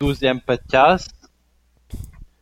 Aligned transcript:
12e 0.00 0.40
podcast. 0.40 1.08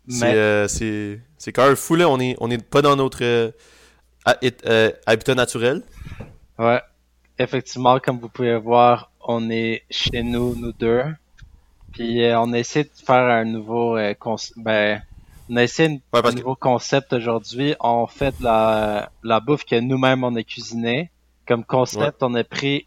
C'est 0.09 0.25
Mais 0.25 0.35
euh, 0.35 0.69
c'est 0.69 1.53
même 1.53 1.77
fou 1.77 1.97
là, 1.97 2.09
on 2.09 2.19
est 2.19 2.35
on 2.41 2.51
est 2.51 2.63
pas 2.63 2.81
dans 2.83 2.97
notre 2.97 3.23
euh, 3.23 3.51
euh, 4.67 4.91
habitat 5.07 5.35
naturel. 5.35 5.83
ouais, 6.59 6.81
effectivement, 7.39 7.99
comme 8.01 8.19
vous 8.19 8.29
pouvez 8.31 8.57
voir, 8.57 9.11
on 9.21 9.51
est 9.51 9.85
chez 9.91 10.23
nous, 10.23 10.55
nous 10.57 10.73
deux. 10.73 11.03
Puis 11.93 12.25
euh, 12.25 12.41
on 12.41 12.53
a 12.55 12.59
essayé 12.59 12.85
de 12.85 13.05
faire 13.05 13.25
un 13.25 13.45
nouveau 13.45 13.99
euh, 13.99 14.15
concept. 14.15 14.59
Ben, 14.59 15.03
on 15.51 15.57
a 15.57 15.63
essayé 15.63 16.01
Ouais, 16.15 16.21
un 16.25 16.31
que 16.31 16.37
nouveau 16.37 16.55
concept 16.57 17.13
aujourd'hui. 17.13 17.75
On 17.81 18.07
fait 18.07 18.37
de 18.39 18.45
la, 18.45 19.11
la 19.23 19.41
bouffe 19.41 19.65
que 19.67 19.79
nous-mêmes 19.79 20.25
on 20.25 20.35
a 20.37 20.43
cuisiné. 20.43 21.11
Comme 21.47 21.65
concept, 21.65 22.23
on 22.23 22.35
a 22.35 22.45
pris 22.45 22.87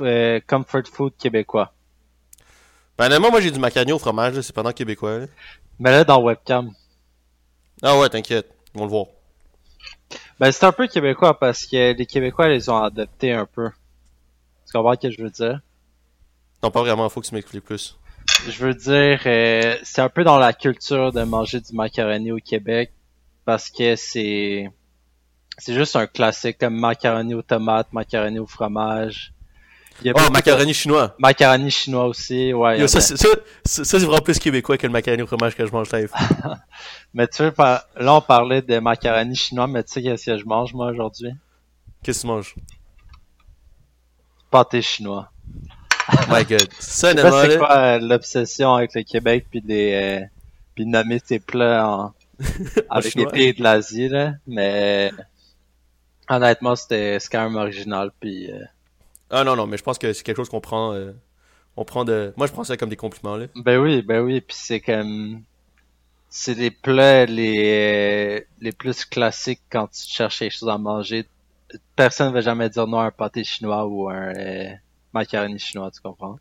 euh, 0.00 0.40
comfort 0.46 0.86
food 0.90 1.12
québécois. 1.18 1.74
Ben 2.98 3.06
honnêtement, 3.06 3.30
moi 3.30 3.40
j'ai 3.40 3.50
du 3.50 3.58
macaroni 3.58 3.92
au 3.92 3.98
fromage, 3.98 4.34
là, 4.34 4.42
c'est 4.42 4.54
pendant 4.54 4.72
québécois. 4.72 5.18
là. 5.18 5.26
Mais 5.78 5.90
là, 5.90 6.04
dans 6.04 6.22
webcam. 6.22 6.72
Ah 7.82 7.98
ouais, 7.98 8.08
t'inquiète, 8.08 8.48
ils 8.74 8.78
vont 8.78 8.84
le 8.84 8.90
voir. 8.90 9.06
Ben, 10.38 10.52
c'est 10.52 10.64
un 10.66 10.72
peu 10.72 10.86
québécois 10.86 11.38
parce 11.38 11.64
que 11.64 11.94
les 11.94 12.06
Québécois 12.06 12.48
les 12.48 12.68
ont 12.68 12.82
adoptés 12.82 13.32
un 13.32 13.46
peu. 13.46 13.70
Tu 14.66 14.72
comprends 14.72 14.94
ce 14.94 15.08
que 15.08 15.10
je 15.10 15.22
veux 15.22 15.30
dire? 15.30 15.60
Non, 16.62 16.70
pas 16.70 16.80
vraiment, 16.80 17.08
faut 17.08 17.20
que 17.20 17.26
tu 17.26 17.34
m'expliques 17.34 17.64
plus. 17.64 17.98
Je 18.48 18.66
veux 18.66 18.74
dire, 18.74 19.20
euh, 19.26 19.76
c'est 19.82 20.02
un 20.02 20.08
peu 20.08 20.24
dans 20.24 20.38
la 20.38 20.52
culture 20.52 21.12
de 21.12 21.22
manger 21.22 21.60
du 21.60 21.74
macaroni 21.74 22.32
au 22.32 22.38
Québec 22.38 22.92
parce 23.44 23.70
que 23.70 23.96
c'est 23.96 24.70
c'est 25.58 25.74
juste 25.74 25.96
un 25.96 26.06
classique 26.06 26.58
comme 26.58 26.74
macaroni 26.74 27.34
aux 27.34 27.42
tomates, 27.42 27.92
macaroni 27.92 28.38
au 28.38 28.46
fromage. 28.46 29.32
Il 30.02 30.08
y 30.08 30.10
a 30.10 30.12
Oh, 30.16 30.26
de- 30.28 30.32
macaroni 30.32 30.74
chinois. 30.74 31.14
macaroni 31.18 31.70
chinois 31.70 32.06
aussi, 32.06 32.52
ouais. 32.52 32.78
Yo, 32.80 32.86
ça, 32.86 33.00
ça, 33.00 33.16
ça, 33.16 33.28
ça, 33.64 33.84
c'est 33.84 33.98
vraiment 34.04 34.20
plus 34.20 34.38
québécois 34.38 34.76
que 34.76 34.86
le 34.86 34.92
macaroni 34.92 35.22
au 35.22 35.26
fromage 35.26 35.54
que 35.56 35.66
je 35.66 35.72
mange 35.72 35.90
live. 35.92 36.10
Mais 37.14 37.26
tu 37.28 37.42
veux, 37.42 37.52
par- 37.52 37.84
là 37.96 38.14
on 38.14 38.20
parlait 38.20 38.60
de 38.62 38.78
macaroni 38.78 39.34
chinois, 39.34 39.66
mais 39.66 39.82
tu 39.84 39.92
sais 39.92 40.02
qu'est-ce 40.02 40.26
que 40.26 40.36
je 40.38 40.44
mange 40.44 40.74
moi 40.74 40.88
aujourd'hui? 40.90 41.30
Qu'est-ce 42.02 42.18
que 42.18 42.22
tu 42.22 42.26
manges? 42.26 42.54
Pâté 44.50 44.82
chinois. 44.82 45.30
My 46.28 46.44
god. 46.44 46.68
Ça, 46.78 47.12
c'est 47.14 47.58
quoi 47.58 47.76
euh, 47.76 47.98
l'obsession 47.98 48.74
avec 48.74 48.94
le 48.94 49.02
Québec 49.02 49.46
puis 49.50 49.60
des 49.60 49.92
euh, 49.94 50.24
puis 50.74 50.86
nommer 50.86 51.20
tes 51.20 51.40
plats 51.40 51.88
en 51.88 52.12
avec 52.90 53.14
les 53.14 53.26
pays 53.26 53.54
de 53.54 53.62
l'Asie 53.62 54.08
là, 54.08 54.34
mais 54.46 55.10
honnêtement 56.28 56.76
c'était 56.76 57.18
quand 57.32 57.42
même 57.44 57.56
original 57.56 58.10
puis 58.20 58.52
euh, 58.52 58.60
Ah 59.30 59.44
non, 59.44 59.56
non, 59.56 59.66
mais 59.66 59.76
je 59.76 59.82
pense 59.82 59.98
que 59.98 60.12
c'est 60.12 60.22
quelque 60.22 60.36
chose 60.36 60.48
qu'on 60.48 60.60
prend. 60.60 60.92
euh, 60.94 61.12
on 61.76 61.84
prend 61.84 62.04
de. 62.04 62.32
Moi, 62.36 62.46
je 62.46 62.52
prends 62.52 62.64
ça 62.64 62.76
comme 62.76 62.88
des 62.90 62.96
compliments, 62.96 63.36
là. 63.36 63.46
ben 63.54 63.78
oui 63.78 64.02
ben 64.02 64.20
oui 64.22 64.40
puis 64.40 64.56
c'est 64.58 64.80
comme 64.80 65.42
c'est 66.30 66.54
les 66.54 66.70
plats 66.70 67.26
les 67.26 68.46
les 68.60 68.72
plus 68.72 69.04
classiques 69.04 69.62
quand 69.70 69.88
tu 69.88 70.02
cherches 70.08 70.38
quelque 70.40 70.52
chose 70.56 70.68
à 70.68 70.78
manger. 70.78 71.26
Personne 71.96 72.28
ne 72.28 72.34
va 72.34 72.40
jamais 72.42 72.70
dire 72.70 72.86
non 72.86 73.00
à 73.00 73.06
un 73.06 73.10
pâté 73.10 73.44
chinois 73.44 73.86
ou 73.86 74.08
un 74.10 74.34
euh, 74.34 74.70
macaroni 75.12 75.58
chinois, 75.58 75.90
tu 75.90 76.00
comprends? 76.00 76.38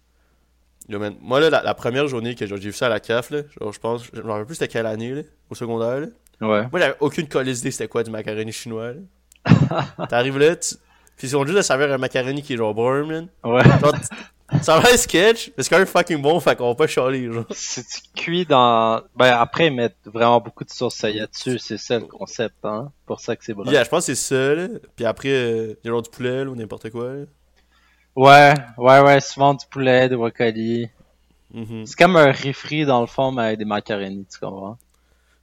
Yo, 0.88 1.00
man, 1.00 1.16
Moi, 1.22 1.40
là, 1.40 1.50
la, 1.50 1.64
la 1.64 1.74
première 1.74 2.08
journée 2.08 2.36
que 2.36 2.46
j'ai 2.46 2.56
vu 2.58 2.72
ça 2.74 2.86
à 2.88 2.90
la 2.90 3.00
CAF, 3.00 3.32
là, 3.32 3.42
genre, 3.60 3.74
je 3.74 3.80
pense, 3.80 4.04
je 4.14 4.22
me 4.22 4.30
rappelle 4.30 4.46
plus 4.46 4.56
c'était 4.56 4.68
quelle 4.68 4.86
année, 4.86 5.12
là, 5.12 5.22
au 5.50 5.56
secondaire, 5.56 6.00
là. 6.02 6.08
Ouais. 6.42 6.68
Moi, 6.72 6.80
j'avais 6.80 6.96
aucune 7.00 7.28
colise 7.28 7.62
c'était 7.62 7.88
quoi 7.88 8.04
du 8.04 8.12
macaroni 8.12 8.52
chinois. 8.52 8.94
T'arrives 10.10 10.38
là, 10.38 10.56
tu... 10.56 10.76
Puis 11.18 11.30
ils 11.30 11.38
ont 11.38 11.46
juste 11.46 11.58
de 11.58 11.62
servir 11.62 11.92
un 11.92 11.98
macaroni 11.98 12.42
qui 12.42 12.54
est 12.54 12.58
genre 12.58 12.74
bon, 12.74 13.06
man. 13.06 13.28
Ouais. 13.44 13.64
Genre, 13.64 13.96
ça 14.62 14.80
va 14.80 14.90
un 14.92 14.98
sketch, 14.98 15.52
mais 15.58 15.64
c'est 15.64 15.70
quand 15.70 15.78
même 15.78 15.88
fucking 15.88 16.22
bon, 16.22 16.40
fait 16.40 16.56
qu'on 16.56 16.70
va 16.70 16.76
pas 16.76 16.88
chialer, 16.88 17.32
genre. 17.32 17.46
Si 17.52 17.84
tu 17.84 18.02
cuis 18.16 18.46
dans... 18.46 19.02
Ben 19.16 19.34
après, 19.34 19.68
ils 19.68 19.74
mettent 19.74 19.98
vraiment 20.06 20.40
beaucoup 20.40 20.64
de 20.64 20.70
sauce 20.70 20.96
soya 20.96 21.26
dessus, 21.26 21.58
c'est 21.58 21.78
ça 21.78 21.98
le 21.98 22.06
concept, 22.06 22.56
hein? 22.64 22.92
Pour 23.06 23.20
ça 23.22 23.36
que 23.36 23.44
c'est 23.44 23.54
bon. 23.54 23.64
Yeah, 23.66 23.84
je 23.84 23.90
pense 23.90 24.06
que 24.06 24.14
c'est 24.14 24.36
ça, 24.36 24.54
là. 24.54 24.68
Puis 24.96 25.06
après, 25.06 25.30
euh, 25.30 25.76
il 25.84 25.88
y 25.88 25.90
a 25.90 25.92
genre 25.92 26.04
du 26.04 26.10
poulet, 26.10 26.44
là, 26.44 26.52
ou 26.52 26.56
n'importe 26.56 26.92
quoi, 26.92 27.14
là. 27.14 27.26
Ouais, 28.16 28.54
ouais, 28.78 29.00
ouais, 29.02 29.20
souvent 29.20 29.54
du 29.54 29.66
poulet, 29.66 30.08
du 30.08 30.16
brocoli. 30.16 30.90
Mhm. 31.54 31.86
C'est 31.86 31.98
comme 31.98 32.16
un 32.16 32.32
riz 32.32 32.54
frit 32.54 32.86
dans 32.86 33.02
le 33.02 33.08
fond, 33.08 33.32
mais 33.32 33.44
avec 33.44 33.60
des 33.60 33.66
macaronis, 33.66 34.26
tu 34.32 34.40
comprends? 34.40 34.78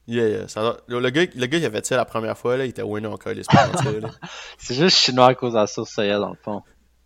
Yeah, 0.07 0.29
yeah. 0.29 0.49
Ça, 0.49 0.77
le, 0.89 1.11
gars, 1.11 1.25
le 1.35 1.47
gars 1.47 1.59
qui 1.61 1.67
a 1.67 1.71
fait 1.71 1.87
ça 1.87 1.97
la 1.97 2.05
première 2.05 2.37
fois, 2.37 2.57
là, 2.57 2.65
il 2.65 2.71
était 2.71 2.83
winner 2.83 3.07
encore, 3.07 3.33
les. 3.33 3.43
C'est 4.59 4.75
juste 4.75 4.97
chinois 4.99 5.29
à 5.29 5.35
cause 5.35 5.53
de 5.53 5.59
la 5.59 5.67
sauce 5.67 5.91
soya 5.91 6.19
dans 6.19 6.31
le 6.31 6.39
fond. 6.43 6.63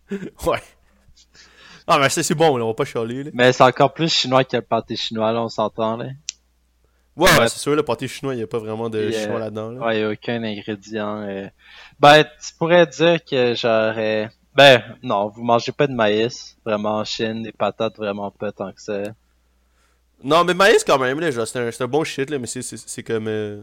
Ouais. 0.45 0.61
Ah, 1.85 1.99
mais 1.99 2.09
c'est 2.09 2.23
c'est 2.23 2.35
bon, 2.35 2.57
là, 2.57 2.65
on 2.65 2.69
va 2.69 2.73
pas 2.73 2.83
chialer, 2.83 3.23
là. 3.25 3.31
Mais 3.33 3.53
c'est 3.53 3.63
encore 3.63 3.93
plus 3.93 4.11
chinois 4.13 4.43
que 4.43 4.57
le 4.57 4.61
pâté 4.61 4.95
chinois, 4.97 5.31
là, 5.31 5.41
on 5.41 5.47
s'entend, 5.47 5.95
là. 5.95 6.07
Ouais, 7.15 7.29
ouais, 7.39 7.47
c'est 7.47 7.59
sûr, 7.59 7.75
le 7.75 7.83
pâté 7.83 8.07
chinois, 8.07 8.35
il 8.35 8.41
y 8.41 8.43
a 8.43 8.47
pas 8.47 8.59
vraiment 8.59 8.89
de 8.89 8.99
euh, 8.99 9.11
chinois 9.11 9.39
là-dedans, 9.39 9.71
là. 9.71 9.85
Ouais, 9.85 9.99
y 9.99 10.03
a 10.03 10.09
aucun 10.09 10.43
ingrédient. 10.43 11.21
euh. 11.23 11.47
Ben, 11.99 12.23
tu 12.23 12.53
pourrais 12.59 12.85
dire 12.87 13.23
que 13.23 13.53
j'aurais... 13.55 14.29
Ben, 14.53 14.83
non, 15.01 15.29
vous 15.29 15.43
mangez 15.43 15.71
pas 15.71 15.87
de 15.87 15.93
maïs, 15.93 16.57
vraiment 16.65 16.97
en 16.97 17.05
Chine, 17.05 17.43
des 17.43 17.51
patates, 17.53 17.95
vraiment 17.97 18.31
pas 18.31 18.51
tant 18.51 18.71
que 18.73 18.81
ça. 18.81 19.03
Non, 20.23 20.43
mais 20.43 20.53
maïs 20.53 20.83
quand 20.83 20.97
même, 20.99 21.19
là, 21.19 21.31
genre, 21.31 21.47
c'est 21.47 21.59
un, 21.59 21.71
c'est 21.71 21.83
un 21.83 21.87
bon 21.87 22.03
shit, 22.03 22.29
là, 22.29 22.39
mais 22.39 22.47
c'est- 22.47 22.61
c'est 22.61 22.77
c'est 22.77 23.03
comme... 23.03 23.27
euh, 23.27 23.61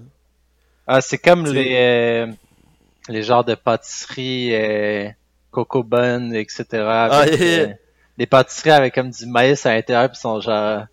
Ah, 0.87 1.00
c'est 1.00 1.19
comme 1.19 1.47
les 1.47 1.76
euh, 1.76 2.26
les 3.09 3.22
genres 3.22 3.44
de 3.44 3.54
pâtisseries 3.54 4.54
euh, 4.54 5.10
Coco 5.50 5.82
Bun, 5.84 6.32
etc. 6.34 6.66
Ah, 7.10 7.20
avec, 7.22 7.41
yeah. 7.41 7.60
euh, 7.62 7.75
les 8.19 8.26
pâtisseries 8.26 8.70
avec 8.72 8.94
comme 8.94 9.10
du 9.10 9.26
maïs 9.26 9.66
à 9.66 9.75
l'intérieur 9.75 10.10
puis 10.10 10.20
sont 10.20 10.41
genre 10.41 10.87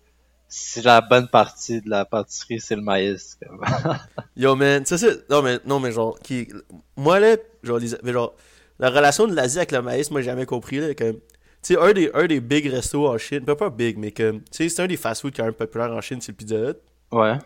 c'est 0.48 0.84
la 0.84 1.00
bonne 1.02 1.28
partie 1.28 1.80
de 1.82 1.90
la 1.90 2.04
pâtisserie, 2.06 2.60
c'est 2.60 2.76
le 2.76 2.82
maïs. 2.82 3.38
comme. 3.42 3.60
Yo, 4.36 4.56
man, 4.56 4.84
ça 4.86 4.98
c'est... 4.98 5.28
Non, 5.30 5.42
mais, 5.42 5.58
non, 5.66 5.80
mais 5.80 5.92
genre, 5.92 6.18
qui... 6.20 6.48
Moi, 6.96 7.20
là, 7.20 7.36
genre, 7.62 7.78
les... 7.78 7.90
mais 8.02 8.12
genre, 8.12 8.34
la 8.78 8.90
relation 8.90 9.26
de 9.26 9.34
l'Asie 9.34 9.58
avec 9.58 9.72
le 9.72 9.82
maïs, 9.82 10.10
moi, 10.10 10.20
j'ai 10.22 10.26
jamais 10.26 10.46
compris, 10.46 10.78
là, 10.80 10.94
comme... 10.94 11.18
Tu 11.62 11.74
sais, 11.74 11.80
un 11.80 11.92
des, 11.92 12.10
un 12.12 12.26
des 12.26 12.40
big 12.40 12.66
restos 12.68 13.06
en 13.08 13.16
Chine, 13.18 13.44
pas 13.44 13.54
pas 13.54 13.70
big, 13.70 13.96
mais 13.96 14.10
comme... 14.10 14.40
Tu 14.44 14.48
sais, 14.50 14.68
c'est 14.68 14.82
un 14.82 14.86
des 14.88 14.96
fast-food 14.96 15.32
quand 15.36 15.44
même 15.44 15.52
populaires 15.54 15.92
en 15.92 16.00
Chine, 16.00 16.20
c'est 16.20 16.32
le 16.32 16.36
Pizza 16.36 16.56
Hut. 16.56 16.76
ouais. 17.12 17.38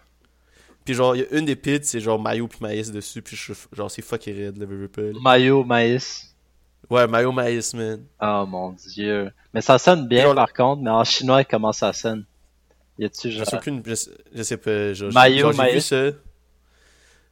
Puis 0.85 0.95
genre, 0.95 1.17
il 1.17 1.23
y 1.23 1.25
a 1.25 1.39
une 1.39 1.45
des 1.45 1.57
pizzas, 1.57 1.83
c'est 1.83 1.99
genre 2.01 2.17
mayo 2.21 2.47
puis 2.47 2.61
maïs 2.61 2.93
dessus, 2.93 3.21
puis 3.21 3.35
je, 3.37 3.53
genre, 3.73 3.91
c'est 3.91 4.03
fucking 4.03 4.37
raide, 4.37 4.57
là, 4.57 4.67
veux, 4.67 4.87
pas. 4.87 5.03
Mayo, 5.21 5.65
maïs. 5.65 6.33
Ouais, 6.89 7.09
mayo, 7.09 7.33
maïs, 7.33 7.75
man. 7.75 8.05
Oh 8.23 8.45
mon 8.47 8.71
dieu. 8.71 9.33
Mais 9.53 9.61
ça 9.61 9.79
sonne 9.79 10.07
bien 10.07 10.23
Genre- 10.23 10.35
par 10.37 10.53
contre, 10.53 10.83
mais 10.83 10.91
en 10.91 11.03
chinois 11.03 11.43
comment 11.43 11.73
ça 11.73 11.93
sonne? 11.93 12.25
Y 13.01 13.05
a-tu 13.07 13.33
Je 13.33 13.39
genre 13.39 13.47
sais 13.47 13.57
aucune... 13.57 13.83
Je 13.85 13.95
je 14.33 14.43
sais 14.45 14.57
pas, 14.57 14.93
genre... 14.93 15.13
Mayo, 15.13 15.51
genre, 15.51 15.53
j'ai 15.53 15.67
vu 15.73 15.73
maïs. 15.73 15.87
ça... 15.87 16.11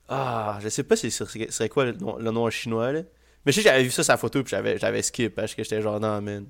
Ah, 0.09 0.59
je 0.63 0.69
sais 0.69 0.83
pas 0.83 0.97
si 0.97 1.11
ce 1.11 1.25
serait 1.25 1.51
serait 1.51 1.69
quoi 1.69 1.87
le 1.87 1.93
nom, 1.93 2.17
le 2.19 2.31
nom 2.31 2.45
en 2.45 2.51
chinois, 2.51 2.93
là. 2.93 3.01
Mais 3.47 3.53
je 3.53 3.57
sais 3.61 3.63
que 3.63 3.69
j'avais 3.71 3.85
vu 3.85 3.91
ça 3.91 4.03
sa 4.03 4.17
photo, 4.17 4.43
puis 4.43 4.51
j'avais 4.51 4.79
j'avais 4.79 5.03
skip, 5.03 5.35
parce 5.35 5.55
que 5.55 5.63
j'étais 5.63 5.81
genre, 5.81 5.99
non, 6.01 6.21
man. 6.21 6.47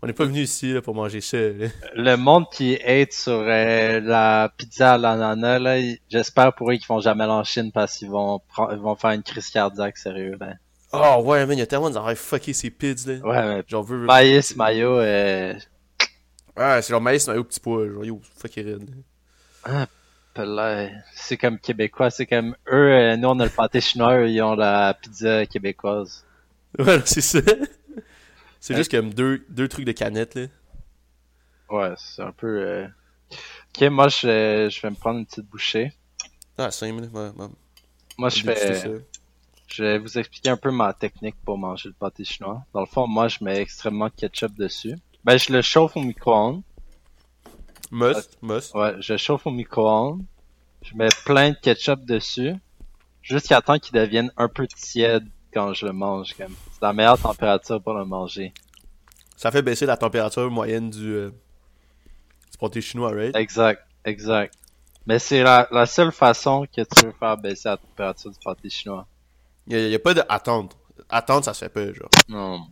On 0.00 0.06
n'est 0.06 0.12
pas 0.12 0.24
venu 0.24 0.40
ici, 0.42 0.72
là, 0.72 0.80
pour 0.80 0.94
manger 0.94 1.20
ça, 1.20 1.38
là. 1.38 1.66
le 1.96 2.16
monde 2.16 2.44
qui 2.52 2.76
hate 2.76 3.12
sur 3.12 3.32
euh, 3.32 4.00
la 4.00 4.52
pizza 4.56 4.92
à 4.94 4.98
l'ananas 4.98 5.58
là, 5.58 5.76
j'espère 6.08 6.52
pour 6.54 6.70
eux 6.70 6.76
qu'ils 6.76 6.86
vont 6.86 7.00
jamais 7.00 7.24
aller 7.24 7.32
en 7.32 7.42
Chine 7.42 7.72
parce 7.72 7.96
qu'ils 7.96 8.08
vont 8.10 8.40
ils 8.70 8.78
vont 8.78 8.94
faire 8.94 9.10
une 9.10 9.24
crise 9.24 9.50
cardiaque 9.50 9.98
sérieux 9.98 10.36
là. 10.40 10.54
Oh, 10.92 11.22
ouais, 11.24 11.44
man, 11.44 11.56
il 11.56 11.60
y 11.60 11.62
a 11.62 11.66
tellement 11.66 11.90
de 11.90 12.14
fucké 12.14 12.52
ces 12.52 12.70
pids, 12.70 12.94
là. 13.06 13.14
Ouais, 13.14 13.56
mais 13.56 13.64
Genre, 13.66 13.82
veux, 13.82 13.98
maïs, 13.98 14.56
mayo, 14.56 14.98
euh, 14.98 15.52
Ouais, 16.56 16.80
c'est 16.82 16.90
genre 16.90 17.00
maïs, 17.00 17.26
mayo, 17.28 17.44
petit 17.44 17.60
pois, 17.60 17.86
genre, 17.88 18.04
yo, 18.04 18.20
fucking 18.38 18.64
raide, 18.64 18.90
là. 19.66 19.86
Là, 20.36 20.88
c'est 21.14 21.36
comme 21.36 21.58
québécois, 21.58 22.10
c'est 22.10 22.24
comme 22.26 22.54
eux, 22.70 22.92
euh, 22.92 23.16
nous 23.16 23.28
on 23.28 23.40
a 23.40 23.44
le 23.44 23.50
pâté 23.50 23.80
chinois, 23.80 24.18
eux, 24.18 24.30
ils 24.30 24.40
ont 24.40 24.54
la 24.54 24.94
pizza 24.94 25.44
québécoise. 25.46 26.24
Ouais, 26.78 27.00
c'est 27.04 27.22
ça. 27.22 27.40
C'est 28.60 28.74
juste 28.76 28.90
comme 28.90 29.14
deux, 29.14 29.44
deux 29.48 29.68
trucs 29.68 29.84
de 29.84 29.92
canette, 29.92 30.34
là. 30.34 30.46
Ouais, 31.70 31.94
c'est 31.96 32.22
un 32.22 32.32
peu. 32.32 32.46
euh, 32.62 32.86
Ok, 33.76 33.82
moi 33.90 34.08
je, 34.08 34.68
je 34.70 34.80
vais 34.80 34.90
me 34.90 34.94
prendre 34.96 35.18
une 35.20 35.26
petite 35.26 35.46
bouchée. 35.46 35.92
Ah, 36.56 36.70
cinq 36.70 36.92
minutes, 36.92 37.12
ouais, 37.12 37.28
ouais. 37.36 37.46
Moi 38.16 38.28
je 38.30 38.42
fais, 38.42 38.82
je 39.68 39.84
vais 39.84 39.98
vous 39.98 40.18
expliquer 40.18 40.48
un 40.50 40.56
peu 40.56 40.70
ma 40.70 40.92
technique 40.94 41.36
pour 41.44 41.58
manger 41.58 41.90
le 41.90 41.94
pâté 41.94 42.24
chinois. 42.24 42.64
Dans 42.72 42.80
le 42.80 42.86
fond, 42.86 43.06
moi 43.06 43.28
je 43.28 43.38
mets 43.42 43.60
extrêmement 43.60 44.06
de 44.06 44.12
ketchup 44.16 44.54
dessus. 44.56 44.94
Ben 45.24 45.36
je 45.38 45.52
le 45.52 45.60
chauffe 45.62 45.96
au 45.96 46.00
micro-ondes. 46.02 46.62
Must, 47.90 48.38
must. 48.42 48.74
Ouais, 48.74 48.94
je 49.00 49.16
chauffe 49.16 49.46
au 49.46 49.50
micro-ondes. 49.50 50.22
Je 50.82 50.94
mets 50.96 51.08
plein 51.24 51.50
de 51.50 51.56
ketchup 51.56 52.04
dessus. 52.06 52.54
Jusqu'à 53.22 53.60
temps 53.60 53.78
qu'il 53.78 53.94
devienne 53.94 54.32
un 54.38 54.48
peu 54.48 54.66
tiède 54.66 55.26
quand 55.52 55.74
je 55.74 55.84
le 55.86 55.92
mange. 55.92 56.34
comme. 56.34 56.54
C'est 56.80 56.86
la 56.86 56.92
meilleure 56.92 57.18
température 57.18 57.82
pour 57.82 57.94
le 57.94 58.04
manger. 58.04 58.52
Ça 59.36 59.50
fait 59.50 59.62
baisser 59.62 59.86
la 59.86 59.96
température 59.96 60.50
moyenne 60.50 60.90
du, 60.90 61.12
euh, 61.12 61.30
du 61.30 62.58
pâté 62.58 62.80
chinois, 62.80 63.12
right? 63.12 63.34
Exact, 63.36 63.82
exact. 64.04 64.54
Mais 65.06 65.18
c'est 65.18 65.42
la, 65.42 65.66
la 65.70 65.86
seule 65.86 66.12
façon 66.12 66.66
que 66.66 66.82
tu 66.82 67.06
veux 67.06 67.12
faire 67.12 67.36
baisser 67.36 67.68
la 67.68 67.76
température 67.78 68.30
du 68.30 68.38
pâté 68.44 68.68
chinois. 68.68 69.06
Il 69.66 69.78
y, 69.88 69.94
a- 69.94 69.98
pas 69.98 70.14
de 70.14 70.22
attendre. 70.28 70.76
Attendre, 71.08 71.44
ça 71.44 71.54
se 71.54 71.60
fait 71.64 71.68
pas, 71.68 71.92
genre. 71.92 72.08
Non. 72.28 72.66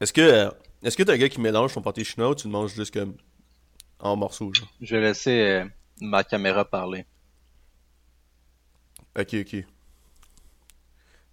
Est-ce 0.00 0.12
que, 0.12 0.20
euh, 0.20 0.50
Est-ce 0.82 0.96
que 0.96 1.02
t'es 1.02 1.12
un 1.12 1.16
gars 1.16 1.28
qui 1.28 1.40
mélange 1.40 1.72
ton 1.74 1.82
pâté 1.82 2.04
chinois 2.04 2.30
ou 2.30 2.34
tu 2.34 2.46
le 2.46 2.52
manges 2.52 2.74
juste 2.74 2.92
comme 2.92 3.16
en 4.00 4.16
morceaux, 4.16 4.52
genre? 4.52 4.68
Je 4.80 4.96
vais 4.96 5.02
laisser 5.02 5.40
euh, 5.40 5.64
ma 6.00 6.24
caméra 6.24 6.64
parler. 6.64 7.06
Ok, 9.16 9.34
ok. 9.34 9.64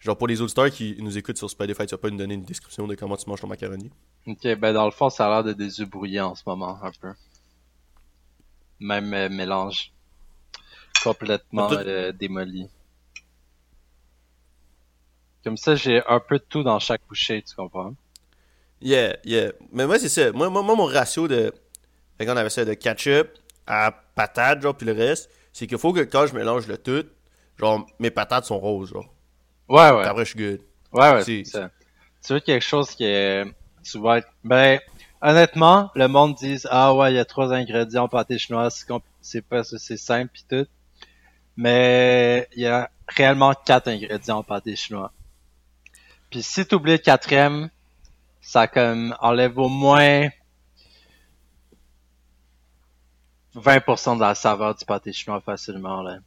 Genre 0.02 0.18
pour 0.18 0.28
les 0.28 0.42
auditeurs 0.42 0.72
qui 0.72 0.98
nous 1.00 1.16
écoutent 1.16 1.38
sur 1.38 1.50
Spotify, 1.50 1.86
tu 1.86 1.92
vas 1.92 2.00
pas 2.00 2.10
nous 2.10 2.18
donner 2.18 2.34
une 2.34 2.44
description 2.44 2.88
de 2.88 2.96
comment 2.96 3.16
tu 3.16 3.30
manges 3.30 3.42
ton 3.42 3.48
macaroni? 3.48 3.92
Ok, 4.26 4.56
ben 4.56 4.74
dans 4.74 4.86
le 4.86 4.92
fond, 4.92 5.12
ça 5.12 5.28
a 5.28 5.30
l'air 5.30 5.44
de 5.44 5.54
des 5.54 5.80
œufs 5.80 5.88
brouillés 5.88 6.22
en 6.22 6.34
ce 6.34 6.42
moment, 6.48 6.80
un 6.82 6.92
peu. 7.00 7.14
Même 8.80 9.14
euh, 9.14 9.30
mélange. 9.30 9.92
Complètement 11.04 11.72
euh, 11.72 12.12
démoli. 12.12 12.68
Comme 15.44 15.58
ça, 15.58 15.76
j'ai 15.76 16.02
un 16.08 16.20
peu 16.20 16.40
de 16.40 16.46
tout 16.50 16.64
dans 16.64 16.80
chaque 16.80 17.02
bouchée, 17.08 17.44
tu 17.44 17.56
comprends? 17.56 17.94
Yeah, 18.82 19.18
yeah. 19.24 19.52
Mais 19.72 19.86
moi, 19.86 20.00
c'est 20.00 20.10
ça. 20.10 20.32
Moi, 20.32 20.50
moi, 20.50 20.64
moi, 20.64 20.76
mon 20.76 20.86
ratio 20.86 21.28
de. 21.28 21.54
Fait 22.18 22.26
qu'on 22.26 22.38
avait 22.38 22.50
ça 22.50 22.66
de 22.66 22.74
ketchup 22.74 23.30
à 23.68 23.92
patate, 24.16 24.64
genre, 24.64 24.76
puis 24.76 24.88
le 24.88 24.94
reste, 24.94 25.30
c'est 25.54 25.68
qu'il 25.68 25.78
faut 25.78 25.94
que 25.94 26.02
quand 26.02 26.26
je 26.26 26.34
mélange 26.34 26.66
le 26.66 26.78
tout, 26.78 27.06
genre, 27.60 27.86
mes 28.00 28.10
patates 28.10 28.46
sont 28.46 28.60
roses, 28.60 28.90
genre. 28.90 29.14
Ouais, 29.72 29.92
ouais. 29.92 30.06
Après, 30.06 30.26
je 30.26 30.30
suis 30.32 30.40
good. 30.40 30.62
Ouais, 30.92 31.12
ouais, 31.14 31.24
C'est- 31.24 31.44
c'est 31.46 31.52
ça. 31.52 31.70
Tu 32.26 32.34
veux 32.34 32.40
quelque 32.42 32.62
chose 32.64 32.92
qui 32.92 33.06
est... 33.06 33.46
Tu 33.84 34.00
vas 34.00 34.18
être... 34.20 34.28
Ben, 34.44 34.80
honnêtement, 35.22 35.90
le 35.96 36.08
monde 36.08 36.36
dit 36.36 36.62
«Ah 36.70 36.94
ouais, 36.94 37.14
il 37.14 37.16
y 37.16 37.20
a 37.20 37.26
trois 37.26 37.54
ingrédients 37.54 38.08
pâté 38.08 38.38
chinois, 38.38 38.70
c'est 39.22 39.42
pas 39.42 39.64
c'est 39.64 39.98
simple 39.98 40.30
pis 40.34 40.46
tout.» 40.50 40.68
Mais 41.58 42.48
il 42.56 42.64
y 42.64 42.68
a 42.68 42.90
réellement 43.08 43.54
quatre 43.54 43.88
ingrédients 43.88 44.44
pâté 44.44 44.76
chinois. 44.76 45.12
Puis 46.30 46.44
si 46.44 46.66
tu 46.66 46.76
oublies 46.76 46.94
le 46.94 46.98
quatrième, 46.98 47.70
ça 48.42 48.68
comme 48.68 49.16
enlève 49.20 49.58
au 49.58 49.70
moins 49.70 50.30
20% 53.56 54.16
de 54.16 54.22
la 54.22 54.36
saveur 54.36 54.76
du 54.76 54.86
pâté 54.86 55.12
chinois 55.14 55.42
facilement, 55.42 56.02
là. 56.02 56.20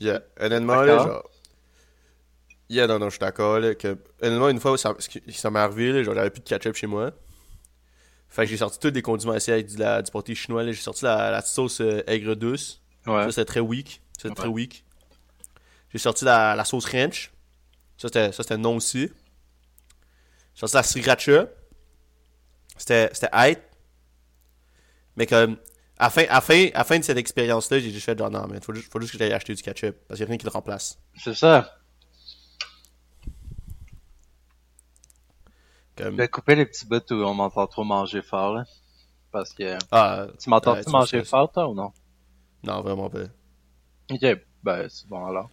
Yeah. 0.00 0.20
Honnêtement, 0.40 0.82
là, 0.82 0.98
genre. 0.98 1.30
Yeah, 2.70 2.86
non, 2.86 2.98
non, 2.98 3.06
je 3.06 3.12
suis 3.12 3.18
d'accord, 3.20 3.58
là. 3.60 3.74
Que... 3.74 3.96
Honnêtement, 4.20 4.48
une 4.50 4.60
fois, 4.60 4.76
ça, 4.76 4.94
ça 5.32 5.50
m'est 5.50 5.58
arrivé, 5.58 5.92
là, 5.92 6.02
genre, 6.02 6.14
j'avais 6.14 6.30
plus 6.30 6.40
de 6.42 6.48
ketchup 6.48 6.74
chez 6.74 6.86
moi. 6.86 7.12
Fait 8.28 8.42
que 8.44 8.50
j'ai 8.50 8.58
sorti 8.58 8.78
tous 8.78 8.90
les 8.90 9.00
condiments 9.00 9.34
ici 9.34 9.50
avec 9.50 9.66
du, 9.66 9.76
la, 9.78 10.02
du 10.02 10.10
pâté 10.10 10.34
chinois, 10.34 10.62
là. 10.62 10.72
J'ai 10.72 10.82
sorti 10.82 11.04
la, 11.04 11.30
la 11.30 11.40
sauce 11.40 11.80
euh, 11.80 12.02
aigre 12.06 12.34
douce. 12.34 12.82
Ouais. 13.06 13.24
Ça, 13.24 13.30
c'était 13.32 13.44
très 13.46 13.60
weak. 13.60 14.02
C'était 14.16 14.28
Ouais. 14.28 14.34
très 14.34 14.48
weak. 14.48 14.84
J'ai 15.92 15.98
sorti 15.98 16.26
la, 16.26 16.54
la 16.54 16.64
sauce 16.66 16.84
ranch. 16.84 17.32
Ça, 17.96 18.08
c'était, 18.08 18.32
ça, 18.32 18.42
c'était 18.42 18.58
non 18.58 18.76
aussi. 18.76 19.08
J'ai 20.54 20.60
sorti 20.60 20.74
la 20.76 20.82
sriracha. 20.82 21.46
C'était, 22.76 23.08
c'était. 23.14 23.28
Mais 25.16 25.26
comme, 25.26 25.56
à 25.98 26.04
la 26.04 26.10
fin, 26.10 26.24
à 26.28 26.40
fin, 26.42 26.68
à 26.74 26.84
fin 26.84 26.98
de 26.98 27.04
cette 27.04 27.16
expérience-là, 27.16 27.80
j'ai 27.80 27.90
juste 27.90 28.04
fait 28.04 28.16
genre, 28.16 28.30
non, 28.30 28.46
mais 28.46 28.60
faut 28.60 28.74
juste, 28.74 28.92
faut 28.92 29.00
juste 29.00 29.12
que 29.12 29.18
j'aille 29.18 29.32
acheter 29.32 29.54
du 29.54 29.62
ketchup. 29.62 29.96
Parce 30.06 30.18
qu'il 30.18 30.26
n'y 30.26 30.28
a 30.28 30.32
rien 30.32 30.38
qui 30.38 30.44
le 30.44 30.50
remplace. 30.50 30.98
C'est 31.16 31.34
ça. 31.34 31.74
Comme, 35.98 36.12
Je 36.12 36.16
vais 36.16 36.28
couper 36.28 36.54
les 36.54 36.64
petits 36.64 36.86
bouts 36.86 37.02
où 37.10 37.14
on 37.24 37.34
m'entend 37.34 37.66
trop 37.66 37.84
manger 37.84 38.22
fort, 38.22 38.54
là. 38.54 38.64
Parce 39.32 39.52
que... 39.52 39.76
ah, 39.90 40.26
Tu 40.40 40.48
m'entends-tu 40.48 40.86
Ouais, 40.86 40.92
manger 40.92 41.24
fort, 41.24 41.50
toi, 41.52 41.68
ou 41.68 41.74
non? 41.74 41.92
non, 42.64 42.80
vraiment 42.80 43.10
pas. 43.10 43.24
Ok, 44.10 44.24
ben, 44.62 44.88
c'est 44.88 45.06
bon, 45.08 45.26
alors. 45.26 45.50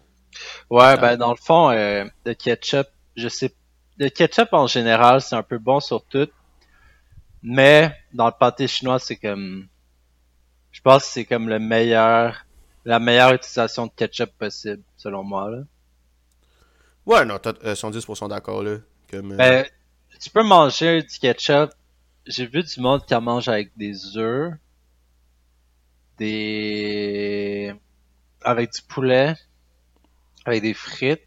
Ouais, 0.69 0.95
ben, 0.97 1.17
dans 1.17 1.31
le 1.31 1.37
fond, 1.37 1.69
euh, 1.71 2.05
le 2.25 2.33
ketchup, 2.33 2.87
je 3.15 3.27
sais... 3.27 3.53
Le 3.97 4.09
ketchup, 4.09 4.49
en 4.53 4.67
général, 4.67 5.21
c'est 5.21 5.35
un 5.35 5.43
peu 5.43 5.57
bon 5.57 5.79
sur 5.79 6.03
tout. 6.05 6.27
Mais, 7.41 7.95
dans 8.13 8.27
le 8.27 8.33
pâté 8.37 8.67
chinois, 8.67 8.99
c'est 8.99 9.15
comme... 9.17 9.67
Je 10.71 10.81
pense 10.81 11.03
que 11.03 11.09
c'est 11.09 11.25
comme 11.25 11.49
le 11.49 11.59
meilleur... 11.59 12.45
La 12.87 12.99
meilleure 12.99 13.33
utilisation 13.33 13.87
de 13.87 13.91
ketchup 13.95 14.29
possible, 14.37 14.83
selon 14.95 15.23
moi, 15.23 15.49
là. 15.49 15.63
Ouais, 17.07 17.25
non, 17.25 17.39
t'as 17.39 17.53
euh, 17.63 17.73
110% 17.73 18.29
d'accord, 18.29 18.61
là. 18.63 18.77
Comme, 19.09 19.31
euh, 19.33 19.37
Ben, 19.37 19.65
tu 20.19 20.29
peux 20.29 20.43
manger 20.43 21.03
du 21.03 21.19
ketchup. 21.19 21.71
J'ai 22.25 22.45
vu 22.47 22.63
du 22.63 22.79
monde 22.81 23.05
qui 23.05 23.13
en 23.15 23.21
mange 23.21 23.47
avec 23.47 23.71
des 23.77 24.17
œufs, 24.17 24.53
des, 26.17 27.73
avec 28.41 28.71
du 28.73 28.81
poulet, 28.81 29.35
avec 30.45 30.61
des 30.61 30.73
frites. 30.73 31.21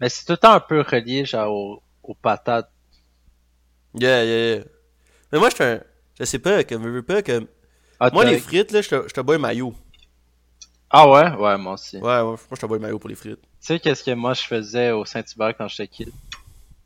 Mais 0.00 0.08
c'est 0.08 0.24
tout 0.26 0.32
le 0.32 0.38
temps 0.38 0.52
un 0.52 0.60
peu 0.60 0.80
relié, 0.82 1.24
genre, 1.24 1.52
aux, 1.52 1.82
aux 2.02 2.14
patates. 2.14 2.70
yeah, 3.94 4.24
yeah, 4.24 4.54
yeah. 4.56 4.64
Mais 5.32 5.38
moi, 5.38 5.50
je 5.50 5.54
suis 5.56 5.64
un. 5.64 5.80
Je 6.18 6.24
sais 6.24 6.38
pas, 6.38 6.64
comme, 6.64 6.82
je 6.84 6.88
veux 6.88 7.02
pas, 7.02 7.22
comme. 7.22 7.46
Ah, 8.00 8.10
Moi, 8.12 8.24
les 8.24 8.38
frites, 8.38 8.72
là, 8.72 8.82
je 8.82 8.88
te 8.88 9.20
bois 9.20 9.36
un 9.36 9.38
maillot. 9.38 9.74
Ah 10.90 11.08
ouais? 11.10 11.30
Ouais, 11.32 11.58
moi 11.58 11.74
aussi. 11.74 11.96
Ouais, 11.98 12.02
ouais, 12.02 12.22
moi, 12.22 12.38
je 12.52 12.56
te 12.60 12.66
bois 12.66 12.76
un 12.76 12.80
maillot 12.80 12.98
pour 12.98 13.08
les 13.08 13.16
frites. 13.16 13.40
Tu 13.42 13.48
sais 13.60 13.80
qu'est-ce 13.80 14.04
que 14.04 14.12
moi 14.12 14.34
je 14.34 14.42
faisais 14.42 14.92
au 14.92 15.04
Saint-Hubert 15.04 15.56
quand 15.56 15.66
j'étais 15.68 15.88
kid? 15.88 16.12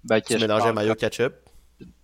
Ben, 0.05 0.21
que 0.21 0.27
Tu 0.29 0.35
je 0.35 0.39
mélangeais 0.41 0.73
maillot 0.73 0.95
ketchup? 0.95 1.35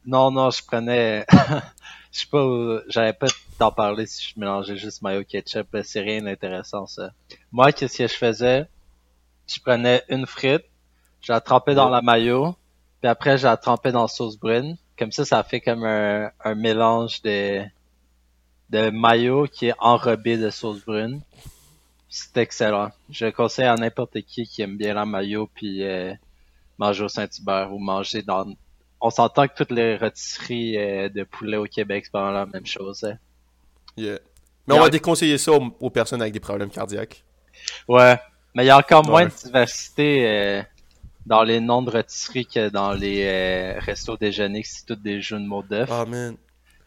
Non, 0.05 0.31
non, 0.31 0.51
je 0.51 0.63
prenais. 0.65 1.25
je 2.13 2.21
sais 2.21 2.27
pas, 2.31 2.45
où- 2.45 2.81
j'avais 2.89 3.13
pas 3.13 3.27
t'en 3.59 3.73
parler 3.73 4.07
si 4.07 4.33
je 4.35 4.39
mélangeais 4.41 4.77
juste 4.77 5.03
mayo 5.03 5.25
ketchup. 5.25 5.67
C'est 5.83 6.01
rien 6.01 6.23
d'intéressant 6.23 6.87
ça. 6.87 7.11
Moi, 7.53 7.73
qu'est-ce 7.73 7.99
que 7.99 8.07
je 8.07 8.15
faisais? 8.15 8.67
Je 9.49 9.61
prenais 9.61 10.03
une 10.09 10.27
frite, 10.27 10.65
je 11.23 11.33
la 11.33 11.41
trempais 11.41 11.75
dans 11.75 11.87
Ouais. 11.87 11.93
la 11.93 12.03
mayo, 12.03 12.57
puis 13.01 13.09
après 13.09 13.39
je 13.39 13.45
la 13.45 13.57
trempais 13.57 13.93
dans 13.93 14.03
la 14.03 14.09
sauce 14.09 14.37
brune. 14.39 14.77
Comme 14.99 15.13
ça, 15.13 15.25
ça 15.25 15.43
fait 15.45 15.61
comme 15.61 15.85
un, 15.85 16.31
un 16.45 16.55
mélange 16.55 17.23
de 17.23 17.63
de 18.71 18.91
mayo 18.91 19.47
qui 19.47 19.67
est 19.67 19.75
enrobé 19.79 20.37
de 20.37 20.51
sauce 20.51 20.85
brune. 20.85 21.21
C'est 22.09 22.37
excellent. 22.39 22.91
Je 23.11 23.27
le 23.27 23.33
conseille 23.33 23.67
à 23.67 23.77
n'importe 23.77 24.21
qui 24.23 24.45
qui 24.47 24.63
aime 24.63 24.77
bien 24.77 24.95
la 24.95 25.07
mayo 25.07 25.49
puis 25.55 25.85
euh, 25.85 26.13
manger 26.79 27.05
au 27.05 27.09
Saint-Hubert 27.09 27.73
ou 27.73 27.79
manger 27.79 28.23
dans 28.23 28.47
on 29.01 29.11
s'entend 29.11 29.47
que 29.47 29.55
toutes 29.55 29.73
les 29.73 29.97
rôtisseries 29.97 30.79
euh, 30.79 31.09
de 31.11 31.23
poulet 31.25 31.59
au 31.59 31.67
Québec, 31.67 32.05
c'est 32.07 32.13
pas 32.13 32.31
la 32.33 32.47
même 32.47 32.65
chose. 32.67 33.05
hein. 33.05 33.19
Yeah. 33.97 34.19
Mais 34.67 34.75
on 34.75 34.79
a- 34.79 34.85
va 34.85 34.89
déconseiller 34.89 35.37
ça 35.39 35.53
aux, 35.53 35.77
aux 35.81 35.91
personnes 35.91 36.23
avec 36.23 36.33
des 36.33 36.41
problèmes 36.41 36.71
cardiaques. 36.71 37.23
Ouais. 37.89 38.19
Mais 38.55 38.65
il 38.65 38.67
y 38.69 38.71
a 38.71 38.79
encore 38.79 39.05
moins 39.05 39.27
de 39.27 39.31
diversité 39.31 40.27
euh, 40.27 40.63
dans 41.27 41.43
les 41.43 41.61
noms 41.61 41.83
de 41.83 41.91
rôtisseries 41.91 42.47
que 42.47 42.71
dans 42.71 42.93
les 42.93 43.25
euh, 43.27 43.79
restos 43.81 44.17
déjeuners, 44.17 44.63
que 44.63 44.69
c'est 44.69 44.87
tous 44.87 44.97
des 44.97 45.21
jeux 45.21 45.39
de 45.39 45.45
mots 45.47 45.63
d'œufs. 45.63 45.89
Ah. 45.93 46.05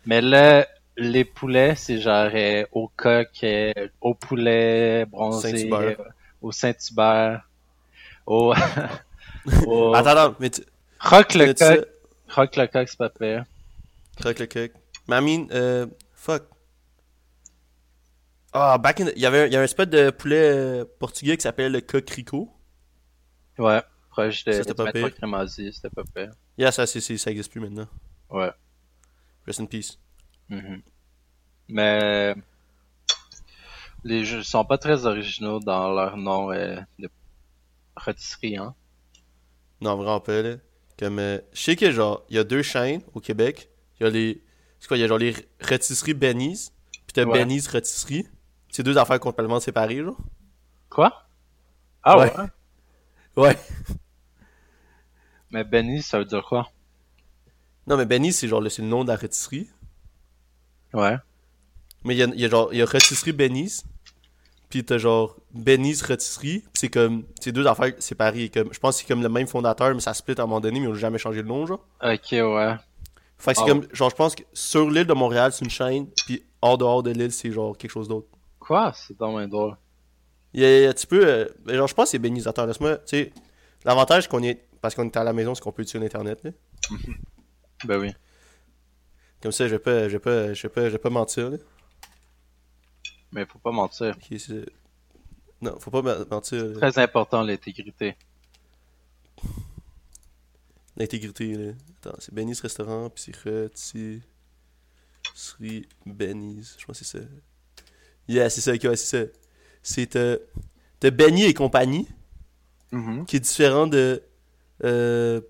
Mais 0.06 0.22
là, 0.22 0.68
les 0.98 1.24
poulets, 1.26 1.76
c'est 1.76 2.00
genre 2.02 2.32
euh, 2.34 2.66
au 2.72 2.90
coq, 2.96 3.46
au 4.02 4.14
poulet 4.16 5.06
bronzé, 5.06 5.70
au 6.42 6.52
Saint-Hubert, 6.52 7.48
au... 8.26 8.54
Attends, 9.48 10.06
attends, 10.10 10.36
mais 10.40 10.50
tu. 10.50 10.62
Rock 11.00 11.34
le 11.34 11.54
coq. 11.54 11.88
Rock 12.30 12.56
le 12.56 12.68
coq, 12.68 12.88
c'est 12.90 12.98
pas 12.98 13.10
pire. 13.10 13.46
Croque 14.20 14.40
le 14.40 14.46
coq. 14.48 14.72
Mean, 15.08 15.48
euh, 15.52 15.88
fuck. 16.14 16.44
Ah, 18.54 18.78
back 18.78 19.00
in 19.02 19.06
the- 19.06 19.14
Il 19.16 19.22
y 19.22 19.26
avait, 19.26 19.44
un- 19.44 19.46
il 19.46 19.54
y 19.54 19.56
avait 19.56 19.66
un 19.66 19.68
spot 19.68 19.90
de 19.90 20.10
poulet 20.10 20.42
euh, 20.52 20.86
portugais 21.00 21.38
qui 21.38 21.44
s'appelait 21.44 21.70
le 21.70 21.82
coq 21.82 22.10
rico. 22.10 22.52
Ouais, 23.58 23.82
proche 24.10 24.44
de 24.46 24.52
c'était 24.54 24.74
pas 24.74 24.86
pire. 24.92 25.04
C'était 25.72 25.90
pas 25.90 26.04
pire. 26.16 26.32
Yeah, 26.58 26.72
ça, 26.72 26.86
c'est, 26.88 27.00
ça 27.02 27.32
existe 27.32 27.52
plus 27.52 27.62
maintenant. 27.62 27.88
Ouais. 28.30 28.52
Rest 29.46 29.60
in 29.62 29.66
peace. 29.66 29.98
Mhm. 30.50 30.82
Mais 31.70 32.36
les 34.04 34.26
jeux 34.26 34.44
sont 34.44 34.66
pas 34.66 34.78
très 34.78 35.06
originaux 35.06 35.60
dans 35.60 35.92
leur 35.94 36.18
nom 36.18 36.52
euh, 36.52 36.80
de 36.98 37.10
rôtisserie, 37.96 38.58
hein. 38.58 38.74
Non, 39.82 39.96
vraiment 39.96 40.20
pas, 40.20 40.42
là. 40.42 40.56
Comme, 40.98 41.20
euh, 41.20 41.40
je 41.54 41.62
sais 41.62 41.76
que, 41.76 41.92
genre, 41.92 42.26
il 42.30 42.36
y 42.36 42.40
a 42.40 42.44
deux 42.44 42.62
chaînes 42.62 43.02
au 43.14 43.20
Québec. 43.20 43.70
Il 44.00 44.04
y 44.04 44.08
a 44.08 44.10
les. 44.10 44.44
C'est 44.80 44.88
quoi, 44.88 44.98
il 44.98 45.02
y 45.02 45.04
a 45.04 45.08
genre 45.08 45.18
les 45.18 45.36
rôtisseries 45.62 46.14
Benny's. 46.14 46.72
Puis 46.92 47.14
t'as 47.14 47.26
Ouais. 47.26 47.40
Benny's 47.40 47.68
Rôtisserie. 47.68 48.28
C'est 48.70 48.84
deux 48.84 48.98
affaires 48.98 49.20
complètement 49.20 49.60
séparées, 49.60 50.04
genre. 50.04 50.18
Quoi? 50.90 51.26
Ah 52.04 52.18
ouais? 52.18 52.34
Ouais. 52.38 52.46
Ouais. 53.38 53.58
Mais 55.52 55.64
Benny, 55.64 56.02
ça 56.02 56.20
veut 56.20 56.26
dire 56.26 56.44
quoi? 56.44 56.70
Non, 57.88 57.96
mais 57.96 58.06
Benny's, 58.06 58.38
c'est 58.38 58.48
genre 58.48 58.60
le, 58.60 58.70
nom 58.84 59.04
de 59.04 59.10
la 59.10 59.16
rôtisserie. 59.16 59.70
Ouais. 60.94 61.16
Mais 62.04 62.16
il 62.16 62.18
y 62.18 62.24
a, 62.24 62.26
il 62.26 62.40
y 62.40 62.46
a 62.46 62.50
genre, 62.50 62.74
il 62.74 62.80
y 62.80 62.82
a 62.82 62.86
rôtisserie 62.86 63.32
Benny's. 63.32 63.86
Puis 64.70 64.86
t'as 64.86 64.98
genre 65.00 65.36
Benny's 65.52 66.04
rôtisserie. 66.04 66.60
Puis 66.60 66.70
c'est 66.74 66.90
comme, 66.90 67.24
c'est 67.40 67.52
deux 67.52 67.66
affaires 67.66 67.94
séparées. 68.00 68.50
Comme, 68.50 68.72
je 68.72 68.80
pense 68.80 68.96
que 68.96 69.02
c'est 69.02 69.08
comme 69.08 69.24
le 69.24 69.30
même 69.30 69.48
fondateur, 69.48 69.94
mais 69.94 70.02
ça 70.02 70.14
split 70.14 70.36
à 70.38 70.44
un 70.44 70.46
moment 70.46 70.60
donné, 70.60 70.80
mais 70.80 70.86
ils 70.86 70.90
ont 70.90 70.96
jamais 70.96 71.18
changé 71.18 71.42
le 71.42 71.48
nom, 71.48 71.66
genre. 71.66 71.86
Ok, 72.04 72.32
ouais. 72.32 72.76
Fait 73.38 73.54
que 73.54 73.58
c'est 73.58 73.64
Ah 73.64 73.68
comme, 73.68 73.88
genre, 73.94 74.10
je 74.10 74.16
pense 74.16 74.36
que 74.36 74.44
sur 74.54 74.90
l'île 74.90 75.08
de 75.08 75.14
Montréal, 75.14 75.52
c'est 75.52 75.64
une 75.64 75.72
chaîne. 75.72 76.08
Puis 76.26 76.44
hors 76.62 76.78
dehors 76.78 77.02
de 77.02 77.12
l'île, 77.12 77.32
c'est 77.32 77.52
genre 77.52 77.76
quelque 77.78 77.92
chose 77.92 78.08
d'autre. 78.08 78.28
Quoi? 78.60 78.94
C'est 78.96 79.18
dans 79.18 79.36
mes 79.36 79.48
drôle. 79.48 79.76
Il 80.54 80.62
y 80.62 80.86
a, 80.86 80.90
un 80.90 80.94
petit 80.94 81.08
peu, 81.08 81.26
euh, 81.26 81.46
genre, 81.68 81.88
je 81.88 81.94
pense 81.94 82.06
que 82.06 82.12
c'est 82.12 82.20
Benny's. 82.20 82.46
Attends, 82.48 82.66
laisse-moi, 82.66 82.98
tu 82.98 83.04
sais, 83.06 83.34
l'avantage 83.86 84.28
qu'on 84.28 84.44
est, 84.44 84.66
parce 84.82 84.94
qu'on 84.94 85.06
est 85.06 85.18
à 85.18 85.24
la 85.24 85.34
maison, 85.34 85.56
c'est 85.56 85.62
qu'on 85.62 85.72
peut 85.72 85.84
utiliser 85.84 86.06
Internet, 86.06 86.44
là. 86.44 86.52
Ben 87.86 87.98
oui. 87.98 88.12
Comme 89.42 89.54
ça, 89.54 89.66
je 89.68 89.72
vais 89.72 89.80
pas, 89.80 90.10
je 90.10 90.14
vais 90.14 90.20
pas, 90.20 90.54
je 90.54 90.64
vais 90.64 90.70
pas, 90.70 90.86
je 90.86 90.90
vais 90.90 90.98
pas 90.98 91.10
mentir. 91.10 91.50
Là. 91.50 91.58
Mais 93.32 93.46
faut 93.46 93.60
pas 93.60 93.72
mentir. 93.72 94.16
Non, 95.62 95.80
faut 95.80 95.92
pas 95.92 96.02
me- 96.02 96.26
mentir. 96.30 96.74
Très 96.78 96.98
important 97.00 97.44
l'intégrité. 97.44 98.16
L'intégrité, 100.98 101.54
là. 101.54 101.72
Attends, 102.02 102.18
c'est 102.20 102.34
Benny's 102.34 102.60
Restaurant, 102.62 103.10
puis 103.10 103.24
c'est 103.32 103.50
Rôti... 103.50 104.22
Sri 105.36 105.88
Benny's. 106.06 106.76
Je 106.80 106.86
pense 106.86 107.00
que 107.00 107.06
c'est 107.06 107.20
ça. 107.20 107.26
Yeah, 108.28 108.50
c'est 108.50 108.62
ça, 108.62 108.74
ok, 108.74 108.84
ouais, 108.84 108.96
c'est 108.98 109.26
ça. 109.26 109.32
C'est 109.84 110.16
euh, 110.16 110.38
de 111.02 111.10
Benny 111.10 111.44
et 111.46 111.54
compagnie, 111.54 112.08
Mhm. 112.92 113.26
qui 113.26 113.36
est 113.38 113.40
différent 113.40 113.88
de... 113.88 114.22
Euh... 114.84 115.42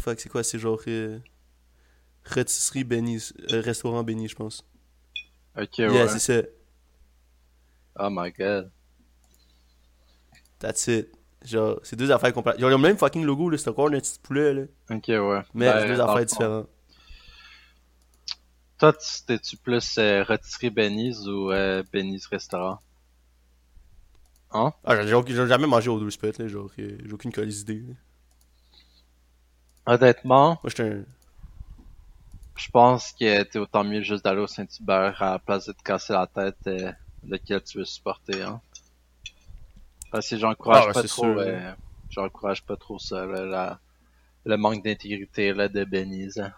Fuck, 0.00 0.20
c'est 0.20 0.28
quoi, 0.28 0.42
c'est 0.42 0.58
genre... 0.58 0.80
Euh... 0.88 1.18
Rôtisserie 2.34 2.84
Benny's. 2.84 3.32
euh, 3.52 3.60
restaurant 3.60 4.02
Benny, 4.02 4.28
je 4.28 4.34
pense. 4.36 4.64
Ok, 5.56 5.78
Yeah, 5.78 5.90
ouais. 5.92 6.08
c'est 6.08 6.18
ça. 6.18 6.42
Oh 7.98 8.10
my 8.10 8.30
god. 8.30 8.70
That's 10.58 10.86
it. 10.88 11.08
Genre, 11.44 11.78
c'est 11.84 11.96
deux 11.96 12.10
affaires 12.10 12.32
complètes. 12.32 12.56
Ils 12.58 12.64
ont 12.64 12.68
le 12.68 12.78
même 12.78 12.96
fucking 12.98 13.24
logo, 13.24 13.48
là. 13.48 13.58
C'est 13.58 13.70
encore 13.70 13.86
un 13.88 13.90
petit 14.00 14.18
poulet, 14.20 14.52
là. 14.54 14.62
Ok, 14.90 15.04
ouais. 15.08 15.42
Mais 15.54 15.66
Ben, 15.66 15.80
c'est 15.80 15.86
deux 15.88 16.00
affaires 16.00 16.24
différentes. 16.26 16.68
Toi, 18.78 18.92
tu- 18.94 19.24
t'es-tu 19.26 19.56
plus 19.56 19.98
euh, 19.98 20.24
rôtisserie 20.24 20.70
Benny's 20.70 21.26
ou 21.26 21.52
euh, 21.52 21.82
Benny's 21.92 22.26
restaurant? 22.26 22.80
Hein? 24.50 24.72
Ah, 24.84 25.00
j'ai 25.02 25.46
jamais 25.46 25.66
mangé 25.66 25.90
au 25.90 25.98
deux 26.00 26.10
spot, 26.10 26.38
là. 26.38 26.48
Genre, 26.48 26.70
euh, 26.78 26.98
j'ai 27.04 27.12
aucune 27.12 27.32
colise 27.32 27.60
idée. 27.62 27.82
là. 27.86 27.94
Honnêtement, 29.86 30.60
Moi, 30.62 30.70
j'étais 30.70 30.82
un. 30.84 31.04
je 32.56 32.68
pense 32.70 33.12
que 33.12 33.42
t'es 33.44 33.58
autant 33.58 33.84
mieux 33.84 34.02
juste 34.02 34.24
d'aller 34.24 34.40
au 34.40 34.46
Saint-Hubert 34.46 35.22
à 35.22 35.30
la 35.32 35.38
place 35.38 35.66
de 35.66 35.72
te 35.72 35.82
casser 35.82 36.12
la 36.12 36.26
tête 36.26 36.56
lequel 37.28 37.62
tu 37.62 37.78
veux 37.78 37.84
supporter, 37.84 38.42
hein. 38.42 38.60
Parce 40.10 40.28
que 40.28 40.38
j'encourage 40.38 40.84
Ah, 40.88 40.92
pas 40.92 41.02
trop, 41.02 41.24
euh, 41.26 41.74
j'encourage 42.10 42.62
pas 42.64 42.76
trop 42.76 42.98
ça, 42.98 43.26
là, 43.26 43.44
la- 43.44 43.80
le 44.44 44.56
manque 44.56 44.82
d'intégrité, 44.82 45.52
là, 45.52 45.68
de 45.68 45.84
hein. 46.40 46.52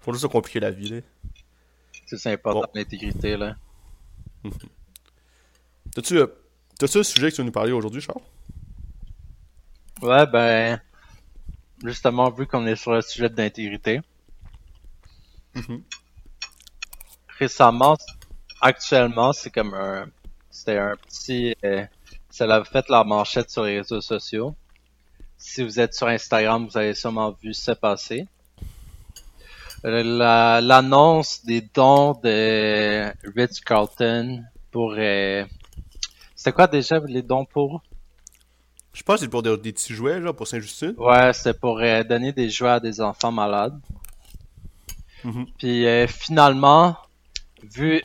Faut 0.00 0.12
juste 0.12 0.26
compliquer 0.28 0.60
la 0.60 0.70
vie, 0.70 0.88
là. 0.88 1.00
C'est 2.06 2.16
c'est 2.18 2.32
important, 2.32 2.60
Bon. 2.60 2.68
l'intégrité, 2.74 3.36
là. 3.36 3.56
T'as-tu 5.94 6.18
euh, 6.18 6.26
t'as-tu 6.78 6.98
un 6.98 7.02
sujet 7.02 7.30
que 7.30 7.36
tu 7.36 7.40
veux 7.42 7.46
nous 7.46 7.52
parler 7.52 7.72
aujourd'hui, 7.72 8.00
Charles? 8.00 8.22
Ouais, 10.02 10.26
ben, 10.26 10.80
justement, 11.84 12.30
vu 12.30 12.46
qu'on 12.46 12.66
est 12.66 12.76
sur 12.76 12.92
le 12.92 13.02
sujet 13.02 13.28
d'intégrité, 13.28 14.00
Mhm. 15.54 15.82
Récemment, 17.38 17.96
actuellement, 18.60 19.32
c'est 19.32 19.50
comme 19.50 19.74
un, 19.74 20.06
c'était 20.50 20.78
un 20.78 20.96
petit, 20.96 21.54
euh, 21.64 21.84
ça 22.30 22.46
l'a 22.46 22.64
fait 22.64 22.88
la 22.88 23.04
manchette 23.04 23.50
sur 23.50 23.64
les 23.64 23.78
réseaux 23.78 24.00
sociaux. 24.00 24.54
Si 25.36 25.62
vous 25.62 25.78
êtes 25.78 25.94
sur 25.94 26.08
Instagram, 26.08 26.66
vous 26.66 26.76
avez 26.76 26.94
sûrement 26.94 27.30
vu 27.42 27.54
ça 27.54 27.74
passer. 27.76 28.26
Euh, 29.84 30.02
la- 30.02 30.60
L'annonce 30.60 31.44
des 31.44 31.60
dons 31.60 32.18
de 32.24 33.12
Ritz 33.36 33.60
Carlton 33.60 34.42
pour, 34.72 34.94
euh, 34.98 35.44
c'était 36.34 36.52
quoi 36.52 36.66
déjà 36.66 36.98
les 37.06 37.22
dons 37.22 37.44
pour? 37.44 37.82
Je 38.92 39.02
pense 39.04 39.16
que 39.16 39.20
c'est 39.26 39.28
pour 39.28 39.44
des, 39.44 39.56
des 39.56 39.72
petits 39.72 39.94
jouets, 39.94 40.20
genre, 40.20 40.34
pour 40.34 40.48
Saint-Justine. 40.48 40.94
Ouais, 40.98 41.32
c'était 41.32 41.56
pour 41.56 41.78
euh, 41.78 42.02
donner 42.02 42.32
des 42.32 42.50
jouets 42.50 42.70
à 42.70 42.80
des 42.80 43.00
enfants 43.00 43.30
malades. 43.30 43.78
Mhm. 45.22 45.46
Puis 45.58 45.86
euh, 45.86 46.08
finalement, 46.08 46.96
vu 47.62 48.02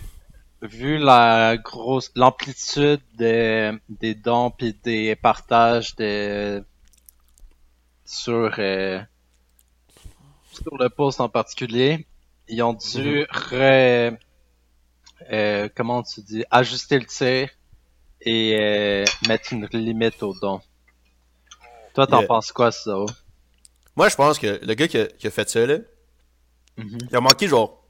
vu 0.62 0.98
la 0.98 1.57
grosse 1.57 2.12
l'amplitude 2.15 3.01
des 3.15 3.72
des 3.89 4.15
dons 4.15 4.51
puis 4.51 4.74
des 4.83 5.15
partages 5.15 5.95
de 5.98 6.63
sur 8.05 8.53
euh, 8.60 9.01
sur 10.51 10.77
le 10.77 10.89
post 10.89 11.19
en 11.19 11.29
particulier, 11.29 12.07
ils 12.48 12.62
ont 12.63 12.74
dû 12.74 13.24
re- 13.31 14.17
euh, 15.31 15.69
comment 15.75 16.03
tu 16.03 16.22
dis 16.22 16.43
ajuster 16.51 17.00
le 17.00 17.05
tir 17.05 17.50
et 18.22 18.57
euh, 18.60 19.05
mettre 19.27 19.53
une 19.53 19.67
limite 19.74 20.22
aux 20.24 20.33
dons. 20.39 20.62
Toi, 21.93 22.07
t'en 22.07 22.19
Yeah. 22.19 22.27
penses 22.27 22.51
quoi, 22.51 22.72
ça? 22.72 22.95
Moi, 23.95 24.10
je 24.10 24.15
pense 24.15 24.39
que 24.39 24.60
le 24.65 24.74
gars 24.74 24.88
qui 24.88 24.98
a, 24.98 25.05
qui 25.07 25.27
a 25.27 25.31
fait 25.31 25.50
ça, 25.50 25.65
là, 25.65 25.77
Mhm. 26.77 27.07
il 27.10 27.15
a 27.15 27.22
manqué 27.22 27.48
genre. 27.48 27.83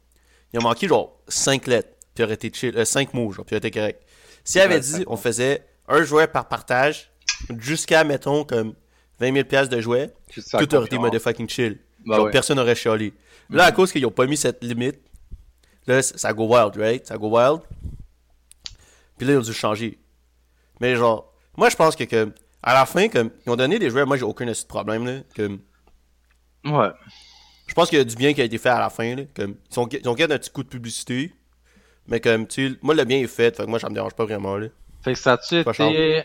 Il 0.53 0.59
a 0.59 0.61
manqué 0.61 0.87
genre 0.87 1.19
5 1.27 1.67
lettres, 1.67 1.89
puis 2.13 2.21
il 2.21 2.23
aurait 2.23 2.33
été 2.35 2.51
chill. 2.53 2.85
5 2.85 3.13
mots, 3.13 3.31
genre, 3.31 3.45
puis 3.45 3.55
il 3.55 3.57
aurait 3.57 3.67
été 3.67 3.71
correct. 3.79 4.01
S'il 4.43 4.61
avait 4.61 4.75
Ouais, 4.75 4.79
dit, 4.81 5.03
on 5.07 5.17
faisait 5.17 5.65
un 5.87 6.03
jouet 6.03 6.27
par 6.27 6.47
partage, 6.47 7.11
jusqu'à, 7.59 8.03
mettons, 8.03 8.43
comme 8.43 8.73
20 9.19 9.33
000 9.33 9.45
piastres 9.45 9.75
de 9.75 9.81
jouets, 9.81 10.13
tout 10.33 10.75
aurait 10.75 10.85
été 10.85 10.97
motherfucking 10.97 11.49
chill. 11.49 11.79
Genre, 12.05 12.25
ouais. 12.25 12.31
personne 12.31 12.57
n'aurait 12.57 12.75
chialé. 12.75 13.13
Là, 13.49 13.65
à 13.65 13.71
cause 13.71 13.91
qu'ils 13.91 14.05
ont 14.05 14.11
pas 14.11 14.25
mis 14.25 14.37
cette 14.37 14.63
limite, 14.63 14.99
là, 15.87 16.01
ça 16.01 16.33
go 16.33 16.47
wild, 16.47 16.75
right? 16.77 17.05
Ça 17.07 17.17
go 17.17 17.29
wild. 17.37 17.61
Puis 19.17 19.27
là, 19.27 19.33
ils 19.33 19.37
ont 19.37 19.41
dû 19.41 19.53
changer. 19.53 19.97
Mais 20.79 20.95
genre, 20.95 21.33
moi, 21.55 21.69
je 21.69 21.75
pense 21.75 21.95
que, 21.95 22.03
que 22.03 22.31
à 22.61 22.73
la 22.73 22.85
fin, 22.85 23.07
comme, 23.09 23.29
ils 23.45 23.49
ont 23.49 23.55
donné 23.55 23.79
des 23.79 23.89
jouets, 23.89 24.05
moi, 24.05 24.17
j'ai 24.17 24.23
aucun 24.23 24.45
de 24.45 24.65
problème, 24.67 25.05
là. 25.05 25.19
Comme, 25.35 25.59
Ouais. 26.65 26.89
Je 27.67 27.73
pense 27.73 27.89
qu'il 27.89 27.97
y 27.97 28.01
a 28.01 28.05
du 28.05 28.15
bien 28.15 28.33
qui 28.33 28.41
a 28.41 28.43
été 28.43 28.57
fait 28.57 28.69
à 28.69 28.79
la 28.79 28.89
fin, 28.89 29.15
là. 29.15 29.23
Comme, 29.35 29.55
ils 29.71 29.79
ont, 29.79 29.87
ils 29.87 30.09
ont 30.09 30.13
gagné 30.13 30.33
un 30.33 30.37
petit 30.37 30.49
coup 30.49 30.63
de 30.63 30.69
publicité. 30.69 31.33
Mais 32.07 32.19
comme, 32.19 32.47
tu 32.47 32.69
sais, 32.69 32.79
moi, 32.81 32.93
le 32.93 33.03
bien 33.05 33.19
est 33.19 33.27
fait, 33.27 33.55
fait 33.55 33.63
que 33.63 33.69
moi, 33.69 33.79
ça 33.79 33.89
me 33.89 33.95
dérange 33.95 34.13
pas 34.13 34.25
vraiment, 34.25 34.57
là. 34.57 34.67
Fait 35.01 35.13
que 35.13 35.19
ça 35.19 35.33
a-tu 35.33 35.59
été... 35.59 36.23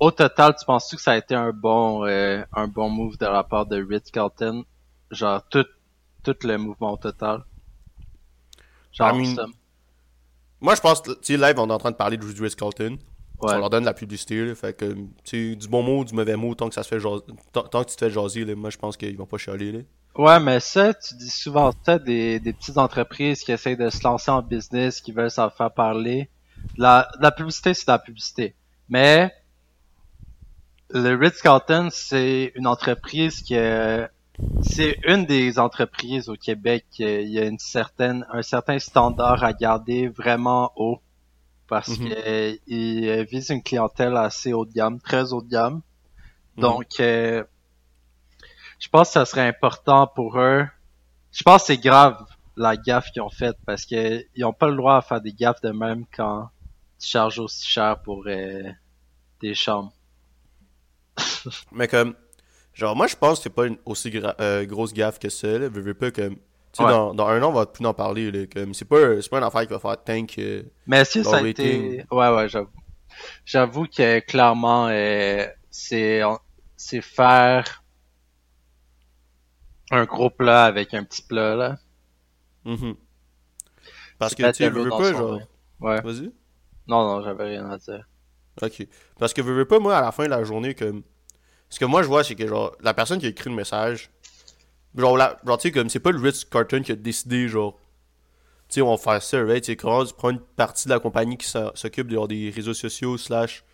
Au 0.00 0.10
total, 0.10 0.54
tu 0.58 0.64
penses-tu 0.64 0.96
que 0.96 1.02
ça 1.02 1.12
a 1.12 1.16
été 1.16 1.34
un 1.34 1.52
bon 1.52 2.04
euh, 2.06 2.42
un 2.52 2.66
bon 2.66 2.88
move 2.90 3.16
de 3.18 3.26
la 3.26 3.44
part 3.44 3.66
de 3.66 3.82
Ritz 3.82 4.10
Carlton? 4.10 4.64
Genre, 5.10 5.42
tout, 5.48 5.66
tout 6.24 6.34
le 6.42 6.56
mouvement 6.56 6.92
au 6.92 6.96
total? 6.96 7.44
Genre, 8.92 9.14
I 9.14 9.34
mean, 9.36 9.46
Moi, 10.60 10.74
je 10.74 10.80
pense, 10.80 11.02
tu 11.02 11.12
sais, 11.22 11.36
live, 11.36 11.54
on 11.58 11.68
est 11.68 11.72
en 11.72 11.78
train 11.78 11.90
de 11.92 11.96
parler 11.96 12.16
de 12.16 12.24
Ritz 12.24 12.54
Carlton. 12.54 12.98
ouais. 13.42 13.54
On 13.54 13.58
leur 13.58 13.70
donne 13.70 13.82
de 13.84 13.88
la 13.88 13.94
publicité, 13.94 14.44
là. 14.44 14.54
Fait 14.54 14.76
que, 14.76 14.92
tu 15.24 15.52
sais, 15.52 15.56
du 15.56 15.68
bon 15.68 15.82
mot, 15.82 16.04
du 16.04 16.14
mauvais 16.14 16.36
mot, 16.36 16.54
tant 16.54 16.68
que 16.68 16.74
ça 16.74 16.82
se 16.82 16.88
fait 16.88 17.00
jaser, 17.00 17.22
tant, 17.52 17.62
tant 17.62 17.84
que 17.84 17.90
tu 17.90 17.96
te 17.96 18.04
fais 18.04 18.10
jaser, 18.10 18.44
là, 18.44 18.54
moi, 18.54 18.70
je 18.70 18.78
pense 18.78 18.96
qu'ils 18.96 19.16
vont 19.16 19.26
pas 19.26 19.38
chialer, 19.38 19.72
là. 19.72 19.80
Ouais, 20.16 20.40
mais 20.40 20.60
ça, 20.60 20.92
tu 20.94 21.14
dis 21.16 21.28
souvent 21.30 21.70
ça 21.84 21.98
des, 21.98 22.38
des 22.40 22.52
petites 22.52 22.78
entreprises 22.78 23.42
qui 23.44 23.52
essayent 23.52 23.76
de 23.76 23.88
se 23.90 24.00
lancer 24.06 24.30
en 24.30 24.42
business, 24.42 25.00
qui 25.00 25.12
veulent 25.12 25.30
s'en 25.30 25.50
faire 25.50 25.72
parler. 25.72 26.30
La, 26.76 27.08
la 27.20 27.30
publicité, 27.32 27.74
c'est 27.74 27.86
de 27.86 27.92
la 27.92 27.98
publicité. 27.98 28.54
Mais 28.88 29.32
le 30.90 31.14
Ritz-Carlton, 31.16 31.88
c'est 31.90 32.52
une 32.54 32.66
entreprise 32.66 33.40
qui 33.42 33.54
est- 33.54 34.08
c'est 34.60 34.98
une 35.04 35.26
des 35.26 35.58
entreprises 35.58 36.28
au 36.28 36.36
Québec 36.36 36.86
qui 36.90 37.02
il 37.04 37.30
y 37.30 37.38
a 37.40 37.44
une 37.46 37.58
certaine 37.58 38.24
un 38.30 38.42
certain 38.42 38.78
standard 38.78 39.42
à 39.42 39.52
garder 39.54 40.08
vraiment 40.08 40.72
haut 40.76 41.00
parce 41.68 41.98
Mhm. 41.98 41.98
que 41.98 42.58
il 42.66 43.24
vise 43.30 43.50
une 43.50 43.62
clientèle 43.62 44.16
assez 44.16 44.52
haut 44.54 44.66
de 44.66 44.72
gamme, 44.72 45.00
très 45.00 45.32
haut 45.34 45.42
de 45.42 45.48
gamme. 45.50 45.82
Donc 46.58 47.00
euh, 47.00 47.44
je 48.82 48.88
pense 48.88 49.10
que 49.10 49.12
ça 49.14 49.24
serait 49.24 49.46
important 49.46 50.08
pour 50.08 50.38
eux. 50.40 50.66
Je 51.32 51.42
pense 51.44 51.62
que 51.62 51.66
c'est 51.68 51.78
grave 51.78 52.18
la 52.56 52.76
gaffe 52.76 53.10
qu'ils 53.12 53.22
ont 53.22 53.30
faite 53.30 53.56
parce 53.64 53.86
que 53.86 54.24
ils 54.34 54.44
ont 54.44 54.52
pas 54.52 54.68
le 54.68 54.76
droit 54.76 54.96
à 54.96 55.02
faire 55.02 55.20
des 55.20 55.32
gaffes 55.32 55.60
de 55.62 55.70
même 55.70 56.04
quand 56.16 56.50
tu 56.98 57.08
charges 57.08 57.38
aussi 57.38 57.66
cher 57.66 58.00
pour 58.02 58.24
euh, 58.26 58.62
des 59.40 59.54
chambres. 59.54 59.92
Mais 61.72 61.88
comme, 61.88 62.14
genre, 62.74 62.96
moi, 62.96 63.06
je 63.06 63.16
pense 63.16 63.38
que 63.38 63.44
c'est 63.44 63.50
pas 63.54 63.66
une 63.66 63.78
aussi 63.84 64.10
gra- 64.10 64.34
euh, 64.40 64.64
grosse 64.64 64.92
gaffe 64.92 65.18
que 65.18 65.28
ça, 65.28 65.58
là. 65.58 65.68
Veux 65.68 65.94
pas 65.94 66.10
comme, 66.10 66.36
tu 66.36 66.40
sais, 66.74 66.84
Ouais. 66.84 66.90
dans, 66.90 67.14
dans 67.14 67.26
un 67.28 67.42
an, 67.42 67.50
on 67.50 67.52
va 67.52 67.66
plus 67.66 67.84
en 67.86 67.94
parler, 67.94 68.30
là. 68.30 68.46
Comme, 68.46 68.74
c'est 68.74 68.84
pas, 68.84 69.20
c'est 69.20 69.30
pas 69.30 69.38
une 69.38 69.44
affaire 69.44 69.62
qui 69.62 69.72
va 69.72 69.78
faire 69.78 70.02
tank. 70.02 70.34
euh, 70.38 70.62
Mais 70.86 71.04
Leur 71.14 71.24
ça 71.24 71.38
a 71.38 71.40
rating. 71.42 71.92
été... 71.94 72.04
Ouais, 72.10 72.28
ouais, 72.34 72.48
j'avoue. 72.48 72.70
J'avoue 73.44 73.86
que 73.86 74.20
clairement, 74.20 74.88
euh, 74.88 75.46
c'est 75.70 76.22
c'est 76.76 77.00
faire 77.02 77.81
un 79.92 80.04
gros 80.04 80.30
plat 80.30 80.64
avec 80.64 80.94
un 80.94 81.04
petit 81.04 81.22
plat, 81.22 81.54
là. 81.54 81.78
mhm. 82.64 82.96
Parce 84.18 84.34
que, 84.34 84.50
tu 84.52 84.68
veux, 84.68 84.88
pas, 84.88 85.12
genre. 85.12 85.40
Ouais. 85.80 86.00
Vas-y. 86.00 86.32
Non, 86.86 87.04
non, 87.06 87.22
j'avais 87.22 87.44
rien 87.44 87.68
à 87.70 87.78
dire. 87.78 88.08
Ok. 88.60 88.86
Parce 89.18 89.32
que 89.32 89.40
veux, 89.42 89.54
veux 89.54 89.64
pas, 89.66 89.78
moi, 89.78 89.96
à 89.96 90.00
la 90.02 90.12
fin 90.12 90.24
de 90.24 90.30
la 90.30 90.44
journée, 90.44 90.74
comme. 90.74 91.02
Ce 91.68 91.78
que 91.78 91.84
moi, 91.86 92.02
je 92.02 92.08
vois, 92.08 92.22
c'est 92.22 92.34
que, 92.34 92.46
genre, 92.46 92.76
la 92.80 92.94
personne 92.94 93.18
qui 93.18 93.26
a 93.26 93.30
écrit 93.30 93.50
le 93.50 93.56
message. 93.56 94.10
Genre, 94.96 95.16
la, 95.16 95.40
genre 95.46 95.58
tu 95.58 95.68
sais, 95.68 95.72
comme, 95.72 95.88
c'est 95.88 96.00
pas 96.00 96.12
le 96.12 96.20
Ritz 96.20 96.44
Carton 96.44 96.82
qui 96.82 96.92
a 96.92 96.96
décidé, 96.96 97.48
genre. 97.48 97.78
Tu 98.68 98.76
sais, 98.76 98.82
on 98.82 98.90
va 98.94 98.98
faire 98.98 99.22
ça, 99.22 99.42
right? 99.44 99.62
Tu 99.64 99.72
sais, 99.72 99.76
comment 99.76 100.04
tu 100.04 100.14
prends 100.14 100.30
une 100.30 100.40
partie 100.40 100.86
de 100.88 100.92
la 100.92 101.00
compagnie 101.00 101.36
qui 101.38 101.46
s'occupe 101.74 102.10
genre, 102.10 102.28
des 102.28 102.50
réseaux 102.50 102.74
sociaux, 102.74 103.18
slash, 103.18 103.64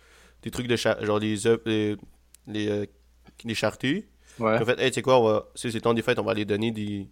des 0.43 0.51
trucs 0.51 0.67
de. 0.67 0.75
cha- 0.75 1.03
genre, 1.05 1.19
des 1.19 1.35
les. 1.65 1.97
les, 2.47 2.69
euh, 2.69 2.85
les 3.45 3.55
charités. 3.55 4.09
Ouais. 4.39 4.57
En 4.61 4.65
fait, 4.65 4.79
hey, 4.79 4.89
tu 4.91 4.95
sais 4.95 5.01
quoi, 5.01 5.19
on 5.19 5.23
va, 5.23 5.45
si 5.55 5.71
c'est 5.71 5.81
temps 5.81 5.93
des 5.93 6.01
fêtes, 6.01 6.19
on 6.19 6.23
va 6.23 6.31
aller 6.31 6.45
donner 6.45 6.71
des, 6.71 7.09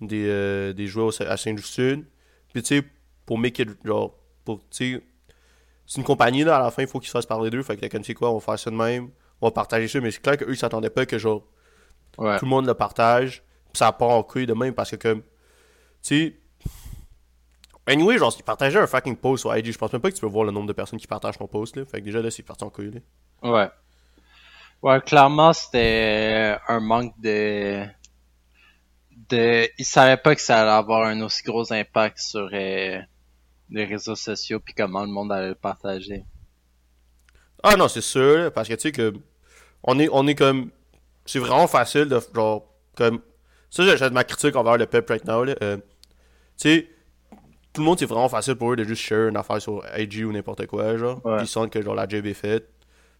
des, 0.00 0.26
euh, 0.28 0.72
des 0.72 0.86
jouets 0.86 1.04
au- 1.04 1.22
à 1.22 1.36
Saint-Justine. 1.36 2.04
Puis, 2.52 2.62
tu 2.62 2.78
sais, 2.80 2.84
pour 3.26 3.38
make 3.38 3.58
it, 3.58 3.68
genre, 3.84 4.16
pour, 4.44 4.60
tu 4.70 4.94
sais, 4.96 5.02
c'est 5.86 5.98
une 6.00 6.04
compagnie, 6.06 6.44
là, 6.44 6.56
à 6.58 6.62
la 6.62 6.70
fin, 6.70 6.82
il 6.82 6.88
faut 6.88 6.98
qu'ils 7.00 7.08
se 7.08 7.12
fassent 7.12 7.26
parler 7.26 7.50
d'eux. 7.50 7.62
Fait 7.62 7.76
que, 7.76 7.86
comme 7.86 8.00
tu 8.02 8.06
sais 8.08 8.14
quoi, 8.14 8.30
on 8.30 8.34
va 8.34 8.40
faire 8.40 8.58
ça 8.58 8.70
de 8.70 8.76
même. 8.76 9.10
On 9.40 9.46
va 9.46 9.50
partager 9.52 9.88
ça, 9.88 10.00
mais 10.00 10.10
c'est 10.10 10.20
clair 10.20 10.36
qu'eux, 10.36 10.50
ils 10.50 10.56
s'attendaient 10.56 10.90
pas 10.90 11.06
que, 11.06 11.18
genre, 11.18 11.46
Ouais. 12.18 12.38
tout 12.38 12.44
le 12.44 12.50
monde 12.50 12.66
le 12.66 12.74
partage. 12.74 13.42
Puis 13.72 13.78
ça 13.78 13.92
part 13.92 14.10
en 14.10 14.22
couille 14.22 14.46
de 14.46 14.54
même 14.54 14.74
parce 14.74 14.90
que, 14.90 14.96
comme, 14.96 15.20
tu 15.20 15.26
sais, 16.02 16.36
anyway, 17.86 18.18
genre, 18.18 18.34
ils 18.38 18.42
partageaient 18.42 18.78
un 18.78 18.86
fucking 18.86 19.16
post 19.16 19.42
sur 19.42 19.56
IG. 19.56 19.72
Je 19.72 19.78
pense 19.78 19.92
même 19.92 20.02
pas 20.02 20.10
que 20.10 20.14
tu 20.16 20.20
peux 20.20 20.26
voir 20.26 20.44
le 20.44 20.50
nombre 20.52 20.66
de 20.66 20.72
personnes 20.72 20.98
qui 20.98 21.06
partagent 21.06 21.38
ton 21.38 21.46
post, 21.46 21.76
là. 21.76 21.84
Fait 21.84 22.00
que 22.00 22.04
déjà, 22.04 22.20
là, 22.20 22.30
c'est 22.30 22.42
parti 22.42 22.64
en 22.64 22.70
couille, 22.70 22.90
là. 23.42 23.50
Ouais. 23.50 23.68
Ouais, 24.82 25.00
clairement, 25.00 25.52
c'était 25.52 26.56
un 26.68 26.80
manque 26.80 27.14
de... 27.20 27.84
de... 29.30 29.68
Ils 29.78 29.84
savaient 29.84 30.16
pas 30.16 30.34
que 30.34 30.40
ça 30.40 30.60
allait 30.60 30.70
avoir 30.70 31.04
un 31.04 31.20
aussi 31.22 31.42
gros 31.42 31.72
impact 31.72 32.18
sur 32.18 32.48
euh, 32.52 33.00
les 33.70 33.84
réseaux 33.84 34.14
sociaux 34.14 34.60
puis 34.60 34.74
comment 34.74 35.02
le 35.02 35.10
monde 35.10 35.32
allait 35.32 35.48
le 35.48 35.54
partager. 35.54 36.24
Ah 37.62 37.76
non, 37.76 37.88
c'est 37.88 38.00
sûr, 38.00 38.52
parce 38.52 38.68
que 38.68 38.74
tu 38.74 38.82
sais 38.82 38.92
que 38.92 39.14
on 39.82 39.98
est, 39.98 40.08
on 40.12 40.26
est 40.26 40.34
comme. 40.34 40.70
C'est 41.26 41.38
vraiment 41.38 41.66
facile 41.66 42.06
de 42.06 42.20
genre 42.34 42.72
comme. 42.96 43.20
Ça, 43.70 43.96
j'ai 43.96 44.10
ma 44.10 44.24
critique 44.24 44.56
envers 44.56 44.76
le 44.76 44.86
pep 44.86 45.08
right 45.08 45.24
now. 45.24 45.44
Là. 45.44 45.54
Euh, 45.62 45.76
tu 45.76 45.82
sais, 46.56 46.88
tout 47.72 47.82
le 47.82 47.84
monde, 47.84 47.98
c'est 47.98 48.06
vraiment 48.06 48.28
facile 48.28 48.54
pour 48.54 48.72
eux 48.72 48.76
de 48.76 48.84
juste 48.84 49.02
share 49.02 49.28
une 49.28 49.36
affaire 49.36 49.60
sur 49.60 49.84
IG 49.96 50.24
ou 50.24 50.32
n'importe 50.32 50.66
quoi, 50.66 50.96
genre. 50.96 51.24
Ouais. 51.24 51.38
Ils 51.40 51.46
sentent 51.48 51.70
que 51.70 51.82
genre 51.82 51.94
la 51.94 52.08
job 52.08 52.24
est 52.26 52.34
faite. 52.34 52.68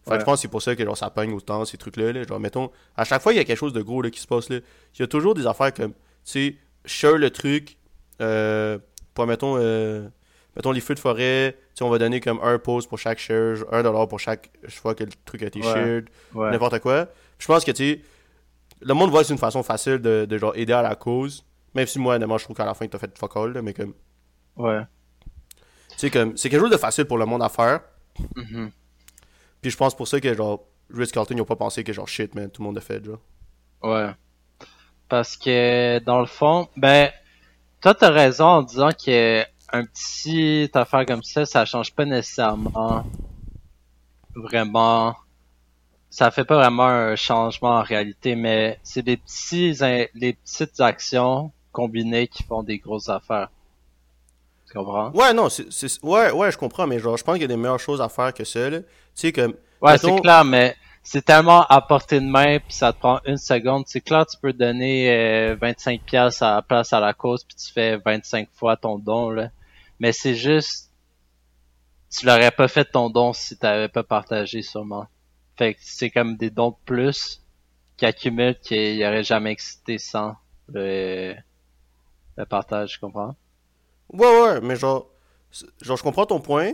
Fait 0.07 0.15
que 0.15 0.19
je 0.21 0.25
pense 0.25 0.35
que 0.37 0.41
c'est 0.43 0.47
pour 0.47 0.61
ça 0.61 0.75
que 0.75 0.83
genre 0.83 0.97
ça 0.97 1.09
pogne 1.09 1.33
autant 1.33 1.65
ces 1.65 1.77
trucs-là. 1.77 2.13
Là. 2.13 2.23
Genre, 2.23 2.39
mettons, 2.39 2.71
à 2.95 3.03
chaque 3.03 3.21
fois 3.21 3.33
il 3.33 3.35
y 3.35 3.39
a 3.39 3.43
quelque 3.43 3.57
chose 3.59 3.73
de 3.73 3.81
gros 3.81 4.01
là, 4.01 4.09
qui 4.09 4.19
se 4.19 4.27
passe 4.27 4.49
là, 4.49 4.57
il 4.95 4.99
y 4.99 5.03
a 5.03 5.07
toujours 5.07 5.33
des 5.35 5.45
affaires 5.45 5.73
comme, 5.73 5.91
tu 5.91 5.97
sais, 6.23 6.55
share 6.85 7.17
le 7.17 7.29
truc, 7.29 7.77
euh, 8.21 8.79
pour 9.13 9.27
mettons, 9.27 9.57
euh, 9.57 10.07
mettons 10.55 10.71
les 10.71 10.81
feux 10.81 10.95
de 10.95 10.99
forêt, 10.99 11.53
tu 11.59 11.79
sais, 11.79 11.83
on 11.83 11.89
va 11.89 11.97
donner 11.99 12.21
comme 12.21 12.39
un 12.41 12.57
post 12.57 12.87
pour 12.89 12.97
chaque 12.97 13.19
share, 13.19 13.57
un 13.71 13.83
dollar 13.83 14.07
pour 14.07 14.19
chaque 14.19 14.49
fois 14.69 14.95
que 14.95 15.03
le 15.03 15.11
truc 15.25 15.43
a 15.43 15.47
été 15.47 15.59
Ouais. 15.59 15.65
shared, 15.73 16.09
Ouais. 16.33 16.49
n'importe 16.51 16.79
quoi. 16.79 17.07
Je 17.37 17.45
pense 17.47 17.63
que, 17.63 17.71
tu 17.71 17.83
sais, 17.93 18.01
le 18.81 18.93
monde 18.93 19.11
voit 19.11 19.21
que 19.21 19.27
c'est 19.27 19.33
une 19.33 19.39
façon 19.39 19.61
facile 19.63 19.97
de, 19.99 20.25
de 20.27 20.37
genre 20.37 20.53
aider 20.55 20.73
à 20.73 20.81
la 20.81 20.95
cause. 20.95 21.43
Même 21.75 21.85
si 21.85 21.99
moi, 21.99 22.17
je 22.19 22.43
trouve 22.43 22.55
qu'à 22.55 22.65
la 22.65 22.73
fin, 22.73 22.87
t'as 22.87 22.97
fait 22.97 23.15
fuck 23.17 23.35
all, 23.37 23.51
là, 23.53 23.61
mais 23.61 23.73
comme, 23.73 23.93
Ouais. 24.57 24.81
tu 25.89 25.97
sais, 25.97 26.09
comme, 26.09 26.35
c'est 26.37 26.49
quelque 26.49 26.61
chose 26.61 26.71
de 26.71 26.77
facile 26.77 27.05
pour 27.05 27.17
le 27.17 27.25
monde 27.25 27.43
à 27.43 27.49
faire. 27.49 27.81
Mhm. 28.35 28.71
Puis 29.61 29.71
je 29.71 29.77
pense 29.77 29.95
pour 29.95 30.07
ça 30.07 30.19
que, 30.19 30.33
genre, 30.33 30.63
Ritz 30.93 31.11
Carlton, 31.11 31.35
ils 31.35 31.41
ont 31.41 31.45
pas 31.45 31.55
pensé 31.55 31.83
que, 31.83 31.93
genre, 31.93 32.07
shit, 32.07 32.33
man, 32.35 32.49
tout 32.49 32.61
le 32.61 32.67
monde 32.67 32.75
l'a 32.75 32.81
fait, 32.81 33.03
genre. 33.03 33.19
Ouais. 33.83 34.09
Parce 35.07 35.37
que, 35.37 35.99
dans 35.99 36.19
le 36.19 36.25
fond, 36.25 36.67
ben, 36.77 37.09
toi, 37.81 37.93
t'as 37.93 38.11
raison 38.11 38.45
en 38.45 38.61
disant 38.61 38.89
que 38.91 39.43
un 39.71 39.85
petit 39.85 40.69
affaire 40.73 41.05
comme 41.05 41.23
ça, 41.23 41.45
ça 41.45 41.65
change 41.65 41.93
pas 41.93 42.05
nécessairement 42.05 43.05
vraiment, 44.35 45.15
ça 46.09 46.31
fait 46.31 46.45
pas 46.45 46.55
vraiment 46.55 46.87
un 46.87 47.15
changement 47.15 47.77
en 47.77 47.83
réalité, 47.83 48.35
mais 48.35 48.79
c'est 48.83 49.01
des 49.01 49.17
petits, 49.17 49.77
les 50.13 50.33
petites 50.33 50.79
actions 50.79 51.51
combinées 51.71 52.27
qui 52.27 52.43
font 52.43 52.63
des 52.63 52.79
grosses 52.79 53.09
affaires. 53.09 53.49
Tu 54.69 54.77
comprends? 54.77 55.11
Ouais, 55.13 55.33
non, 55.33 55.49
c'est, 55.49 55.71
c'est- 55.71 56.03
ouais, 56.03 56.31
ouais, 56.31 56.51
je 56.51 56.57
comprends, 56.57 56.85
mais 56.87 56.99
genre, 56.99 57.17
je 57.17 57.23
pense 57.23 57.33
qu'il 57.35 57.41
y 57.41 57.45
a 57.45 57.47
des 57.47 57.57
meilleures 57.57 57.79
choses 57.79 58.01
à 58.01 58.09
faire 58.09 58.33
que 58.33 58.43
ça, 58.43 58.69
là. 58.69 58.79
Tu 58.81 58.85
sais, 59.15 59.31
comme, 59.31 59.55
Ouais, 59.81 59.93
Mettons- 59.93 60.15
c'est 60.15 60.21
clair, 60.21 60.43
mais 60.45 60.75
c'est 61.03 61.23
tellement 61.23 61.65
à 61.67 61.81
portée 61.81 62.19
de 62.19 62.25
main 62.25 62.59
puis 62.59 62.73
ça 62.73 62.93
te 62.93 62.99
prend 62.99 63.19
une 63.25 63.37
seconde. 63.37 63.85
C'est 63.87 64.01
clair, 64.01 64.25
tu 64.25 64.37
peux 64.41 64.53
donner 64.53 65.09
euh, 65.11 65.55
25 65.59 66.01
pièces 66.03 66.41
à 66.41 66.55
la 66.55 66.61
place 66.61 66.93
à 66.93 66.99
la 66.99 67.13
cause 67.13 67.43
puis 67.45 67.55
tu 67.55 67.71
fais 67.71 67.97
25 67.97 68.49
fois 68.51 68.75
ton 68.77 68.99
don 68.99 69.29
là. 69.31 69.49
Mais 69.99 70.11
c'est 70.11 70.35
juste, 70.35 70.91
tu 72.09 72.25
l'aurais 72.25 72.51
pas 72.51 72.67
fait 72.67 72.85
ton 72.85 73.09
don 73.09 73.33
si 73.33 73.57
t'avais 73.57 73.87
pas 73.87 74.03
partagé 74.03 74.61
sûrement. 74.61 75.07
Fait 75.57 75.73
que 75.75 75.79
c'est 75.83 76.09
comme 76.09 76.37
des 76.37 76.49
dons 76.49 76.71
de 76.71 76.75
plus 76.85 77.41
qui 77.97 78.05
accumulent 78.05 78.59
qu'il 78.59 78.95
y 78.95 79.05
aurait 79.05 79.23
jamais 79.23 79.51
existé 79.51 79.97
sans 79.97 80.35
le, 80.69 81.35
le 82.37 82.45
partage, 82.45 82.93
tu 82.93 82.99
comprends? 82.99 83.35
Ouais, 84.13 84.41
ouais, 84.41 84.61
mais 84.61 84.75
genre, 84.75 85.07
genre 85.81 85.97
je 85.97 86.03
comprends 86.03 86.25
ton 86.25 86.39
point. 86.39 86.71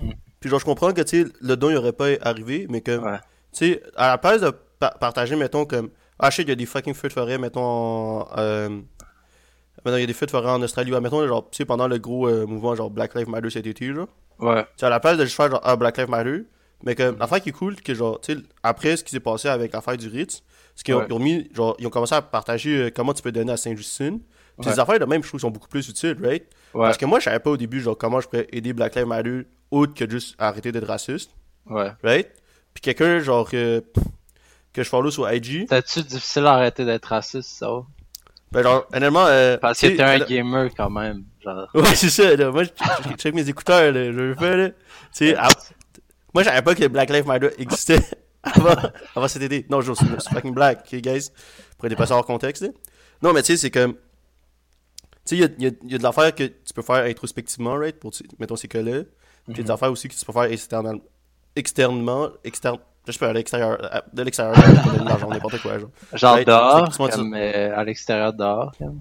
Mm. 0.00 0.10
Puis 0.40 0.50
genre, 0.50 0.60
je 0.60 0.64
comprends 0.64 0.92
que, 0.92 1.00
tu 1.02 1.22
sais, 1.24 1.30
le 1.40 1.56
don, 1.56 1.70
il 1.70 1.76
aurait 1.76 1.92
pas 1.92 2.08
arrivé, 2.20 2.66
mais 2.68 2.80
que, 2.82 2.96
Ouais. 2.98 3.18
tu 3.52 3.72
sais, 3.74 3.82
à 3.96 4.08
la 4.08 4.18
place 4.18 4.40
de 4.42 4.50
pa- 4.78 4.94
partager, 5.00 5.36
mettons, 5.36 5.64
comme, 5.64 5.90
ah 6.18 6.30
shit, 6.30 6.46
il 6.46 6.50
y 6.50 6.52
a 6.52 6.56
des 6.56 6.66
fucking 6.66 6.92
feux 6.94 7.08
de 7.08 7.12
forêt, 7.14 7.38
mettons, 7.38 8.26
euh, 8.36 8.68
maintenant, 8.68 9.96
il 9.96 10.00
y 10.00 10.04
a 10.04 10.06
des 10.06 10.12
feux 10.12 10.26
de 10.26 10.30
forêt 10.30 10.50
en 10.50 10.60
Australie, 10.62 10.92
ouais, 10.92 11.00
mettons, 11.00 11.26
genre, 11.26 11.48
tu 11.50 11.56
sais, 11.58 11.64
pendant 11.64 11.88
le 11.88 11.98
gros 11.98 12.28
euh, 12.28 12.46
mouvement, 12.46 12.74
genre, 12.74 12.90
Black 12.90 13.14
Lives 13.14 13.28
Matter 13.28 13.50
cet 13.50 13.66
été, 13.66 13.92
genre. 13.94 14.08
Ouais. 14.38 14.62
Tu 14.64 14.68
sais, 14.78 14.86
à 14.86 14.90
la 14.90 15.00
place 15.00 15.16
de 15.16 15.24
juste 15.24 15.36
faire, 15.36 15.50
genre, 15.50 15.60
ah, 15.64 15.76
Black 15.76 15.96
Lives 15.96 16.10
Matter, 16.10 16.42
mais 16.82 16.94
que, 16.94 17.14
l'affaire 17.18 17.40
qui 17.40 17.48
est 17.48 17.52
cool, 17.52 17.76
que, 17.76 17.94
genre, 17.94 18.20
tu 18.20 18.34
sais, 18.34 18.40
après 18.62 18.96
ce 18.98 19.04
qui 19.04 19.10
s'est 19.12 19.20
passé 19.20 19.48
avec 19.48 19.72
l'affaire 19.72 19.96
du 19.96 20.08
Ritz, 20.08 20.42
c'est 20.74 20.84
qu'ils 20.84 20.94
Ouais. 20.94 21.10
ont 21.12 21.18
mis, 21.18 21.48
genre, 21.54 21.74
ils 21.78 21.86
ont 21.86 21.90
commencé 21.90 22.14
à 22.14 22.20
partager 22.20 22.76
euh, 22.76 22.90
comment 22.94 23.14
tu 23.14 23.22
peux 23.22 23.32
donner 23.32 23.52
à 23.52 23.56
Saint-Justine. 23.56 24.20
Puis 24.60 24.68
Ouais. 24.68 24.74
ces 24.74 24.80
affaires 24.80 24.98
de 24.98 25.04
même, 25.04 25.22
je 25.22 25.28
trouve, 25.28 25.40
sont 25.40 25.50
beaucoup 25.50 25.68
plus 25.68 25.88
utiles, 25.88 26.16
right? 26.22 26.44
Ouais. 26.74 26.86
Parce 26.86 26.96
que 26.96 27.06
moi, 27.06 27.18
je 27.18 27.24
savais 27.24 27.38
pas 27.40 27.50
au 27.50 27.56
début, 27.56 27.80
genre, 27.80 27.96
comment 27.98 28.20
je 28.20 28.28
pourrais 28.28 28.46
aider 28.52 28.72
Black 28.72 28.94
Lives 28.94 29.06
Matter 29.06 29.42
autre 29.70 29.94
que 29.94 30.08
juste 30.08 30.34
arrêter 30.38 30.70
d'être 30.72 30.86
raciste, 30.86 31.30
Ouais. 31.66 31.90
right? 32.02 32.28
Puis 32.72 32.80
quelqu'un, 32.80 33.18
genre, 33.20 33.48
que, 33.48 33.82
que 34.72 34.82
je 34.82 34.88
follow 34.88 35.10
sur 35.10 35.30
IG, 35.32 35.62
C'était-tu 35.68 36.02
difficile 36.02 36.42
d'arrêter 36.44 36.84
d'être 36.84 37.06
raciste, 37.06 37.48
ça? 37.58 37.68
ben, 38.52 38.62
genre, 38.62 38.86
honnêtement, 38.92 39.26
euh, 39.26 39.56
Parce 39.58 39.80
que 39.80 39.86
t'es 39.88 40.02
un 40.02 40.18
gamer 40.20 40.70
quand 40.76 40.90
même, 40.90 41.24
genre. 41.42 41.68
Ouais, 41.74 41.94
c'est 41.94 42.10
ça, 42.10 42.36
là. 42.36 42.50
Moi, 42.52 42.62
je 42.64 43.14
check 43.16 43.34
mes 43.34 43.48
écouteurs, 43.48 43.90
là. 43.92 44.04
Je 44.04 44.10
le 44.20 44.34
fais, 44.36 44.56
là. 44.56 44.68
Tu 44.68 44.74
sais, 45.12 45.34
à- 45.36 45.48
moi, 46.32 46.42
je 46.44 46.48
savais 46.48 46.62
pas 46.62 46.74
que 46.74 46.86
Black 46.86 47.10
Lives 47.10 47.26
Matter 47.26 47.50
existait 47.58 47.98
avant, 48.44 48.74
avant 49.16 49.28
cet 49.28 49.42
été. 49.42 49.66
Non, 49.70 49.80
je 49.80 49.92
c'est 49.94 50.04
c'est 50.20 50.30
fucking 50.32 50.54
black, 50.54 50.84
ok, 50.92 51.00
guys? 51.00 51.30
Pour 51.78 51.88
dépasser 51.88 52.12
hors 52.12 52.24
contexte, 52.26 52.62
là. 52.62 52.68
Non, 53.22 53.32
mais 53.32 53.42
tu 53.42 53.52
sais, 53.52 53.56
c'est 53.56 53.70
comme. 53.70 53.94
Tu 55.26 55.36
sais, 55.36 55.36
il 55.36 55.40
y 55.40 55.44
a, 55.44 55.48
y 55.58 55.66
a- 55.72 55.90
y 55.90 55.94
a 55.94 55.98
de 55.98 56.02
l'affaire 56.02 56.34
que 56.34 56.44
tu 56.44 56.72
peux 56.74 56.82
faire 56.82 57.04
introspectivement, 57.04 57.74
right? 57.76 57.98
Pour, 57.98 58.12
mettons, 58.38 58.56
ces 58.56 58.68
cas-là. 58.68 59.02
Puis 59.02 59.12
il 59.48 59.56
y 59.58 59.60
a 59.60 59.64
des 59.64 59.70
affaires 59.70 59.90
aussi 59.92 60.08
que 60.08 60.14
tu 60.14 60.24
peux 60.24 60.32
faire 60.32 60.44
external- 60.44 61.00
externement, 61.56 62.28
externe. 62.44 62.78
Je 63.06 63.12
sais 63.12 63.18
pas, 63.18 63.28
à 63.28 63.32
l'extérieur, 63.34 63.78
de 64.12 64.22
l'extérieur, 64.22 64.54
de 64.56 65.04
l'argent, 65.04 65.28
n'importe 65.28 65.60
quoi, 65.60 65.78
genre. 65.78 65.90
Genre 66.14 66.34
Ouais, 66.36 66.44
dehors, 66.44 66.88
euh, 67.34 67.76
à 67.76 67.84
l'extérieur 67.84 68.32
dehors. 68.32 68.72
comme. 68.78 69.00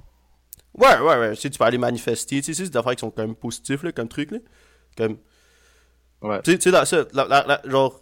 Ouais, 0.77 0.97
ouais, 0.99 1.17
ouais. 1.19 1.35
Tu 1.35 1.41
sais, 1.41 1.49
tu 1.49 1.57
peux 1.57 1.63
aller 1.63 1.77
manifester. 1.77 2.41
Tu 2.41 2.53
sais, 2.53 2.63
c'est 2.65 2.69
des 2.69 2.77
affaires 2.77 2.95
qui 2.95 2.99
sont 3.01 3.11
quand 3.11 3.21
même 3.21 3.35
positifs, 3.35 3.81
là, 3.83 3.91
comme 3.93 4.07
truc, 4.09 4.31
là. 4.31 4.39
Comme. 4.97 5.17
Ouais. 6.21 6.41
Tu 6.41 6.59
sais, 6.59 6.71
dans 6.71 6.83
ça, 6.85 7.03
la- 7.13 7.25
la- 7.27 7.45
la- 7.47 7.61
genre. 7.69 7.99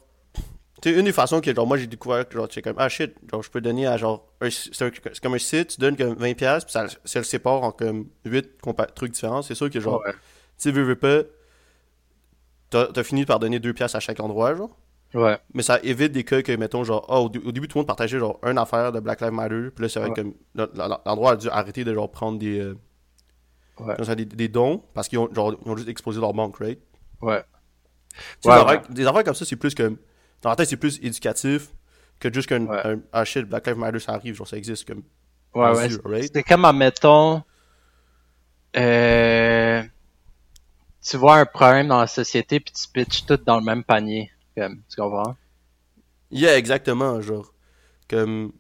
Tu 0.82 0.89
sais, 0.91 1.00
une 1.00 1.06
des 1.06 1.12
façons 1.12 1.41
que, 1.41 1.54
genre, 1.54 1.67
moi, 1.67 1.78
j'ai 1.78 1.86
découvert 1.88 2.28
que, 2.28 2.34
genre, 2.36 2.48
tu 2.48 2.56
sais, 2.56 2.62
comme, 2.63 2.76
ah 2.78 2.89
shit, 2.89 3.13
genre, 3.32 3.44
je 3.44 3.52
peux 3.52 3.62
donner 3.62 3.86
à, 3.86 3.98
genre, 3.98 4.28
c'est 4.50 5.22
comme 5.22 5.36
un 5.36 5.38
site, 5.38 5.70
tu 5.76 5.80
donnes 5.80 5.96
comme 5.96 6.13
20$, 6.15 6.34
puis 6.63 6.72
ça, 6.72 6.88
ça 7.06 7.20
le 7.20 7.24
sépare 7.26 7.62
en 7.63 7.72
comme 7.72 8.08
8 8.26 8.50
compa- 8.63 8.91
trucs 8.91 9.12
différents. 9.12 9.41
C'est 9.44 9.54
sûr 9.56 9.70
que, 9.70 9.80
genre, 9.80 10.02
Ouais. 10.04 10.12
tu 10.13 10.17
sais, 10.58 10.72
veux, 10.72 10.82
veux 10.84 10.96
pas, 10.96 11.22
t'as 12.70 13.04
fini 13.04 13.26
par 13.26 13.39
donner 13.39 13.60
2$ 13.60 13.96
à 13.96 14.00
chaque 14.00 14.20
endroit, 14.20 14.56
genre. 14.56 14.76
Ouais. 15.13 15.38
Mais 15.54 15.62
ça 15.62 15.80
évite 15.84 16.13
des 16.13 16.24
cas 16.24 16.41
que, 16.41 16.54
mettons, 16.54 16.84
genre, 16.86 17.06
ah, 17.10 17.20
au, 17.20 17.30
dé- 17.30 17.41
au 17.46 17.52
début, 17.52 17.67
tout 17.67 17.78
le 17.78 17.82
monde 17.82 17.88
partageait, 17.88 18.17
genre, 18.17 18.39
une 18.44 18.58
affaire 18.58 18.91
de 18.94 19.00
Black 19.02 19.20
Lives 19.22 19.34
Matter. 19.34 19.70
Puis 19.76 19.84
là, 19.84 19.89
c'est 19.89 20.00
vrai 20.00 20.10
Ouais. 20.10 20.15
que 20.15 20.70
l'endroit 21.06 21.32
a 21.32 21.36
dû 21.36 21.50
arrêter 21.50 21.84
de, 21.84 21.94
genre, 21.94 22.10
prendre 22.10 22.39
des, 22.39 22.60
euh, 22.60 22.76
Ouais. 23.80 23.96
ça, 24.06 24.15
des, 24.15 24.26
des 24.26 24.48
dons 24.48 24.82
parce 24.94 25.08
qu'ils 25.10 25.20
ont, 25.20 25.28
genre, 25.34 25.54
ils 25.65 25.70
ont 25.70 25.76
juste 25.76 25.89
exposé 25.89 26.22
leur 26.22 26.34
banque, 26.34 26.58
right? 26.60 26.80
Ouais. 27.22 27.44
Tu 28.13 28.17
sais, 28.44 28.50
Ouais, 28.50 28.56
des, 28.56 28.62
ouais. 28.62 28.67
affaires, 28.78 28.89
des 28.89 29.06
affaires 29.08 29.24
comme 29.26 29.36
ça, 29.36 29.44
c'est 29.46 29.56
plus 29.58 29.76
comme. 29.76 29.98
Dans 30.41 30.49
la 30.49 30.56
tête, 30.56 30.67
c'est 30.69 30.77
plus 30.77 30.99
éducatif 31.04 31.69
que 32.19 32.32
juste 32.34 32.47
qu'un. 32.49 32.65
Ouais. 32.65 32.97
Ah 33.12 33.25
shit, 33.25 33.45
Black 33.45 33.67
Lives 33.67 33.77
Matter, 33.77 33.99
ça 33.99 34.13
arrive, 34.13 34.36
genre, 34.36 34.47
ça 34.47 34.58
existe. 34.58 34.88
Comme, 34.88 35.04
Ouais, 35.54 35.69
ouais. 35.75 35.89
right? 36.06 36.32
C'est 36.34 36.43
comme, 36.43 36.63
admettons, 36.65 37.43
euh, 38.77 39.84
tu 41.04 41.17
vois 41.17 41.38
un 41.38 41.45
problème 41.45 41.88
dans 41.88 41.99
la 41.99 42.08
société 42.08 42.60
puis 42.60 42.73
tu 42.73 42.88
pitches 42.88 43.25
tout 43.25 43.38
dans 43.45 43.58
le 43.60 43.65
même 43.65 43.84
panier. 43.84 44.32
Comme, 44.56 44.82
tu 44.89 44.95
comprends? 45.01 45.36
Yeah, 46.32 46.58
exactement, 46.58 47.19
genre. 47.21 47.54
Comme. 48.10 48.54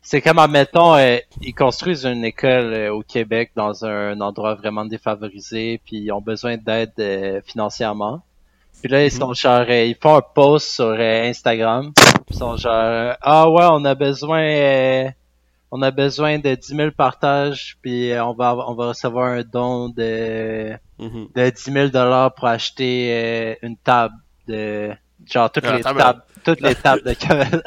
C'est 0.00 0.20
comme, 0.20 0.38
admettons, 0.38 0.94
euh, 0.96 1.16
ils 1.40 1.54
construisent 1.54 2.04
une 2.04 2.24
école 2.24 2.74
euh, 2.74 2.92
au 2.94 3.02
Québec 3.02 3.52
dans 3.56 3.86
un 3.86 4.20
endroit 4.20 4.54
vraiment 4.54 4.84
défavorisé, 4.84 5.80
puis 5.84 5.96
ils 5.96 6.12
ont 6.12 6.20
besoin 6.20 6.58
d'aide 6.58 6.92
euh, 6.98 7.40
financièrement. 7.42 8.22
Puis 8.82 8.92
là, 8.92 9.04
ils 9.04 9.10
sont 9.10 9.32
genre, 9.32 9.64
euh, 9.68 9.84
ils 9.84 9.96
font 10.00 10.16
un 10.16 10.20
post 10.22 10.68
sur 10.74 10.84
euh, 10.98 11.22
Instagram. 11.28 11.92
Ils 12.30 12.36
sont 12.36 12.56
genre, 12.56 12.72
euh, 12.74 13.14
ah 13.22 13.48
ouais, 13.50 13.64
on 13.70 13.84
a 13.86 13.94
besoin, 13.94 14.42
euh, 14.42 15.08
on 15.70 15.80
a 15.82 15.90
besoin 15.90 16.38
de 16.38 16.54
10 16.54 16.76
000 16.76 16.90
partages, 16.90 17.78
puis 17.82 18.12
on 18.20 18.34
va, 18.34 18.54
on 18.68 18.74
va 18.74 18.88
recevoir 18.88 19.28
un 19.30 19.42
don 19.42 19.88
de, 19.88 20.72
mhm. 20.98 21.28
de 21.34 21.50
10 21.50 21.72
000 21.72 21.88
dollars 21.88 22.34
pour 22.34 22.46
acheter 22.48 23.08
euh, 23.10 23.54
une 23.62 23.76
table 23.78 24.14
de, 24.48 24.90
genre 25.24 25.50
toutes 25.50 25.64
Ah, 25.66 25.76
les 25.76 25.82
table- 25.82 25.98
tables. 25.98 26.22
toutes 26.44 26.60
les 26.60 26.74
tables 26.74 27.02
de 27.04 27.12
Kevin. 27.14 27.62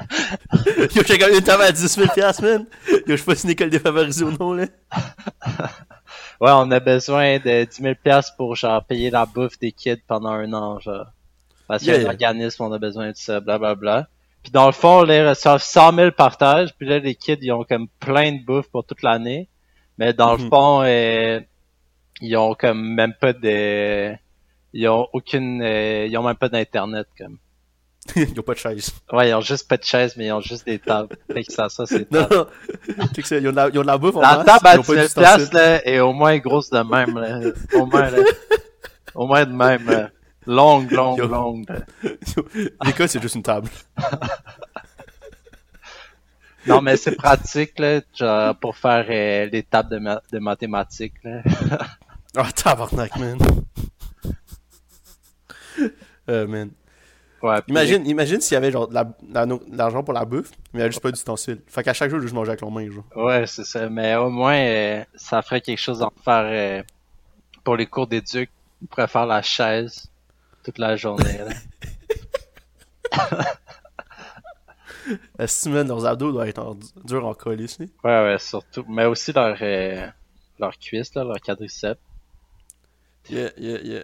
Yo, 0.95 1.01
j'ai 1.05 1.17
gagné 1.17 1.37
une 1.37 1.43
table 1.43 1.63
à 1.63 1.71
10 1.71 1.81
000 1.87 2.07
piastres, 2.13 2.43
man. 2.43 2.65
Yo, 2.91 2.99
je 3.07 3.15
sais 3.15 3.23
pas 3.25 3.35
si 3.35 3.45
une 3.45 3.51
école 3.51 3.71
défavorisée 3.71 4.23
ou 4.23 4.31
non, 4.37 4.53
là. 4.53 4.65
Ouais, 6.39 6.51
on 6.53 6.69
a 6.71 6.79
besoin 6.79 7.39
de 7.39 7.65
10 7.65 7.81
000 7.81 7.95
piastres 8.03 8.35
pour, 8.37 8.55
genre, 8.55 8.83
payer 8.85 9.09
la 9.09 9.25
bouffe 9.25 9.57
des 9.59 9.71
kids 9.71 10.01
pendant 10.07 10.29
un 10.31 10.53
an, 10.53 10.79
genre. 10.79 11.07
Parce 11.67 11.85
y 11.85 11.91
a 11.91 11.97
Yeah, 11.97 12.49
on 12.59 12.71
a 12.71 12.79
besoin 12.79 13.11
de 13.11 13.15
ça, 13.17 13.39
blablabla. 13.39 14.07
Puis 14.43 14.51
dans 14.51 14.67
le 14.67 14.71
fond, 14.71 15.03
là, 15.03 15.17
ils 15.23 15.27
reçoivent 15.27 15.61
100 15.63 15.93
000 15.93 16.11
partages, 16.11 16.73
puis 16.77 16.87
là, 16.87 16.99
les 16.99 17.15
kids, 17.15 17.37
ils 17.41 17.51
ont 17.51 17.63
comme 17.63 17.87
plein 17.99 18.31
de 18.33 18.45
bouffe 18.45 18.69
pour 18.69 18.85
toute 18.85 19.01
l'année. 19.03 19.49
Mais 19.97 20.13
dans 20.13 20.33
le 20.33 20.39
Mhm. 20.43 20.49
fond, 20.49 20.81
euh, 20.83 21.39
ils 22.21 22.37
ont 22.37 22.55
comme 22.55 22.81
même 22.95 23.13
pas 23.13 23.33
de... 23.33 24.13
Ils 24.73 24.87
ont 24.89 25.07
aucune... 25.13 25.61
euh, 25.61 26.05
ils 26.07 26.17
ont 26.17 26.23
même 26.23 26.35
pas 26.37 26.49
d'internet, 26.49 27.07
comme. 27.17 27.37
Ils 28.15 28.39
ont 28.39 28.43
pas 28.43 28.53
de 28.53 28.59
chaise. 28.59 28.91
Ouais, 29.11 29.29
ils 29.29 29.33
ont 29.33 29.41
juste 29.41 29.67
pas 29.67 29.77
de 29.77 29.83
chaises, 29.83 30.15
mais 30.17 30.27
ils 30.27 30.31
ont 30.31 30.41
juste 30.41 30.65
des 30.65 30.79
tables. 30.79 31.15
Fait 31.31 31.43
que 31.43 31.51
ça, 31.51 31.67
ça, 31.69 31.85
c'est 31.85 32.09
Non, 32.11 32.27
non. 32.31 32.47
Ils 32.87 33.47
ont 33.47 33.51
de 33.51 33.55
la, 33.55 33.69
ils 33.69 33.77
ont 33.79 33.81
de 33.81 33.87
la 33.87 33.97
bouffe 33.97 34.15
en 34.15 34.21
La 34.21 34.37
masse, 34.37 34.45
table 34.45 34.67
à 34.67 34.73
ils 34.75 34.79
ont 34.79 34.81
10 34.81 34.87
pas 34.87 34.93
000 34.93 35.03
d'ustensiles. 35.05 35.21
piastres, 35.49 35.55
là, 35.55 35.87
est 35.87 35.99
au 35.99 36.13
moins 36.13 36.37
grosse 36.37 36.69
de 36.69 36.79
même, 36.79 37.17
là. 37.19 37.39
Au 37.73 37.85
moins, 37.85 38.09
là. 38.09 38.17
Au 39.15 39.27
moins 39.27 39.45
de 39.45 39.51
même, 39.51 39.85
là. 39.89 40.09
Longue, 40.45 40.91
longue, 40.91 41.17
Yo. 41.17 41.27
longue. 41.27 41.65
L'école, 42.85 43.09
c'est 43.09 43.21
juste 43.21 43.35
une 43.35 43.43
table. 43.43 43.69
Non, 46.65 46.81
mais 46.81 46.97
c'est 46.97 47.15
pratique, 47.15 47.79
là, 47.79 48.01
genre, 48.13 48.53
pour 48.57 48.75
faire 48.75 49.05
euh, 49.09 49.45
les 49.49 49.63
tables 49.63 49.89
de, 49.89 49.99
ma- 49.99 50.21
de 50.33 50.39
mathématiques, 50.39 51.13
là. 51.23 51.41
Ah, 52.35 52.51
tabarnak, 52.53 53.15
man. 53.17 53.37
Euh, 56.29 56.45
man. 56.45 56.71
Ouais, 57.43 57.61
puis- 57.61 57.71
Imagine, 57.71 58.07
imagine 58.07 58.41
s'il 58.41 58.55
y 58.55 58.57
avait 58.57 58.71
genre 58.71 58.87
de 58.87 58.93
la, 58.95 59.07
la 59.31 59.45
l'argent 59.71 60.03
pour 60.03 60.13
la 60.13 60.25
bouffe, 60.25 60.49
mais 60.73 60.79
il 60.79 60.79
y 60.79 60.81
avait 60.81 60.91
juste 60.91 61.03
pas 61.03 61.11
d'ustensiles. 61.11 61.61
Fait 61.67 61.83
qu'à 61.83 61.93
chaque 61.93 62.09
jour, 62.09 62.19
je 62.19 62.33
mangeais 62.33 62.49
avec 62.49 62.61
leurs 62.61 62.71
mains, 62.71 62.89
genre. 62.89 63.03
Ouais, 63.15 63.45
c'est 63.45 63.63
ça. 63.63 63.87
Mais 63.89 64.15
au 64.15 64.29
moins, 64.29 64.55
euh, 64.57 65.03
ça 65.15 65.41
ferait 65.43 65.61
quelque 65.61 65.77
chose 65.79 65.99
d'en 65.99 66.11
faire 66.23 66.45
euh, 66.45 66.83
pour 67.63 67.75
les 67.75 67.85
cours 67.85 68.07
d'éduc. 68.07 68.49
On 68.81 68.85
pourrait 68.87 69.07
faire 69.07 69.25
la 69.27 69.41
chaise 69.41 70.09
toute 70.63 70.77
la 70.79 70.95
journée. 70.95 71.39
Est-ce 75.39 75.69
que 75.69 75.73
leurs 75.87 76.05
abdos 76.05 76.31
doivent 76.31 76.47
être 76.49 76.59
en, 76.61 76.77
durs 77.05 77.25
en 77.25 77.33
colis, 77.33 77.77
là? 77.79 77.85
Ouais, 78.03 78.31
ouais, 78.33 78.39
surtout. 78.39 78.83
Mais 78.89 79.05
aussi 79.05 79.31
leur, 79.31 79.57
euh, 79.61 80.07
leur 80.59 80.77
cuisse, 80.77 81.13
là, 81.15 81.23
leur 81.23 81.39
quadriceps. 81.39 81.99
Yeah, 83.29 83.49
yeah, 83.57 83.79
yeah. 83.83 84.03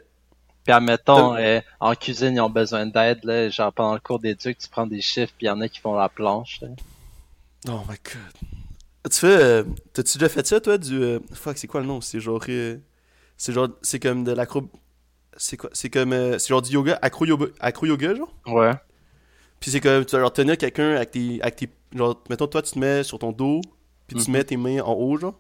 Puis 0.64 0.72
admettons, 0.74 1.36
euh, 1.36 1.60
en 1.80 1.94
cuisine, 1.96 2.36
ils 2.36 2.40
ont 2.42 2.50
besoin 2.50 2.86
d'aide, 2.86 3.20
là. 3.24 3.50
Genre, 3.50 3.74
pendant 3.74 3.94
le 3.96 4.00
cours 4.00 4.20
d'éduc, 4.20 4.58
tu 4.58 4.70
prends 4.70 4.88
des 4.88 5.02
chiffres, 5.02 5.34
puis 5.38 5.48
il 5.48 5.50
y 5.50 5.52
en 5.52 5.60
a 5.62 5.68
qui 5.68 5.80
font 5.80 5.96
la 5.96 6.08
planche, 6.10 6.62
là. 6.62 6.70
Oh 7.70 7.82
my 7.90 7.96
god. 8.04 8.50
Tu 9.12 9.20
fais. 9.20 9.28
euh, 9.28 9.64
T'as-tu 9.94 10.18
déjà 10.18 10.30
fait 10.30 10.46
ça, 10.48 10.62
toi, 10.62 10.78
du. 10.78 11.02
euh, 11.02 11.20
fuck, 11.34 11.58
c'est 11.58 11.68
quoi 11.68 11.82
le 11.82 11.88
nom? 11.88 12.00
C'est 12.02 12.20
genre. 12.22 12.42
euh, 12.48 12.78
c'est 13.36 13.52
genre. 13.52 13.70
C'est 13.82 14.00
comme 14.00 14.24
de 14.24 14.32
l'acro. 14.32 14.64
C'est 15.36 15.58
quoi? 15.58 15.70
C'est 15.74 15.90
comme. 15.90 16.14
euh, 16.14 16.40
c'est 16.40 16.48
genre 16.50 16.62
du 16.62 16.72
yoga, 16.72 16.98
acro-yoga, 17.02 17.48
acro-yoga, 17.60 18.16
genre? 18.16 18.34
Ouais. 18.48 18.72
Puis 19.60 19.72
c'est 19.72 19.82
comme. 19.82 20.06
Tu 20.06 20.16
vas 20.16 20.22
genre 20.22 20.32
tenir 20.34 20.58
quelqu'un 20.58 20.96
avec 20.96 21.12
tes, 21.12 21.42
avec 21.42 21.56
tes. 21.58 21.70
Genre, 21.94 22.22
mettons, 22.30 22.48
toi, 22.48 22.62
tu 22.62 22.72
te 22.72 22.80
mets 22.80 23.04
sur 23.04 23.20
ton 23.20 23.32
dos, 23.34 23.60
puis 24.08 24.16
tu 24.18 24.30
Mhm. 24.30 24.38
mets 24.38 24.44
tes 24.46 24.58
mains 24.58 24.82
en 24.82 24.94
haut, 24.94 25.18
genre. 25.18 25.36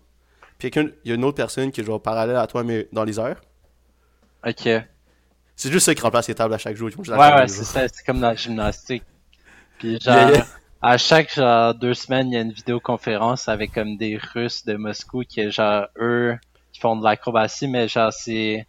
Puis 0.57 0.69
quelqu'un. 0.69 0.91
Il 1.05 1.09
y 1.09 1.11
a 1.13 1.15
une 1.15 1.23
autre 1.23 1.37
personne 1.37 1.71
qui 1.71 1.79
est 1.81 1.83
genre 1.85 2.01
parallèle 2.01 2.35
à 2.37 2.47
toi, 2.47 2.63
mais 2.63 2.87
dans 2.91 3.05
les 3.05 3.19
airs. 3.19 3.39
Ok. 4.45 4.67
Ouais, 5.53 5.57
C'est 5.57 5.71
juste 5.71 5.85
ça 5.85 5.95
qui 5.95 6.01
remplace 6.01 6.27
les 6.27 6.35
tables 6.35 6.53
à 6.53 6.57
chaque 6.57 6.75
jour. 6.75 6.89
Ils 6.89 6.93
font 6.93 7.03
juste 7.03 7.15
la 7.15 7.19
ouais, 7.19 7.47
changer, 7.47 7.47
c'est 7.47 7.63
ça. 7.63 7.87
C'est 7.87 8.03
comme 8.05 8.19
dans 8.19 8.29
la 8.29 8.35
gymnastique. 8.35 9.03
Puis 9.79 9.99
genre, 9.99 10.15
Yeah, 10.15 10.31
yeah. 10.31 10.47
à 10.81 10.97
chaque 10.97 11.33
genre 11.33 11.73
deux 11.75 11.93
semaines, 11.93 12.27
il 12.29 12.33
y 12.33 12.37
a 12.37 12.41
une 12.41 12.51
vidéoconférence 12.51 13.47
avec 13.47 13.73
comme 13.73 13.97
des 13.97 14.17
Russes 14.17 14.65
de 14.65 14.75
Moscou 14.75 15.23
qui, 15.27 15.49
genre, 15.51 15.87
eux, 15.97 16.37
qui 16.71 16.79
font 16.79 16.95
de 16.95 17.03
l'acrobatie, 17.03 17.67
mais 17.67 17.87
genre, 17.87 18.11
c'est, 18.11 18.65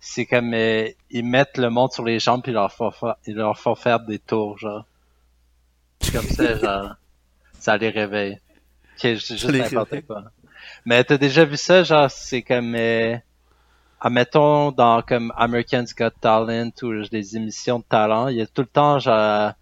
c'est 0.00 0.26
comme, 0.26 0.52
euh, 0.54 0.88
ils 1.10 1.24
mettent 1.24 1.58
le 1.58 1.70
monde 1.70 1.92
sur 1.92 2.04
les 2.04 2.18
jambes 2.18 2.42
puis 2.42 2.52
ils 2.52 2.54
leur 2.54 2.72
font 2.72 2.90
faire, 2.90 3.16
ils 3.26 3.34
leur 3.36 3.58
font 3.58 3.74
faire 3.74 4.00
des 4.00 4.18
tours, 4.18 4.58
genre. 4.58 4.84
C'est 6.00 6.12
comme 6.12 6.28
ça, 6.28 6.58
genre, 6.58 6.94
ça 7.58 7.76
les 7.76 7.90
réveille. 7.90 8.38
C'est 8.96 9.16
juste 9.16 9.48
n'importe 9.48 10.06
quoi. 10.06 10.24
Mais 10.84 11.04
t'as 11.04 11.18
déjà 11.18 11.44
vu 11.44 11.56
ça, 11.56 11.82
genre, 11.84 12.10
c'est 12.10 12.42
comme, 12.42 12.74
euh, 12.74 13.16
admettons, 14.06 14.70
dans 14.70 15.02
comme 15.02 15.32
American's 15.36 15.92
Got 15.94 16.10
Talent 16.20 16.70
ou 16.82 17.02
des 17.08 17.36
émissions 17.36 17.80
de 17.80 17.84
talent, 17.84 18.28
il 18.28 18.36
y 18.36 18.40
a 18.40 18.46
tout 18.46 18.62
le 18.62 18.68
temps, 18.68 19.00
genre, 19.00 19.52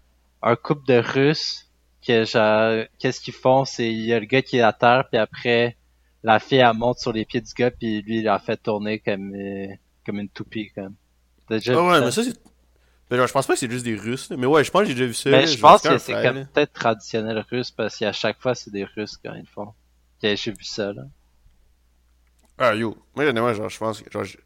un 0.43 0.55
couple 0.55 0.85
de 0.87 0.99
Russes 0.99 1.67
que, 2.05 2.25
genre, 2.25 2.85
qu'est-ce 2.99 3.19
qu'ils 3.21 3.33
font, 3.33 3.65
c'est, 3.65 3.91
il 3.91 4.05
y 4.05 4.13
a 4.13 4.19
le 4.19 4.27
gars 4.27 4.43
qui 4.43 4.57
est 4.57 4.61
à 4.61 4.71
terre, 4.71 5.05
puis 5.09 5.17
après, 5.19 5.77
la 6.23 6.39
fille, 6.39 6.59
elle 6.59 6.73
monte 6.75 6.99
sur 6.99 7.11
les 7.11 7.25
pieds 7.25 7.41
du 7.41 7.53
gars, 7.53 7.71
puis 7.71 8.03
lui, 8.03 8.19
il 8.19 8.23
la 8.25 8.37
fait 8.37 8.57
tourner 8.57 8.99
comme, 8.99 9.33
euh, 9.33 9.67
comme 10.05 10.19
une 10.19 10.29
toupie, 10.29 10.69
comme. 10.75 10.93
Ah 11.49 11.57
vu 11.57 11.75
ouais, 11.75 11.99
ça? 11.99 12.01
mais 12.01 12.11
ça, 12.11 12.23
c'est. 12.23 12.39
Mais 13.09 13.17
genre, 13.17 13.27
je 13.27 13.33
pense 13.33 13.45
pas 13.45 13.53
que 13.53 13.59
c'est 13.59 13.69
juste 13.69 13.85
des 13.85 13.95
Russes. 13.95 14.31
Mais 14.31 14.47
ouais, 14.47 14.63
je 14.63 14.71
pense 14.71 14.81
que 14.81 14.87
j'ai 14.87 14.95
déjà 14.95 15.05
vu 15.05 15.13
ça. 15.13 15.29
Mais 15.29 15.45
je 15.45 15.59
pense 15.59 15.83
que 15.83 15.99
c'est 15.99 16.19
comme 16.23 16.47
peut-être 16.47 16.73
traditionnel 16.73 17.45
russe, 17.51 17.69
parce 17.69 17.97
qu'à 17.97 18.11
chaque 18.11 18.39
fois, 18.41 18.55
c'est 18.55 18.71
des 18.71 18.83
Russes 18.83 19.17
quand 19.23 19.35
ils 19.35 19.47
font. 19.47 19.73
J'ai 20.21 20.35
vu 20.35 20.63
ça, 20.63 20.91
là. 20.91 21.03
Ah 22.57 22.73
yo, 22.73 22.95
moi 23.15 23.25
honnêtement, 23.25 23.53
genre, 23.53 23.69
je 23.69 23.77
pense 23.77 24.01
que 24.01 24.09
genre, 24.11 24.23
je- 24.23 24.37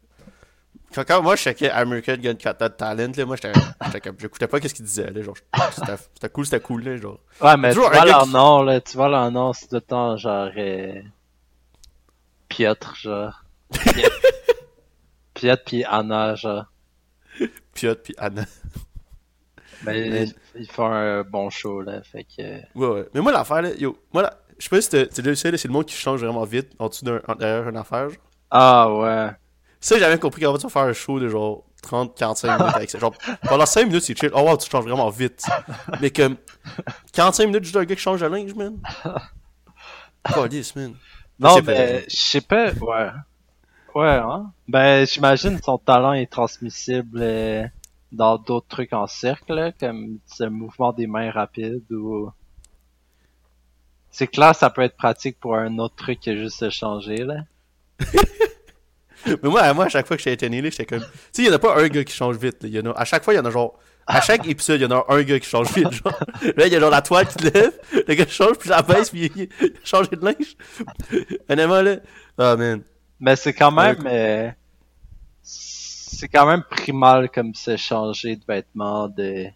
quand, 0.94 1.04
quand 1.06 1.22
moi 1.22 1.36
je 1.36 1.42
checkais 1.42 1.70
American 1.70 2.16
Gun 2.16 2.34
Talent, 2.34 3.12
là, 3.16 3.24
moi 3.24 3.36
j'étais 3.36 4.00
comme, 4.00 4.16
j'écoutais 4.18 4.48
pas 4.48 4.58
qu'est-ce 4.58 4.74
qu'ils 4.74 4.84
disaient, 4.84 5.10
là, 5.10 5.22
genre, 5.22 5.36
c'était 6.12 6.28
cool, 6.30 6.44
c'était 6.44 6.60
cool, 6.60 6.82
là, 6.82 6.96
genre. 6.96 7.20
Ouais, 7.40 7.56
mais 7.56 7.72
tu 7.72 7.78
vois 7.78 8.04
leur 8.04 8.24
qui- 8.24 8.30
nom, 8.32 8.62
là, 8.62 8.80
tu 8.80 8.96
vois 8.96 9.08
leur 9.08 9.30
nom, 9.30 9.52
c'est 9.52 9.68
tout 9.68 9.76
le 9.76 9.80
temps, 9.80 10.16
genre, 10.16 10.50
euh... 10.56 11.00
Piotr, 12.48 12.94
genre. 12.96 13.44
Piotr, 13.72 14.10
Piotr 15.34 15.64
pis 15.64 15.84
Anna, 15.84 16.34
genre. 16.34 16.64
Piotr 17.74 18.02
pis 18.02 18.14
Anna. 18.18 18.44
Mais 19.84 20.10
Mais- 20.10 20.24
ils, 20.24 20.34
ils 20.62 20.70
font 20.70 20.86
un 20.92 21.22
bon 21.22 21.48
show, 21.48 21.80
là, 21.80 22.02
fait 22.02 22.24
que... 22.24 22.42
Ouais, 22.74 22.86
ouais. 22.88 23.08
Mais 23.14 23.20
moi 23.20 23.30
l'affaire, 23.32 23.62
là, 23.62 23.70
yo, 23.76 23.96
moi 24.12 24.22
là, 24.22 24.39
je 24.60 24.64
sais 24.64 24.70
pas 24.70 24.80
si 24.82 24.90
t'as 24.90 25.22
déjà 25.22 25.34
c'est 25.34 25.64
le 25.64 25.72
monde 25.72 25.86
qui 25.86 25.96
change 25.96 26.22
vraiment 26.22 26.44
vite 26.44 26.72
en 26.78 26.88
dessous 26.88 27.04
d'un, 27.04 27.20
derrière 27.38 27.68
une 27.68 27.78
affaire, 27.78 28.10
genre. 28.10 28.18
Ah, 28.50 28.92
ouais. 28.92 29.30
Ça, 29.80 29.94
j'ai 29.94 30.00
jamais 30.02 30.18
compris 30.18 30.42
qu'en 30.42 30.52
fait, 30.52 30.58
tu 30.58 30.64
vas 30.64 30.70
faire 30.70 30.82
un 30.82 30.92
show 30.92 31.18
de 31.18 31.28
genre 31.28 31.64
30, 31.82 32.14
45 32.14 32.58
minutes 32.58 32.76
avec 32.76 32.90
ça. 32.90 32.98
Genre, 32.98 33.14
pendant 33.42 33.64
5 33.64 33.86
minutes, 33.86 34.02
c'est 34.02 34.18
chill. 34.18 34.30
Oh 34.34 34.42
wow, 34.42 34.58
tu 34.58 34.68
changes 34.68 34.84
vraiment 34.84 35.08
vite. 35.08 35.46
Mais 36.02 36.10
comme, 36.10 36.36
45 37.14 37.46
minutes 37.46 37.64
juste 37.64 37.76
un 37.76 37.84
gars 37.84 37.94
qui 37.94 38.02
change 38.02 38.20
de 38.20 38.26
linge, 38.26 38.54
man? 38.54 38.76
Calice, 40.34 40.76
man. 40.76 40.94
Non, 41.38 41.56
mais 41.64 42.04
je 42.08 42.16
sais 42.16 42.42
pas, 42.42 42.72
ouais. 42.72 43.10
Ouais, 43.94 44.08
hein. 44.08 44.52
Ben, 44.68 45.06
j'imagine 45.06 45.58
son 45.62 45.78
talent 45.78 46.12
est 46.12 46.30
transmissible 46.30 47.18
euh, 47.22 47.66
dans 48.12 48.36
d'autres 48.36 48.68
trucs 48.68 48.92
en 48.92 49.06
cercle, 49.06 49.72
comme 49.80 50.18
ce 50.26 50.44
mouvement 50.44 50.92
des 50.92 51.06
mains 51.06 51.30
rapides 51.30 51.90
ou... 51.90 52.30
C'est 54.10 54.26
clair, 54.26 54.54
ça 54.54 54.70
peut 54.70 54.82
être 54.82 54.96
pratique 54.96 55.38
pour 55.38 55.56
un 55.56 55.78
autre 55.78 55.94
truc 55.96 56.20
que 56.20 56.36
juste 56.36 56.58
se 56.58 56.70
changer, 56.70 57.18
là. 57.18 57.36
Mais 59.26 59.48
moi, 59.50 59.72
moi, 59.74 59.84
à 59.84 59.88
chaque 59.88 60.06
fois 60.06 60.16
que 60.16 60.22
j'étais 60.22 60.48
là, 60.48 60.70
j'étais 60.70 60.86
comme. 60.86 61.00
Tu 61.00 61.06
sais, 61.32 61.42
il 61.42 61.46
y 61.46 61.50
en 61.50 61.52
a 61.52 61.58
pas 61.58 61.76
un 61.78 61.88
gars 61.88 62.04
qui 62.04 62.14
change 62.14 62.36
vite. 62.36 62.62
là. 62.62 62.68
Y 62.68 62.80
en 62.80 62.90
a... 62.90 62.98
À 62.98 63.04
chaque 63.04 63.22
fois, 63.22 63.34
il 63.34 63.36
y 63.36 63.40
en 63.40 63.44
a 63.44 63.50
genre. 63.50 63.78
À 64.06 64.20
chaque 64.22 64.46
épisode, 64.48 64.80
il 64.80 64.84
y 64.84 64.86
en 64.86 64.90
a 64.90 65.04
un 65.08 65.22
gars 65.22 65.38
qui 65.38 65.48
change 65.48 65.72
vite. 65.72 65.92
Genre. 65.92 66.18
Là, 66.56 66.66
il 66.66 66.72
y 66.72 66.76
a 66.76 66.80
genre 66.80 66.90
la 66.90 67.02
toile 67.02 67.28
qui 67.28 67.44
lève, 67.44 67.78
le 68.08 68.14
gars 68.14 68.26
change, 68.26 68.56
puis 68.58 68.70
la 68.70 68.82
baisse, 68.82 69.10
puis 69.10 69.30
il, 69.36 69.48
il 69.60 69.66
a 69.66 69.84
changé 69.84 70.08
de 70.10 70.24
linge. 70.24 70.56
Honnêtement, 71.48 71.82
là. 71.82 71.96
Ah, 72.38 72.56
man. 72.56 72.82
Mais 73.20 73.36
c'est 73.36 73.52
quand 73.52 73.70
même... 73.70 74.04
euh, 74.06 74.50
c'est 75.42 76.28
quand 76.28 76.46
même 76.46 76.64
primal 76.68 77.28
comme 77.30 77.54
se 77.54 77.76
changer 77.76 78.36
de 78.36 78.42
vêtements 78.48 79.06
de, 79.08 79.46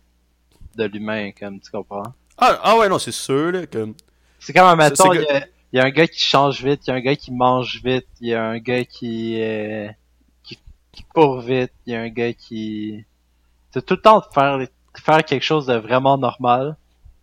de 0.76 0.84
l'humain, 0.84 1.30
comme 1.32 1.58
tu 1.58 1.70
comprends? 1.70 2.14
Ah, 2.38 2.60
ah 2.62 2.78
ouais, 2.78 2.88
non, 2.88 2.98
c'est 2.98 3.12
sûr, 3.12 3.50
là. 3.50 3.66
Comme... 3.66 3.94
C'est 4.44 4.52
comme, 4.52 4.78
un 4.78 4.88
il 4.90 5.22
y, 5.22 5.26
a, 5.26 5.46
il 5.72 5.76
y 5.78 5.80
a 5.80 5.84
un 5.84 5.90
gars 5.90 6.06
qui 6.06 6.20
change 6.22 6.62
vite, 6.62 6.82
il 6.86 6.90
y 6.90 6.92
a 6.92 6.96
un 6.96 7.00
gars 7.00 7.16
qui 7.16 7.32
mange 7.32 7.80
vite, 7.82 8.06
il 8.20 8.28
y 8.28 8.34
a 8.34 8.44
un 8.44 8.58
gars 8.58 8.84
qui, 8.84 9.40
euh, 9.40 9.88
qui, 10.42 10.58
qui 10.92 11.02
court 11.04 11.40
vite, 11.40 11.72
il 11.86 11.94
y 11.94 11.96
a 11.96 12.00
un 12.00 12.08
gars 12.10 12.34
qui... 12.34 13.04
C'est 13.72 13.84
tout 13.84 13.94
le 13.94 14.00
temps 14.02 14.18
de 14.18 14.24
faire, 14.34 14.58
faire 15.02 15.24
quelque 15.24 15.42
chose 15.42 15.66
de 15.66 15.74
vraiment 15.74 16.18
normal, 16.18 16.76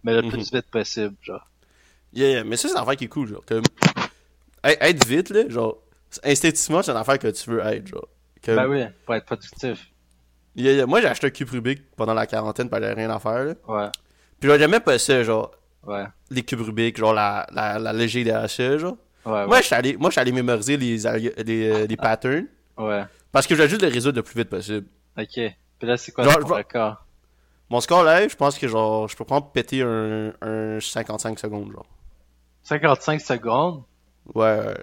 mais 0.04 0.14
le 0.16 0.24
Mhm. 0.24 0.32
plus 0.32 0.52
vite 0.52 0.66
possible, 0.72 1.16
genre. 1.22 1.48
Yeah, 2.12 2.30
yeah. 2.30 2.44
Mais 2.44 2.58
ça, 2.58 2.68
c'est 2.68 2.74
une 2.74 2.82
affaire 2.82 2.98
qui 2.98 3.06
est 3.06 3.08
cool, 3.08 3.28
genre. 3.28 3.46
Comme. 3.46 3.62
Être 4.64 5.06
vite, 5.08 5.30
là, 5.30 5.48
genre. 5.48 5.78
Instinctivement, 6.24 6.82
c'est 6.82 6.92
une 6.92 6.98
affaire 6.98 7.20
que 7.20 7.28
tu 7.28 7.50
veux 7.50 7.62
être, 7.62 7.88
genre. 7.88 8.08
Comme... 8.44 8.56
Ben 8.56 8.68
oui, 8.68 8.84
pour 9.06 9.16
être 9.16 9.26
productif. 9.26 9.88
Yeah, 10.56 10.74
yeah. 10.74 10.86
Moi, 10.88 11.00
j'ai 11.02 11.08
acheté 11.08 11.28
un 11.28 11.30
cube 11.30 11.50
Rubik 11.52 11.84
pendant 11.96 12.14
la 12.14 12.26
quarantaine, 12.28 12.68
parce 12.68 12.82
que 12.82 12.88
j'avais 12.88 13.02
rien 13.06 13.16
à 13.16 13.20
faire, 13.20 13.46
là. 13.46 13.54
Ouais, 13.68 13.90
Puis 14.40 14.50
genre, 14.50 14.58
j'aimais 14.60 14.80
pas 14.82 14.98
ça, 15.00 15.24
genre. 15.24 15.52
Ouais, 15.88 16.06
Les 16.30 16.44
cubes 16.44 16.62
Rubik, 16.62 16.98
genre 16.98 17.14
la, 17.14 17.48
la, 17.52 17.80
la 17.80 17.94
léger 17.94 18.24
des 18.24 18.32
HA, 18.32 18.78
genre. 18.78 18.98
ouais, 19.26 19.32
ouais. 19.32 19.48
Moi, 19.48 19.58
je 19.62 19.66
suis 19.66 19.76
allé, 19.76 19.98
moi, 19.98 20.10
allé 20.16 20.32
mémoriser 20.32 20.78
les, 20.78 21.06
alg- 21.06 21.34
les, 21.44 21.70
euh, 21.70 21.88
les 21.88 21.98
patterns 21.98 22.48
ouais. 22.78 23.04
parce 23.32 23.48
que 23.48 23.56
je 23.56 23.60
voulais 23.60 23.70
juste 23.70 23.82
les 23.82 23.90
résoudre 23.90 24.18
le 24.18 24.24
plus 24.24 24.36
vite 24.38 24.50
possible. 24.50 24.88
Ok. 25.18 25.28
Puis 25.36 25.88
là, 25.88 25.98
c'est 25.98 26.12
quoi 26.12 26.24
Genre, 26.24 26.40
ton 26.40 26.56
record? 26.56 27.06
Mon 27.70 27.80
score 27.82 28.04
live, 28.04 28.30
je 28.30 28.36
pense 28.36 28.58
que 28.58 28.68
genre, 28.68 29.08
je 29.08 29.16
peux 29.16 29.24
prendre 29.26 29.48
péter 29.52 29.82
un, 29.82 30.34
un 30.42 30.80
55 30.80 31.40
secondes, 31.40 31.72
genre. 31.72 31.86
55 32.64 33.22
secondes? 33.22 33.84
Ouais, 34.36 34.58
ouais. 34.60 34.78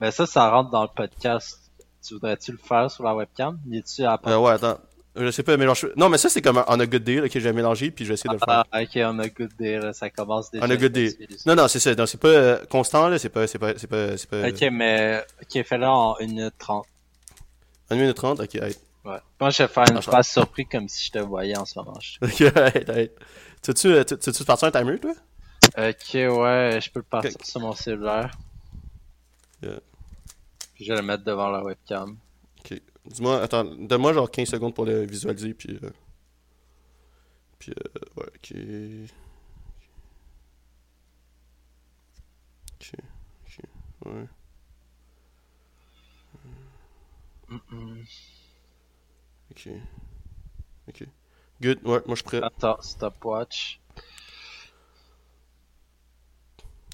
Mais 0.00 0.10
ça, 0.10 0.26
ça 0.26 0.48
rentre 0.50 0.70
dans 0.70 0.82
le 0.82 0.88
podcast. 0.94 1.58
Tu 2.02 2.14
voudrais-tu 2.14 2.52
le 2.52 2.58
faire 2.58 2.90
sur 2.90 3.04
la 3.04 3.14
webcam? 3.14 3.58
Y 3.68 3.82
tu 3.82 4.04
à 4.04 4.18
Euh, 4.26 4.38
ouais, 4.38 4.52
attends. 4.52 4.78
Je 5.16 5.30
sais 5.32 5.42
pas, 5.42 5.56
mélange. 5.56 5.88
Non, 5.96 6.08
mais 6.08 6.18
ça, 6.18 6.28
c'est 6.28 6.40
comme 6.40 6.58
un 6.58 6.64
On 6.68 6.78
a 6.78 6.86
Good 6.86 7.02
Day 7.02 7.20
là, 7.20 7.28
que 7.28 7.40
j'ai 7.40 7.52
mélangé, 7.52 7.90
puis 7.90 8.04
je 8.04 8.10
vais 8.10 8.14
essayer 8.14 8.28
de 8.28 8.34
le 8.34 8.38
faire. 8.38 8.64
Ah, 8.70 8.82
ok, 8.82 8.90
on 8.96 9.18
a 9.18 9.28
good 9.28 9.50
day, 9.58 9.78
là. 9.80 9.92
Ça 9.92 10.08
commence 10.08 10.50
déjà. 10.52 10.64
On 10.64 10.70
a 10.70 10.76
Good 10.76 10.92
Day. 10.92 11.18
Non, 11.46 11.56
non, 11.56 11.66
c'est 11.66 11.80
ça. 11.80 11.94
Non, 11.96 12.06
c'est 12.06 12.20
pas 12.20 12.28
euh, 12.28 12.64
constant, 12.66 13.08
là. 13.08 13.18
C'est 13.18 13.28
pas. 13.28 13.46
C'est 13.48 13.58
pas. 13.58 13.72
C'est 13.76 13.88
pas. 13.88 14.16
C'est 14.16 14.30
pas. 14.30 14.48
Ok, 14.48 14.60
mais. 14.72 15.24
Ok, 15.42 15.64
fais-le 15.64 15.86
en 15.86 16.14
1 16.20 16.26
minute 16.26 16.54
30. 16.58 16.86
1 17.90 17.96
minute 17.96 18.16
30, 18.16 18.38
ok, 18.40 18.54
hey. 18.54 18.76
Ouais. 19.04 19.18
Moi, 19.40 19.50
je 19.50 19.62
vais 19.64 19.68
faire 19.68 19.84
une 19.90 19.96
Ah, 19.96 20.02
phrase 20.02 20.28
surprise 20.28 20.66
comme 20.70 20.88
si 20.88 21.06
je 21.06 21.10
te 21.10 21.18
voyais 21.18 21.56
en 21.58 21.64
ce 21.64 21.76
moment. 21.78 21.98
Je- 22.00 22.18
Ok, 22.24 22.40
hey, 22.56 22.84
hey. 22.88 23.10
Tu 23.62 23.72
veux-tu 23.72 24.04
tu- 24.04 24.18
tu 24.18 24.30
veux-tu 24.30 24.44
partir 24.44 24.68
un 24.68 24.70
timer, 24.70 24.98
toi? 25.00 25.12
Ok, 25.76 26.14
ouais, 26.14 26.78
je 26.80 26.90
peux 26.90 27.00
le 27.00 27.02
partir 27.02 27.32
Ok. 27.34 27.44
sur 27.44 27.60
mon 27.60 27.72
cellulaire. 27.74 28.30
Yeah. 29.62 29.80
Puis 30.74 30.84
je 30.84 30.92
vais 30.92 31.00
le 31.00 31.06
mettre 31.06 31.24
devant 31.24 31.48
la 31.50 31.62
webcam. 31.64 32.16
Dis-moi, 33.10 33.42
attends, 33.42 33.64
donne-moi 33.64 34.12
genre 34.14 34.30
15 34.30 34.48
secondes 34.48 34.74
pour 34.74 34.86
le 34.86 35.04
visualiser, 35.04 35.52
puis. 35.54 35.78
euh, 35.82 35.90
Puis, 37.58 37.72
euh, 37.72 38.00
ouais, 38.16 38.26
ok. 38.34 38.54
Ok, 42.80 42.94
ok, 43.46 43.60
ouais. 44.06 44.28
Ok. 49.50 49.68
Ok. 50.88 51.04
Good, 51.62 51.78
ouais, 51.84 52.00
moi 52.06 52.10
je 52.10 52.14
suis 52.16 52.24
prêt. 52.24 52.42
Attends, 52.42 52.80
stopwatch. 52.82 53.80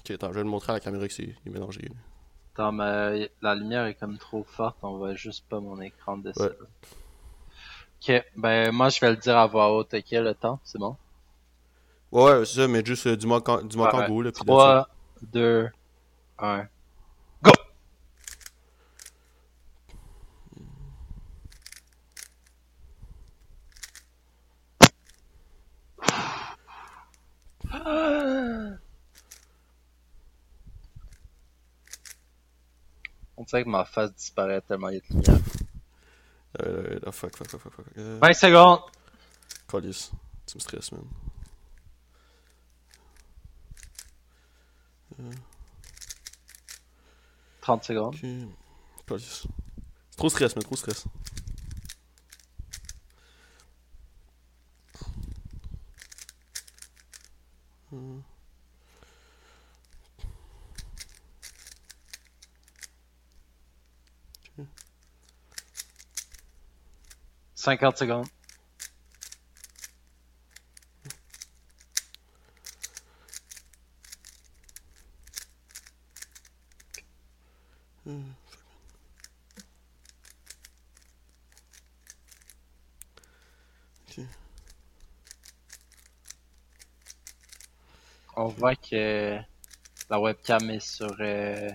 Ok, 0.01 0.11
attends, 0.11 0.29
je 0.29 0.33
vais 0.35 0.43
le 0.43 0.49
montrer 0.49 0.71
à 0.71 0.75
la 0.75 0.79
caméra 0.79 1.07
que 1.07 1.13
c'est 1.13 1.35
mélangé. 1.45 1.89
Attends, 2.57 2.71
mais 2.71 3.29
la 3.43 3.53
lumière 3.53 3.85
est 3.85 3.93
comme 3.93 4.17
trop 4.17 4.43
forte, 4.43 4.77
on 4.81 4.97
voit 4.97 5.13
juste 5.13 5.45
pas 5.47 5.59
mon 5.59 5.79
écran 5.79 6.17
de 6.17 6.33
Ouais. 6.35 6.49
Ok, 8.01 8.25
ben 8.35 8.71
moi 8.71 8.89
je 8.89 8.99
vais 8.99 9.11
le 9.11 9.17
dire 9.17 9.37
à 9.37 9.45
voix 9.45 9.71
haute, 9.71 9.93
ok, 9.93 10.11
le 10.11 10.33
temps, 10.33 10.59
c'est 10.63 10.79
bon? 10.79 10.95
Ouais, 12.11 12.23
ouais, 12.23 12.45
c'est 12.45 12.61
ça, 12.61 12.67
mais 12.67 12.83
juste 12.83 13.05
euh, 13.05 13.15
dis-moi 13.15 13.41
quand, 13.41 13.61
dis-moi 13.63 14.07
go, 14.07 14.23
là, 14.23 14.31
3, 14.31 14.89
2, 15.21 15.69
1. 16.39 16.67
Dirait 33.47 33.63
que 33.63 33.69
ma 33.69 33.85
face 33.85 34.13
disparaît 34.13 34.61
tellement 34.61 34.89
il 34.89 34.95
y 34.95 34.97
a 34.97 34.99
de 35.01 35.05
lumière. 35.09 35.41
Euh, 36.61 36.99
euh, 37.05 37.11
fuck, 37.11 37.35
fuck, 37.35 37.47
fuck, 37.49 37.61
fuck, 37.61 37.73
fuck. 37.73 37.85
Euh, 37.97 38.19
20 38.21 38.33
secondes! 38.33 38.79
Calisse. 39.67 40.11
Tu 40.45 40.57
me 40.57 40.61
stresses, 40.61 40.91
man. 40.91 41.03
Hmm. 45.17 45.31
30 47.61 47.83
secondes. 47.83 48.15
Ok. 48.15 48.29
Calisse. 49.07 49.47
C'est 50.09 50.17
trop 50.17 50.29
stress, 50.29 50.55
man, 50.55 50.63
trop 50.63 50.75
stress. 50.75 51.05
50 67.67 67.97
secondes. 67.97 68.25
On 88.37 88.45
voit 88.47 88.75
que 88.75 89.37
la 90.09 90.19
webcam 90.21 90.69
est 90.69 90.79
sur 90.79 91.13
euh, 91.19 91.69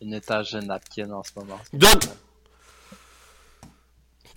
une 0.00 0.14
étage 0.14 0.52
de 0.52 0.60
napkin 0.60 1.10
en 1.10 1.22
ce 1.22 1.32
moment. 1.38 1.60
Donne! 1.74 2.00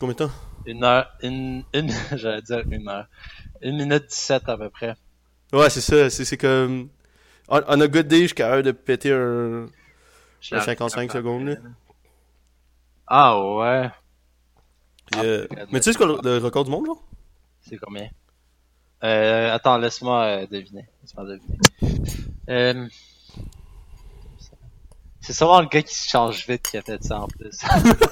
Combien 0.02 0.16
de 0.16 0.18
temps? 0.18 0.32
Une 0.66 0.84
heure, 0.84 1.12
une, 1.22 1.64
une, 1.76 1.92
j'allais 2.16 2.42
dire 2.42 2.64
une 2.72 2.90
heure. 2.90 3.06
Une 3.62 3.78
minute 3.78 4.08
17 4.08 4.50
à 4.50 4.58
peu 4.58 4.72
près. 4.72 4.96
Ouais, 5.54 5.70
c'est 5.70 5.80
ça, 5.80 6.10
c'est 6.10 6.38
comme... 6.38 6.90
On, 7.48 7.62
on 7.68 7.82
a 7.82 7.88
good 7.88 8.08
day, 8.08 8.26
suis 8.26 8.34
capable 8.34 8.64
de 8.64 8.72
péter 8.72 9.12
un... 9.14 9.68
J'ai 10.40 10.56
un 10.56 10.58
arrêté 10.58 10.80
55 10.80 11.08
à 11.12 11.14
secondes, 11.14 11.46
là. 11.50 11.56
Ah 13.06 13.40
ouais. 13.40 13.92
Ah, 15.14 15.22
Mais 15.72 15.80
tu 15.80 15.84
sais 15.84 15.94
ce 15.94 16.00
que 16.00 16.04
le, 16.04 16.38
record 16.40 16.64
du 16.64 16.72
monde, 16.72 16.88
genre? 16.88 17.04
c'est 17.62 17.78
combien? 17.78 18.10
Euh, 19.04 19.54
attends, 19.54 19.78
laisse-moi 19.78 20.24
euh, 20.24 20.48
deviner. 20.48 20.90
Laisse-moi 21.04 21.26
deviner. 21.26 21.60
Euh, 22.50 22.88
c'est 25.20 25.34
sûrement 25.34 25.62
le 25.62 25.68
gars 25.68 25.84
qui 25.84 25.94
se 25.94 26.10
change 26.10 26.48
vite 26.48 26.64
qui 26.72 26.78
a 26.78 26.82
fait 26.82 27.04
ça 27.04 27.20
en 27.20 27.28
plus. 27.28 27.60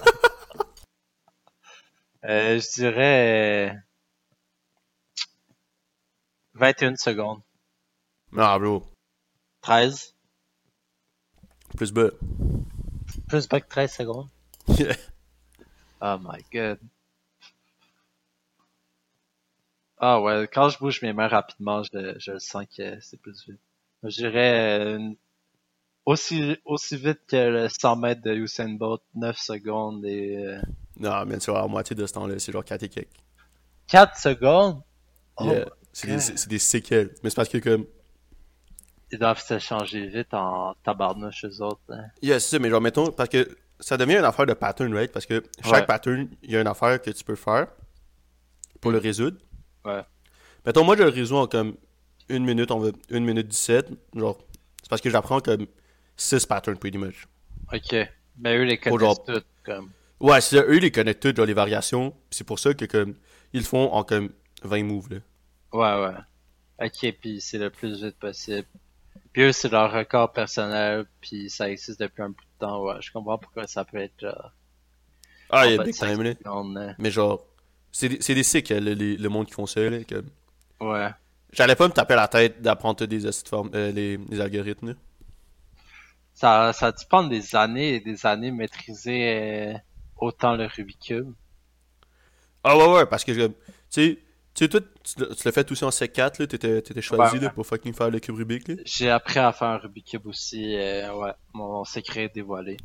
euh, 2.25 2.59
je 2.59 2.73
dirais 2.73 3.71
euh, 3.71 3.73
21 6.53 6.95
secondes. 6.95 7.41
Ah, 8.37 8.57
bro. 8.59 8.83
13. 9.61 10.15
Plus 11.77 11.91
bas. 11.91 12.09
Plus 13.27 13.47
bas 13.47 13.61
que 13.61 13.67
13 13.67 13.93
secondes. 13.93 14.27
Yeah. 14.67 14.95
Oh 16.01 16.17
my 16.17 16.39
god. 16.53 16.79
Ah 19.97 20.21
ouais, 20.21 20.47
quand 20.51 20.69
je 20.69 20.77
bouge 20.79 21.01
mes 21.01 21.11
mains 21.11 21.27
rapidement, 21.27 21.83
je, 21.83 22.15
je 22.17 22.31
le 22.31 22.39
sens 22.39 22.65
que 22.77 22.97
c'est 23.01 23.19
plus 23.19 23.45
vite. 23.45 23.59
Je 24.03 24.07
dirais 24.15 24.79
euh, 24.79 25.09
aussi, 26.05 26.57
aussi 26.63 26.95
vite 26.95 27.19
que 27.27 27.35
le 27.35 27.67
100 27.69 27.97
mètres 27.97 28.21
de 28.21 28.33
Usain 28.33 28.69
Bolt, 28.75 29.01
9 29.15 29.37
secondes 29.37 30.05
et... 30.05 30.37
euh, 30.37 30.61
Non, 30.99 31.25
mais 31.25 31.37
tu 31.37 31.49
vois, 31.51 31.61
à 31.63 31.67
moitié 31.67 31.95
de 31.95 32.05
ce 32.05 32.13
temps-là, 32.13 32.37
c'est 32.39 32.51
genre 32.51 32.63
4 32.65 32.83
et 32.83 32.89
quelques. 32.89 33.07
4 33.87 34.17
secondes? 34.17 34.81
Oh, 35.37 35.45
Yeah. 35.45 35.65
C'est 35.91 36.47
des, 36.47 36.59
séquelles. 36.59 37.13
Mais 37.23 37.29
c'est 37.29 37.35
parce 37.35 37.49
que 37.49 37.57
comme... 37.57 37.85
Ils 39.11 39.17
doivent 39.17 39.41
se 39.41 39.57
changer 39.57 40.05
vite 40.07 40.33
en 40.33 40.75
tabarnouche 40.83 41.43
eux 41.45 41.61
autres. 41.63 41.81
hein. 41.89 42.05
Yeah, 42.21 42.39
c'est 42.39 42.51
ça, 42.57 42.59
mais 42.59 42.69
genre, 42.69 42.79
mettons, 42.79 43.11
parce 43.11 43.27
que 43.29 43.57
ça 43.79 43.97
devient 43.97 44.17
une 44.17 44.23
affaire 44.25 44.45
de 44.45 44.53
pattern, 44.53 44.93
right? 44.93 45.11
Parce 45.11 45.25
que 45.25 45.43
chaque 45.63 45.73
Ouais. 45.73 45.85
pattern, 45.85 46.29
il 46.43 46.51
y 46.51 46.55
a 46.57 46.61
une 46.61 46.67
affaire 46.67 47.01
que 47.01 47.09
tu 47.09 47.23
peux 47.23 47.35
faire 47.35 47.67
pour 48.79 48.91
le 48.91 48.99
résoudre. 48.99 49.37
Ouais. 49.83 50.03
Mettons, 50.65 50.83
moi, 50.83 50.95
je 50.95 51.03
le 51.03 51.09
résous 51.09 51.35
en 51.37 51.47
comme 51.47 51.75
une 52.29 52.45
minute, 52.45 52.69
on 52.69 52.79
va, 52.79 52.89
une 53.09 53.25
minute 53.25 53.47
17. 53.47 53.89
Genre, 54.15 54.37
c'est 54.83 54.89
parce 54.89 55.01
que 55.01 55.09
j'apprends 55.09 55.39
comme 55.39 55.65
6 56.15 56.45
patterns, 56.45 56.77
pretty 56.77 56.97
much. 56.99 57.27
Ok. 57.73 57.95
Mais 58.37 58.57
eux 58.57 58.63
les 58.63 58.77
connaissent 58.77 59.17
toutes, 59.25 59.45
comme. 59.65 59.89
Ouais, 60.19 60.41
c'est 60.41 60.57
eux, 60.57 60.75
ils 60.75 60.81
les 60.81 60.91
connaissent 60.91 61.19
toutes, 61.19 61.37
genre, 61.37 61.45
les 61.45 61.53
variations. 61.53 62.13
C'est 62.31 62.43
pour 62.45 62.59
ça 62.59 62.73
que, 62.73 62.85
comme, 62.85 63.15
ils 63.53 63.59
le 63.61 63.65
font 63.65 63.91
en 63.93 64.03
comme 64.03 64.29
20 64.63 64.83
moves, 64.83 65.09
là. 65.13 65.19
Ouais, 65.73 65.95
ouais. 66.01 66.15
Ok, 66.87 67.13
puis 67.21 67.41
c'est 67.41 67.57
le 67.57 67.69
plus 67.71 68.03
vite 68.03 68.17
possible. 68.19 68.67
Puis 69.33 69.43
eux, 69.43 69.51
c'est 69.53 69.69
leur 69.69 69.91
record 69.93 70.33
personnel, 70.33 71.05
puis 71.21 71.49
ça 71.49 71.69
existe 71.69 71.99
depuis 72.01 72.23
un 72.23 72.29
bout 72.29 72.35
de 72.43 72.59
temps. 72.59 72.83
Ouais, 72.85 73.01
je 73.01 73.11
comprends 73.11 73.37
pourquoi 73.39 73.67
ça 73.67 73.85
peut 73.85 73.97
être 73.97 74.19
genre... 74.19 74.53
Ah, 75.49 75.65
il 75.67 75.71
y 75.71 75.75
a 75.75 75.77
de 75.77 75.83
big 75.83 75.95
time, 75.95 76.21
là. 76.23 76.33
Mais 76.97 77.11
genre, 77.11 77.45
c'est 77.91 78.09
des, 78.09 78.21
c'est 78.21 78.35
des 78.35 78.43
sick, 78.43 78.69
le, 78.69 78.93
les- 78.93 79.17
le 79.17 79.29
monde 79.29 79.47
qui 79.47 79.53
font 79.53 79.65
ça, 79.65 79.81
là. 79.89 80.03
Comme... 80.03 80.29
Ouais. 80.81 81.09
J'allais 81.53 81.75
pas 81.75 81.87
me 81.87 81.93
taper 81.93 82.15
la 82.15 82.27
tête 82.27 82.61
d'apprendre 82.61 83.05
des 83.05 83.25
euh, 83.25 83.91
les, 83.91 84.17
les 84.17 84.41
algorithmes, 84.41 84.89
là. 84.89 84.93
Ça, 86.33 86.73
ça 86.73 86.87
a 86.87 86.91
dû 86.91 87.05
prendre 87.05 87.29
des 87.29 87.55
années 87.55 87.95
et 87.95 87.99
des 87.99 88.25
années 88.25 88.51
maîtriser 88.51 89.73
euh, 89.73 89.77
autant 90.19 90.55
le 90.55 90.65
Rubik's 90.65 91.07
Cube. 91.07 91.33
Ah 92.63 92.77
ouais, 92.77 92.87
ouais, 92.93 93.05
parce 93.05 93.23
que, 93.23 93.33
je- 93.33 93.47
tu 93.47 93.53
sais, 93.89 94.19
tu 94.53 94.65
sais, 94.65 94.67
toi, 94.69 94.81
tu, 95.03 95.19
l'as- 95.45 95.51
fait 95.51 95.71
aussi 95.71 95.83
en 95.85 95.91
sec 95.91 96.11
4, 96.13 96.39
là, 96.39 96.47
t'étais, 96.47 96.81
t'étais 96.81 97.01
choisi, 97.01 97.35
Ouais. 97.37 97.41
là, 97.43 97.49
pour 97.51 97.65
fucking 97.65 97.93
faire 97.93 98.09
le 98.09 98.19
cube 98.19 98.35
Rubik, 98.35 98.67
là. 98.67 98.75
J'ai 98.85 99.09
appris 99.09 99.39
à 99.39 99.51
faire 99.53 99.69
un 99.69 99.77
Rubik's 99.77 100.11
Cube 100.11 100.27
aussi, 100.27 100.75
euh, 100.77 101.13
ouais, 101.15 101.31
mon 101.53 101.85
secret 101.85 102.23
est 102.25 102.33
dévoilé. 102.35 102.77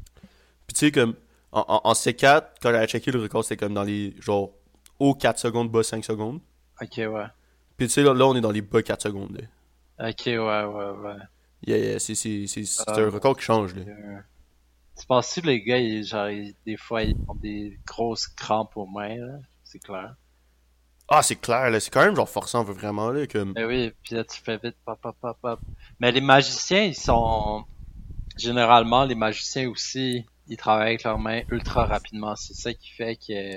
Puis 0.66 0.74
tu 0.74 0.78
sais, 0.86 0.92
comme, 0.92 1.14
en, 1.52 1.64
en, 1.68 1.80
en 1.90 1.92
C4, 1.92 2.42
quand 2.62 2.70
j'avais 2.70 2.86
checké 2.86 3.10
le 3.10 3.20
record, 3.20 3.42
c'était 3.44 3.56
comme 3.64 3.74
dans 3.74 3.82
les, 3.82 4.14
genre, 4.20 4.52
haut 5.00 5.14
4 5.14 5.38
secondes, 5.38 5.70
bas 5.70 5.82
5 5.82 6.04
secondes. 6.04 6.40
Ok, 6.80 6.96
ouais. 6.98 7.26
Puis 7.76 7.88
tu 7.88 7.92
sais, 7.94 8.02
là, 8.02 8.14
là, 8.14 8.26
on 8.26 8.36
est 8.36 8.40
dans 8.40 8.50
les 8.52 8.62
bas 8.62 8.82
4 8.82 9.02
secondes. 9.02 9.36
là. 9.98 10.08
Ok, 10.10 10.22
ouais, 10.26 10.36
ouais, 10.36 10.90
ouais. 10.90 11.16
Yeah, 11.66 11.78
yeah, 11.78 11.98
c'est 11.98 12.14
c'est- 12.14 12.46
c'est- 12.46 12.64
c'est 12.64 12.82
Ah, 12.86 12.98
un 13.00 13.10
record 13.10 13.36
qui 13.36 13.42
change, 13.44 13.74
là. 13.74 13.82
Euh, 13.86 14.18
Tu 14.98 15.06
penses 15.06 15.34
que 15.34 15.40
les 15.42 15.62
gars, 15.62 15.78
ils, 15.78 16.04
genre, 16.04 16.28
ils- 16.30 16.54
des 16.66 16.76
fois, 16.76 17.02
ils 17.02 17.16
ont 17.28 17.34
des 17.34 17.78
grosses 17.86 18.26
crampes 18.28 18.76
aux 18.76 18.86
mains, 18.86 19.16
là? 19.16 19.38
C'est 19.64 19.78
clair. 19.78 20.14
Ah, 21.08 21.22
c'est 21.22 21.36
clair, 21.36 21.70
là. 21.70 21.80
C'est 21.80 21.90
quand 21.90 22.04
même 22.04 22.16
genre 22.16 22.28
forçant, 22.28 22.64
vraiment, 22.64 23.10
là. 23.10 23.26
Comme... 23.26 23.52
Mais 23.56 23.64
oui, 23.64 23.92
puis 24.02 24.14
là, 24.14 24.24
tu 24.24 24.40
fais 24.40 24.58
vite, 24.58 24.76
pop, 24.84 24.98
pop, 25.00 25.16
pop, 25.20 25.36
pop. 25.40 25.60
Mais 26.00 26.12
les 26.12 26.20
magiciens, 26.20 26.82
ils 26.84 26.94
sont... 26.94 27.64
Généralement, 28.36 29.04
les 29.04 29.14
magiciens 29.14 29.68
aussi, 29.68 30.24
ils 30.48 30.56
travaillent 30.56 30.88
avec 30.88 31.04
leurs 31.04 31.18
mains 31.18 31.42
ultra 31.50 31.86
rapidement. 31.86 32.36
C'est 32.36 32.54
ça 32.54 32.74
qui 32.74 32.90
fait 32.90 33.16
que... 33.16 33.56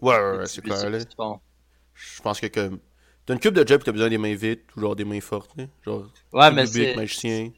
Ouais, 0.00 0.16
ouais, 0.18 0.38
ouais, 0.38 0.46
c'est 0.46 0.62
clair, 0.62 0.90
là. 0.90 0.98
Je 1.94 2.20
pense 2.22 2.40
que 2.40 2.46
comme. 2.46 2.78
T'as 3.24 3.34
une 3.34 3.40
coupe 3.40 3.54
de 3.54 3.66
job 3.66 3.80
que 3.80 3.86
t'as 3.86 3.92
besoin 3.92 4.08
des 4.08 4.18
mains 4.18 4.34
vite 4.34 4.64
ou 4.76 4.80
genre 4.80 4.94
des 4.94 5.04
mains 5.04 5.20
fortes, 5.20 5.56
là. 5.56 5.64
Genre. 5.82 6.10
Ouais, 6.32 6.50
mais 6.50 6.66
c'est... 6.66 6.94
magicien. 6.94 7.50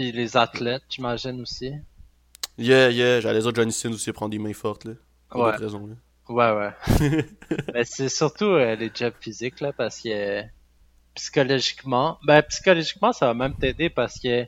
Puis 0.00 0.12
les 0.12 0.34
athlètes, 0.34 0.84
j'imagine 0.88 1.42
aussi. 1.42 1.74
Yeah, 2.56 2.88
yeah, 2.88 3.20
j'allais 3.20 3.40
dire 3.40 3.54
Johnny 3.54 3.70
Sins 3.70 3.92
aussi 3.92 4.10
prendre 4.14 4.30
des 4.30 4.38
mains 4.38 4.54
fortes, 4.54 4.86
là. 4.86 4.92
Pour 5.28 5.42
Ouais. 5.42 5.58
là. 5.58 5.68
Ouais, 6.30 6.72
ouais. 6.98 7.26
Mais 7.74 7.84
c'est 7.84 8.08
surtout 8.08 8.46
euh, 8.46 8.76
les 8.76 8.90
jobs 8.94 9.12
physiques, 9.20 9.60
là, 9.60 9.74
parce 9.74 10.00
que 10.00 10.08
euh, 10.08 10.42
psychologiquement, 11.14 12.18
ben 12.24 12.40
psychologiquement, 12.44 13.12
ça 13.12 13.26
va 13.26 13.34
même 13.34 13.54
t'aider 13.58 13.90
parce 13.90 14.18
que 14.18 14.46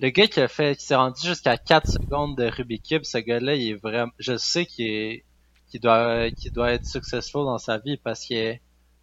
le 0.00 0.08
gars 0.08 0.26
qui 0.26 0.40
a 0.40 0.48
fait, 0.48 0.74
qui 0.74 0.86
s'est 0.86 0.94
rendu 0.94 1.20
jusqu'à 1.26 1.58
4 1.58 1.86
secondes 1.86 2.34
de 2.38 2.46
Rubik's 2.46 2.88
Cube, 2.88 3.04
ce 3.04 3.18
gars-là, 3.18 3.56
il 3.56 3.72
est 3.72 3.74
vraiment, 3.74 4.10
je 4.18 4.38
sais 4.38 4.64
qu'il 4.64 4.86
est, 4.86 5.24
qu'il 5.68 5.82
doit, 5.82 6.30
qu'il 6.30 6.50
doit 6.50 6.72
être 6.72 6.86
successful 6.86 7.44
dans 7.44 7.58
sa 7.58 7.76
vie 7.76 7.98
parce 7.98 8.26
que 8.26 8.54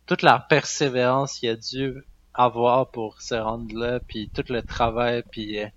toute 0.07 0.23
la 0.23 0.39
persévérance 0.39 1.37
qu'il 1.37 1.49
a 1.49 1.55
dû 1.55 1.93
avoir 2.33 2.89
pour 2.89 3.21
se 3.21 3.35
rendre 3.35 3.77
là, 3.77 3.99
puis 3.99 4.31
tout 4.33 4.45
le 4.49 4.63
travail, 4.63 5.21
puis 5.29 5.59
euh, 5.59 5.67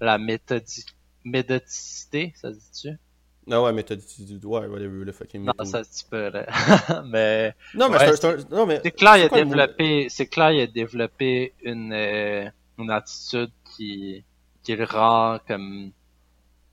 la 0.00 0.18
méthodi 0.18 0.84
méthodicité, 1.24 2.32
ça 2.36 2.52
se 2.52 2.58
dit-tu? 2.58 2.98
Non, 3.46 3.64
ouais, 3.64 3.72
dit. 3.82 4.40
Ouais, 4.42 4.66
whatever, 4.66 5.04
le 5.04 5.12
fucking. 5.12 5.42
Non, 5.42 5.52
méthode. 5.58 5.66
ça 5.66 5.84
se 5.84 5.90
dit 5.98 6.06
pas, 6.10 6.30
là. 6.30 6.46
Mais, 7.06 7.54
Non, 7.74 7.88
mais 7.90 7.98
Ouais, 7.98 8.16
c'est 8.16 8.24
un- 8.24 8.38
c'est 8.38 8.46
un. 8.52 8.56
Non, 8.56 8.66
mais. 8.66 8.80
C'est 8.82 8.90
clair, 8.92 9.16
il 9.18 9.22
a 9.24 9.28
développé, 9.28 10.06
c'est 10.08 10.26
clair, 10.26 10.50
il 10.52 10.60
a 10.62 10.66
développé 10.66 11.52
une, 11.62 11.92
euh, 11.92 12.48
une 12.78 12.90
attitude 12.90 13.50
qui, 13.76 14.24
qui 14.62 14.74
le 14.76 14.84
rend 14.84 15.38
comme 15.46 15.92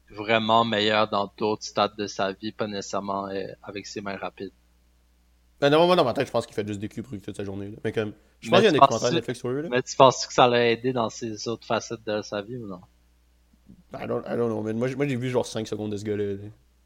vraiment 0.10 0.64
meilleur 0.64 1.10
dans 1.10 1.32
d'autres 1.38 1.64
stades 1.64 1.96
de 1.98 2.08
sa 2.08 2.32
vie, 2.34 2.52
pas 2.52 2.68
nécessairement 2.68 3.28
euh, 3.28 3.44
avec 3.64 3.86
ses 3.86 4.02
mains 4.02 4.18
rapides. 4.18 4.52
Ben, 5.60 5.70
non, 5.70 5.86
moi, 5.86 5.96
dans 5.96 6.06
ma 6.06 6.14
tête, 6.14 6.28
je 6.28 6.32
pense 6.32 6.46
qu'il 6.48 6.56
fait 6.56 6.68
juste 6.68 6.80
des 6.80 6.90
cubes 6.90 7.06
toute 7.22 7.36
sa 7.36 7.44
journée, 7.44 7.70
là. 7.70 7.78
Mais 7.84 7.92
comme. 7.92 8.14
Je 8.40 8.50
Mais 8.50 8.52
pense 8.52 8.60
qu'il 8.60 8.66
y 8.66 8.70
a 8.70 8.72
des 8.72 8.80
commentaires 8.80 9.12
Netflix 9.14 9.40
sur 9.40 9.50
eux, 9.50 9.62
là. 9.62 9.70
Mais 9.70 9.84
tu 9.84 9.96
penses 9.96 10.26
que 10.26 10.34
ça 10.34 10.48
l'a 10.48 10.70
aidé 10.72 10.94
dans 10.94 11.10
ses 11.10 11.48
autres 11.48 11.68
facettes 11.68 12.04
de 12.06 12.22
sa 12.22 12.42
vie 12.42 12.58
ou 12.58 12.66
non? 12.66 12.82
I 13.94 14.08
don't, 14.08 14.24
I 14.26 14.36
don't 14.38 14.50
know, 14.50 14.62
man. 14.62 14.78
Moi, 14.78 14.88
j'ai- 14.88 14.96
moi, 14.96 15.08
j'ai 15.08 15.16
vu 15.16 15.30
genre 15.30 15.46
5 15.46 15.68
secondes 15.68 15.92
de 15.92 15.98
ce 15.98 16.04
gars-là, 16.06 16.24
là. 16.34 16.38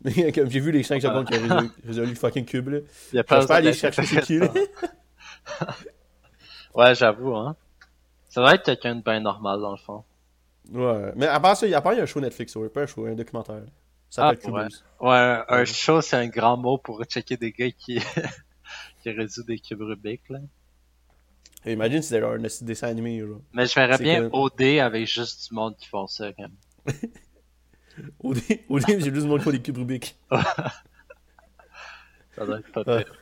Mais 0.03 0.31
comme 0.33 0.49
j'ai 0.49 0.59
vu 0.59 0.71
les 0.71 0.83
5 0.83 1.01
secondes 1.01 1.27
qu'il 1.27 1.35
a 1.51 1.61
résolu, 1.85 2.09
le 2.09 2.15
fucking 2.15 2.45
cube, 2.45 2.69
là. 2.69 2.79
Il 3.13 3.19
a 3.19 3.23
pas 3.23 3.45
aller 3.53 3.73
chercher 3.73 4.03
c'est 4.03 4.21
qui, 4.21 4.39
là. 4.39 4.49
Ouais, 6.73 6.95
j'avoue, 6.95 7.35
hein. 7.35 7.55
Ça 8.29 8.41
doit 8.41 8.55
être 8.55 8.63
quelqu'un 8.65 8.95
de 8.95 9.01
bien 9.01 9.19
normal, 9.21 9.61
dans 9.61 9.71
le 9.71 9.77
fond. 9.77 10.03
Ouais. 10.71 11.11
Mais 11.15 11.27
à 11.27 11.39
part 11.39 11.55
ça, 11.55 11.67
il 11.67 11.69
y 11.69 11.75
a 11.75 11.81
pas 11.81 11.93
il 11.93 11.97
y 11.97 11.99
a 11.99 12.03
un 12.03 12.07
show 12.07 12.19
Netflix 12.19 12.57
eux, 12.57 12.69
pas 12.69 12.81
un 12.81 12.85
show, 12.87 13.05
un 13.05 13.13
documentaire. 13.13 13.61
Ça 14.09 14.27
Ah, 14.27 14.31
s'appelle 14.31 14.51
ouais. 14.51 14.67
Ouais, 14.99 15.43
un, 15.47 15.59
Ouais. 15.59 15.65
show, 15.65 16.01
c'est 16.01 16.15
un 16.17 16.27
grand 16.27 16.57
mot 16.57 16.77
pour 16.77 17.03
checker 17.05 17.37
des 17.37 17.51
gars 17.51 17.69
qui, 17.71 17.99
qui 19.03 19.11
résout 19.11 19.43
des 19.43 19.59
cubes 19.59 19.81
Rubik, 19.81 20.21
là. 20.29 20.39
Et 21.65 21.73
imagine 21.73 22.01
si 22.01 22.09
c'était 22.09 22.23
un 22.25 22.37
dessin 22.61 22.87
animé, 22.87 23.19
genre. 23.19 23.39
Mais 23.53 23.65
je 23.67 23.73
verrais 23.75 23.97
bien 23.97 24.29
OD 24.33 24.61
avec 24.79 25.07
juste 25.07 25.47
du 25.49 25.55
monde 25.55 25.75
qui 25.77 25.87
font 25.87 26.07
ça, 26.07 26.31
quand 26.33 26.43
même. 26.43 26.51
Au 28.19 28.33
dé, 28.33 28.65
au 28.67 28.79
dé, 28.79 28.99
j'ai 28.99 29.13
juste 29.13 29.27
montré 29.27 29.53
des 29.53 29.61
cubes 29.61 29.77
Rubik. 29.77 30.17
Ça 32.35 32.45
doit 32.45 32.59
être 32.59 32.71
pas 32.71 32.83
pire. 32.83 33.13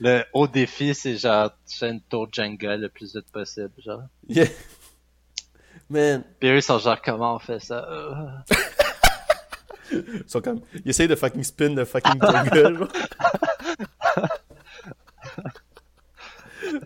Le 0.00 0.24
haut 0.32 0.48
défi, 0.48 0.94
c'est 0.94 1.16
genre, 1.16 1.52
une 1.80 2.00
tour 2.02 2.28
Jenga 2.30 2.76
le 2.76 2.88
plus 2.88 3.14
vite 3.14 3.30
possible, 3.30 3.70
genre. 3.78 4.02
Yeah. 4.28 4.48
Man, 5.88 6.24
Puis 6.40 6.48
eux, 6.50 6.56
ils 6.56 6.62
sont 6.62 6.78
genre, 6.78 7.00
comment 7.00 7.36
on 7.36 7.38
fait 7.38 7.60
ça? 7.60 8.44
Ils 9.92 10.24
sont 10.26 10.40
comme. 10.40 10.60
Ils 10.84 10.90
essayent 10.90 11.06
de 11.06 11.14
fucking 11.14 11.44
spin 11.44 11.74
le 11.74 11.84
fucking 11.84 12.20
Jenga, 12.20 12.74
genre. 12.74 12.88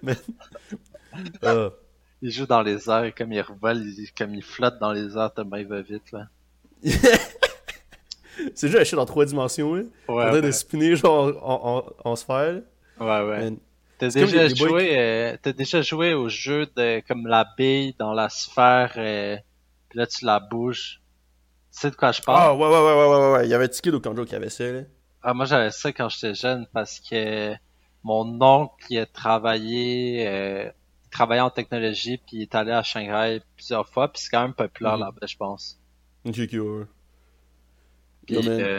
Man. 0.02 0.16
Ah. 1.42 1.70
Ils 2.22 2.30
jouent 2.30 2.46
dans 2.46 2.62
les 2.62 2.88
airs, 2.90 3.14
comme 3.14 3.32
ils 3.32 3.40
revolent, 3.40 3.82
ils- 3.82 4.12
comme 4.16 4.34
ils 4.34 4.42
flottent 4.42 4.78
dans 4.78 4.92
les 4.92 5.16
airs 5.16 5.32
tellement 5.32 5.56
ils 5.56 5.66
vont 5.66 5.82
vite, 5.82 6.12
là. 6.12 6.26
C'est 8.54 8.68
juste 8.68 8.78
un 8.80 8.84
shit 8.84 8.98
en 8.98 9.04
3 9.06 9.26
dimensions, 9.26 9.74
là. 9.74 9.82
Ouais, 10.08 10.14
en 10.24 10.26
train 10.28 10.32
ouais, 10.32 10.42
de 10.42 10.50
spinner, 10.50 10.96
genre, 10.96 11.32
en, 11.42 11.84
en, 12.04 12.10
en 12.10 12.16
sphère, 12.16 12.62
ouais. 13.00 13.06
ouais. 13.22 13.52
T'as 13.98 14.08
déjà 14.08 14.48
les 14.48 14.54
boys 14.54 14.68
joué, 14.68 14.98
euh, 14.98 15.36
t'as 15.42 15.52
déjà 15.52 15.82
joué 15.82 16.14
au 16.14 16.28
jeu 16.30 16.66
de, 16.74 17.02
comme 17.06 17.26
la 17.26 17.46
bille 17.58 17.94
dans 17.98 18.14
la 18.14 18.30
sphère, 18.30 18.94
euh, 18.96 19.36
puis 19.90 19.98
là, 19.98 20.06
tu 20.06 20.24
la 20.24 20.40
bouges. 20.40 21.00
Tu 21.72 21.80
sais 21.80 21.90
de 21.90 21.96
quoi 21.96 22.10
je 22.12 22.22
parle? 22.22 22.40
Ah, 22.40 22.54
ouais, 22.54 22.62
ouais, 22.66 22.68
ouais, 22.68 22.80
ouais, 22.80 23.08
ouais, 23.08 23.16
ouais, 23.26 23.32
ouais. 23.38 23.46
Il 23.46 23.50
y 23.50 23.54
avait 23.54 23.68
Tiki 23.68 23.90
au 23.90 24.00
Kanjo 24.00 24.24
qui 24.24 24.34
avait 24.34 24.48
ça, 24.48 24.64
là. 24.72 24.80
Ah, 25.22 25.34
moi, 25.34 25.44
j'avais 25.44 25.70
ça 25.70 25.92
quand 25.92 26.08
j'étais 26.08 26.34
jeune 26.34 26.66
parce 26.72 26.98
que 26.98 27.52
mon 28.02 28.40
oncle, 28.40 28.86
il 28.88 28.98
a 28.98 29.06
travaillé, 29.06 30.26
euh, 30.26 30.64
il 30.64 30.72
travaillait 31.10 31.40
en 31.42 31.50
technologie 31.50 32.18
puis 32.18 32.38
il 32.38 32.42
est 32.42 32.54
allé 32.54 32.72
à 32.72 32.82
Shanghai 32.82 33.40
plusieurs 33.56 33.88
fois 33.88 34.10
puis 34.12 34.22
c'est 34.22 34.30
quand 34.30 34.42
même 34.42 34.54
populaire 34.54 34.94
Mhm. 34.96 35.00
là-bas, 35.04 35.26
je 35.26 35.36
pense. 35.36 35.78
Ok, 36.24 36.38
ok, 36.38 36.52
ouais. 36.52 36.84
Puis, 38.26 38.36
euh, 38.36 38.78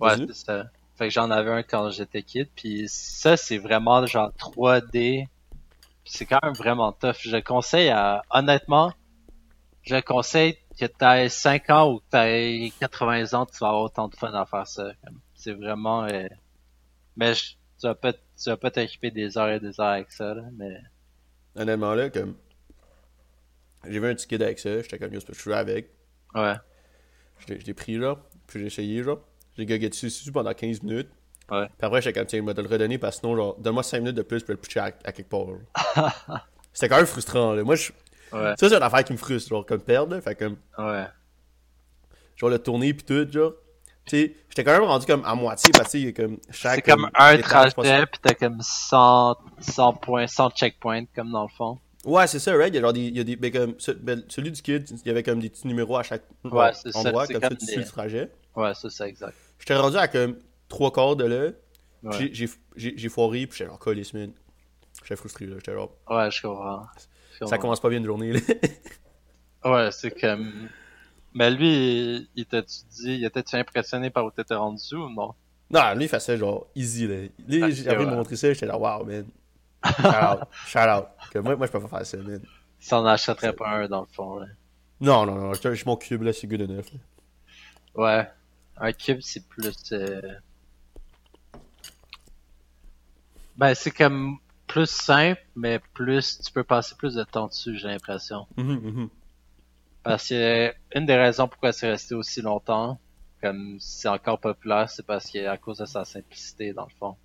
ouais, 0.00 0.16
Vas-y. 0.16 0.26
c'est 0.28 0.34
ça. 0.46 0.64
Fait 0.96 1.08
que 1.08 1.14
j'en 1.14 1.30
avais 1.30 1.50
un 1.50 1.62
quand 1.62 1.90
j'étais 1.90 2.22
kid 2.22 2.48
puis 2.54 2.84
ça, 2.88 3.36
c'est 3.36 3.58
vraiment 3.58 4.04
genre 4.06 4.32
3D. 4.38 5.26
Puis 6.04 6.12
c'est 6.14 6.26
quand 6.26 6.38
même 6.42 6.54
vraiment 6.54 6.92
tough. 6.92 7.16
Je 7.20 7.30
le 7.36 7.42
conseille 7.42 7.88
à, 7.88 8.22
honnêtement, 8.30 8.92
je 9.82 9.94
le 9.96 10.02
conseille 10.02 10.56
que 10.78 10.84
t'aies 10.86 11.28
5 11.28 11.68
ans 11.70 11.90
ou 11.92 11.98
que 12.00 12.04
t'aies 12.10 12.72
80 12.80 13.34
ans, 13.34 13.46
tu 13.46 13.58
vas 13.60 13.68
avoir 13.68 13.82
autant 13.84 14.08
de 14.08 14.14
fun 14.16 14.32
à 14.34 14.44
faire 14.46 14.66
ça. 14.66 14.92
C'est 15.34 15.52
vraiment, 15.54 16.04
euh, 16.04 16.26
mais 17.16 17.34
je- 17.34 17.52
tu 17.80 17.86
vas 17.86 17.94
pas, 17.94 18.12
tu 18.12 18.20
vas 18.46 18.56
pas 18.58 18.70
t'occuper 18.70 19.10
des 19.10 19.36
heures 19.38 19.48
et 19.50 19.60
des 19.60 19.80
heures 19.80 19.88
avec 19.88 20.10
ça, 20.12 20.34
là, 20.34 20.42
mais 20.52 20.78
Honnêtement, 21.56 21.94
là, 21.94 22.10
comme. 22.10 22.34
J'ai 23.88 23.98
vu 23.98 24.06
un 24.08 24.14
ticket 24.14 24.42
avec 24.42 24.58
ça, 24.58 24.82
j'étais 24.82 24.98
comme, 24.98 25.12
yo, 25.14 25.20
je 25.26 25.32
suis 25.34 25.52
avec. 25.52 25.90
ouais, 26.34 26.54
Je 27.38 27.54
l'ai- 27.54 27.74
pris, 27.74 27.96
là, 27.96 28.16
puis 28.46 28.60
j'ai 28.60 28.66
essayé, 28.66 29.02
genre. 29.02 29.20
J'ai 29.56 29.66
gagué 29.66 29.88
dessus, 29.88 30.06
dessus 30.06 30.30
pendant 30.32 30.52
15 30.54 30.82
minutes. 30.82 31.08
Ouais. 31.50 31.66
Puis 31.66 31.76
après, 31.86 32.00
j'étais 32.02 32.18
comme, 32.18 32.26
tiens, 32.26 32.38
il 32.40 32.44
m'a 32.44 32.52
le 32.52 32.62
redonner, 32.68 32.98
parce 32.98 33.16
que 33.16 33.20
sinon, 33.22 33.36
genre, 33.36 33.56
donne-moi 33.58 33.82
5 33.82 33.98
minutes 34.00 34.16
de 34.16 34.22
plus 34.22 34.42
pour 34.42 34.52
le 34.52 34.58
pitcher 34.58 34.80
à, 34.80 34.84
à 35.04 35.12
quelque 35.12 35.28
part. 35.28 35.46
C'était 36.72 36.88
quand 36.88 36.96
même 36.98 37.06
frustrant, 37.06 37.54
là. 37.54 37.64
Moi, 37.64 37.74
je... 37.74 37.90
ouais, 38.32 38.54
ça, 38.58 38.68
c'est 38.68 38.76
une 38.76 38.82
affaire 38.82 39.02
qui 39.04 39.12
me 39.12 39.18
frustre, 39.18 39.48
genre, 39.48 39.66
comme 39.66 39.80
perdre, 39.80 40.14
là. 40.14 40.20
Fait 40.20 40.34
comme, 40.36 40.56
ouais, 40.78 41.06
genre, 42.36 42.50
le 42.50 42.58
tourner, 42.58 42.94
puis 42.94 43.04
tout, 43.04 43.30
genre. 43.32 43.54
J'étais 44.06 44.64
quand 44.64 44.72
même 44.72 44.82
rendu 44.82 45.06
comme 45.06 45.24
à 45.24 45.34
moitié, 45.34 45.70
parce 45.72 45.92
que, 45.92 46.10
comme 46.10 46.38
chaque. 46.50 46.76
C'est 46.84 46.90
comme 46.90 47.08
un 47.14 47.34
étape, 47.34 47.74
trajet 47.74 48.06
pis 48.06 48.18
t'as 48.20 48.34
comme 48.34 48.58
100, 48.60 49.36
100 49.60 49.92
points, 49.94 50.26
100 50.26 50.50
checkpoints, 50.50 51.04
comme 51.14 51.30
dans 51.30 51.42
le 51.44 51.48
fond. 51.48 51.78
Ouais, 52.04 52.26
c'est 52.26 52.38
ça, 52.38 52.54
right? 52.56 52.68
Il 52.72 52.76
y 52.76 52.78
a 52.78 52.80
genre 52.80 52.92
des. 52.92 53.00
Il 53.02 53.16
y 53.16 53.20
a 53.20 53.24
des 53.24 53.36
ben, 53.36 53.52
comme, 53.52 53.74
ben, 54.00 54.24
celui 54.28 54.50
du 54.50 54.62
kid, 54.62 54.88
il 54.90 55.06
y 55.06 55.10
avait 55.10 55.22
comme 55.22 55.38
des 55.38 55.50
petits 55.50 55.66
numéros 55.68 55.96
à 55.98 56.02
chaque 56.02 56.22
Ouais, 56.44 56.72
ça, 56.72 56.98
endroit, 56.98 57.26
comme, 57.26 57.40
comme 57.40 57.42
ça, 57.42 57.48
tu 57.50 57.66
des- 57.66 57.72
suis 57.72 57.80
le 57.80 57.86
trajet. 57.86 58.30
Ouais, 58.56 58.72
c'est 58.74 58.90
ça, 58.90 59.06
exact. 59.06 59.34
J'étais 59.58 59.76
rendu 59.76 59.96
à 59.98 60.08
comme 60.08 60.36
trois 60.68 60.90
quarts 60.92 61.16
de 61.16 61.24
là. 61.24 61.50
Ouais, 62.02 62.30
J'ai- 62.76 63.08
foiré, 63.10 63.46
puis 63.46 63.58
j'étais 63.58 63.68
genre 63.68 63.78
collé, 63.78 64.02
semaine. 64.04 64.32
J'étais 65.02 65.16
frustré, 65.16 65.44
là. 65.46 65.56
J'étais 65.58 65.74
genre. 65.74 65.90
ouais, 66.08 66.30
je 66.30 66.42
comprends. 66.42 66.86
Ça 67.46 67.58
commence 67.58 67.80
pas 67.80 67.88
bien 67.90 67.98
une 67.98 68.04
journée, 68.06 68.32
là. 68.32 68.40
Ouais, 69.64 69.90
c'est 69.92 70.18
comme... 70.18 70.68
Mais 71.32 71.50
lui, 71.50 72.28
il 72.34 72.46
t'a-tu 72.46 72.78
dit, 72.90 73.14
il 73.14 73.24
était-tu 73.24 73.56
impressionné 73.56 74.10
par 74.10 74.24
où 74.24 74.30
t'étais 74.30 74.54
rendu 74.54 74.94
ou 74.94 75.08
non? 75.08 75.34
non, 75.70 75.94
lui, 75.94 76.04
il 76.04 76.08
fait 76.08 76.18
ça 76.20 76.36
genre 76.36 76.66
easy, 76.74 77.06
là. 77.06 77.16
Lui, 77.46 77.60
de 77.60 77.88
ouais. 77.88 77.96
me 77.98 78.06
montrer 78.16 78.36
ça, 78.36 78.52
j'étais 78.52 78.66
là, 78.66 78.76
wow, 78.76 79.04
man. 79.04 79.26
Shout 79.86 80.06
out. 80.06 80.48
Shout 80.66 80.78
out. 80.78 81.04
Que 81.30 81.38
moi, 81.38 81.56
moi, 81.56 81.66
je 81.66 81.72
peux 81.72 81.80
pas 81.80 81.98
faire 81.98 82.06
ça, 82.06 82.16
man. 82.18 82.40
Il 82.80 82.84
s'en 82.86 83.04
achèterait 83.06 83.52
pas 83.52 83.68
un, 83.68 83.88
dans 83.88 84.00
le 84.00 84.06
fond, 84.06 84.38
là. 84.40 84.46
Non, 85.00 85.24
non, 85.24 85.34
non, 85.36 85.52
j'ai 85.54 85.84
mon 85.86 85.96
cube, 85.96 86.22
là, 86.22 86.32
c'est 86.32 86.46
good 86.46 86.60
enough. 86.62 86.86
là. 86.92 86.98
Ouais. 87.94 88.28
Un 88.76 88.92
cube, 88.92 89.20
c'est 89.22 89.46
plus... 89.46 89.92
euh, 89.92 90.20
Ben, 93.56 93.74
c'est 93.74 93.90
comme 93.90 94.38
plus 94.66 94.88
simple, 94.88 95.40
mais 95.54 95.80
plus... 95.94 96.40
Tu 96.40 96.50
peux 96.52 96.64
passer 96.64 96.94
plus 96.96 97.14
de 97.14 97.24
temps 97.24 97.46
dessus, 97.48 97.76
j'ai 97.76 97.88
l'impression. 97.88 98.46
Mhm, 98.56 98.80
mhm. 98.80 99.08
Parce 100.02 100.28
que 100.28 100.72
une 100.94 101.06
des 101.06 101.16
raisons 101.16 101.46
pourquoi 101.48 101.72
c'est 101.72 101.90
resté 101.90 102.14
aussi 102.14 102.40
longtemps, 102.42 102.98
comme 103.42 103.78
c'est 103.80 104.08
encore 104.08 104.40
populaire, 104.40 104.88
c'est 104.90 105.04
parce 105.04 105.30
que 105.30 105.46
à 105.46 105.56
cause 105.58 105.78
de 105.78 105.86
sa 105.86 106.04
simplicité, 106.04 106.72
dans 106.72 106.84
le 106.84 106.90
fond. 106.98 107.16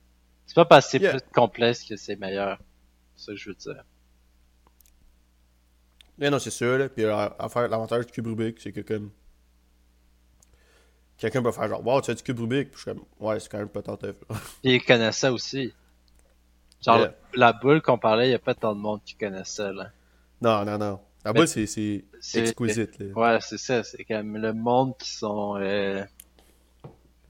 C'est 0.45 0.55
pas 0.55 0.65
parce 0.65 0.86
que 0.86 0.91
c'est 0.91 0.99
Yeah. 1.03 1.11
plus 1.11 1.21
complexe 1.34 1.84
que 1.84 1.95
c'est 1.95 2.15
meilleur. 2.17 2.59
C'est 3.15 3.26
ça 3.28 3.32
que 3.32 3.38
je 3.38 3.49
veux 3.49 3.55
dire. 3.55 3.84
Mais 6.17 6.30
non, 6.30 6.39
c'est 6.39 6.49
sûr, 6.51 6.78
là. 6.78 6.89
Puis 6.89 7.03
euh, 7.03 7.11
l'avantage 7.67 8.05
du 8.07 8.11
cube 8.11 8.28
Rubik, 8.28 8.59
c'est 8.59 8.71
que 8.71 8.82
comme. 8.82 9.11
Quelqu'un 11.17 11.41
peut 11.41 11.51
faire 11.51 11.67
genre, 11.69 11.86
wow, 11.86 12.01
tu 12.01 12.11
as 12.11 12.13
du 12.13 12.23
cube 12.23 12.39
Rubik. 12.39 12.71
Puis 12.71 12.78
je 12.78 12.82
suis 12.82 12.91
comme, 12.91 13.05
ouais, 13.19 13.39
c'est 13.39 13.49
quand 13.49 13.57
même 13.57 13.69
pas 13.69 13.82
tough. 13.82 13.97
Puis 14.61 14.76
ils 14.76 14.84
connaissaient 14.84 15.30
aussi. 15.30 15.73
Genre, 16.82 16.99
Yeah. 16.99 17.15
la 17.34 17.53
boule 17.53 17.82
qu'on 17.82 17.97
parlait, 17.97 18.28
il 18.28 18.32
y 18.32 18.36
a 18.36 18.39
pas 18.39 18.53
tant 18.53 18.76
de 18.76 18.80
monde 18.80 19.01
qui 19.05 19.15
connaissait, 19.15 19.71
là. 19.73 19.89
non, 20.41 20.63
non, 20.65 20.78
non. 20.78 20.99
Mais- 21.34 21.39
boule, 21.39 21.47
c'est 21.47 22.03
exquisite, 22.36 22.99
là. 22.99 23.05
Ouais, 23.15 23.39
c'est 23.41 23.57
ça. 23.57 23.84
C'est 23.84 24.03
comme 24.05 24.38
le 24.38 24.53
monde 24.53 24.95
qui 24.97 25.09
sont... 25.11 25.57
euh, 25.59 26.03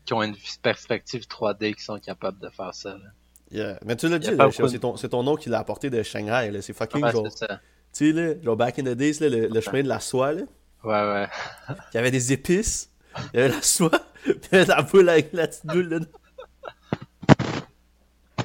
qui 0.05 0.13
ont 0.13 0.21
une 0.21 0.35
perspective 0.61 1.23
3D 1.27 1.73
qui 1.75 1.83
sont 1.83 1.97
capables 1.99 2.39
de 2.39 2.49
faire 2.49 2.73
ça, 2.73 2.89
là. 2.91 3.09
Yeah. 3.51 3.79
Mais 3.85 3.95
tu 3.95 4.07
l'as 4.09 4.19
dit, 4.19 4.29
de- 4.31 4.67
c'est 4.67 4.79
ton, 4.79 4.97
c'est 4.97 5.09
ton 5.09 5.21
nom 5.23 5.35
qui 5.35 5.49
l'a 5.49 5.59
apporté 5.59 5.89
de 5.89 6.01
Shanghai. 6.03 6.51
C'est 6.61 6.73
fucking 6.73 7.07
genre. 7.11 7.27
c'est 7.31 7.47
ça. 7.47 7.59
Tu 7.93 8.07
sais, 8.07 8.11
là, 8.11 8.33
genre 8.43 8.57
back 8.57 8.79
in 8.79 8.83
the 8.83 8.89
days, 8.95 9.19
là, 9.21 9.29
le, 9.29 9.47
le 9.47 9.61
chemin 9.61 9.83
de 9.83 9.87
la 9.87 9.99
soie, 9.99 10.33
là. 10.33 10.41
Ouais, 10.83 10.91
ouais. 11.13 11.27
Il 11.93 11.95
y 11.95 11.97
avait 11.97 12.11
des 12.11 12.33
épices, 12.33 12.91
il 13.33 13.39
y 13.39 13.43
avait 13.43 13.53
la 13.55 13.61
soie, 13.61 13.91
puis 14.23 14.33
il 14.51 14.55
y 14.55 14.55
avait 14.57 14.65
la 14.65 14.81
boule 14.81 15.07
avec 15.09 15.31
la 15.33 15.47
petite 15.47 15.65
boule 15.65 15.89
dedans. 15.89 16.05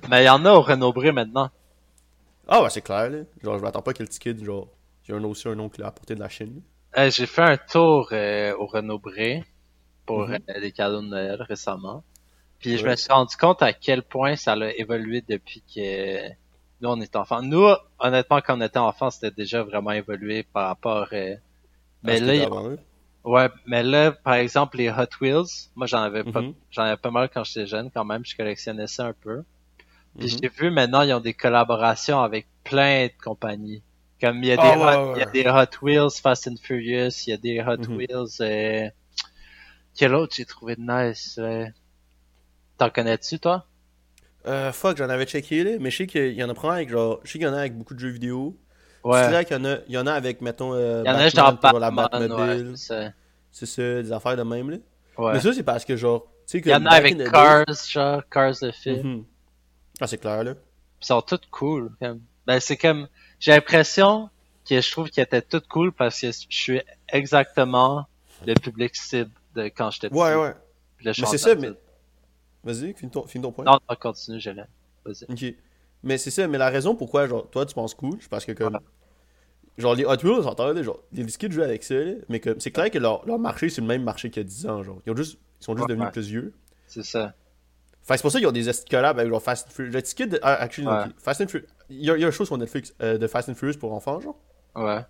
Mais 0.08 0.22
il 0.22 0.26
y 0.26 0.30
en 0.30 0.44
a 0.44 0.52
au 0.52 0.60
Renaud-Bré 0.60 1.12
maintenant. 1.12 1.50
Ah, 2.48 2.62
ouais, 2.62 2.70
c'est 2.70 2.80
clair, 2.82 3.10
là. 3.10 3.18
Genre, 3.42 3.58
je 3.58 3.62
m'attends 3.62 3.82
pas 3.82 3.92
que 3.92 4.02
le 4.02 4.08
kid, 4.08 4.44
genre, 4.44 4.68
il 5.10 5.12
y 5.12 5.16
a 5.16 5.20
un, 5.20 5.24
aussi 5.24 5.48
un 5.48 5.54
nom 5.54 5.68
qui 5.68 5.80
l'a 5.80 5.88
apporté 5.88 6.14
de 6.14 6.20
la 6.20 6.28
Chine. 6.28 6.62
Euh, 6.96 7.10
J'ai 7.10 7.26
fait 7.26 7.42
un 7.42 7.56
tour 7.56 8.08
euh, 8.12 8.54
au 8.56 8.66
Renaud-Bré 8.66 9.44
pour 10.06 10.28
Mhm. 10.28 10.38
euh, 10.48 10.70
cadeaux 10.70 11.02
de 11.02 11.06
Noël 11.08 11.42
récemment. 11.42 12.02
Puis 12.58 12.76
je 12.78 12.86
me 12.86 12.94
suis 12.96 13.12
rendu 13.12 13.36
compte 13.36 13.62
à 13.62 13.72
quel 13.72 14.02
point 14.02 14.36
ça 14.36 14.52
a 14.52 14.70
évolué 14.72 15.22
depuis 15.26 15.62
que 15.74 16.28
nous 16.80 16.88
on 16.88 17.00
est 17.00 17.16
enfants. 17.16 17.42
Nous, 17.42 17.66
honnêtement, 17.98 18.40
quand 18.40 18.58
on 18.58 18.60
était 18.60 18.78
enfants, 18.78 19.10
c'était 19.10 19.30
déjà 19.30 19.62
vraiment 19.62 19.92
évolué 19.92 20.42
par 20.42 20.68
rapport. 20.68 21.08
euh, 21.12 21.36
Mais 22.02 22.16
À 22.16 22.16
qui 22.18 22.36
il- 22.36 22.40
là. 22.42 22.76
ouais, 23.24 23.48
mais 23.66 23.82
là, 23.82 24.12
par 24.12 24.34
exemple, 24.34 24.76
les 24.78 24.90
Hot 24.90 25.06
Wheels, 25.20 25.70
moi 25.74 25.86
j'en 25.86 26.02
avais 26.02 26.24
pas, 26.24 26.42
Mhm. 26.42 26.54
j'en 26.70 26.82
avais 26.82 26.96
pas 26.96 27.10
mal 27.10 27.28
quand 27.32 27.44
j'étais 27.44 27.66
jeune 27.66 27.90
quand 27.90 28.04
même. 28.04 28.24
Je 28.24 28.36
collectionnais 28.36 28.86
ça 28.86 29.06
un 29.06 29.12
peu. 29.14 29.42
Puis 30.18 30.32
Mhm. 30.32 30.38
j'ai 30.42 30.48
vu 30.48 30.70
maintenant 30.70 31.02
ils 31.02 31.12
ont 31.14 31.20
des 31.20 31.34
collaborations 31.34 32.20
avec 32.20 32.46
plein 32.64 33.06
de 33.06 33.12
compagnies. 33.22 33.82
Comme 34.20 34.42
il 34.42 34.48
y 34.48 34.52
a 34.52 34.56
des, 34.56 34.62
Ah, 34.62 34.78
ouais, 34.78 34.96
Hot, 34.96 35.06
ouais, 35.12 35.12
il 35.16 35.18
y 35.20 35.22
a 35.22 35.26
des 35.30 35.48
Hot 35.48 35.76
Wheels 35.84 36.20
Fast 36.22 36.48
and 36.48 36.56
Furious, 36.62 37.10
il 37.26 37.30
y 37.30 37.32
a 37.32 37.36
des 37.36 37.60
Hot 37.60 37.88
Mhm. 37.88 37.96
Wheels. 37.96 38.40
Euh... 38.40 38.88
Quel 39.96 40.14
autre 40.14 40.34
j'ai 40.36 40.44
trouvé 40.44 40.76
de 40.76 40.82
nice 40.82 41.36
euh? 41.38 41.66
T'en 42.78 42.90
connais-tu 42.90 43.38
toi? 43.38 43.66
Euh, 44.46 44.72
fuck, 44.72 44.96
j'en 44.96 45.08
avais 45.10 45.26
checké, 45.26 45.64
là, 45.64 45.72
mais 45.80 45.90
je 45.90 45.96
sais 45.98 46.06
qu'il 46.06 46.32
y 46.32 46.42
en 46.42 46.48
a 46.48 46.54
probablement 46.54 46.76
avec, 46.76 46.88
genre, 46.90 47.20
je 47.24 47.32
sais 47.32 47.38
qu'il 47.38 47.46
y 47.46 47.50
en 47.50 47.54
a 47.54 47.58
avec 47.60 47.76
beaucoup 47.76 47.94
de 47.94 47.98
jeux 47.98 48.08
vidéo. 48.10 48.56
Ouais. 49.04 49.24
C'est 49.24 49.30
là 49.30 49.44
qu'il 49.44 49.56
y 49.56 49.60
en 49.60 49.64
a, 49.64 49.76
il 49.88 49.94
y 49.94 49.98
en 49.98 50.06
a 50.06 50.12
avec, 50.12 50.40
mettons, 50.40 50.72
euh, 50.74 51.02
Il 51.04 51.08
y 51.08 51.10
en 51.10 51.14
a 51.14 51.24
Batman 51.24 51.30
genre 51.30 51.58
pour 51.60 51.78
la 51.78 51.90
Batman, 51.90 52.28
Batmobile. 52.28 52.68
ouais, 52.90 53.12
c'est 53.50 53.66
ça. 53.66 54.02
Des 54.02 54.12
affaires 54.12 54.36
de 54.36 54.42
même, 54.42 54.70
là. 54.70 54.76
Ouais. 55.18 55.32
Mais 55.34 55.40
ça, 55.40 55.52
c'est 55.52 55.62
parce 55.62 55.84
que, 55.84 55.96
genre, 55.96 56.26
tu 56.46 56.52
sais 56.52 56.60
que. 56.62 56.68
Il 56.68 56.72
y 56.72 56.74
en 56.74 56.86
a 56.86 56.90
avec 56.90 57.16
Cars, 57.30 57.64
genre 57.88 58.22
Cars 58.30 58.54
le 58.62 58.70
film. 58.72 59.06
Mhm. 59.16 59.24
Ah, 60.00 60.06
c'est 60.06 60.18
clair, 60.18 60.42
là. 60.44 60.54
Ils 61.02 61.06
sont 61.06 61.20
toutes 61.22 61.46
cool. 61.50 61.90
Comme. 62.00 62.20
Ben 62.46 62.58
c'est 62.60 62.76
comme 62.78 63.06
j'ai 63.40 63.52
l'impression 63.52 64.30
que 64.68 64.80
je 64.80 64.90
trouve 64.90 65.10
qu'ils 65.10 65.22
étaient 65.22 65.42
toutes 65.42 65.66
cool 65.66 65.92
parce 65.92 66.20
que 66.20 66.28
je 66.28 66.46
suis 66.48 66.80
exactement 67.08 68.06
le 68.46 68.54
public 68.54 68.94
cible 68.94 69.30
de 69.56 69.64
quand 69.64 69.90
j'étais. 69.90 70.12
Ouais, 70.12 70.34
ouais. 70.34 70.54
Mais 71.04 71.12
c'est 71.12 71.38
ça, 71.38 71.54
mais. 71.54 71.70
Vas-y, 72.62 72.92
finis 72.92 73.10
ton, 73.10 73.26
finis 73.26 73.42
ton 73.42 73.52
point. 73.52 73.64
Non, 73.64 73.78
non, 73.88 73.96
continue, 73.98 74.38
je 74.38 74.50
l'ai. 74.50 74.64
Vas-y. 75.04 75.24
Ok. 75.28 75.54
Mais 76.02 76.18
c'est 76.18 76.30
ça, 76.30 76.46
mais 76.46 76.58
la 76.58 76.68
raison 76.68 76.94
pourquoi, 76.94 77.26
genre, 77.26 77.48
toi, 77.50 77.64
tu 77.66 77.74
penses 77.74 77.94
cool, 77.94 78.18
c'est 78.20 78.28
parce 78.28 78.44
que, 78.44 78.52
comme. 78.52 78.74
Ouais. 78.74 78.80
Genre, 79.78 79.94
les 79.94 80.04
Hot 80.04 80.16
Wheels, 80.22 80.42
j'entends, 80.42 80.82
genre, 80.82 81.00
les 81.12 81.24
kids 81.24 81.50
jouent 81.50 81.62
avec 81.62 81.82
ça, 81.82 81.94
là, 81.94 82.12
mais 82.28 82.38
comme, 82.40 82.60
c'est 82.60 82.70
clair 82.70 82.90
que 82.90 82.98
leur, 82.98 83.24
leur 83.26 83.38
marché, 83.38 83.70
c'est 83.70 83.80
le 83.80 83.86
même 83.86 84.02
marché 84.02 84.30
qu'il 84.30 84.42
y 84.42 84.44
a 84.44 84.48
10 84.48 84.66
ans, 84.66 84.82
genre. 84.82 85.00
Ils, 85.06 85.12
ont 85.12 85.16
juste, 85.16 85.38
ils 85.60 85.64
sont 85.64 85.72
juste 85.74 85.88
Ouais, 85.88 85.88
devenus 85.88 86.06
ouais. 86.06 86.12
plus 86.12 86.26
vieux. 86.28 86.52
C'est 86.86 87.02
ça. 87.04 87.34
Fait 88.10 88.16
c'est 88.16 88.22
pour 88.22 88.32
ça 88.32 88.38
qu'ils 88.38 88.48
ont 88.48 88.52
des 88.52 88.64
collabs 88.90 89.18
avec 89.18 89.30
genre 89.30 89.42
Fast 89.42 89.68
and 89.68 89.70
Furious. 89.72 89.92
Le 89.92 90.02
ticket 90.02 90.26
de. 90.26 90.38
Ah, 90.42 90.54
actually, 90.54 90.86
Ouais. 90.88 91.04
Fast 91.18 91.40
and 91.42 91.46
Furious. 91.48 91.68
Il 91.88 92.04
y, 92.04 92.10
a, 92.10 92.16
il 92.16 92.20
y 92.20 92.24
a 92.24 92.28
un 92.28 92.30
show 92.30 92.44
sur 92.44 92.58
Netflix 92.58 92.92
euh, 93.02 93.18
de 93.18 93.26
Fast 93.26 93.48
and 93.48 93.54
Furious 93.54 93.78
pour 93.78 93.92
enfants, 93.92 94.20
genre. 94.20 94.36
Ouais. 94.74 95.00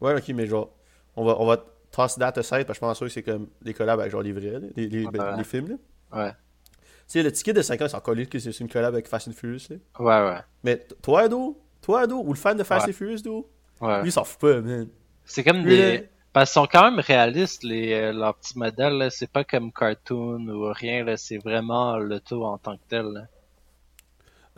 Ouais, 0.00 0.14
ok, 0.16 0.28
mais 0.34 0.46
genre, 0.46 0.70
on 1.16 1.24
va, 1.24 1.36
on 1.40 1.46
va 1.46 1.64
toss 1.90 2.16
that 2.16 2.32
aside 2.36 2.64
parce 2.66 2.78
que 2.78 2.84
je 2.86 2.88
pense 2.88 2.98
que 3.00 3.08
c'est 3.08 3.22
comme 3.22 3.48
des 3.60 3.74
collabs 3.74 4.00
avec 4.00 4.10
genre 4.12 4.22
les 4.22 4.32
vrais, 4.32 4.60
les, 4.76 4.88
les, 4.88 5.06
ben, 5.06 5.32
Ouais. 5.32 5.36
les 5.38 5.44
films, 5.44 5.68
là. 6.12 6.24
Ouais. 6.24 6.30
Tu 6.32 7.18
sais, 7.18 7.22
le 7.22 7.30
ticket 7.32 7.52
de 7.52 7.60
5 7.62 7.80
ans, 7.82 7.88
c'est 7.88 7.96
encore 7.96 8.14
que 8.30 8.38
c'est 8.38 8.60
une 8.60 8.68
collab 8.68 8.94
avec 8.94 9.08
Fast 9.08 9.28
and 9.28 9.32
Furious, 9.32 9.68
là. 9.70 9.76
Ouais, 9.98 10.30
ouais. 10.32 10.40
Mais 10.64 10.86
toi, 11.02 11.22
Ado, 11.22 11.58
toi, 11.80 12.02
Ado, 12.02 12.22
ou 12.24 12.32
le 12.32 12.38
fan 12.38 12.56
de 12.56 12.62
Fast 12.64 12.88
and 12.88 12.92
Furious, 12.92 13.18
Ado, 13.20 13.48
Ouais. 13.80 14.00
lui, 14.00 14.08
il 14.08 14.12
s'en 14.12 14.24
fout 14.24 14.40
pas, 14.40 14.60
man. 14.60 14.88
C'est 15.24 15.44
comme 15.44 15.64
des. 15.64 16.08
Parce 16.32 16.50
qu'ils 16.50 16.60
sont 16.62 16.68
quand 16.70 16.84
même 16.90 17.00
réalistes, 17.00 17.62
les, 17.62 17.92
euh, 17.92 18.12
leurs 18.12 18.34
petits 18.36 18.58
modèles. 18.58 19.08
C'est 19.10 19.30
pas 19.30 19.44
comme 19.44 19.72
cartoon 19.72 20.48
ou 20.48 20.72
rien, 20.72 21.04
là. 21.04 21.16
C'est 21.16 21.38
vraiment 21.38 21.98
l'auto 21.98 22.44
en 22.44 22.58
tant 22.58 22.76
que 22.76 22.82
tel, 22.88 23.06
là. 23.06 23.20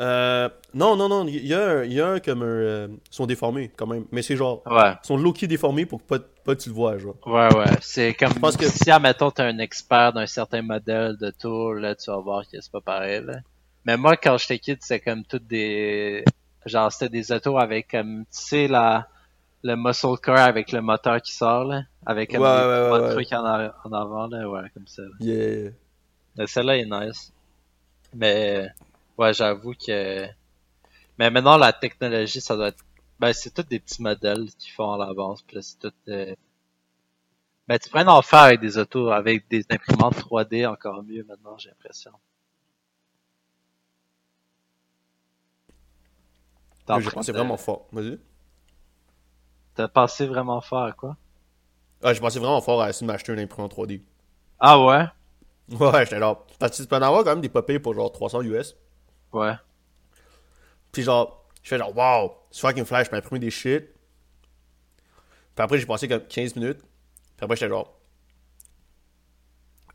Euh, 0.00 0.48
non, 0.72 0.96
non, 0.96 1.08
non, 1.08 1.24
il 1.28 1.46
y 1.46 1.54
a, 1.54 1.84
il 1.84 1.92
y 1.92 2.00
a 2.00 2.08
un 2.08 2.18
comme 2.20 2.42
un. 2.42 2.46
euh, 2.46 2.88
ils 2.90 3.14
sont 3.14 3.26
déformés, 3.26 3.70
quand 3.76 3.86
même. 3.86 4.06
Mais 4.10 4.22
c'est 4.22 4.36
genre. 4.36 4.62
Ouais. 4.66 4.90
Ils 5.04 5.06
sont 5.06 5.16
low-key 5.16 5.46
déformés 5.46 5.86
pour 5.86 6.00
que 6.00 6.06
pas, 6.06 6.18
pas 6.44 6.56
tu 6.56 6.68
le 6.68 6.74
vois, 6.74 6.98
genre. 6.98 7.14
Ouais, 7.26 7.54
ouais. 7.54 7.64
C'est 7.80 8.12
comme 8.14 8.34
pense 8.34 8.56
que- 8.56 8.66
si, 8.68 8.90
admettons, 8.90 9.30
t'es 9.30 9.42
un 9.42 9.58
expert 9.58 10.12
d'un 10.12 10.26
certain 10.26 10.62
modèle 10.62 11.16
de 11.16 11.30
tour, 11.30 11.74
là, 11.74 11.94
tu 11.94 12.10
vas 12.10 12.18
voir 12.18 12.42
que 12.42 12.60
c'est 12.60 12.72
pas 12.72 12.80
pareil, 12.80 13.22
là. 13.24 13.34
Mais 13.84 13.96
moi, 13.96 14.16
quand 14.16 14.36
j'étais 14.38 14.58
kid, 14.58 14.78
c'est 14.80 14.98
comme 14.98 15.24
toutes 15.24 15.46
des... 15.46 16.24
Genre, 16.66 16.90
c'était 16.90 17.10
des 17.10 17.30
autos 17.30 17.58
avec, 17.58 17.90
comme, 17.90 18.22
tu 18.22 18.26
sais, 18.30 18.66
la... 18.66 19.06
le 19.64 19.76
muscle 19.76 20.18
car 20.22 20.38
avec 20.38 20.72
le 20.72 20.80
moteur 20.82 21.20
qui 21.22 21.32
sort, 21.32 21.64
là. 21.64 21.82
Avec 22.06 22.30
comme 22.32 22.42
Ouais, 22.42 22.48
des 22.48 22.66
ouais, 22.68 22.84
trois 22.86 23.00
ouais, 23.00 23.06
ouais. 23.08 23.12
trucs 23.14 23.32
en, 23.32 23.44
en 23.84 23.92
avant, 23.92 24.28
là. 24.28 24.48
Ouais, 24.48 24.70
comme 24.74 24.86
ça. 24.86 25.02
là. 25.02 25.08
Yeah. 25.20 25.72
Mais 26.36 26.46
celle-là 26.46 26.78
est 26.78 26.86
nice. 26.86 27.32
Mais, 28.14 28.68
ouais, 29.18 29.34
j'avoue 29.34 29.74
que... 29.74 30.26
Mais 31.18 31.30
maintenant, 31.30 31.56
la 31.58 31.72
technologie, 31.72 32.40
ça 32.40 32.56
doit 32.56 32.68
être... 32.68 32.84
Ben, 33.20 33.32
c'est 33.32 33.52
tous 33.54 33.62
des 33.64 33.80
petits 33.80 34.02
modèles 34.02 34.50
qu'ils 34.58 34.72
font 34.72 34.92
à 34.92 34.98
l'avance, 35.06 35.42
puis 35.42 35.56
là, 35.56 35.62
c'est 35.62 35.78
tout... 35.78 35.92
euh, 36.08 36.34
Ben, 37.68 37.78
tu 37.78 37.90
pourrais 37.90 38.06
en 38.06 38.22
faire 38.22 38.40
avec 38.40 38.60
des 38.60 38.78
autos, 38.78 39.10
avec 39.10 39.48
des 39.50 39.64
imprimantes 39.70 40.16
3D 40.16 40.66
encore 40.66 41.02
mieux 41.02 41.24
maintenant, 41.24 41.58
j'ai 41.58 41.70
l'impression. 41.70 42.12
Train 46.86 47.00
pensé 47.10 47.32
de- 47.32 47.36
vraiment 47.38 47.56
fort. 47.56 47.88
Vas-y. 47.92 48.18
T'as 49.74 49.88
pensé 49.88 50.26
vraiment 50.26 50.60
fort 50.60 50.84
à 50.84 50.92
quoi? 50.92 51.16
Ah, 52.02 52.12
j'ai 52.12 52.20
pensé 52.20 52.38
vraiment 52.38 52.60
fort 52.60 52.82
à 52.82 52.90
essayer 52.90 53.06
de 53.06 53.12
m'acheter 53.12 53.32
une 53.32 53.40
imprimante 53.40 53.74
3D. 53.74 54.02
Ah 54.60 54.78
ouais? 54.80 55.04
Ouais, 55.70 56.04
j'étais 56.04 56.18
genre. 56.18 56.46
Parce 56.58 56.76
que 56.76 56.82
tu 56.82 56.88
peux 56.88 56.96
en 56.96 57.02
avoir 57.02 57.24
quand 57.24 57.30
même 57.30 57.40
des 57.40 57.48
papiers 57.48 57.78
pour 57.78 57.94
genre 57.94 58.12
300 58.12 58.42
US. 58.42 58.76
Ouais. 59.32 59.54
Puis 60.92 61.02
genre, 61.02 61.44
je 61.62 61.68
fais 61.70 61.78
genre, 61.78 61.96
wow, 61.96 62.32
c'est 62.50 62.60
fucking 62.60 62.84
flash, 62.84 63.06
je 63.06 63.10
peux 63.10 63.16
imprimer 63.16 63.40
des 63.40 63.50
shit. 63.50 63.84
Puis 65.54 65.62
après, 65.64 65.78
j'ai 65.78 65.86
passé 65.86 66.06
comme 66.08 66.24
15 66.26 66.56
minutes. 66.56 66.80
Puis 67.36 67.44
après, 67.44 67.56
j'étais 67.56 67.68
genre. 67.70 67.98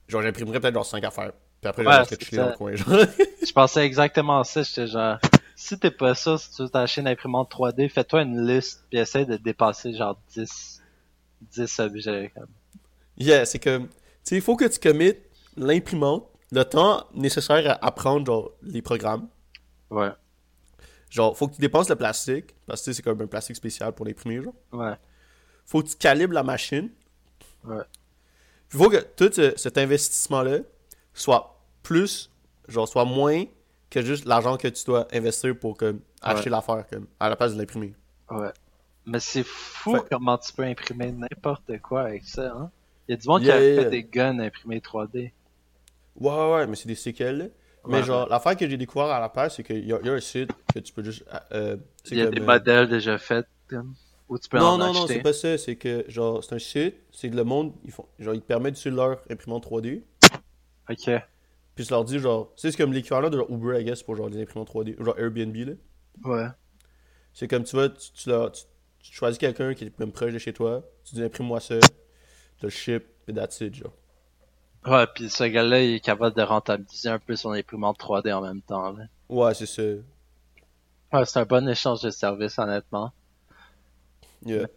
Genre, 0.07 0.21
j'imprimerais 0.23 0.59
peut-être 0.59 0.73
genre 0.73 0.86
5 0.86 1.03
affaires. 1.03 1.32
Puis 1.61 1.69
après, 1.69 1.86
Ouais, 1.86 2.05
c'est 2.05 2.21
chiller 2.21 2.38
dans 2.41 2.47
le 2.47 2.53
coin. 2.53 2.75
Genre. 2.75 2.88
Je 3.45 3.51
pensais 3.53 3.86
exactement 3.86 4.39
à 4.39 4.43
ça, 4.43 4.63
j'étais 4.63 4.88
genre... 4.88 5.19
Si 5.62 5.78
t'es 5.78 5.91
pas 5.91 6.16
ça, 6.16 6.38
si 6.38 6.51
tu 6.55 6.62
veux 6.64 6.70
t'acheter 6.70 7.01
une 7.01 7.07
imprimante 7.10 7.51
3D, 7.51 7.89
fais-toi 7.89 8.22
une 8.22 8.47
liste, 8.47 8.86
puis 8.89 8.97
essaie 8.99 9.26
de 9.26 9.36
dépasser 9.36 9.93
genre 9.93 10.18
10... 10.34 10.82
10 11.41 11.80
objets, 11.80 12.32
comme. 12.34 12.47
yeah, 13.18 13.43
c'est 13.45 13.60
comme. 13.60 13.88
Tu 13.89 13.93
sais, 14.24 14.36
il 14.38 14.41
faut 14.41 14.55
que 14.55 14.66
tu 14.66 14.80
commites 14.80 15.20
l'imprimante, 15.57 16.30
le 16.51 16.64
temps 16.64 17.05
nécessaire 17.14 17.72
à 17.72 17.86
apprendre 17.86 18.26
genre 18.26 18.51
les 18.62 18.82
programmes. 18.82 19.28
Ouais. 19.89 20.12
Genre, 21.10 21.36
faut 21.38 21.47
que 21.49 21.55
tu 21.55 21.62
dépenses 21.62 21.89
le 21.89 21.95
plastique, 21.97 22.55
parce 22.66 22.82
que 22.86 22.93
c'est 22.93 23.01
comme 23.01 23.22
un 23.22 23.28
plastique 23.28 23.55
spécial 23.57 23.91
pour 23.93 24.05
l'imprimer, 24.05 24.41
genre. 24.41 24.53
Ouais. 24.72 24.95
Faut 25.66 25.84
que 25.84 25.89
tu 25.89 25.95
calibres 25.97 26.34
la 26.34 26.43
machine. 26.43 26.89
Ouais. 27.66 27.84
Puis 28.70 28.78
faut 28.80 28.89
que 28.89 28.97
tout 29.16 29.30
ce- 29.34 29.57
cet 29.57 29.78
investissement-là 29.78 30.60
soit 31.14 31.60
plus, 31.84 32.32
genre, 32.70 32.88
soit 32.88 33.03
moins 33.05 33.43
que 33.90 34.02
juste 34.02 34.26
l'argent 34.26 34.58
que 34.58 34.68
tu 34.68 34.84
dois 34.86 35.08
investir 35.14 35.58
pour 35.58 35.78
comme, 35.78 36.02
acheter 36.22 36.50
l'affaire, 36.50 36.86
comme, 36.90 37.08
à 37.20 37.30
la 37.30 37.36
place 37.36 37.54
de 37.54 37.60
l'imprimer. 37.60 37.96
Ouais. 38.30 38.52
Mais 39.06 39.20
c'est 39.20 39.44
fou 39.44 39.94
Fait- 39.94 40.04
comment 40.10 40.38
tu 40.38 40.54
peux 40.54 40.64
imprimer 40.64 41.12
n'importe 41.12 41.80
quoi 41.82 42.02
avec 42.04 42.26
ça, 42.26 42.52
hein. 42.56 42.72
Il 43.08 43.14
y 43.14 43.16
a 43.16 43.18
du 43.18 43.28
monde 43.28 43.44
qui 43.44 43.52
a 43.52 43.60
yeah, 43.60 43.84
fait 43.84 43.86
des 43.90 44.04
guns 44.04 44.40
imprimés 44.40 44.80
3D. 44.82 45.34
Ouais, 46.16 46.32
ouais, 46.32 46.52
ouais, 46.54 46.68
mais 46.68 46.76
c'est 46.76 46.88
des 46.88 46.96
séquelles, 46.96 47.38
là. 47.38 47.46
Mais 47.88 48.02
Ouais. 48.02 48.04
genre, 48.04 48.28
l'affaire 48.30 48.56
que 48.58 48.70
j'ai 48.70 48.78
découvert 48.78 49.08
à 49.08 49.20
la 49.20 49.30
place, 49.30 49.56
c'est 49.56 49.64
qu'il 49.64 49.84
y, 49.86 49.88
y 49.88 49.94
a 49.94 50.14
un 50.14 50.20
site 50.20 50.52
que 50.74 50.80
tu 50.80 50.94
peux 50.94 51.04
juste. 51.04 51.24
euh, 51.54 51.78
c'est 52.04 52.16
Il 52.16 52.18
y 52.18 52.22
a 52.22 52.26
comme, 52.26 52.36
des 52.36 52.42
euh, 52.42 52.46
modèles 52.46 52.90
déjà 52.90 53.18
faits, 53.18 53.48
comme, 53.68 53.96
où 54.28 54.38
tu 54.38 54.50
peux 54.50 54.60
Non, 54.60 54.66
en 54.66 54.78
non, 54.78 54.94
non, 54.94 55.06
acheter. 55.06 55.14
c'est 55.16 55.22
pas 55.22 55.34
ça. 55.34 55.58
C'est 55.58 55.76
que, 55.78 56.06
genre, 56.08 56.44
c'est 56.44 56.54
un 56.56 56.60
site, 56.60 56.96
c'est 57.12 57.30
que 57.30 57.36
le 57.36 57.44
monde, 57.44 57.74
ils 57.86 57.92
font, 57.92 58.06
genre, 58.20 58.34
ils 58.36 58.42
te 58.42 58.46
permettent 58.46 58.76
d'utiliser 58.76 58.96
leur 59.02 59.22
imprimante 59.30 59.64
3D. 59.66 60.04
Ok. 60.90 61.10
Puis 61.80 61.86
je 61.86 61.91
leur 61.93 62.03
dis, 62.03 62.19
genre, 62.19 62.51
tu 62.57 62.61
sais, 62.63 62.71
c'est 62.71 62.77
comme 62.77 62.91
l'équivalent 62.91 63.30
de 63.30 63.38
genre 63.38 63.49
Uber, 63.49 63.80
I 63.80 63.86
guess, 63.86 64.03
pour 64.03 64.13
genre 64.17 64.27
les 64.27 64.41
imprimantes 64.41 64.69
3D, 64.69 65.01
genre 65.01 65.17
Airbnb, 65.17 65.55
là. 65.55 65.73
Ouais. 66.25 66.47
C'est 67.32 67.47
comme 67.47 67.63
tu 67.63 67.73
vas, 67.77 67.88
tu, 67.88 68.11
tu, 68.11 68.27
leur- 68.27 68.51
tu- 68.51 68.65
tu 69.01 69.13
choisis 69.13 69.38
quelqu'un 69.38 69.73
qui 69.73 69.86
est 69.86 69.97
même 69.97 70.11
proche 70.11 70.34
de 70.34 70.39
chez 70.39 70.51
toi, 70.51 70.84
tu 71.05 71.15
dis 71.15 71.23
imprime-moi 71.23 71.61
ça, 71.61 71.80
tu 71.80 72.63
le 72.63 72.69
ship, 72.69 73.05
et 73.30 73.34
that's 73.34 73.61
it, 73.61 73.75
genre. 73.75 73.93
Ouais, 74.86 75.07
puis 75.15 75.30
ce 75.30 75.45
gars-là, 75.45 75.82
il 75.82 75.93
est 75.93 75.99
capable 76.01 76.36
de 76.36 76.41
rentabiliser 76.41 77.07
un 77.07 77.19
peu 77.19 77.38
son 77.38 77.51
imprimante 77.51 77.97
3D 77.97 78.34
en 78.34 78.41
même 78.41 78.61
temps. 78.61 78.91
Là. 78.91 79.05
Ouais, 79.30 79.53
c'est 79.53 79.65
ça. 79.65 79.82
Ouais, 81.13 81.25
c'est 81.25 81.39
un 81.39 81.45
bon 81.45 81.65
échange 81.69 82.01
de 82.01 82.09
services, 82.09 82.59
honnêtement. 82.59 83.13
Yeah. 84.45 84.67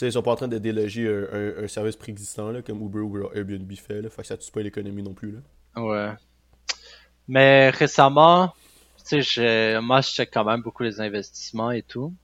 Sais, 0.00 0.06
ils 0.06 0.12
sont 0.12 0.22
pas 0.22 0.30
en 0.32 0.36
train 0.36 0.48
de 0.48 0.56
déloger 0.56 1.06
un, 1.08 1.24
un- 1.30 1.64
un 1.64 1.68
service 1.68 1.94
préexistant, 1.94 2.50
là, 2.50 2.62
comme 2.62 2.80
Uber 2.82 3.00
ou 3.00 3.30
Airbnb 3.34 3.70
fait, 3.74 4.00
là. 4.00 4.08
Fait 4.08 4.22
que 4.22 4.28
ça 4.28 4.38
tue 4.38 4.50
pas 4.50 4.62
l'économie 4.62 5.02
non 5.02 5.12
plus, 5.12 5.32
là. 5.32 5.40
Ouais. 5.82 6.12
Mais 7.28 7.68
récemment, 7.68 8.54
tu 9.06 9.22
sais, 9.22 9.22
je- 9.22 9.78
moi, 9.80 10.00
je 10.00 10.08
check 10.08 10.30
quand 10.32 10.44
même 10.44 10.62
beaucoup 10.62 10.84
les 10.84 11.02
investissements 11.02 11.70
et 11.70 11.82
tout. 11.82 12.14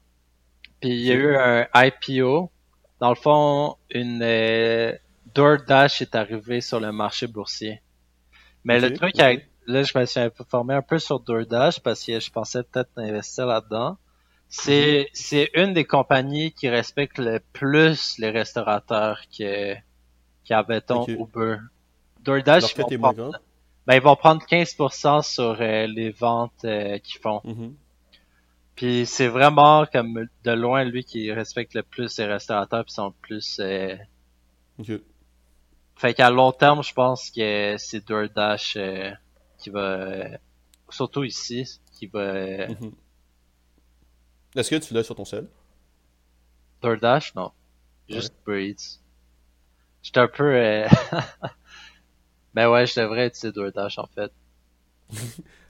Puis 0.81 0.89
il 0.91 1.03
y 1.03 1.13
a 1.13 1.15
eu 1.17 1.37
un 1.37 1.67
IPO. 1.75 2.51
Dans 2.99 3.11
le 3.11 3.15
fond, 3.15 3.77
une 3.91 4.23
euh, 4.23 4.93
DoorDash 5.35 6.01
est 6.01 6.15
arrivé 6.15 6.63
sur 6.63 6.81
le 6.81 6.93
marché 6.93 7.27
boursier. 7.27 7.83
Mais 8.65 8.81
le 8.81 8.89
truc 8.97 9.15
avec, 9.21 9.51
là, 9.67 9.83
je 9.83 9.99
me 9.99 10.07
suis 10.07 10.19
informé 10.21 10.73
un 10.75 10.83
peu 10.83 10.99
sur 10.99 11.21
DoorDash 11.21 11.81
parce 11.81 12.03
que 12.03 12.19
je 12.21 12.31
pensais 12.31 12.63
peut-être 12.63 12.91
investir 12.97 13.45
là-dedans. 13.47 13.99
C'est, 14.49 15.09
c'est 15.13 15.51
une 15.55 15.75
des 15.75 15.85
compagnies 15.85 16.53
qui 16.53 16.69
respecte 16.69 17.19
le 17.19 17.41
plus 17.53 18.17
les 18.19 18.31
restaurateurs 18.31 19.21
que, 19.37 19.75
qu'avait-on 20.45 21.03
Ok. 21.03 21.09
Uber. 21.09 21.57
DoorDash, 22.23 22.75
ils 22.75 22.99
vont 22.99 23.13
prendre- 23.13 23.41
ben, 23.87 23.95
ils 23.97 24.03
vont 24.03 24.17
prendre 24.17 24.43
15% 24.47 25.23
sur 25.23 25.61
euh, 25.61 25.87
les 25.87 26.11
ventes 26.11 26.65
euh, 26.65 26.99
qu'ils 26.99 27.21
font. 27.21 27.41
Mhm. 27.45 27.75
Puis 28.77 29.07
c'est 29.07 29.29
vraiment 29.29 29.87
comme 29.87 30.27
de 30.45 30.51
loin 30.53 30.85
lui 30.85 31.03
qui 31.05 31.33
respecte 31.33 31.75
le 31.75 31.83
plus 31.83 32.19
les 32.19 32.27
restaurateurs 32.27 32.85
puis 32.85 32.93
sont 32.93 33.13
plus 33.23 33.59
euh, 33.61 33.97
fait 35.97 36.15
qu'à 36.15 36.31
long 36.31 36.53
terme, 36.53 36.83
je 36.83 36.93
pense 36.93 37.31
que 37.31 37.77
c'est 37.79 38.07
DoorDash 38.07 38.77
euh, 38.77 39.11
qui 39.59 39.71
va 39.71 40.27
surtout 40.91 41.25
ici 41.25 41.81
qui 41.93 42.07
va 42.07 42.69
Mhm. 42.69 42.93
Est-ce 44.57 44.71
que 44.71 44.77
tu 44.77 44.95
l'as 44.95 45.03
sur 45.05 45.15
ton 45.15 45.25
sel? 45.25 45.47
DoorDash 46.83 47.35
non. 47.35 47.53
Juste 48.09 48.35
Uber 48.47 48.69
Eats. 48.71 49.01
J'étais 50.03 50.21
un 50.21 50.29
peu 50.29 50.55
euh... 50.55 50.89
Ben 52.55 52.71
ouais, 52.71 52.87
je 52.87 52.99
devrais 53.01 53.27
utiliser 53.27 53.53
DoorDash 53.53 53.99
en 53.99 54.07
fait. 54.07 54.33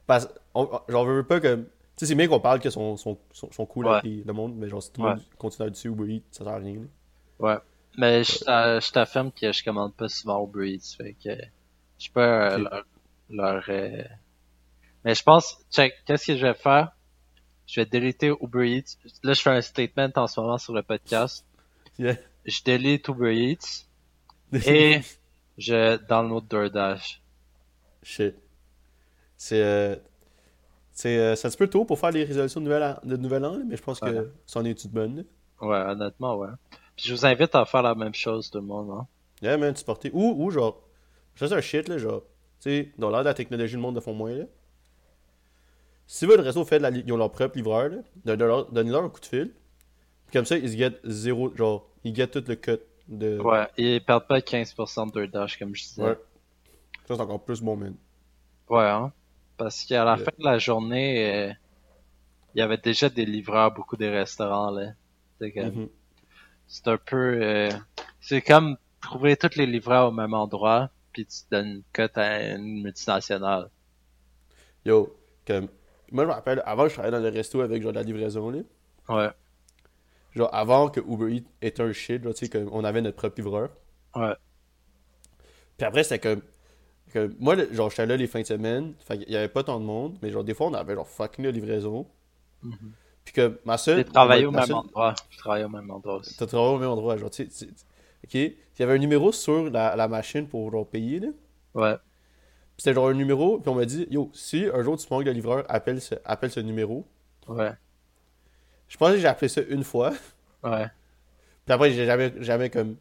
Parce 0.06 0.28
on, 0.54 0.68
j'en 0.88 1.04
veux 1.04 1.24
pas 1.24 1.40
que. 1.40 1.56
Tu 1.56 1.64
sais, 2.04 2.06
c'est 2.06 2.14
bien 2.14 2.28
qu'on 2.28 2.40
parle 2.40 2.60
que 2.60 2.68
sont, 2.70 2.96
sont, 2.96 3.18
sont 3.32 3.66
cool 3.66 3.86
Ouais. 3.86 4.00
le 4.04 4.32
monde, 4.32 4.54
mais 4.56 4.68
genre, 4.68 4.82
si 4.82 4.92
tout 4.92 5.00
le 5.02 5.08
Ouais. 5.08 5.14
monde 5.14 5.24
continue 5.38 5.66
à 5.66 5.68
utiliser 5.70 5.88
Uber 5.88 6.14
Eats, 6.14 6.22
ça 6.30 6.44
sert 6.44 6.52
à 6.52 6.56
rien. 6.58 6.74
là. 6.74 6.86
Ouais. 7.54 7.58
Mais 7.98 8.22
je 8.22 8.38
t'a- 8.44 8.78
je 8.80 8.90
t'affirme 8.92 9.32
que 9.32 9.50
je 9.52 9.64
commande 9.64 9.94
pas 9.94 10.08
souvent 10.08 10.44
Uber 10.46 10.70
Eats, 10.74 10.94
fait 10.96 11.14
que 11.14 11.30
je 11.98 12.10
peux 12.10 12.20
euh, 12.20 12.58
leur, 12.58 12.84
leur 13.30 13.64
euh, 13.70 14.02
Mais 15.04 15.14
je 15.14 15.22
pense, 15.22 15.56
check, 15.72 15.94
qu'est-ce 16.04 16.26
que 16.26 16.36
je 16.36 16.46
vais 16.46 16.54
faire? 16.54 16.92
Je 17.66 17.80
vais 17.80 17.86
déliter 17.86 18.32
Uber 18.40 18.68
Eats. 18.78 18.96
Là, 19.22 19.32
je 19.32 19.40
fais 19.42 19.50
un 19.50 19.60
statement 19.60 20.08
en 20.16 20.26
ce 20.26 20.40
moment 20.40 20.58
sur 20.58 20.72
le 20.72 20.82
podcast. 20.82 21.44
Yeah. 21.98 22.16
Je 22.44 22.62
délite 22.64 23.08
Uber 23.08 23.34
Eats 23.34 23.86
et 24.66 25.00
je 25.58 25.96
download 26.06 26.46
DoorDash. 26.48 27.20
Shit. 28.02 28.36
C'est. 29.36 29.60
euh, 29.62 29.96
c'est 30.92 31.18
euh, 31.18 31.34
c'est 31.36 31.46
un 31.48 31.50
petit 31.50 31.58
peu 31.58 31.68
tôt 31.68 31.84
pour 31.84 31.98
faire 31.98 32.10
les 32.12 32.24
résolutions 32.24 32.60
de 32.60 32.66
nouvel 32.66 32.82
an, 32.82 32.96
de 33.04 33.16
nouvel 33.16 33.44
an 33.44 33.58
mais 33.66 33.76
je 33.76 33.82
pense 33.82 34.00
que 34.00 34.06
Ouais. 34.06 34.28
c'en 34.46 34.64
est 34.64 34.84
une 34.84 34.90
bonne. 34.90 35.24
Ouais, 35.60 35.76
honnêtement, 35.76 36.36
ouais. 36.36 36.48
Puis 36.96 37.06
je 37.08 37.14
vous 37.14 37.26
invite 37.26 37.54
à 37.54 37.64
faire 37.66 37.82
la 37.82 37.94
même 37.94 38.14
chose, 38.14 38.50
tout 38.50 38.58
le 38.58 38.64
monde, 38.64 38.90
hein. 38.90 39.06
Yeah, 39.42 39.56
man, 39.58 39.74
tu 39.74 39.84
portais. 39.84 40.10
Ou, 40.14 40.34
ou 40.42 40.50
genre. 40.50 40.80
Je 41.34 41.46
fais 41.46 41.52
un 41.54 41.60
shit, 41.60 41.88
là, 41.88 41.98
genre. 41.98 42.22
Tu 42.60 42.70
sais, 42.70 42.92
dans 42.96 43.10
l'ère 43.10 43.20
de 43.20 43.24
la 43.26 43.34
technologie, 43.34 43.74
le 43.74 43.80
monde 43.82 43.96
de 43.96 44.00
font 44.00 44.14
moins, 44.14 44.32
là. 44.32 44.44
Si 46.06 46.24
votre 46.26 46.42
réseau 46.42 46.64
fait 46.64 46.78
de 46.78 46.82
la 46.84 46.90
ils 46.90 47.12
ont 47.12 47.16
leur 47.16 47.32
propre 47.32 47.56
livreur, 47.56 47.90
donnez-leur 48.24 48.70
donnez-leur 48.70 49.04
un 49.04 49.08
coup 49.08 49.20
de 49.20 49.26
fil. 49.26 49.52
Puis 50.26 50.32
comme 50.32 50.44
ça, 50.44 50.56
ils 50.56 50.68
se 50.70 50.76
gettent 50.76 51.00
zéro. 51.04 51.54
Genre, 51.56 51.88
ils 52.04 52.14
gettent 52.14 52.32
tout 52.32 52.44
le 52.48 52.54
cut 52.56 52.78
de. 53.08 53.38
Ouais, 53.40 53.66
ils 53.76 54.00
perdent 54.04 54.26
pas 54.26 54.38
15% 54.40 55.06
de 55.06 55.26
DoorDash, 55.26 55.58
comme 55.58 55.74
je 55.74 55.82
disais. 55.82 56.02
Ouais. 56.02 56.18
Ça, 57.08 57.14
c'est 57.16 57.20
encore 57.20 57.44
plus 57.44 57.60
bon, 57.60 57.76
man. 57.76 57.94
Ouais, 58.68 58.84
hein. 58.84 59.12
Parce 59.56 59.84
qu'à 59.84 60.04
la 60.04 60.16
fin 60.16 60.32
de 60.38 60.44
la 60.44 60.58
journée, 60.58 61.34
euh, 61.48 61.52
il 62.54 62.58
y 62.58 62.62
avait 62.62 62.76
déjà 62.78 63.08
des 63.08 63.24
livreurs, 63.24 63.72
beaucoup 63.72 63.96
des 63.96 64.08
restaurants, 64.10 64.70
là. 64.70 64.92
C'est 65.40 65.52
comme- 65.52 65.66
Mhm. 65.82 65.88
c'est 66.66 66.88
un 66.88 66.96
peu, 66.98 67.38
euh, 67.42 67.70
c'est 68.20 68.42
comme 68.42 68.76
trouver 69.00 69.36
tous 69.36 69.56
les 69.56 69.66
livreurs 69.66 70.08
au 70.08 70.12
même 70.12 70.34
endroit, 70.34 70.90
puis 71.12 71.26
tu 71.26 71.38
donnes 71.50 71.66
une 71.68 71.82
cote 71.92 72.16
à 72.18 72.54
une 72.54 72.82
multinationale. 72.82 73.70
Yo, 74.84 75.16
comme. 75.46 75.68
Moi, 76.12 76.24
je 76.24 76.28
me 76.28 76.34
rappelle, 76.34 76.62
avant, 76.66 76.88
je 76.88 76.94
travaillais 76.94 77.12
dans 77.16 77.22
le 77.22 77.28
resto 77.30 77.60
avec 77.60 77.82
genre 77.82 77.92
de 77.92 77.96
la 77.98 78.02
livraison, 78.04 78.50
là. 78.50 78.60
Ouais, 79.08 79.32
Genre, 80.36 80.48
avant 80.54 80.88
que 80.88 81.00
Uber 81.00 81.34
Eats 81.34 81.48
était 81.62 81.82
un 81.82 81.92
shit, 81.92 82.22
genre, 82.22 82.32
tu 82.32 82.44
sais, 82.46 82.48
comme 82.48 82.68
on 82.70 82.84
avait 82.84 83.02
notre 83.02 83.16
propre 83.16 83.38
livreur. 83.40 83.70
ouais, 84.14 84.36
Puis 85.76 85.86
après, 85.86 86.04
c'était 86.04 86.18
comme. 86.18 86.42
que 87.12 87.32
moi, 87.40 87.56
genre, 87.72 87.90
j'étais 87.90 88.06
là 88.06 88.16
les 88.16 88.26
fins 88.26 88.42
de 88.42 88.46
semaine, 88.46 88.94
fait 89.00 89.18
qu'il 89.18 89.30
y 89.32 89.36
avait 89.36 89.48
pas 89.48 89.64
tant 89.64 89.80
de 89.80 89.84
monde, 89.86 90.18
mais 90.22 90.30
genre, 90.30 90.44
des 90.44 90.54
fois, 90.54 90.68
on 90.68 90.74
avait 90.74 90.94
genre 90.94 91.08
fucking 91.08 91.44
de 91.44 91.50
livraison. 91.50 92.06
Mhm. 92.62 92.94
Puis 93.24 93.34
que 93.34 93.60
ma 93.64 93.76
seule. 93.78 93.98
J'ai 93.98 94.04
travaillé 94.04 94.46
au 94.46 94.50
même 94.52 94.64
seule- 94.66 94.76
endroit. 94.76 95.14
Je 95.30 95.38
travaillais 95.38 95.64
au 95.64 95.68
même 95.68 95.90
endroit 95.90 96.16
aussi. 96.16 96.36
T'as 96.36 96.46
travaillé 96.46 96.76
au 96.76 96.78
même 96.78 96.90
endroit, 96.90 97.16
genre, 97.16 97.30
tu 97.30 97.48
sais. 97.50 97.66
Ok? 98.24 98.34
Il 98.34 98.54
y 98.78 98.82
avait 98.82 98.94
un 98.94 98.98
numéro 98.98 99.32
sur 99.32 99.70
la, 99.70 99.96
la 99.96 100.08
machine 100.08 100.46
pour 100.48 100.70
genre 100.70 100.86
payer, 100.86 101.20
là. 101.20 101.28
Ouais, 101.74 101.96
c'était 102.78 102.94
genre 102.94 103.08
un 103.08 103.14
numéro, 103.14 103.58
puis 103.58 103.68
on 103.70 103.74
m'a 103.74 103.84
dit, 103.84 104.06
yo, 104.10 104.30
si 104.34 104.66
un 104.72 104.82
jour 104.82 104.96
tu 104.96 105.06
manques 105.10 105.24
de 105.24 105.30
livreur, 105.30 105.64
appelle 105.68 106.00
ce, 106.00 106.14
appelle 106.24 106.50
ce 106.50 106.60
numéro. 106.60 107.06
ouais, 107.48 107.72
Je 108.88 108.96
pense 108.96 109.12
que 109.12 109.18
j'ai 109.18 109.26
appelé 109.28 109.48
ça 109.48 109.60
une 109.68 109.84
fois. 109.84 110.12
ouais, 110.62 110.86
Puis 111.64 111.72
après, 111.74 111.90
j'ai 111.90 112.06
jamais, 112.06 112.32
jamais 112.40 112.70
comme. 112.70 112.96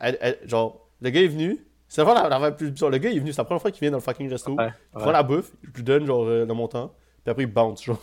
elle- 0.00 0.18
elle- 0.20 0.38
genre, 0.44 0.86
le 1.00 1.10
gars 1.10 1.22
est 1.22 1.26
venu. 1.28 1.64
C'est 1.88 2.04
la 2.04 2.28
la, 2.28 2.38
la 2.38 2.52
plus 2.52 2.70
bizarre. 2.70 2.90
Le 2.90 2.98
gars 2.98 3.10
est 3.10 3.18
venu, 3.18 3.32
c'est 3.32 3.38
la 3.38 3.44
première 3.44 3.62
fois 3.62 3.70
qu'il 3.70 3.80
vient 3.80 3.90
dans 3.90 3.96
le 3.96 4.02
fucking 4.02 4.28
resto. 4.30 4.54
ouais, 4.54 4.68
Il 4.94 4.98
prend 5.00 5.10
la 5.10 5.22
bouffe, 5.22 5.52
je 5.62 5.70
lui 5.76 5.82
donne 5.82 6.04
genre 6.06 6.24
euh, 6.26 6.44
le 6.44 6.54
montant, 6.54 6.88
puis 7.24 7.30
après 7.30 7.44
il 7.44 7.46
bounce, 7.52 7.82
genre. 7.82 7.98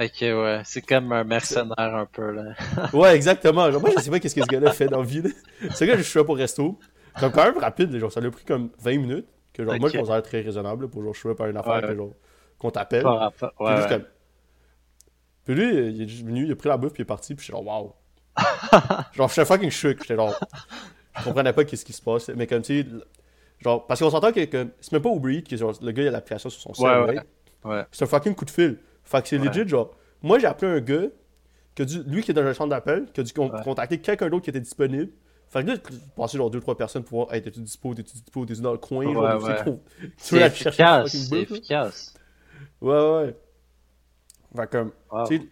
Ok, 0.00 0.20
ouais. 0.22 0.62
C'est 0.64 0.80
comme 0.80 1.12
un 1.12 1.24
mercenaire 1.24 1.74
un 1.78 2.06
peu, 2.06 2.30
là. 2.30 2.54
Ouais, 2.94 3.14
exactement. 3.14 3.70
Genre, 3.70 3.80
moi, 3.80 3.90
je 3.96 4.00
sais 4.02 4.10
pas 4.10 4.20
qu'est-ce 4.20 4.34
que 4.34 4.40
ce 4.40 4.46
gars-là 4.46 4.72
fait 4.72 4.86
dans 4.86 5.00
la 5.00 5.04
vie. 5.04 5.20
là. 5.22 5.28
Ce 5.74 5.84
gars, 5.84 5.96
je 5.98 6.02
suis 6.02 6.18
là 6.18 6.24
pour 6.24 6.36
resto. 6.38 6.78
Comme 7.20 7.32
quand 7.32 7.44
même 7.44 7.58
rapide, 7.58 7.96
genre, 7.98 8.10
ça 8.12 8.20
lui 8.20 8.28
a 8.28 8.30
pris 8.30 8.44
comme 8.44 8.70
20 8.80 8.98
minutes. 8.98 9.26
Que 9.52 9.64
genre, 9.64 9.74
moi, 9.78 9.88
je 9.90 9.98
considère 9.98 10.22
très 10.22 10.40
raisonnable 10.40 10.88
pour 10.88 11.02
genre, 11.02 11.12
je 11.14 11.20
suis 11.20 11.34
par 11.34 11.46
une 11.46 11.56
affaire 11.56 11.74
Ouais, 11.74 11.82
que, 11.82 11.94
genre, 11.94 12.12
qu'on 12.58 12.70
t'appelle. 12.70 13.02
Pas 13.02 13.32
Ouais, 13.60 14.00
Puis 15.44 15.54
lui, 15.54 15.88
il 15.90 16.02
est 16.02 16.08
juste 16.08 16.24
venu, 16.24 16.46
il 16.46 16.52
a 16.52 16.56
pris 16.56 16.68
la 16.68 16.76
bouffe, 16.76 16.92
puis 16.92 17.00
il 17.00 17.02
est 17.02 17.06
parti, 17.06 17.34
puis 17.34 17.44
j'étais 17.44 17.56
genre, 17.58 17.66
waouh. 17.66 17.92
genre, 19.12 19.28
j'étais 19.28 19.44
fucking 19.44 19.70
shook. 19.70 19.98
J'étais 20.00 20.16
genre, 20.16 20.34
je 21.18 21.24
comprenais 21.24 21.52
pas 21.52 21.64
qu'est-ce 21.64 21.84
qui 21.84 21.92
se 21.92 22.00
passe. 22.02 22.28
Mais 22.30 22.46
comme, 22.46 22.62
tu 22.62 22.82
sais, 22.82 22.88
genre, 23.60 23.86
parce 23.86 24.00
qu'on 24.00 24.10
s'entend 24.10 24.32
que, 24.32 24.44
que 24.44 24.68
c'est 24.80 24.92
même 24.92 25.02
pas 25.02 25.10
Uber 25.10 25.34
Eats, 25.36 25.42
que 25.42 25.56
genre, 25.56 25.72
le 25.82 25.92
gars, 25.92 26.02
il 26.02 26.08
a 26.08 26.12
l'application 26.12 26.48
sur 26.48 26.74
son 26.74 26.82
Ouais, 26.84 26.98
ouais. 27.04 27.20
Ouais. 27.64 27.84
C'est 27.92 28.04
un 28.04 28.08
fucking 28.08 28.34
coup 28.34 28.44
de 28.44 28.50
fil. 28.50 28.78
Fait 29.04 29.20
que 29.22 29.28
c'est 29.28 29.38
Ouais. 29.38 29.48
legit, 29.48 29.68
genre. 29.68 29.94
Moi, 30.22 30.38
j'ai 30.38 30.46
appelé 30.46 30.70
un 30.72 30.80
gars, 30.80 31.08
qui 31.74 31.82
a 31.82 31.84
dû, 31.84 32.02
lui 32.04 32.22
qui 32.22 32.30
est 32.30 32.34
dans 32.34 32.44
un 32.44 32.54
centre 32.54 32.70
d'appel, 32.70 33.06
qui 33.12 33.20
a 33.20 33.24
dû 33.24 33.32
con- 33.32 33.50
contacter 33.64 33.98
quelqu'un 34.00 34.28
d'autre 34.30 34.44
qui 34.44 34.50
était 34.50 34.60
disponible. 34.60 35.10
Fait 35.52 35.62
que 35.62 35.68
là, 35.70 35.76
passé 36.16 36.38
genre 36.38 36.50
2-3 36.50 36.76
personnes 36.76 37.04
pour 37.04 37.24
voir, 37.26 37.34
hey, 37.34 37.42
t'es-tu 37.42 37.60
dispo, 37.60 37.94
t'es-tu 37.94 38.12
dispo, 38.14 38.46
t'es-tu 38.46 38.62
dans 38.62 38.72
le 38.72 38.78
coin, 38.78 39.04
Ouais, 39.04 39.12
genre, 39.12 39.42
ouais. 39.42 39.62
qu'on- 39.64 39.82
tu 40.16 40.34
veux 40.34 40.40
chercher 40.40 40.82
la 40.82 41.04
efficace, 41.04 41.12
fucking 41.12 41.26
c'est 41.28 41.40
efficace. 41.42 42.14
Ouais, 42.80 43.10
ouais. 43.16 43.36
Fait 44.56 44.66
que, 44.66 44.70
comme, 44.78 44.92
Wow. 45.10 45.26
tu 45.26 45.36
sais, 45.38 45.48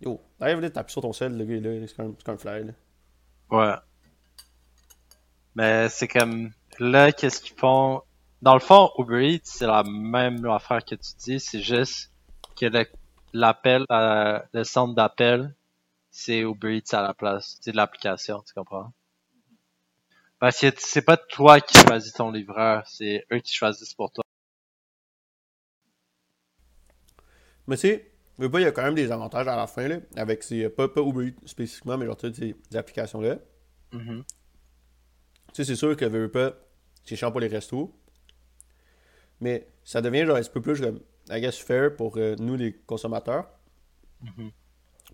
yo, 0.00 0.20
arrive 0.40 0.60
là, 0.60 0.70
t'appuies 0.70 0.92
sur 0.92 1.02
ton 1.02 1.12
sel, 1.12 1.36
le 1.38 1.44
gars, 1.44 1.54
est 1.54 1.60
là, 1.60 1.86
c'est 1.86 1.94
quand 1.96 2.32
même 2.32 2.38
fly, 2.38 2.64
là. 2.64 2.72
Ouais. 3.50 3.74
Mais 5.54 5.88
c'est 5.88 6.08
comme 6.08 6.50
là, 6.78 7.12
qu'est-ce 7.12 7.40
qu'ils 7.40 7.56
font? 7.56 8.02
Dans 8.42 8.54
le 8.54 8.60
fond, 8.60 8.90
Uber 8.98 9.34
Eats, 9.34 9.40
c'est 9.44 9.66
la 9.66 9.82
même 9.84 10.44
affaire 10.46 10.84
que 10.84 10.94
tu 10.94 11.10
dis, 11.18 11.38
c'est 11.40 11.60
juste 11.60 12.10
que 12.58 12.66
le- 12.66 12.86
l'appel, 13.32 13.84
à- 13.90 14.44
le 14.52 14.64
centre 14.64 14.94
d'appel, 14.94 15.54
c'est 16.10 16.40
Uber 16.40 16.78
Eats 16.78 16.96
à 16.96 17.02
la 17.02 17.14
place. 17.14 17.58
C'est 17.60 17.72
de 17.72 17.76
l'application, 17.76 18.42
tu 18.46 18.54
comprends? 18.54 18.92
Parce 20.40 20.58
que 20.58 20.68
c'est 20.78 21.02
pas 21.02 21.18
toi 21.18 21.60
qui 21.60 21.78
choisis 21.78 22.14
ton 22.14 22.30
livreur, 22.30 22.86
c'est 22.86 23.26
eux 23.30 23.40
qui 23.40 23.54
choisissent 23.54 23.94
pour 23.94 24.10
toi. 24.10 24.24
Mais 27.66 27.76
tu 27.76 27.82
sais, 27.82 28.10
il 28.38 28.60
y 28.60 28.64
a 28.64 28.72
quand 28.72 28.82
même 28.82 28.94
des 28.94 29.12
avantages 29.12 29.46
à 29.46 29.54
la 29.54 29.66
fin, 29.66 29.86
là, 29.86 29.98
avec 30.16 30.42
ces, 30.42 30.70
pas, 30.70 30.88
pas 30.88 31.02
Uber 31.02 31.34
spécifiquement, 31.44 31.98
mais 31.98 32.06
genre 32.06 32.16
toutes 32.16 32.34
ces, 32.34 32.56
ces 32.70 32.76
applications-là. 32.76 33.36
Mhm. 33.92 34.24
Tu 34.26 34.34
sais, 35.52 35.64
c'est 35.64 35.76
sûr 35.76 35.94
que 35.94 36.06
veux 36.06 36.30
pas, 36.30 36.54
c'est 37.04 37.16
chiant 37.16 37.30
pour 37.30 37.40
les 37.40 37.48
restos. 37.48 37.94
Mais 39.40 39.68
ça 39.84 40.00
devient 40.00 40.24
genre 40.24 40.36
un 40.36 40.40
petit 40.40 40.50
peu 40.50 40.62
plus 40.62 40.80
comme, 40.80 41.00
I 41.28 41.40
guess, 41.42 41.58
fair 41.58 41.94
pour 41.94 42.16
euh, 42.16 42.34
nous, 42.38 42.56
les 42.56 42.72
consommateurs. 42.72 43.46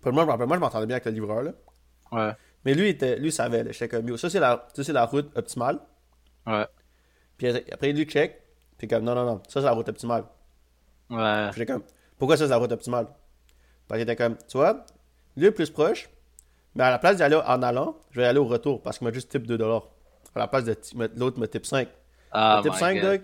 Rappelle, 0.03 0.47
moi, 0.47 0.55
je 0.55 0.61
m'entendais 0.61 0.85
bien 0.85 0.95
avec 0.95 1.05
le 1.05 1.11
livreur, 1.11 1.43
là. 1.43 1.53
Ouais. 2.13 2.33
Mais 2.67 2.73
lui, 2.73 2.87
il 2.87 2.89
était, 2.89 3.15
lui, 3.15 3.31
savait, 3.31 3.63
là. 3.63 3.71
J'étais 3.71 3.87
comme, 3.87 4.09
yo, 4.09 4.17
ça, 4.17 4.29
c'est 4.29 4.41
la, 4.41 4.67
ça, 4.73 4.83
c'est 4.83 4.91
la 4.91 5.05
route 5.05 5.31
optimale. 5.37 5.79
Ouais. 6.45 6.67
Puis 7.37 7.47
après, 7.71 7.93
lui, 7.93 8.03
check. 8.03 8.41
Puis 8.77 8.89
comme, 8.89 9.05
non, 9.05 9.15
non, 9.15 9.23
non, 9.23 9.41
ça, 9.47 9.61
c'est 9.61 9.67
la 9.67 9.71
route 9.71 9.87
optimale. 9.87 10.25
Ouais. 11.09 11.47
J'étais 11.53 11.65
comme, 11.65 11.83
pourquoi 12.19 12.35
ça, 12.35 12.43
c'est 12.43 12.49
la 12.49 12.57
route 12.57 12.73
optimale? 12.73 13.07
Parce 13.87 14.01
qu'il 14.01 14.09
était 14.09 14.17
comme, 14.17 14.35
tu 14.49 14.57
vois, 14.57 14.85
lui 15.37 15.45
est 15.45 15.51
plus 15.51 15.69
proche, 15.69 16.09
mais 16.75 16.83
à 16.83 16.89
la 16.89 16.99
place 16.99 17.15
d'y 17.15 17.23
aller 17.23 17.37
en 17.37 17.63
allant, 17.63 17.95
je 18.11 18.19
vais 18.19 18.27
aller 18.27 18.37
au 18.37 18.47
retour 18.47 18.81
parce 18.81 18.97
qu'il 18.97 19.07
m'a 19.07 19.13
juste 19.13 19.31
tip 19.31 19.47
2$. 19.47 19.81
À 20.35 20.39
la 20.39 20.49
place 20.49 20.65
de 20.65 20.75
l'autre 21.15 21.39
me 21.39 21.47
tip 21.47 21.65
5. 21.65 21.87
Ah, 22.33 22.61
my 22.65 22.73
5, 22.73 22.95
God. 22.95 23.01
Doug, 23.01 23.21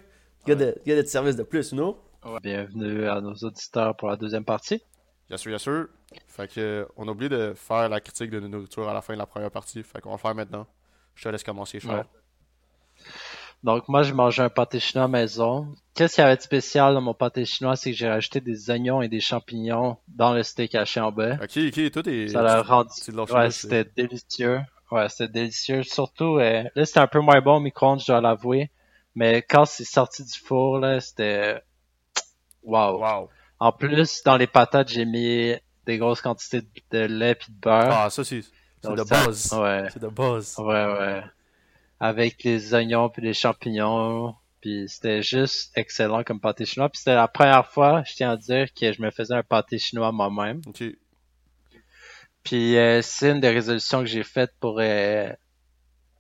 il 0.48 0.50
y 0.50 0.52
a 0.54 0.56
de, 0.56 0.82
il 0.86 0.94
y 0.94 0.98
a 0.98 1.02
de 1.02 1.06
services 1.06 1.36
de 1.36 1.44
plus, 1.44 1.74
non? 1.74 1.98
Bienvenue 2.42 3.10
à 3.10 3.20
nos 3.20 3.34
auditeurs 3.34 3.94
pour 3.98 4.08
la 4.08 4.16
deuxième 4.16 4.46
partie. 4.46 4.82
Bien 5.30 5.38
sûr, 5.38 5.50
bien 5.50 5.58
sûr. 5.58 5.88
Fait 6.28 6.54
que, 6.54 6.60
euh, 6.60 6.86
on 6.98 7.08
a 7.08 7.12
oublié 7.12 7.30
de 7.30 7.54
faire 7.56 7.90
la 7.90 8.02
critique 8.02 8.30
de 8.30 8.40
nos 8.40 8.48
nourritures 8.48 8.88
à 8.88 8.94
la 8.94 9.02
fin 9.02 9.14
de 9.14 9.20
la 9.20 9.26
première 9.26 9.52
partie. 9.52 9.84
Fait 9.84 10.02
qu'on 10.02 10.10
va 10.10 10.16
le 10.16 10.22
faire 10.22 10.36
maintenant. 10.36 10.68
Je 11.16 11.24
te 11.24 11.30
laisse 11.30 11.44
commencer, 11.44 11.80
Charles. 11.80 12.00
Ouais. 12.00 13.06
Donc, 13.64 13.88
moi, 13.88 14.04
je 14.04 14.14
mangeais 14.14 14.44
un 14.44 14.50
pâté 14.50 14.80
chinois 14.80 15.08
maison. 15.08 15.74
Qu'est-ce 15.96 16.16
qu'il 16.16 16.24
y 16.24 16.26
avait 16.26 16.36
de 16.36 16.42
spécial 16.42 16.94
dans 16.94 17.02
mon 17.02 17.14
pâté 17.14 17.46
chinois, 17.46 17.78
c'est 17.78 17.92
que 17.92 17.98
j'ai 17.98 18.10
rajouté 18.10 18.42
des 18.42 18.70
oignons 18.70 19.02
et 19.02 19.08
des 19.08 19.22
champignons 19.22 19.98
dans 20.10 20.34
le 20.34 20.44
steak 20.44 20.76
haché 20.76 21.00
en 21.00 21.12
bas. 21.14 21.36
Ok, 21.36 21.58
ok, 21.58 21.92
tout 21.92 22.10
est. 22.10 22.28
Ça 22.28 22.42
l'a 22.42 22.62
rendu. 22.62 22.90
Ouais, 23.32 23.52
c'était 23.52 23.86
délicieux. 23.86 24.60
Ouais, 24.92 25.08
c'était 25.08 25.32
délicieux. 25.32 25.84
Surtout, 25.84 26.40
euh, 26.40 26.64
là, 26.76 26.86
c'était 26.86 27.00
un 27.00 27.08
peu 27.08 27.20
moins 27.20 27.40
bon 27.40 27.56
au 27.56 27.60
micro-ondes, 27.62 28.02
je 28.02 28.08
dois 28.08 28.20
l'avouer. 28.20 28.70
Mais 29.16 29.42
quand 29.42 29.66
c'est 29.66 29.86
sorti 29.86 30.24
du 30.24 30.38
four, 30.38 30.80
là, 30.80 31.00
c'était. 31.00 31.62
Wow. 32.64 33.00
Wow. 33.00 33.30
En 33.64 33.72
plus, 33.72 34.24
dans 34.26 34.36
les 34.36 34.46
patates, 34.46 34.90
j'ai 34.90 35.06
mis 35.06 35.56
des 35.86 35.98
grosses 35.98 36.20
quantités 36.20 36.64
de, 36.92 36.98
lait 37.06 37.34
puis 37.34 37.48
de 37.54 37.58
beurre. 37.58 37.94
Ah, 37.94 38.10
ça, 38.10 38.26
c'est 38.26 38.42
de 38.84 39.10
base. 39.10 39.54
Ouais. 39.54 39.88
C'est 39.90 40.02
de 40.02 40.10
base. 40.10 40.56
Ouais, 40.58 40.86
ouais. 40.86 41.24
Avec 41.98 42.44
les 42.44 42.74
oignons 42.74 43.08
puis 43.08 43.22
les 43.22 43.34
champignons. 43.34 44.36
Puis 44.60 44.90
c'était 44.90 45.22
juste 45.22 45.72
excellent 45.78 46.26
comme 46.26 46.42
pâté 46.42 46.66
chinois. 46.66 46.90
Puis 46.90 46.98
c'était 47.00 47.16
la 47.16 47.30
première 47.30 47.66
fois, 47.66 48.04
je 48.06 48.14
tiens 48.16 48.32
à 48.32 48.36
dire, 48.36 48.68
que 48.74 48.92
je 48.92 49.02
me 49.02 49.12
faisais 49.12 49.34
un 49.34 49.44
pâté 49.44 49.78
chinois 49.78 50.12
moi-même. 50.12 50.60
Ok. 50.68 50.84
Puis 52.44 52.76
euh, 52.76 53.02
c'est 53.02 53.32
une 53.32 53.40
des 53.40 53.50
résolutions 53.50 54.02
que 54.02 54.08
j'ai 54.08 54.24
faites 54.24 54.52
pour 54.60 54.82
euh, 54.82 55.30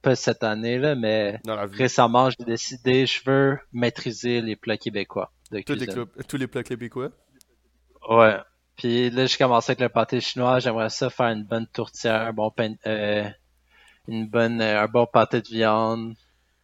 pas 0.01 0.15
cette 0.15 0.43
année 0.45 0.77
là, 0.77 0.95
mais 0.95 1.41
récemment 1.73 2.29
j'ai 2.29 2.45
décidé 2.45 3.05
je 3.05 3.19
veux 3.25 3.59
maîtriser 3.73 4.39
les 4.39 4.55
plats 4.55 4.77
québécois 4.77 5.33
de 5.51 5.59
Tous 5.59 5.73
les, 5.73 5.79
cuisine. 5.79 5.93
clubs- 5.93 6.25
tous 6.25 6.37
les 6.37 6.47
plats 6.47 6.63
québécois? 6.63 7.11
Ouais. 8.09 8.37
Puis 8.75 9.09
là 9.09 9.25
j'ai 9.25 9.37
commencé 9.37 9.71
avec 9.71 9.79
le 9.81 9.89
pâté 9.89 10.19
chinois. 10.21 10.59
J'aimerais 10.59 10.89
ça 10.89 11.09
faire 11.09 11.27
une 11.27 11.43
bonne 11.43 11.67
tourtière, 11.67 12.21
un 12.21 12.33
bon 12.33 12.49
pain, 12.51 12.73
euh, 12.87 13.29
une 14.07 14.27
bonne, 14.27 14.61
euh, 14.61 14.81
un 14.83 14.87
bon 14.87 15.05
pâté 15.05 15.41
de 15.41 15.47
viande. 15.47 16.15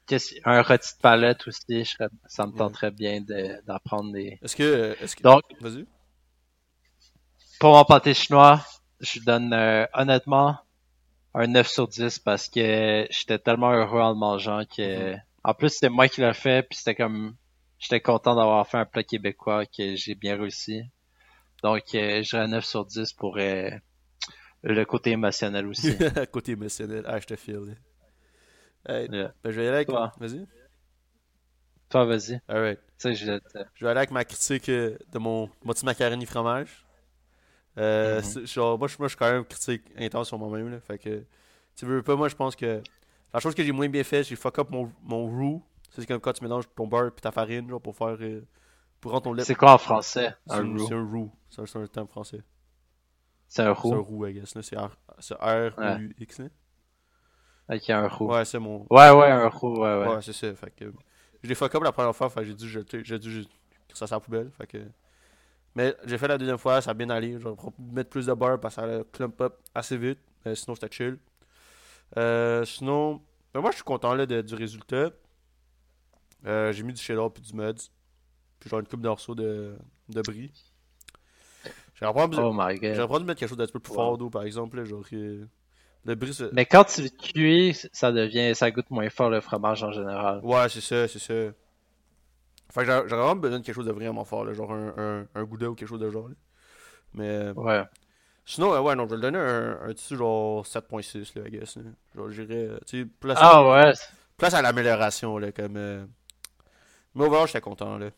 Qu'est-ce- 0.08 0.36
un 0.46 0.62
rôti 0.64 0.96
de 0.96 1.02
palette 1.02 1.48
aussi. 1.48 1.64
Je 1.70 1.84
serais- 1.92 2.10
ça 2.28 2.48
me 2.48 2.52
tenterait 2.54 2.92
bien 2.92 3.22
de- 3.22 3.62
d'apprendre 3.66 4.12
des. 4.12 4.40
Est-ce 4.42 4.56
que. 4.56 4.98
Est-ce 5.02 5.16
que... 5.16 5.24
Donc 5.24 5.44
Vas-y. 5.62 5.86
pour 7.60 7.74
mon 7.74 7.86
pâté 7.86 8.14
chinois, 8.14 8.66
je 9.00 9.20
lui 9.20 9.26
donne 9.26 9.54
euh, 9.54 9.86
honnêtement 9.94 10.58
un 11.34 11.48
9 11.48 11.68
sur 11.68 11.88
10 11.88 12.20
parce 12.20 12.48
que 12.50 13.08
j'étais 13.12 13.38
tellement 13.40 13.72
heureux 13.72 14.02
en 14.02 14.10
le 14.10 14.16
mangeant 14.16 14.64
que 14.66 15.16
en 15.44 15.54
plus 15.54 15.70
c'était 15.70 15.90
moi 15.90 16.08
qui 16.08 16.22
l'ai 16.22 16.34
fait 16.34 16.64
puis 16.68 16.78
c'était 16.78 16.96
comme 16.96 17.36
j'étais 17.78 18.02
content 18.02 18.36
d'avoir 18.36 18.68
fait 18.68 18.78
un 18.78 18.86
plat 18.86 19.04
québécois 19.04 19.66
que 19.66 19.96
j'ai 19.96 20.16
bien 20.16 20.36
réussi. 20.38 20.82
Donc 21.64 21.84
euh, 21.95 22.22
je 22.24 22.30
dirais 22.30 22.47
9 22.47 22.64
sur 22.66 22.86
10 22.86 23.14
pour 23.14 23.38
euh, 23.38 23.70
le 24.64 24.84
côté 24.86 25.12
émotionnel 25.12 25.68
aussi. 25.68 25.93
Côté 26.32 26.53
émotionnel. 26.53 27.03
Ah, 27.07 27.20
je 27.20 27.26
te 27.26 27.36
file. 27.36 27.76
Hey, 28.88 29.07
Yeah. 29.12 29.34
ben, 29.43 29.51
je 29.51 29.57
vais 29.60 29.66
y 29.66 29.68
aller 29.68 29.76
avec. 29.78 29.88
Toi? 29.89 30.12
Vas-y. 30.20 30.47
Toi 31.89 32.05
vas-y. 32.05 32.39
Sais 32.97 33.16
je 33.16 33.26
vais 33.86 33.89
aller 33.89 33.97
avec 33.97 34.12
ma 34.12 34.24
critique 34.26 34.70
euh, 34.70 34.97
de 35.12 35.20
mon, 35.20 35.49
mon 35.64 35.74
petit 35.74 35.86
macaroni 35.86 36.26
fromage. 36.26 36.86
Euh, 37.78 38.18
Mhm. 38.18 38.24
c'est- 38.24 38.45
genre, 38.45 38.78
moi, 38.78 38.88
je, 38.88 38.97
moi, 38.99 39.07
je 39.07 39.12
suis 39.12 39.18
quand 39.18 39.32
même 39.32 39.45
critique 39.45 39.84
intense 39.97 40.28
sur 40.28 40.38
moi-même. 40.38 40.70
Là, 40.72 40.80
fait 40.82 40.97
que, 40.97 41.24
tu 41.76 41.86
veux 41.86 42.01
pas, 42.03 42.16
moi, 42.16 42.28
je 42.30 42.36
pense 42.36 42.55
que 42.55 42.82
la 43.34 43.39
chose 43.39 43.55
que 43.55 43.64
j'ai 43.64 43.72
moins 43.72 43.88
bien 43.89 44.03
fait, 44.03 44.24
j'ai 44.24 44.36
fuck 44.36 44.60
up 44.60 44.70
mon, 44.70 44.91
mon 45.03 45.28
roux. 45.28 45.64
C'est 45.91 46.05
comme 46.05 46.20
quand 46.20 46.34
tu 46.34 46.43
mélanges 46.43 46.66
ton 46.76 46.88
beurre 46.88 47.07
et 47.07 47.22
ta 47.22 47.32
farine 47.32 47.70
genre, 47.70 47.82
pour 47.82 47.95
faire. 47.95 48.18
euh, 48.22 48.41
pour 49.02 49.12
rendre 49.12 49.36
ton. 49.36 49.43
C'est 49.43 49.56
quoi 49.56 49.74
en 49.74 49.78
français 49.78 50.36
C'est 50.47 50.54
un 50.56 50.62
roux? 50.64 50.78
c'est 50.88 50.93
un 50.93 51.04
roux. 51.06 51.32
C'est 51.50 51.76
un, 51.78 51.88
terme 51.88 52.08
français. 52.08 52.41
C'est 53.47 53.62
un 53.64 53.66
C'est 53.76 53.91
un 53.91 53.95
roux. 53.95 54.04
roux, 54.04 54.26
I 54.28 54.34
guess. 54.34 54.54
C'est 54.62 54.76
R- 54.76 54.91
R-O-U-X. 55.20 56.39
là. 56.39 56.45
Ok 57.72 57.89
un 57.89 58.08
roux. 58.08 58.28
Ouais, 58.32 58.45
c'est 58.45 58.60
mon. 58.60 58.86
Ouais 58.89 59.10
ouais 59.12 59.30
un 59.32 59.47
roux 59.50 59.80
ouais 59.82 60.00
ouais. 60.00 60.08
Ouais, 60.16 60.22
c'est 60.22 60.34
ça. 60.34 60.54
Fait 60.56 60.72
que, 60.72 60.91
je 61.43 61.50
l'ai 61.50 61.56
fuck 61.56 61.74
up 61.76 61.84
la 61.84 61.91
première 61.91 62.16
fois, 62.16 62.30
fait 62.30 62.41
que 62.41 62.45
j'ai 62.47 62.54
dû 62.56 62.68
jeter, 62.68 63.02
j'ai 63.04 63.20
dû 63.20 63.45
ça 63.93 64.06
à 64.06 64.08
la 64.12 64.20
poubelle. 64.20 64.52
Fait 64.58 64.68
que, 64.68 64.78
mais 65.76 65.95
j'ai 66.06 66.18
fait 66.18 66.28
la 66.28 66.38
deuxième 66.38 66.58
fois, 66.58 66.82
ça 66.82 66.91
a 66.91 66.93
bien 66.93 67.10
allé. 67.10 67.39
J'aurais 67.39 67.56
pu 67.56 67.82
mettre 67.91 68.10
plus 68.10 68.26
de 68.26 68.34
beurre 68.34 68.60
parce 68.60 68.76
que 68.76 68.82
ça 68.82 68.88
allait 68.88 69.04
clump 69.12 69.39
up 69.41 69.56
assez 69.76 69.97
vite. 69.97 70.20
Sinon, 70.56 70.76
c'était 70.76 70.89
chill. 70.95 71.18
Euh, 72.18 72.66
sinon, 72.66 73.22
ben 73.54 73.62
moi, 73.62 73.70
je 73.72 73.76
suis 73.76 73.84
content 73.84 74.16
là, 74.16 74.26
de- 74.26 74.41
du 74.41 74.56
résultat. 74.56 75.12
Euh, 76.45 76.72
j'ai 76.72 76.84
mis 76.84 76.93
du 76.93 77.02
cheddar 77.02 77.32
puis 77.32 77.43
du 77.43 77.54
muds. 77.54 77.89
Puis 78.60 78.70
genre 78.70 78.80
une 78.80 78.88
coupe 78.88 79.01
de 79.01 79.07
morceaux 79.07 79.36
de, 79.36 79.76
de 80.10 80.22
brie. 80.22 80.51
J'aurais 81.95 82.14
pas 82.14 82.28
besoin- 82.28 82.45
Oh 82.45 82.53
my 82.53 82.80
god. 82.80 83.20
dû 83.20 83.26
mettre 83.26 83.39
quelque 83.39 83.49
chose 83.49 83.57
d'un 83.57 83.66
petit 83.66 83.74
peu 83.74 83.80
plus 83.80 83.91
Wow. 83.91 83.95
fort 83.95 84.18
d'eau, 84.18 84.30
par 84.30 84.43
exemple. 84.43 84.78
Là, 84.78 84.86
genre, 84.86 85.03
euh, 85.14 85.45
le 86.05 86.16
brie, 86.16 86.32
Mais 86.53 86.66
quand 86.66 86.86
tu 86.86 87.03
le 87.03 87.10
cuis, 87.10 87.78
ça 87.91 88.12
devient, 88.12 88.55
ça 88.55 88.72
goûte 88.72 88.89
moins 88.89 89.10
fort 89.10 89.30
le 89.30 89.41
fromage 89.41 89.84
en 89.84 89.91
général. 89.91 90.39
Ouais, 90.43 90.70
c'est 90.70 90.82
ça, 90.82 91.07
c'est 91.07 91.20
ça. 91.20 91.53
Fait 92.72 92.82
que 92.82 92.86
j'aurais 92.86 93.03
vraiment 93.07 93.36
besoin 93.36 93.60
de 93.60 93.66
quelque 93.66 93.76
chose 93.76 93.86
de 93.88 93.91
vraiment 93.91 94.24
fort, 94.24 94.45
là, 94.45 94.53
genre 94.53 94.72
un, 94.72 94.93
un, 94.97 95.28
un 95.36 95.43
gouda 95.43 95.70
ou 95.70 95.76
quelque 95.76 95.89
chose 95.89 95.99
de 95.99 96.10
genre. 96.10 96.30
là. 96.30 96.36
Mais 97.14 97.49
Ouais. 97.55 97.84
sinon, 98.45 98.74
euh, 98.74 98.80
ouais, 98.80 98.95
non, 98.95 99.05
je 99.05 99.10
vais 99.10 99.16
le 99.16 99.22
donner 99.24 99.39
un, 99.39 99.82
un 99.82 99.88
petit 99.93 100.16
genre 100.16 100.66
7.6, 100.66 101.34
là, 101.36 101.47
I 101.47 101.51
guess. 101.51 101.76
là. 101.78 101.84
Genre, 102.16 102.30
j'irais, 102.30 102.53
euh, 102.70 102.78
tu 102.86 103.01
sais, 103.01 103.05
place, 103.20 103.39
Ah 103.41 103.68
ouais. 103.68 103.91
place 104.38 104.53
à 104.53 104.62
l'amélioration, 104.62 105.38
là, 105.39 105.51
comme. 105.51 105.78
euh, 105.78 106.05
Mais 107.16 107.26
overall, 107.26 107.47
j'étais 107.47 107.62
content, 107.62 107.97
là. 107.97 108.12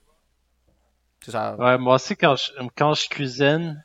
Ça. 1.26 1.56
Ouais, 1.58 1.78
moi 1.78 1.96
aussi, 1.96 2.16
quand 2.16 2.36
je, 2.36 2.52
quand 2.76 2.94
je 2.94 3.08
cuisine, 3.10 3.84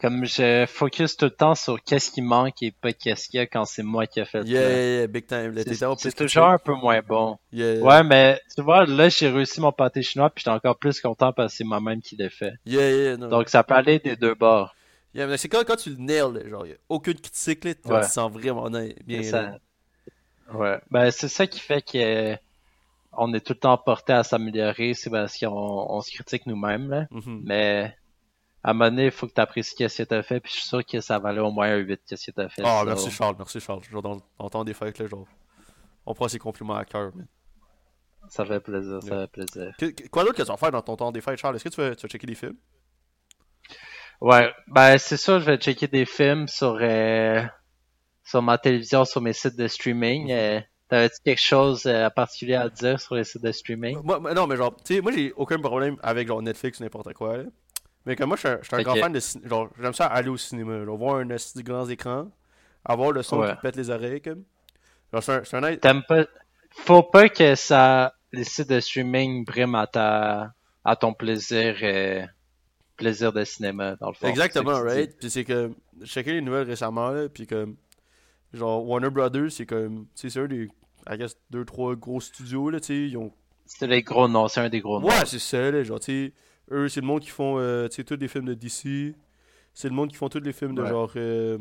comme 0.00 0.24
je 0.26 0.66
focus 0.68 1.16
tout 1.16 1.24
le 1.24 1.30
temps 1.30 1.54
sur 1.54 1.82
qu'est-ce 1.82 2.10
qui 2.10 2.20
manque 2.22 2.62
et 2.62 2.70
pas 2.70 2.92
qu'est-ce 2.92 3.28
qu'il 3.28 3.38
y 3.38 3.40
a 3.40 3.46
quand 3.46 3.64
c'est 3.64 3.82
moi 3.82 4.06
qui 4.06 4.20
ai 4.20 4.24
fait 4.24 4.40
le 4.40 4.46
Yeah, 4.46 4.60
plat. 4.60 4.70
yeah, 4.70 4.96
yeah, 4.98 5.06
big 5.06 5.26
time. 5.26 5.96
C'est 5.98 6.14
toujours 6.14 6.44
un 6.46 6.58
peu 6.58 6.74
moins 6.74 7.00
bon. 7.00 7.38
Yeah. 7.52 7.80
Ouais, 7.82 8.04
mais 8.04 8.40
tu 8.54 8.62
vois, 8.62 8.84
là, 8.86 9.08
j'ai 9.08 9.28
réussi 9.30 9.60
mon 9.60 9.72
pâté 9.72 10.02
chinois 10.02 10.28
puis 10.30 10.42
j'étais 10.42 10.54
encore 10.54 10.76
plus 10.78 11.00
content 11.00 11.32
parce 11.32 11.52
que 11.52 11.56
c'est 11.58 11.64
moi-même 11.64 12.02
qui 12.02 12.14
l'ai 12.16 12.28
fait. 12.30 12.52
Yeah, 12.66 12.90
yeah, 12.90 13.16
non. 13.16 13.28
Donc, 13.28 13.48
ça 13.48 13.64
peut 13.64 13.74
aller 13.74 13.98
des 13.98 14.16
deux 14.16 14.34
bords. 14.34 14.74
Yeah, 15.14 15.26
mais 15.26 15.38
c'est 15.38 15.48
quand, 15.48 15.64
quand 15.66 15.76
tu 15.76 15.90
le 15.90 15.96
nails, 15.96 16.46
genre, 16.50 16.66
y 16.66 16.72
a 16.72 16.76
aucune 16.90 17.18
critique, 17.18 17.64
là, 17.64 17.74
tu 17.74 17.90
Ouais. 17.90 18.02
te 18.02 18.06
sens 18.06 18.30
vraiment 18.30 18.68
bien. 19.06 19.22
Ça. 19.22 19.56
Ouais. 20.52 20.78
Ben, 20.90 21.10
c'est 21.10 21.28
ça 21.28 21.46
qui 21.46 21.58
fait 21.58 21.80
que 21.80 22.36
on 23.18 23.32
est 23.34 23.40
tout 23.40 23.52
le 23.54 23.58
temps 23.58 23.76
porté 23.78 24.12
à 24.12 24.22
s'améliorer, 24.22 24.94
c'est 24.94 25.10
parce 25.10 25.38
qu'on 25.38 25.48
on 25.50 26.00
se 26.00 26.10
critique 26.10 26.46
nous-mêmes, 26.46 26.88
là. 26.90 27.06
Mhm. 27.10 27.42
Mais 27.44 27.96
à 28.62 28.70
un 28.70 28.72
moment 28.72 28.90
donné, 28.90 29.04
il 29.06 29.10
faut 29.10 29.26
que 29.26 29.32
tu 29.34 29.40
apprécies 29.40 29.74
ce 29.88 30.02
que 30.02 30.08
tu 30.08 30.14
as 30.14 30.22
fait, 30.22 30.40
puis 30.40 30.52
je 30.52 30.58
suis 30.58 30.66
sûr 30.68 30.84
que 30.84 31.00
ça 31.00 31.18
valait 31.18 31.40
au 31.40 31.50
moins 31.50 31.68
un 31.70 31.76
8 31.76 32.00
ce 32.16 32.30
que 32.30 32.34
tu 32.34 32.40
as 32.40 32.48
fait. 32.48 32.62
Ah, 32.64 32.80
so- 32.80 32.86
merci 32.86 33.10
Charles, 33.10 33.36
merci 33.38 33.60
Charles. 33.60 33.82
Genre, 33.84 34.02
dans, 34.02 34.20
dans 34.38 34.48
temps 34.50 34.64
des 34.64 34.74
fêtes, 34.74 34.98
là, 34.98 35.06
genre, 35.06 35.26
on 36.04 36.14
prend 36.14 36.28
ses 36.28 36.38
compliments 36.38 36.74
à 36.76 36.84
cœur. 36.84 37.12
Ça 38.28 38.44
fait 38.44 38.58
plaisir, 38.60 39.00
ça 39.02 39.20
fait 39.20 39.30
plaisir. 39.30 39.72
Que- 39.78 40.08
Quoi 40.08 40.24
d'autre 40.24 40.34
que 40.36 40.42
tu 40.42 40.48
vas 40.48 40.56
faire 40.56 40.72
dans 40.72 40.82
ton 40.82 40.96
temps 40.96 41.12
des 41.12 41.20
fêtes, 41.20 41.38
Charles? 41.38 41.54
Est-ce 41.56 41.64
que 41.64 41.68
tu 41.68 41.80
vas, 41.80 41.94
tu 41.94 42.02
vas 42.02 42.08
checker 42.08 42.26
des 42.26 42.34
films? 42.34 42.56
Ouais, 44.20 44.50
ben 44.68 44.96
c'est 44.98 45.16
sûr, 45.18 45.40
je 45.40 45.44
vais 45.44 45.58
checker 45.58 45.86
des 45.88 46.06
films 46.06 46.48
sur 46.48 46.78
euh, 46.80 47.42
sur 48.24 48.40
ma 48.42 48.56
télévision, 48.58 49.04
sur 49.04 49.20
mes 49.20 49.32
sites 49.34 49.56
de 49.56 49.68
streaming. 49.68 50.32
Euh, 50.32 50.60
T'avais-tu 50.88 51.16
quelque 51.24 51.40
chose 51.40 51.86
euh, 51.86 52.06
à 52.06 52.10
particulier 52.10 52.54
à 52.54 52.68
dire 52.68 53.00
sur 53.00 53.16
les 53.16 53.24
sites 53.24 53.42
de 53.42 53.50
streaming? 53.50 53.98
Moi, 54.04 54.20
non, 54.34 54.46
mais 54.46 54.56
genre, 54.56 54.74
tu 54.76 54.94
sais, 54.94 55.00
moi 55.00 55.12
j'ai 55.12 55.32
aucun 55.36 55.58
problème 55.58 55.96
avec 56.02 56.28
genre 56.28 56.42
Netflix 56.42 56.78
ou 56.78 56.84
n'importe 56.84 57.12
quoi. 57.14 57.38
Là. 57.38 57.44
Mais 58.04 58.14
comme 58.14 58.28
moi, 58.28 58.36
je 58.36 58.46
suis 58.46 58.48
un, 58.48 58.58
je 58.62 58.66
suis 58.66 58.76
un 58.76 58.82
grand 58.82 58.94
fan 58.96 59.12
de 59.12 59.18
cinéma. 59.18 59.48
Genre, 59.48 59.68
j'aime 59.80 59.94
ça 59.94 60.06
aller 60.06 60.28
au 60.28 60.36
cinéma. 60.36 60.84
Genre, 60.84 60.96
voir 60.96 61.16
un 61.16 61.28
esti 61.30 61.58
de 61.58 61.64
grands 61.64 61.88
écrans, 61.88 62.30
avoir 62.84 63.10
le 63.10 63.22
son 63.24 63.40
Ouais. 63.40 63.50
qui 63.50 63.60
pète 63.62 63.76
les 63.76 63.90
oreilles, 63.90 64.20
comme. 64.20 64.44
Genre, 65.12 65.22
c'est 65.22 65.32
un, 65.32 65.44
c'est 65.44 65.56
un, 65.56 65.76
T'aimes 65.76 66.04
pas... 66.06 66.24
Faut 66.70 67.02
pas 67.02 67.28
que 67.28 67.54
ça... 67.56 68.14
les 68.32 68.44
sites 68.44 68.68
de 68.68 68.78
streaming 68.78 69.44
briment 69.44 69.74
à 69.76 69.86
ta... 69.88 70.52
à 70.84 70.94
ton 70.94 71.14
plaisir 71.14 71.74
euh, 71.82 72.24
plaisir 72.96 73.32
de 73.32 73.44
cinéma, 73.44 73.96
dans 73.96 74.08
le 74.08 74.14
fond. 74.14 74.28
Exactement, 74.28 74.80
right? 74.80 75.16
Puis 75.18 75.30
c'est 75.30 75.44
que, 75.44 75.70
j'ai 76.00 76.06
checké 76.06 76.32
les 76.32 76.40
nouvelles 76.40 76.66
récemment, 76.66 77.10
là, 77.10 77.28
puis 77.28 77.46
comme, 77.46 77.76
genre, 78.56 78.84
Warner 78.86 79.10
Brothers, 79.10 79.52
c'est 79.52 79.66
comme, 79.66 80.06
c'est 80.14 80.36
un 80.38 80.46
des, 80.46 80.68
I 81.08 81.16
guess, 81.18 81.36
deux, 81.50 81.64
trois 81.64 81.94
gros 81.94 82.20
studios, 82.20 82.70
là, 82.70 82.80
tu 82.80 82.86
sais, 82.86 83.08
ils 83.08 83.16
ont... 83.16 83.32
C'est 83.66 83.86
les 83.86 84.02
gros 84.02 84.28
noms, 84.28 84.48
c'est 84.48 84.60
un 84.60 84.68
des 84.68 84.80
gros 84.80 85.00
noms. 85.00 85.06
Ouais, 85.08 85.24
c'est 85.26 85.38
ça, 85.38 85.70
là, 85.70 85.82
genre, 85.82 86.00
tu 86.00 86.04
sais, 86.28 86.32
eux, 86.70 86.88
c'est 86.88 87.00
le 87.00 87.06
monde 87.06 87.20
qui 87.20 87.30
font, 87.30 87.58
euh, 87.58 87.88
tu 87.88 87.96
sais, 87.96 88.04
tous 88.04 88.16
les 88.16 88.28
films 88.28 88.44
de 88.46 88.54
DC, 88.54 89.14
c'est 89.74 89.88
le 89.88 89.94
monde 89.94 90.10
qui 90.10 90.16
font 90.16 90.28
tous 90.28 90.40
les 90.40 90.52
films 90.52 90.74
de 90.74 90.82
Ouais. 90.82 90.88
genre 90.88 91.12
euh, 91.16 91.58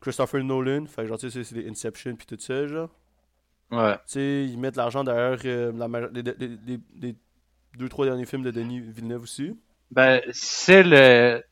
Christopher 0.00 0.42
Nolan, 0.44 0.86
fait 0.86 1.02
que 1.02 1.08
genre, 1.08 1.18
tu 1.18 1.30
sais, 1.30 1.44
c'est 1.44 1.54
des 1.54 1.68
Inception 1.68 2.14
puis 2.16 2.26
tout 2.26 2.38
ça, 2.38 2.66
genre. 2.66 2.90
Ouais. 3.70 3.94
Tu 3.98 4.02
sais, 4.06 4.44
ils 4.46 4.58
mettent 4.58 4.76
l'argent 4.76 5.04
derrière 5.04 5.38
euh, 5.44 5.72
la 5.72 5.88
les, 6.10 6.22
les- 6.22 6.56
les- 6.66 6.80
les 7.00 7.16
deux, 7.76 7.88
trois 7.88 8.06
derniers 8.06 8.24
films 8.24 8.42
de 8.42 8.50
Denis 8.50 8.80
Villeneuve 8.80 9.22
aussi. 9.22 9.54
Ben, 9.90 10.20
c'est 10.32 10.82
le, 10.82 11.42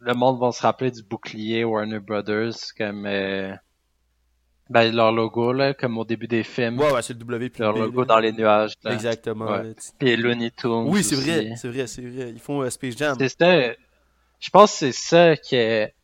le 0.00 0.14
monde 0.14 0.38
va 0.40 0.52
se 0.52 0.62
rappeler 0.62 0.90
du 0.90 1.02
bouclier 1.02 1.64
Warner 1.64 1.98
Brothers, 2.00 2.54
comme, 2.78 3.04
euh, 3.06 3.54
ben, 4.68 4.94
leur 4.94 5.12
logo, 5.12 5.52
là, 5.52 5.74
comme 5.74 5.96
au 5.98 6.04
début 6.04 6.26
des 6.26 6.42
films. 6.42 6.78
Ouais, 6.80 6.92
ouais, 6.92 7.02
c'est 7.02 7.12
le 7.14 7.20
W 7.20 7.52
Leur 7.58 7.74
B, 7.74 7.78
logo 7.78 8.00
là. 8.00 8.06
dans 8.06 8.18
les 8.18 8.32
nuages, 8.32 8.74
là. 8.82 8.92
Exactement. 8.94 9.46
Ouais. 9.46 9.62
là, 9.62 9.70
Puis 9.98 10.16
Looney 10.16 10.50
Tunes. 10.50 10.86
Oui, 10.88 11.04
c'est 11.04 11.16
vrai, 11.16 11.52
c'est 11.56 11.68
vrai, 11.68 11.86
c'est 11.86 12.02
vrai. 12.02 12.30
Ils 12.30 12.40
font 12.40 12.62
euh, 12.62 12.70
Space 12.70 12.96
Jam. 12.96 13.16
C'est 13.18 13.28
ça. 13.28 13.72
Je 14.40 14.50
pense 14.50 14.72
que 14.72 14.78
c'est 14.78 14.92
ça 14.92 15.36
qui 15.36 15.56
est... 15.56 15.94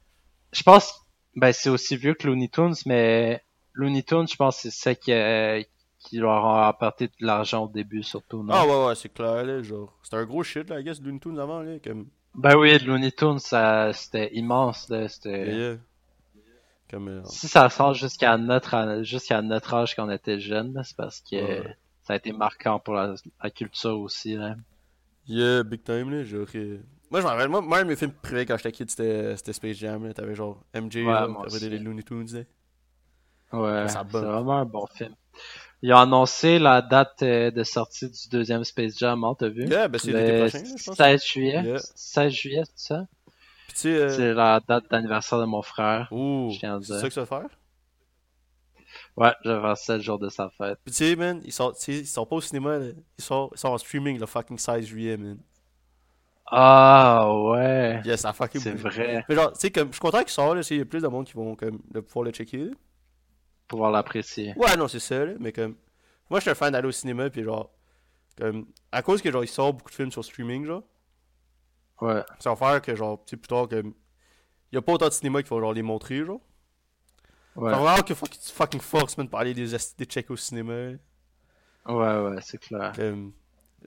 Je 0.53 0.63
pense, 0.63 0.95
ben, 1.35 1.53
c'est 1.53 1.71
aussi 1.71 1.97
vieux 1.97 2.15
que 2.15 2.27
Looney 2.27 2.49
Tunes, 2.49 2.75
mais 2.87 3.43
Looney 3.75 4.03
Tunes, 4.03 4.27
je 4.29 4.37
pense 4.37 4.57
que 4.57 4.63
c'est 4.63 4.71
ça 4.71 4.95
qui, 4.95 5.11
est- 5.11 5.69
qui 5.99 6.19
leur 6.19 6.45
a 6.47 6.69
apporté 6.69 7.09
de 7.09 7.27
l'argent 7.27 7.65
au 7.65 7.69
début, 7.69 8.03
surtout, 8.03 8.43
non? 8.43 8.55
Ah 8.55 8.67
ouais, 8.67 8.87
ouais, 8.87 8.95
c'est 8.95 9.13
clair, 9.13 9.45
là, 9.45 9.63
genre. 9.63 9.93
C'était 10.03 10.17
un 10.17 10.25
gros 10.25 10.43
shit, 10.43 10.69
là, 10.71 10.81
I 10.81 10.85
guess, 10.85 11.01
Looney 11.01 11.19
Tunes 11.21 11.39
avant, 11.39 11.61
là, 11.61 11.79
comme... 11.85 12.07
Ben 12.35 12.57
oui, 12.57 12.79
Looney 12.79 13.13
Tunes, 13.13 13.39
ça, 13.39 13.93
c'était 13.93 14.31
immense, 14.35 14.89
là. 14.89 15.09
C'était... 15.09 15.55
Yeah. 15.55 15.77
Comme... 16.93 17.09
euh, 17.09 17.23
Si 17.25 17.49
ça 17.49 17.69
sort 17.71 17.95
jusqu'à 17.95 18.37
notre, 18.37 19.01
jusqu'à 19.03 19.43
notre 19.43 19.75
âge 19.75 19.97
quand 19.97 20.07
on 20.07 20.11
était 20.11 20.39
jeune, 20.39 20.81
c'est 20.85 20.97
parce 20.97 21.21
que 21.21 21.37
Ouais. 21.37 21.77
ça 22.03 22.13
a 22.13 22.17
été 22.17 22.33
marquant 22.33 22.79
pour 22.79 22.95
la, 22.95 23.15
la 23.43 23.51
culture 23.51 23.99
aussi, 23.99 24.35
là. 24.37 24.55
Yeah, 25.27 25.63
big 25.63 25.83
time, 25.85 26.11
là, 26.11 26.23
genre... 26.25 26.47
euh, 26.55 26.79
Moi, 27.11 27.21
je 27.21 27.25
m'en 27.27 27.33
rappelle, 27.33 27.49
moi, 27.49 27.85
mes 27.85 27.97
films 27.97 28.13
préférés 28.13 28.47
quand 28.47 28.57
j'étais 28.57 28.73
kid, 28.73 28.91
c'était 28.91 29.37
c'était 29.37 29.53
Space 29.53 29.77
Jam, 29.79 30.07
là. 30.07 30.13
T'avais 30.15 30.35
genre 30.35 30.63
MJ, 30.75 30.97
Ouais, 30.97 31.15
t'avais 31.51 31.79
Looney 31.79 32.03
Tunes, 32.03 32.27
là. 32.33 32.41
Ouais, 33.53 33.89
c'est 33.89 33.99
vraiment 34.19 34.59
un 34.59 34.65
bon 34.65 34.87
film. 34.87 35.15
Ils 35.83 35.93
ont 35.93 35.99
annoncé 35.99 36.59
la 36.59 36.81
date 36.81 37.23
euh, 37.23 37.51
de 37.51 37.65
sortie 37.65 38.09
du 38.09 38.29
deuxième 38.31 38.65
Space 38.65 38.97
Jam, 38.99 39.25
hein, 39.25 39.35
t'as 39.39 39.49
vu? 39.49 39.67
Yeah, 39.67 39.89
ben 39.89 39.99
c'est 39.99 40.13
l'été 40.13 40.33
Le 40.33 40.39
prochain, 40.49 40.59
là, 40.63 40.75
je 40.77 40.85
pense. 40.85 40.97
16 40.97 41.25
juillet. 41.25 41.63
Yeah. 41.63 41.79
16 41.97 42.33
juillet, 42.33 42.63
c'est 42.75 42.87
ça? 42.95 43.07
Tu 43.75 43.89
euh, 43.89 44.09
C'est 44.09 44.35
la 44.35 44.61
date 44.61 44.91
d'anniversaire 44.91 45.41
de 45.41 45.45
mon 45.45 45.63
frère. 45.63 46.09
Ouh, 46.11 46.51
c'est 46.53 46.83
ça 46.83 47.09
que 47.09 47.15
ça 47.15 47.25
va 47.25 47.27
faire? 47.27 47.49
Ouais, 49.17 49.33
je 49.45 49.51
vais 49.51 49.61
faire 49.61 49.77
ça 49.77 49.97
le 49.97 50.03
jour 50.03 50.19
de 50.19 50.29
sa 50.29 50.51
fête. 50.51 50.79
Pis 50.85 50.91
tu 50.91 50.97
sais, 50.99 51.17
man, 51.17 51.41
ils 51.45 51.53
tu 51.53 51.63
sais, 51.77 51.93
ils 51.99 52.07
sortent 52.07 52.31
pas 52.31 52.37
au 52.37 52.41
cinéma, 52.41 52.79
là. 52.79 52.87
Ils 53.19 53.25
sortent, 53.25 53.53
ils 53.55 53.59
sont 53.59 53.69
en 53.69 53.79
streaming 53.79 54.19
le 54.19 54.27
fucking 54.27 54.59
16 54.59 54.87
juillet, 54.87 55.17
man. 55.17 55.39
Ah, 56.47 57.33
ouais. 57.33 58.03
Ça 58.17 58.33
fucking 58.33 58.61
C'est 58.61 58.75
vrai. 58.75 59.25
Mais 59.29 59.35
genre, 59.35 59.53
tu 59.53 59.61
sais, 59.61 59.71
comme, 59.71 59.89
je 59.89 59.93
suis 59.93 60.01
content 60.01 60.21
qu'il 60.21 60.29
sorte, 60.29 60.57
là, 60.57 60.63
tu 60.63 60.75
il 60.75 60.79
y 60.79 60.83
a 60.83 60.85
plus 60.85 61.03
de 61.03 61.09
monde 61.09 61.27
qui 61.27 61.35
vont, 61.35 61.55
comme, 61.57 61.81
le, 61.93 62.03
pouvoir 62.03 62.25
le 62.25 62.31
checker, 62.31 62.65
là. 62.65 62.71
Pouvoir 63.69 63.91
l'apprécier. 63.91 64.53
Ouais, 64.57 64.77
non, 64.77 64.89
c'est 64.89 65.01
ça, 65.01 65.25
là, 65.25 65.33
mais 65.41 65.53
comme, 65.53 65.77
moi, 66.29 66.41
je 66.41 66.43
suis 66.43 66.51
un 66.51 66.55
fan 66.55 66.73
d'aller 66.73 66.89
au 66.89 66.93
cinéma, 66.93 67.31
puis 67.31 67.43
genre, 67.43 67.71
comme, 68.39 68.67
à 68.91 69.03
cause 69.03 69.23
que, 69.23 69.31
genre, 69.31 69.45
ils 69.45 69.49
sortent 69.49 69.79
beaucoup 69.79 69.91
de 69.91 69.95
films 69.95 70.13
sur 70.13 70.25
streaming, 70.25 70.67
genre, 70.67 70.83
Ouais. 72.03 72.23
ça 72.41 72.51
va 72.53 72.57
faire 72.57 72.83
que, 72.83 72.97
genre, 72.97 73.19
tu 73.25 73.31
sais, 73.31 73.37
plus 73.37 73.47
tard, 73.49 73.69
comme, 73.69 73.95
il 74.73 74.75
y 74.75 74.79
a 74.79 74.83
pas 74.83 74.93
autant 74.93 75.07
de 75.07 75.13
cinéma 75.13 75.43
qui 75.43 75.49
vont, 75.51 75.61
genre, 75.61 75.73
les 75.73 75.83
montrer, 75.83 76.25
genre. 76.25 76.41
Ouais. 77.55 77.71
Va 77.71 77.79
vraiment 77.79 78.03
que 78.03 78.15
fucking, 78.15 78.41
tu 78.41 78.53
fucking 78.53 78.81
force, 78.81 79.17
man, 79.17 79.27
de 79.27 79.31
parler 79.31 79.55
des, 79.55 79.69
des 79.99 80.05
checks 80.05 80.31
au 80.31 80.37
cinéma. 80.37 80.73
Ouais, 81.87 82.19
ouais, 82.19 82.41
c'est 82.41 82.59
clair. 82.59 82.93
Comme, 82.97 83.33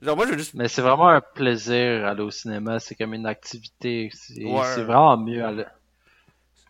genre, 0.00 0.16
moi, 0.16 0.26
je 0.26 0.32
veux 0.32 0.38
juste, 0.38 0.54
Mais 0.54 0.68
c'est 0.68 0.82
vraiment 0.82 1.08
un 1.08 1.20
plaisir 1.20 2.06
aller 2.06 2.22
au 2.22 2.30
cinéma, 2.30 2.80
c'est 2.80 2.94
comme 2.94 3.12
une 3.12 3.26
activité. 3.26 4.10
C'est 4.14 4.44
Ouais. 4.44 4.64
c'est 4.74 4.84
vraiment 4.84 5.16
mieux 5.18 5.44
aller. 5.44 5.66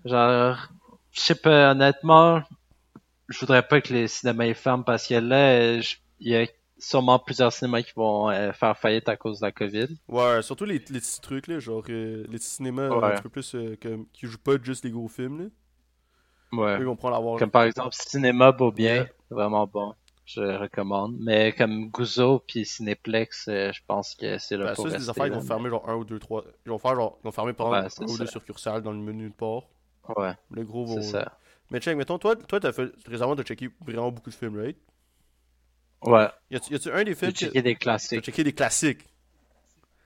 Genre, 0.04 0.56
je 1.12 1.20
sais 1.20 1.34
pas, 1.34 1.70
honnêtement, 1.70 2.42
je 3.28 3.38
voudrais 3.38 3.66
pas 3.66 3.80
que 3.80 3.92
les 3.92 4.08
cinémas 4.08 4.52
ferment 4.54 4.82
parce 4.82 5.06
que 5.06 5.14
là, 5.14 5.74
il 5.74 5.82
y 6.20 6.34
a 6.36 6.46
sûrement 6.78 7.18
plusieurs 7.18 7.52
cinémas 7.52 7.82
qui 7.82 7.92
vont 7.96 8.30
euh, 8.30 8.52
faire 8.52 8.76
faillite 8.78 9.08
à 9.08 9.16
cause 9.16 9.40
de 9.40 9.46
la 9.46 9.52
COVID. 9.52 9.88
ouais, 10.08 10.42
surtout 10.42 10.64
les, 10.64 10.74
les 10.74 11.00
petits 11.00 11.20
trucs, 11.20 11.46
là, 11.46 11.58
genre, 11.58 11.82
euh, 11.88 12.24
les 12.28 12.38
petits 12.38 12.46
cinémas 12.48 12.88
Ouais. 12.90 13.04
un 13.04 13.10
petit 13.12 13.22
peu 13.22 13.30
plus, 13.30 13.54
euh, 13.54 13.76
comme, 13.80 14.06
qui 14.12 14.26
jouent 14.26 14.38
pas 14.38 14.52
juste 14.62 14.84
les 14.84 14.90
gros 14.90 15.08
films, 15.08 15.38
là. 15.40 15.46
Ouais. 16.52 16.76
Eux, 16.78 16.80
ils 16.82 16.86
vont 16.86 16.96
prendre 16.96 17.14
l'avoir. 17.14 17.38
Comme 17.38 17.50
par 17.50 17.64
exemple, 17.64 17.90
Cinéma 17.92 18.52
Beaubien, 18.52 19.06
c'est 19.28 19.34
vraiment 19.34 19.66
bon. 19.66 19.94
Je 20.24 20.40
recommande. 20.40 21.16
Mais 21.20 21.52
comme 21.52 21.88
Gouzo 21.90 22.40
puis 22.40 22.64
Cinéplex, 22.64 23.46
euh, 23.48 23.72
je 23.72 23.80
pense 23.86 24.14
que 24.14 24.38
c'est 24.38 24.56
là 24.56 24.66
Ben, 24.66 24.74
pour 24.74 24.84
ça, 24.86 24.90
c'est 24.92 24.98
des 24.98 25.08
affaires 25.10 25.24
qui 25.26 25.30
vont 25.32 25.40
fermer 25.40 25.70
genre 25.70 25.88
un 25.88 25.94
ou 25.94 26.04
deux, 26.04 26.18
trois. 26.18 26.44
Ils 26.64 26.70
vont 26.70 26.78
faire 26.78 26.94
genre. 26.96 27.18
Ils 27.20 27.24
vont 27.26 27.32
fermer 27.32 27.52
par 27.52 27.68
Ouais, 27.68 27.84
exemple 27.84 28.10
un 28.10 28.14
ou 28.14 28.18
deux 28.18 28.26
succursales 28.26 28.82
dans 28.82 28.90
le 28.92 28.98
menu 28.98 29.28
de 29.28 29.34
port. 29.34 29.68
Ouais, 30.16 30.32
Les 30.52 30.64
gros 30.64 30.84
vont. 30.84 31.00
c'est 31.00 31.10
ça. 31.12 31.38
Mais 31.70 31.80
check, 31.80 31.96
mettons, 31.96 32.18
toi, 32.18 32.34
toi 32.36 32.58
t'as 32.60 32.72
fait. 32.72 32.90
Récemment, 33.06 33.34
t'as 33.36 33.42
checké 33.44 33.68
vraiment 33.84 34.10
beaucoup 34.12 34.30
de 34.30 34.34
films, 34.34 34.56
right? 34.56 34.76
Ouais, 36.06 36.28
Y 36.50 36.56
a-tu 36.56 36.72
y 36.72 36.76
a-tu 36.76 36.90
un 36.92 37.04
des 37.04 37.10
j'ai 37.10 37.14
films. 37.16 37.32
que- 37.32 37.38
checké 37.38 37.62
des 37.62 37.74
T'as 37.74 37.78
classiques. 37.80 38.24
checké 38.24 38.44
des 38.44 38.52
classiques? 38.52 39.04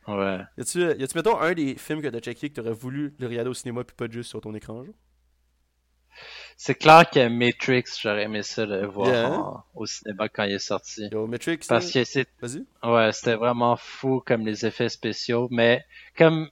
Ouais. 0.08 0.40
Y 0.58 0.60
a-tu, 0.62 0.80
y 0.80 1.02
a-tu, 1.04 1.16
mettons, 1.16 1.38
un 1.38 1.52
des 1.54 1.76
films 1.76 2.02
que 2.02 2.08
t'as 2.08 2.20
checké 2.20 2.48
que 2.50 2.54
t'aurais 2.54 2.72
voulu 2.72 3.14
le 3.18 3.26
regarder 3.28 3.50
au 3.50 3.54
cinéma 3.54 3.84
puis 3.84 3.94
pas 3.96 4.10
juste 4.10 4.30
sur 4.30 4.40
ton 4.40 4.54
écran, 4.54 4.84
genre? 4.84 4.94
C'est 6.56 6.74
clair 6.74 7.08
que 7.08 7.28
Matrix, 7.28 7.84
j'aurais 8.02 8.24
aimé 8.24 8.42
ça 8.42 8.66
le 8.66 8.86
voir 8.86 9.08
Yeah. 9.08 9.30
en- 9.38 9.64
au 9.74 9.86
cinéma 9.86 10.28
quand 10.28 10.44
il 10.44 10.52
est 10.54 10.58
sorti. 10.58 11.08
Yo, 11.10 11.26
Matrix. 11.26 11.58
Parce 11.68 11.86
là- 11.86 11.92
que 12.02 12.04
c'est, 12.04 12.28
Vas-y. 12.40 12.66
ouais, 12.82 13.12
c'était 13.12 13.36
vraiment 13.36 13.76
fou 13.76 14.20
comme 14.26 14.44
les 14.46 14.66
effets 14.66 14.88
spéciaux. 14.88 15.48
Mais 15.50 15.84
comme, 16.18 16.50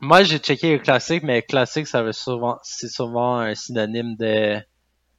moi 0.00 0.22
j'ai 0.24 0.38
checké 0.38 0.72
le 0.72 0.78
classique, 0.80 1.22
mais 1.22 1.42
classique 1.42 1.86
ça 1.86 2.02
veut 2.02 2.12
souvent, 2.12 2.58
c'est 2.64 2.88
souvent 2.88 3.38
un 3.38 3.54
synonyme 3.54 4.16
de, 4.16 4.58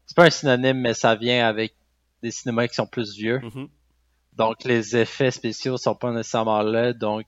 c'est 0.05 0.15
pas 0.17 0.25
un 0.25 0.29
synonyme, 0.29 0.79
mais 0.81 0.93
ça 0.93 1.15
vient 1.15 1.47
avec 1.47 1.75
des 2.23 2.31
cinémas 2.31 2.67
qui 2.67 2.75
sont 2.75 2.87
plus 2.87 3.15
vieux. 3.15 3.39
Mhm. 3.43 3.67
Donc 4.37 4.63
les 4.63 4.97
effets 4.97 5.29
spéciaux 5.31 5.77
sont 5.77 5.93
pas 5.95 6.11
nécessairement 6.11 6.61
là. 6.63 6.93
Donc 6.93 7.25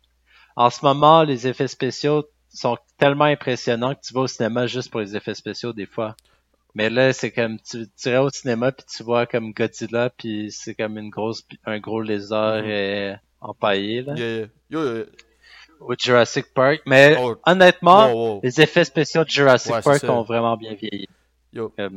en 0.56 0.70
ce 0.72 0.84
moment, 0.84 1.22
les 1.24 1.48
effets 1.48 1.68
spéciaux 1.68 2.26
sont 2.50 2.78
tellement 2.98 3.26
impressionnants 3.26 3.94
que 3.94 4.02
tu 4.02 4.14
vas 4.14 4.22
au 4.22 4.28
cinéma 4.28 4.66
juste 4.68 4.90
pour 4.90 5.02
les 5.02 5.16
effets 5.16 5.36
spéciaux 5.36 5.74
des 5.74 5.86
fois. 5.86 6.16
Mais 6.74 6.90
là, 6.90 7.14
c'est 7.14 7.32
comme 7.32 7.58
tu, 7.60 7.86
tu 7.98 8.10
irais 8.10 8.18
au 8.18 8.30
cinéma 8.30 8.72
puis 8.72 8.86
tu 8.86 9.04
vois 9.04 9.26
comme 9.26 9.52
Godzilla 9.54 10.10
puis 10.10 10.52
c'est 10.52 10.76
comme 10.76 10.98
une 10.98 11.10
grosse 11.10 11.44
un 11.66 11.80
gros 11.80 12.02
lézard 12.02 12.64
Mhm. 12.64 12.70
euh, 12.70 13.16
empaillé 13.42 14.02
là. 14.02 14.14
Yeah, 14.16 14.38
yeah. 14.38 14.48
Yo, 14.70 15.04
Ou 15.82 15.94
Jurassic 15.98 16.54
Park. 16.54 16.82
Mais 16.86 17.16
Oh. 17.20 17.36
honnêtement, 17.46 18.12
wow, 18.14 18.34
wow. 18.36 18.40
les 18.44 18.62
effets 18.62 18.86
spéciaux 18.86 19.24
de 19.26 19.30
Jurassic 19.30 19.74
Ouais, 19.74 19.82
Park 19.82 20.04
ont 20.06 20.24
vraiment 20.24 20.56
bien 20.58 20.74
vieilli. 20.74 21.08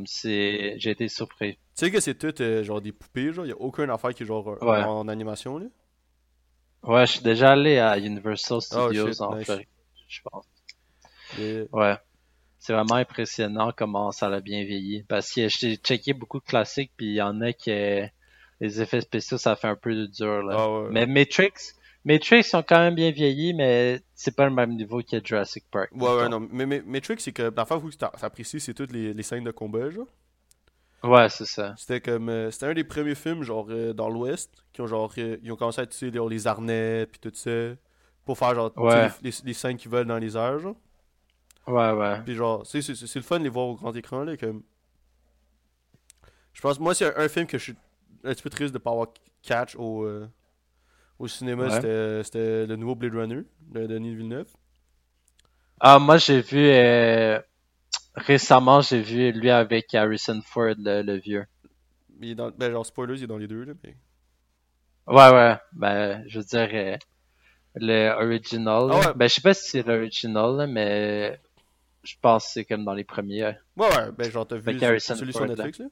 C'est, 0.05 0.75
j'ai 0.77 0.91
été 0.91 1.07
surpris. 1.07 1.53
Tu 1.55 1.59
sais 1.85 1.91
que 1.91 1.99
c'est 1.99 2.15
tout 2.15 2.41
euh, 2.41 2.63
genre 2.63 2.81
des 2.81 2.91
poupées, 2.91 3.33
genre. 3.33 3.45
Y 3.45 3.51
a 3.51 3.57
aucune 3.57 3.89
affaire 3.89 4.13
qui 4.13 4.23
est 4.23 4.25
genre 4.25 4.47
euh, 4.49 4.57
Ouais. 4.65 4.83
en 4.83 5.07
animation, 5.07 5.57
là? 5.57 5.65
Ouais, 6.83 7.05
je 7.05 7.13
suis 7.13 7.21
déjà 7.21 7.51
allé 7.51 7.77
à 7.77 7.97
Universal 7.97 8.61
Studios 8.61 9.05
Oh, 9.07 9.11
shit, 9.11 9.21
en 9.21 9.35
nice. 9.35 9.45
Floride, 9.45 9.67
je 10.07 10.19
pense. 10.23 10.45
Ouais. 11.71 11.95
C'est 12.57 12.73
vraiment 12.73 12.95
impressionnant 12.95 13.71
comment 13.75 14.11
ça 14.11 14.27
a 14.27 14.39
bien 14.41 14.63
vieilli. 14.63 15.03
Parce 15.03 15.31
que 15.31 15.47
j'ai 15.49 15.75
checké 15.77 16.13
beaucoup 16.13 16.39
de 16.39 16.45
classiques, 16.45 16.91
puis 16.97 17.07
il 17.07 17.15
y 17.15 17.21
en 17.21 17.39
a 17.41 17.53
que 17.53 18.05
les 18.61 18.81
effets 18.81 19.01
spéciaux, 19.01 19.37
ça 19.37 19.55
fait 19.55 19.67
un 19.67 19.75
peu 19.75 20.07
dur. 20.07 20.43
Là. 20.43 20.55
Ah 20.57 20.69
ouais. 20.81 20.87
Mais 20.91 21.05
Matrix, 21.05 21.51
Matrix 22.03 22.43
sont 22.43 22.61
quand 22.61 22.79
même 22.79 22.95
bien 22.95 23.11
vieillis, 23.11 23.53
mais 23.53 24.01
c'est 24.13 24.35
pas 24.35 24.45
le 24.45 24.53
même 24.53 24.75
niveau 24.75 25.01
que 25.01 25.23
Jurassic 25.23 25.65
Park. 25.71 25.91
Ouais, 25.91 26.15
ouais, 26.15 26.29
non. 26.29 26.39
Mais, 26.51 26.65
mais 26.65 26.81
Matrix, 26.85 27.17
c'est 27.19 27.31
que 27.31 27.51
l'affaire 27.55 27.83
où 27.83 27.91
ça 27.91 28.11
c'est 28.59 28.73
toutes 28.73 28.91
les, 28.91 29.13
les 29.13 29.23
scènes 29.23 29.43
de 29.43 29.51
combat, 29.51 29.89
genre. 29.89 30.07
Ouais, 31.03 31.29
c'est 31.29 31.45
ça. 31.45 31.75
C'était 31.75 32.01
comme. 32.01 32.29
euh, 32.29 32.51
c'était 32.51 32.67
un 32.67 32.73
des 32.73 32.83
premiers 32.83 33.15
films, 33.15 33.43
genre, 33.43 33.67
euh, 33.69 33.93
dans 33.93 34.09
l'Ouest, 34.09 34.51
qui 34.73 34.81
ont 34.81 34.87
genre. 34.87 35.11
euh, 35.17 35.37
ils 35.43 35.51
ont 35.51 35.55
commencé 35.55 35.81
à 35.81 35.83
utiliser 35.85 36.15
genre, 36.17 36.29
les 36.29 36.47
harnais, 36.47 37.05
puis 37.07 37.19
tout 37.19 37.31
ça. 37.33 37.51
Pour 38.25 38.37
faire, 38.37 38.53
genre, 38.55 38.73
Ouais. 38.75 39.09
les, 39.21 39.31
les, 39.31 39.31
les 39.45 39.53
scènes 39.53 39.77
qui 39.77 39.87
volent 39.87 40.07
dans 40.13 40.19
les 40.19 40.35
airs, 40.37 40.59
genre. 40.59 40.75
Ouais, 41.67 41.91
ouais. 41.93 42.19
Puis, 42.23 42.33
genre, 42.35 42.65
c'est 42.65 42.81
c'est- 42.81 42.95
c'est 42.95 43.19
le 43.19 43.23
fun 43.25 43.39
de 43.39 43.43
les 43.43 43.49
voir 43.49 43.67
au 43.67 43.75
grand 43.75 43.93
écran, 43.95 44.23
là, 44.23 44.37
comme. 44.37 44.63
Je 46.53 46.61
pense, 46.61 46.79
moi, 46.79 46.93
c'est 46.95 47.05
un, 47.17 47.23
un 47.23 47.29
film 47.29 47.47
que 47.47 47.57
je 47.57 47.63
suis 47.63 47.75
un 48.23 48.33
petit 48.33 48.43
peu 48.43 48.49
triste 48.49 48.73
de 48.73 48.77
pas 48.79 48.91
avoir 48.91 49.07
catch 49.41 49.75
au. 49.75 50.05
Au 51.19 51.27
cinéma, 51.27 51.65
Ouais. 51.65 51.71
c'était- 51.71 52.23
c'était 52.23 52.65
le 52.65 52.75
nouveau 52.75 52.95
Blade 52.95 53.13
Runner 53.13 53.41
de 53.73 53.85
Denis 53.87 54.15
Villeneuve. 54.15 54.47
Ah, 55.79 55.99
moi, 55.99 56.17
j'ai 56.17 56.41
vu... 56.41 56.57
euh, 56.59 57.39
Récemment, 58.15 58.81
j'ai 58.81 59.01
vu 59.01 59.31
lui 59.31 59.49
avec 59.49 59.93
Harrison 59.93 60.41
Ford, 60.43 60.73
le, 60.77 61.03
le 61.03 61.13
vieux. 61.15 61.45
Il 62.21 62.31
est 62.31 62.35
dans, 62.35 62.49
ben, 62.51 62.69
genre, 62.71 62.85
spoilers, 62.85 63.15
il 63.17 63.23
est 63.23 63.27
dans 63.27 63.37
les 63.37 63.47
deux, 63.47 63.63
là. 63.63 63.73
Mais... 63.83 63.95
Ouais, 65.07 65.31
ouais. 65.31 65.55
Ben, 65.73 66.23
je 66.27 66.39
veux 66.39 66.45
dire, 66.45 66.69
euh, 66.73 66.97
le 67.75 68.09
original. 68.21 68.89
Ah 68.91 68.99
ouais. 68.99 69.13
Ben, 69.15 69.29
je 69.29 69.35
sais 69.35 69.41
pas 69.41 69.53
si 69.53 69.69
c'est 69.69 69.87
l'original, 69.87 70.67
mais 70.67 71.39
je 72.03 72.15
pense 72.19 72.45
que 72.47 72.51
c'est 72.51 72.65
comme 72.65 72.83
dans 72.83 72.93
les 72.93 73.05
premiers. 73.05 73.43
Ouais, 73.77 73.87
ouais, 73.95 74.11
ben, 74.17 74.29
genre, 74.29 74.45
t'as 74.45 74.57
vu 74.57 74.63
celui 74.99 74.99
Ford, 75.31 75.31
sur 75.31 75.41
là. 75.41 75.47
Netflix, 75.47 75.79
là? 75.79 75.85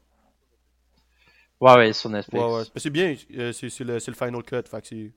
Ouais, 1.60 1.76
ouais, 1.76 1.94
sur 1.94 2.10
Netflix. 2.10 2.44
Ouais, 2.44 2.64
c'est 2.76 2.90
bien, 2.90 3.16
euh, 3.38 3.52
c'est 3.52 3.70
c'est 3.70 3.84
le, 3.84 4.00
c'est 4.00 4.12
le 4.12 4.16
final 4.18 4.44
cut, 4.44 4.58
fait 4.70 4.82
que 4.82 4.88
c'est. 4.88 5.12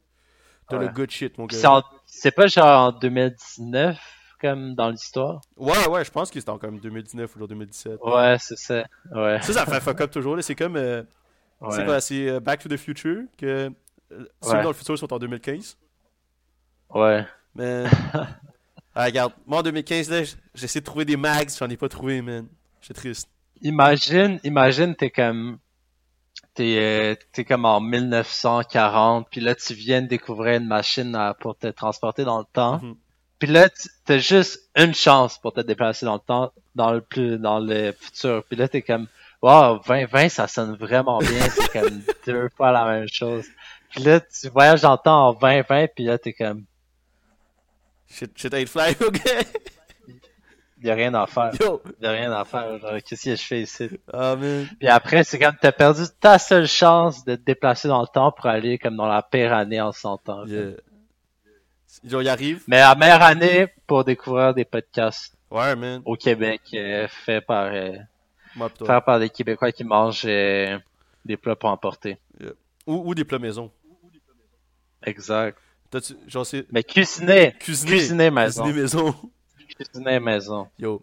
T'as 0.69 0.79
Ouais. 0.79 0.87
le 0.87 0.93
good 0.93 1.11
shit, 1.11 1.37
mon 1.37 1.47
gars. 1.47 1.83
c'est 2.07 2.31
pas 2.31 2.47
genre 2.47 2.89
en 2.89 2.93
2019, 2.93 3.99
comme 4.41 4.75
dans 4.75 4.89
l'histoire? 4.89 5.41
Ouais, 5.57 5.87
ouais, 5.89 6.05
je 6.05 6.11
pense 6.11 6.31
que 6.31 6.39
c'était 6.39 6.51
en 6.51 6.59
comme 6.59 6.79
2019 6.79 7.35
ou 7.35 7.39
genre 7.41 7.49
2017. 7.49 7.99
Ouais, 8.03 8.37
c'est 8.39 8.57
ça. 8.57 8.85
Ouais. 9.13 9.43
Ça, 9.43 9.53
ça 9.53 9.67
fait 9.67 9.81
fuck 9.81 10.01
up 10.01 10.11
toujours, 10.11 10.37
là. 10.37 10.43
C'est 10.43 10.55
comme. 10.55 10.77
euh, 10.77 11.03
C'est 11.71 11.79
Ouais. 11.81 11.85
quoi, 11.85 12.01
c'est 12.01 12.29
euh, 12.29 12.41
Back 12.41 12.61
to 12.63 12.69
the 12.69 12.77
Future, 12.79 13.23
que 13.37 13.71
ceux 14.11 14.51
Ouais. 14.53 14.63
dans 14.63 14.69
le 14.69 14.75
futur 14.75 14.97
sont 14.99 15.13
en 15.13 15.19
2015. 15.19 15.77
Ouais. 16.95 17.27
Mais. 17.55 17.85
ah, 18.95 19.05
regarde, 19.05 19.33
moi 19.47 19.59
en 19.59 19.63
2015, 19.63 20.11
là, 20.11 20.23
j'essaie 20.55 20.81
de 20.81 20.85
trouver 20.85 21.05
des 21.05 21.17
mags, 21.17 21.51
j'en 21.59 21.69
ai 21.69 21.77
pas 21.77 21.89
trouvé, 21.89 22.23
man. 22.23 22.47
J'étais 22.81 22.95
triste. 22.95 23.29
Imagine, 23.61 24.41
imagine, 24.45 24.95
t'es 24.97 25.11
comme, 25.11 25.59
t'es, 26.55 26.77
euh, 26.79 27.15
t'es 27.33 27.45
comme 27.45 27.65
en 27.65 27.81
1940, 27.81 29.29
puis 29.31 29.41
là, 29.41 29.55
tu 29.55 29.75
viens 29.75 30.03
de 30.03 30.07
découvrir 30.09 30.61
une 30.61 30.67
machine 30.67 31.15
à- 31.15 31.35
pour 31.35 31.57
te 31.57 31.69
transporter 31.69 32.25
dans 32.25 32.39
le 32.39 32.45
temps. 32.53 32.81
Mhm. 32.83 32.97
Puis 33.39 33.49
là, 33.51 33.69
t'as 34.05 34.19
juste 34.19 34.69
une 34.77 34.95
chance 34.95 35.39
pour 35.39 35.53
te 35.53 35.61
déplacer 35.61 36.05
dans 36.05 36.15
le 36.15 36.21
temps, 36.21 36.53
dans 36.75 36.93
le 36.93 37.01
plus, 37.01 37.39
dans 37.39 37.59
le 37.59 37.93
futur. 37.99 38.45
Puis 38.45 38.57
là, 38.57 38.69
t'es 38.69 38.83
comme, 38.83 39.07
wow, 39.41 39.79
2020, 39.87 40.29
ça 40.29 40.47
sonne 40.47 40.77
vraiment 40.77 41.19
bien. 41.19 41.41
C'est 41.49 41.73
comme 41.73 42.03
deux 42.27 42.49
fois 42.57 42.71
la 42.73 42.85
même 42.85 43.09
chose. 43.09 43.47
Puis 43.91 44.03
là, 44.05 44.21
tu 44.21 44.49
voyages 44.51 44.83
dans 44.83 44.93
le 44.93 44.99
temps 45.03 45.29
en 45.29 45.33
2020, 45.33 45.87
puis 45.95 46.05
là, 46.05 46.19
t'es 46.19 46.33
comme, 46.35 46.65
Shit, 48.13 48.37
shit 48.37 48.53
ain't 48.53 48.67
fly, 48.69 48.95
ok? 50.81 50.85
y 50.87 50.91
a 50.91 50.95
rien 50.95 51.15
à 51.15 51.27
faire. 51.27 51.51
Yo! 51.61 51.83
Y 52.01 52.07
a 52.07 52.11
rien 52.11 52.33
à 52.33 52.45
faire. 52.45 52.79
Qu'est-ce 53.05 53.25
que 53.31 53.37
je 53.37 53.43
fais 53.43 53.63
ici? 53.63 53.89
Ah. 54.13 54.37
Puis 54.79 54.89
après, 54.89 55.25
c'est 55.25 55.39
comme 55.39 55.57
t'as 55.61 55.73
perdu 55.73 56.03
ta 56.21 56.39
seule 56.39 56.67
chance 56.67 57.25
de 57.25 57.37
te 57.37 57.43
déplacer 57.43 57.89
dans 57.89 58.01
le 58.01 58.07
temps 58.09 58.33
pour 58.33 58.47
aller 58.47 58.79
comme 58.79 58.97
dans 58.97 59.07
la 59.07 59.23
pire 59.23 59.53
année 59.53 59.81
en 59.81 59.93
100 59.93 60.29
ans. 60.29 60.47
Yeah. 60.47 60.71
Genre, 62.05 62.23
il 62.23 62.29
arrive. 62.29 62.63
Mais 62.67 62.79
la 62.79 62.95
meilleure 62.95 63.23
année 63.23 63.69
pour 63.87 64.05
découvrir 64.05 64.55
des 64.55 64.65
podcasts 64.65 65.35
Ouais, 65.51 65.75
man. 65.75 66.01
au 66.05 66.15
Québec 66.17 66.61
euh, 66.75 67.09
faits 67.09 67.45
par 67.45 67.67
euh, 67.73 67.97
par 68.87 69.19
des 69.19 69.29
Québécois 69.29 69.73
qui 69.73 69.83
mangent 69.83 70.23
euh, 70.25 70.79
des 71.25 71.37
plats 71.37 71.57
pour 71.57 71.69
emporter. 71.71 72.19
Ou, 72.87 73.03
ou 73.11 73.15
des 73.15 73.25
plats 73.25 73.39
maison. 73.41 73.71
Exact. 75.05 75.59
Genre. 76.29 76.47
Mais 76.71 76.85
cuisiner, 76.85 77.53
Cuisiner. 77.59 77.91
cuisiner 77.97 78.31
maison, 78.31 78.63
Cuisiner 78.63 78.83
maison. 78.83 79.15
Cuisiner 79.75 80.21
maison. 80.21 80.69
Yo. 80.79 81.03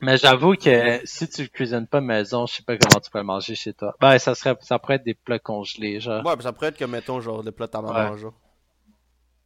Mais 0.00 0.16
j'avoue 0.16 0.54
que 0.54 1.00
si 1.04 1.28
tu 1.28 1.42
le 1.42 1.48
cuisines 1.48 1.86
pas 1.86 2.00
maison, 2.00 2.46
je 2.46 2.54
sais 2.56 2.62
pas 2.62 2.76
comment 2.76 3.00
tu 3.00 3.10
peux 3.10 3.18
le 3.18 3.24
manger 3.24 3.54
chez 3.54 3.72
toi. 3.72 3.96
Ben 4.00 4.16
ça 4.18 4.34
serait, 4.34 4.56
ça 4.60 4.78
pourrait 4.78 4.96
être 4.96 5.04
des 5.04 5.14
plats 5.14 5.38
congelés, 5.40 5.98
genre. 6.00 6.24
Ouais, 6.24 6.36
mais 6.36 6.42
ça 6.42 6.52
pourrait 6.52 6.68
être 6.68 6.78
comme, 6.78 6.92
mettons, 6.92 7.20
genre, 7.20 7.42
le 7.42 7.50
plat 7.50 7.66
de 7.66 7.72
ta 7.72 7.80
maman, 7.82 8.12
Ouais. 8.12 8.18
genre. 8.18 8.34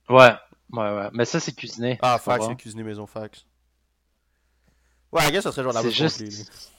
Ouais, 0.09 0.33
ouais, 0.73 0.91
ouais. 0.97 1.09
Mais 1.13 1.25
ça 1.25 1.41
c'est 1.41 1.53
cuisiné. 1.55 1.99
Ah, 2.03 2.19
fax, 2.19 2.45
c'est 2.47 2.57
cuisiner 2.57 2.83
maison, 2.83 3.07
fax. 3.07 3.45
Ouais, 5.13 5.27
I 5.29 5.33
guess 5.33 5.45
ça 5.45 5.53
serait 5.53 5.63
genre 5.63 5.73
la 5.73 5.83
même 5.83 5.91
juste. 5.91 6.25
juste... 6.25 6.73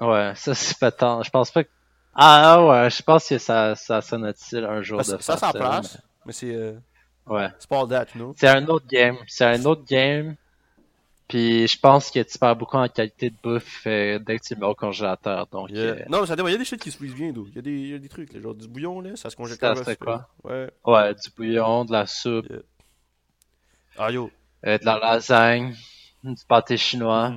Ouais, 0.00 0.32
ça 0.36 0.54
c'est 0.54 0.78
pas 0.78 0.92
tant. 0.92 1.22
Je 1.22 1.30
pense 1.30 1.50
pas 1.50 1.64
que. 1.64 1.70
Ah 2.14 2.64
ouais, 2.64 2.90
je 2.90 3.02
pense 3.02 3.28
que 3.28 3.38
ça, 3.38 3.74
ça 3.74 4.00
sonne 4.00 4.26
utile 4.26 4.64
un 4.64 4.80
jour 4.82 4.98
de 4.98 5.04
Ça, 5.04 5.18
faire 5.18 5.22
ça, 5.22 5.36
ça. 5.38 5.52
place, 5.52 5.98
mais 6.24 6.32
c'est. 6.32 6.54
Euh, 6.54 6.78
Ouais. 7.26 7.48
c'est 7.58 7.68
pas 7.68 7.80
all 7.80 7.88
that, 7.88 8.06
you 8.14 8.20
know? 8.20 8.34
C'est 8.38 8.46
un 8.46 8.64
autre 8.68 8.86
game. 8.86 9.16
C'est 9.26 9.44
un 9.44 9.64
autre 9.64 9.84
game. 9.84 10.36
Puis 11.28 11.66
je 11.66 11.78
pense 11.80 12.10
que 12.12 12.20
tu 12.22 12.38
perds 12.38 12.54
beaucoup 12.54 12.76
en 12.76 12.88
qualité 12.88 13.30
de 13.30 13.36
bouffe 13.42 13.82
euh, 13.86 14.20
dès 14.20 14.38
que 14.38 14.44
tu 14.44 14.54
le 14.54 14.60
mets 14.60 14.66
au 14.66 14.74
congélateur. 14.76 15.48
Donc 15.48 15.70
Yeah. 15.70 15.80
euh, 15.82 16.04
Non, 16.08 16.20
mais 16.20 16.26
ça 16.26 16.36
dépend. 16.36 16.46
Il 16.48 16.52
y 16.52 16.54
a 16.54 16.58
des 16.58 16.64
shit 16.64 16.80
qui 16.80 16.90
se 16.92 16.96
cuisent 16.98 17.14
bien, 17.16 17.32
d'où. 17.32 17.46
Il 17.48 17.56
y, 17.56 17.58
a 17.58 17.62
des- 17.62 17.70
il 17.72 17.88
y 17.88 17.94
a 17.94 17.98
des 17.98 18.08
trucs, 18.08 18.32
là, 18.32 18.40
genre 18.40 18.54
du 18.54 18.68
bouillon, 18.68 19.00
là, 19.00 19.16
ça 19.16 19.28
se 19.28 19.34
congèle 19.34 19.56
Ça 19.58 19.74
quand 19.74 19.84
même, 19.86 19.96
quoi? 19.96 20.28
Ouais. 20.44 20.70
ouais, 20.84 21.14
du 21.14 21.30
bouillon, 21.36 21.84
de 21.84 21.90
la 21.92 22.06
soupe, 22.06 22.46
Ah, 23.98 24.10
yo. 24.12 24.30
euh, 24.66 24.78
de 24.78 24.84
la 24.84 24.98
lasagne, 25.00 25.74
du 26.22 26.44
pâté 26.46 26.76
chinois. 26.76 27.34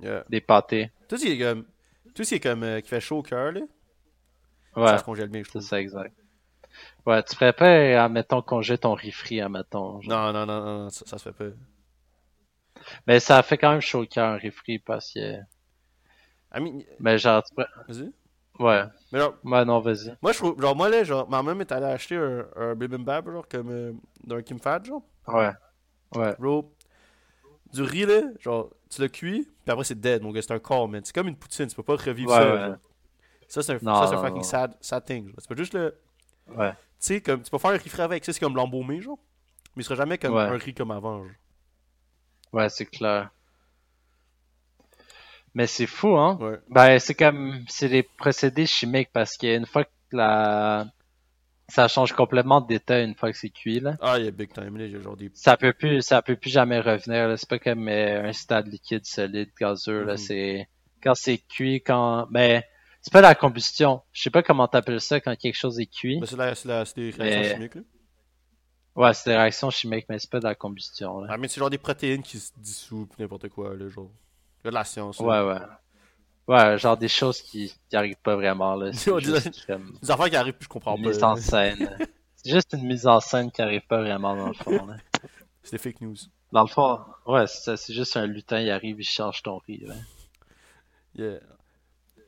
Yeah. 0.00 0.24
des 0.28 0.40
pâtés. 0.40 0.90
Tout 1.08 1.16
ce 1.16 1.24
qui 1.24 1.32
est 1.32 1.38
comme. 1.38 1.64
Tout 2.14 2.24
ce 2.24 2.28
qui 2.30 2.34
est 2.36 2.40
comme. 2.40 2.82
qui 2.82 2.88
fait 2.88 3.00
chaud 3.00 3.18
au 3.18 3.22
cœur, 3.22 3.52
là, 3.52 3.60
Ouais, 4.76 4.86
ça 4.86 4.98
se 4.98 5.04
congèle 5.04 5.28
bien, 5.28 5.40
je 5.40 5.44
c'est 5.46 5.50
trouve. 5.58 5.62
ça 5.62 5.80
exact. 5.80 6.14
Ouais, 7.06 7.22
tu 7.24 7.34
ferais 7.34 7.52
pas, 7.52 8.04
admettons, 8.04 8.42
congé 8.42 8.78
ton 8.78 8.94
riz 8.94 9.10
frit, 9.10 9.40
admettons. 9.40 10.00
genre. 10.00 10.32
Non, 10.32 10.32
non, 10.32 10.46
non, 10.46 10.64
non, 10.64 10.78
non, 10.84 10.90
ça, 10.90 11.04
ça 11.06 11.18
se 11.18 11.24
fait 11.30 11.32
pas. 11.32 11.54
Mais 13.06 13.20
ça 13.20 13.42
fait 13.42 13.58
quand 13.58 13.70
même 13.72 13.80
chaud 13.80 14.02
au 14.02 14.06
cœur 14.06 14.38
frit 14.52 14.78
parce 14.78 15.12
que. 15.12 15.36
I 16.54 16.60
mean, 16.60 16.80
Mais 17.00 17.18
genre, 17.18 17.42
vas-y. 17.88 18.12
Ouais. 18.58 18.82
Mais 19.12 19.18
genre, 19.20 19.34
Ouais, 19.44 19.64
non, 19.64 19.80
vas-y. 19.80 20.16
moi, 20.22 20.32
je 20.32 20.38
trouve. 20.38 20.60
Genre, 20.60 20.74
moi, 20.74 20.88
là, 20.88 21.04
genre, 21.04 21.28
ma 21.28 21.42
maman 21.42 21.60
est 21.60 21.72
allée 21.72 21.86
acheter 21.86 22.16
un, 22.16 22.46
un 22.56 22.74
bibimbap, 22.74 23.26
genre, 23.30 23.46
comme. 23.48 23.70
euh, 23.70 23.92
d'un 24.24 24.42
Kim 24.42 24.58
Fat, 24.58 24.82
genre. 24.84 25.02
Ouais. 25.26 25.50
Ouais. 26.14 26.34
Bro, 26.38 26.72
du 27.72 27.82
riz, 27.82 28.06
là, 28.06 28.22
genre, 28.40 28.70
tu 28.90 29.02
le 29.02 29.08
cuis, 29.08 29.42
puis 29.64 29.70
après, 29.72 29.84
c'est 29.84 30.00
dead, 30.00 30.22
mon 30.22 30.30
gars. 30.32 30.40
C'est 30.42 30.52
un 30.52 30.58
corps, 30.58 30.88
man. 30.88 31.02
C'est 31.04 31.14
comme 31.14 31.28
une 31.28 31.36
poutine, 31.36 31.66
tu 31.66 31.76
peux 31.76 31.82
pas 31.82 31.96
revivre 31.96 32.30
Ouais, 32.30 32.36
ça. 32.36 32.52
ouais. 32.54 32.58
genre. 32.60 32.76
Ça, 33.48 33.62
c'est 33.62 33.72
un, 33.74 33.78
Non, 33.82 33.94
ça, 33.94 34.06
c'est 34.08 34.12
un 34.14 34.16
non, 34.16 34.22
fucking 34.22 34.36
non. 34.38 34.42
sad, 34.42 34.74
sad 34.80 35.04
thing. 35.04 35.26
Genre. 35.28 35.36
Tu 35.42 35.48
peux 35.48 35.56
juste 35.56 35.74
le. 35.74 35.94
Ouais. 36.48 36.72
Tu 36.72 36.76
sais, 37.00 37.20
comme, 37.20 37.42
tu 37.42 37.50
peux 37.50 37.58
faire 37.58 37.70
un 37.70 37.76
riz 37.76 37.88
frais 37.88 38.02
avec. 38.02 38.24
Ça, 38.24 38.32
c'est 38.32 38.40
comme 38.40 38.56
l'embaumé, 38.56 39.00
genre. 39.02 39.18
Mais 39.76 39.82
il 39.82 39.84
sera 39.84 39.94
jamais 39.96 40.16
comme 40.18 40.34
Ouais. 40.34 40.42
un 40.42 40.56
riz 40.56 40.74
comme 40.74 40.90
avant, 40.90 41.18
genre. 41.24 41.32
Ouais, 42.52 42.68
c'est 42.68 42.86
clair. 42.86 43.30
Mais 45.54 45.66
c'est 45.66 45.86
fou, 45.86 46.16
hein? 46.16 46.38
Ouais. 46.40 46.58
Ben, 46.68 46.98
c'est 46.98 47.14
comme, 47.14 47.64
c'est 47.68 47.88
des 47.88 48.02
procédés 48.02 48.66
chimiques 48.66 49.10
parce 49.12 49.36
qu'une 49.36 49.66
fois 49.66 49.84
que 49.84 49.90
la, 50.12 50.86
ça 51.68 51.88
change 51.88 52.12
complètement 52.12 52.60
d'état 52.60 53.00
une 53.00 53.14
fois 53.14 53.32
que 53.32 53.38
c'est 53.38 53.48
cuit, 53.50 53.80
là. 53.80 53.96
Ah, 54.00 54.18
il 54.18 54.24
y 54.26 54.28
a 54.28 54.30
big 54.30 54.52
time, 54.52 54.76
là. 54.76 54.84
Il 54.86 54.92
y 54.92 54.96
a 54.96 55.00
genre 55.00 55.16
des. 55.16 55.30
Ça 55.34 55.56
peut 55.56 55.72
plus, 55.72 56.02
ça 56.02 56.22
peut 56.22 56.36
plus 56.36 56.50
jamais 56.50 56.80
revenir, 56.80 57.28
là. 57.28 57.36
C'est 57.36 57.48
pas 57.48 57.58
comme 57.58 57.88
euh, 57.88 58.28
un 58.28 58.32
stade 58.32 58.68
liquide, 58.68 59.04
solide, 59.04 59.50
gazeux, 59.58 60.04
là. 60.04 60.12
Mhm. 60.12 60.18
C'est, 60.18 60.68
quand 61.02 61.14
c'est 61.14 61.38
cuit, 61.38 61.82
quand, 61.82 62.28
ben, 62.30 62.62
c'est 63.00 63.12
pas 63.12 63.20
la 63.22 63.34
combustion. 63.34 64.02
Je 64.12 64.22
sais 64.22 64.30
pas 64.30 64.42
comment 64.42 64.68
t'appelles 64.68 65.00
ça 65.00 65.20
quand 65.20 65.34
quelque 65.36 65.56
chose 65.56 65.80
est 65.80 65.86
cuit. 65.92 66.20
Mais 66.20 66.26
c'est 66.26 66.36
la- 66.36 66.54
c'est 66.54 66.68
la- 66.68 66.84
c'est 66.84 66.96
des 66.96 67.10
réactions 67.10 67.40
Mais- 67.40 67.54
chimiques, 67.54 67.74
là. 67.74 67.80
Ouais, 68.98 69.14
c'est 69.14 69.30
des 69.30 69.36
réactions 69.36 69.70
chimiques, 69.70 70.06
mais 70.08 70.18
c'est 70.18 70.28
pas 70.30 70.40
de 70.40 70.44
la 70.44 70.54
combustion, 70.54 71.20
là. 71.20 71.28
Ah, 71.30 71.36
mais 71.38 71.46
c'est 71.48 71.58
genre 71.60 71.70
des 71.70 71.78
protéines 71.78 72.22
qui 72.22 72.38
se 72.38 72.50
dissouent, 72.56 73.06
pis 73.06 73.22
n'importe 73.22 73.48
quoi, 73.48 73.74
là, 73.76 73.88
genre. 73.88 74.10
Il 74.62 74.66
y 74.66 74.68
a 74.68 74.70
de 74.70 74.74
la 74.74 74.84
science. 74.84 75.20
Ouais, 75.20 75.40
ouais. 75.40 75.60
Ouais, 76.48 76.78
genre 76.78 76.96
des 76.96 77.08
choses 77.08 77.40
qui, 77.40 77.72
qui 77.88 77.96
arrivent 77.96 78.16
pas 78.22 78.34
vraiment, 78.34 78.74
là. 78.74 78.90
Juste 79.18 79.66
comme 79.66 79.96
Des 80.02 80.10
affaires 80.10 80.30
qui 80.30 80.36
arrivent, 80.36 80.54
puis 80.54 80.64
je 80.64 80.68
comprends 80.68 80.96
une 80.96 81.04
pas. 81.04 81.10
mise 81.10 81.22
en 81.22 81.36
scène. 81.36 81.96
C'est 82.34 82.50
juste 82.50 82.72
une 82.72 82.86
mise 82.86 83.06
en 83.06 83.20
scène 83.20 83.50
qui 83.50 83.60
arrive 83.62 83.82
pas 83.86 84.00
vraiment 84.00 84.34
dans 84.36 84.48
le 84.48 84.54
fond, 84.54 84.86
là. 84.86 84.96
C'est 85.62 85.72
des 85.72 85.78
fake 85.78 86.00
news. 86.00 86.16
Dans 86.50 86.62
le 86.62 86.68
fond, 86.68 86.98
ouais, 87.26 87.44
c'est 87.46 87.92
juste 87.92 88.16
un 88.16 88.26
lutin, 88.26 88.58
il 88.60 88.70
arrive, 88.70 88.98
il 89.00 89.04
change 89.04 89.42
ton 89.42 89.58
riz, 89.58 89.84
là. 89.86 89.94
Yeah. 91.14 91.40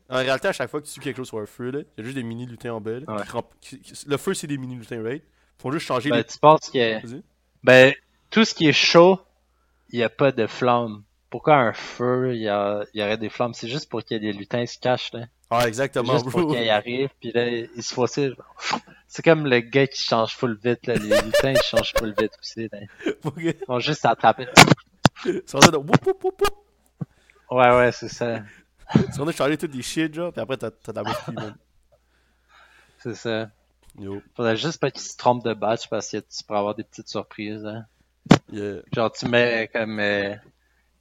En 0.09 0.17
réalité, 0.17 0.49
à 0.49 0.53
chaque 0.53 0.69
fois 0.71 0.81
que 0.81 0.87
tu 0.87 0.93
tues 0.95 1.01
quelque 1.01 1.17
chose 1.19 1.29
sur 1.29 1.39
un 1.39 1.47
feu, 1.47 1.71
là, 1.71 1.79
il 1.81 1.87
y 1.99 2.01
a 2.01 2.05
juste 2.05 2.17
des 2.17 2.23
mini 2.25 2.45
lutins 2.45 2.75
en 2.75 2.81
bas. 2.81 2.99
là, 3.01 3.15
Ouais. 3.15 3.23
qui 3.25 3.31
rem- 3.31 3.43
qui- 3.61 3.81
qui- 3.81 4.09
Le 4.09 4.17
feu, 4.17 4.35
c'est 4.35 4.47
des 4.49 4.59
mini 4.59 4.75
lutins, 4.77 5.01
right? 5.03 5.23
Font 5.61 5.71
juste 5.73 5.87
changer 5.87 6.11
Ben, 6.11 6.17
les. 6.17 6.25
tu 6.25 6.39
penses 6.39 6.71
que, 6.71 7.01
ben, 7.63 7.93
tout 8.31 8.45
ce 8.45 8.55
qui 8.55 8.67
est 8.69 8.73
chaud, 8.73 9.21
il 9.91 9.99
y 9.99 10.03
a 10.03 10.09
pas 10.09 10.33
de 10.33 10.47
flamme. 10.47 11.03
Pourquoi 11.29 11.57
un 11.57 11.73
feu, 11.73 12.35
il 12.35 12.43
y, 12.43 12.49
a, 12.49 12.83
y 12.95 13.03
aurait 13.03 13.19
des 13.19 13.29
flammes? 13.29 13.55
C'est 13.55 13.69
juste 13.69 13.89
pour 13.89 14.05
que 14.05 14.15
les 14.15 14.33
lutins 14.33 14.65
se 14.67 14.79
cachent, 14.79 15.13
là. 15.13 15.27
Ah, 15.51 15.67
exactement, 15.69 16.13
juste 16.15 16.31
pour 16.31 16.51
qu'ils 16.55 16.71
arrivent, 16.71 17.11
puis 17.21 17.33
là, 17.33 17.49
ils 17.49 17.83
se 17.83 17.93
fossent. 17.93 18.21
C'est 19.07 19.23
comme 19.23 19.47
le 19.47 19.61
gars 19.61 19.87
qui 19.87 20.01
change 20.03 20.35
full 20.35 20.59
vite, 20.63 20.87
là. 20.87 20.95
Les 20.95 21.21
lutins, 21.21 21.53
ils 21.53 21.63
changent 21.63 21.93
full 21.97 22.15
vite 22.19 22.33
aussi, 22.41 22.69
là. 22.73 22.79
Ils 23.37 23.55
vont 23.69 23.81
juste 23.81 24.05
attraper. 24.07 24.47
Ils 25.27 25.43
sont 25.47 25.59
en 25.59 25.61
train 25.61 25.73
de. 25.73 25.79
Ouais, 27.51 27.77
ouais, 27.77 27.93
c'est 27.93 28.09
ça. 28.09 28.43
Ils 28.95 29.13
sont 29.13 29.25
de 29.25 29.33
changer 29.33 29.59
tout 29.59 29.67
des 29.67 29.83
shit, 29.83 30.15
genre, 30.15 30.33
puis 30.33 30.41
après, 30.41 30.57
t'as 30.57 30.71
la 30.95 31.03
bouffe, 31.03 31.29
man. 31.33 31.55
C'est 32.99 33.15
ça. 33.15 33.51
Yo. 33.99 34.23
Faudrait 34.37 34.57
juste 34.57 34.81
pas 34.81 34.91
qu'ils 34.91 35.03
se 35.03 35.17
trompent 35.17 35.45
de 35.45 35.53
batch 35.55 35.89
parce 35.89 36.11
que 36.11 36.19
tu 36.19 36.45
pourrais 36.47 36.59
avoir 36.61 36.75
des 36.75 36.85
petites 36.85 37.09
surprises. 37.09 37.65
Hein. 37.67 37.85
Yeah. 38.53 38.81
Genre 38.95 39.11
tu 39.13 39.27
mets 39.27 39.69
comme 39.73 39.99
euh, 39.99 40.35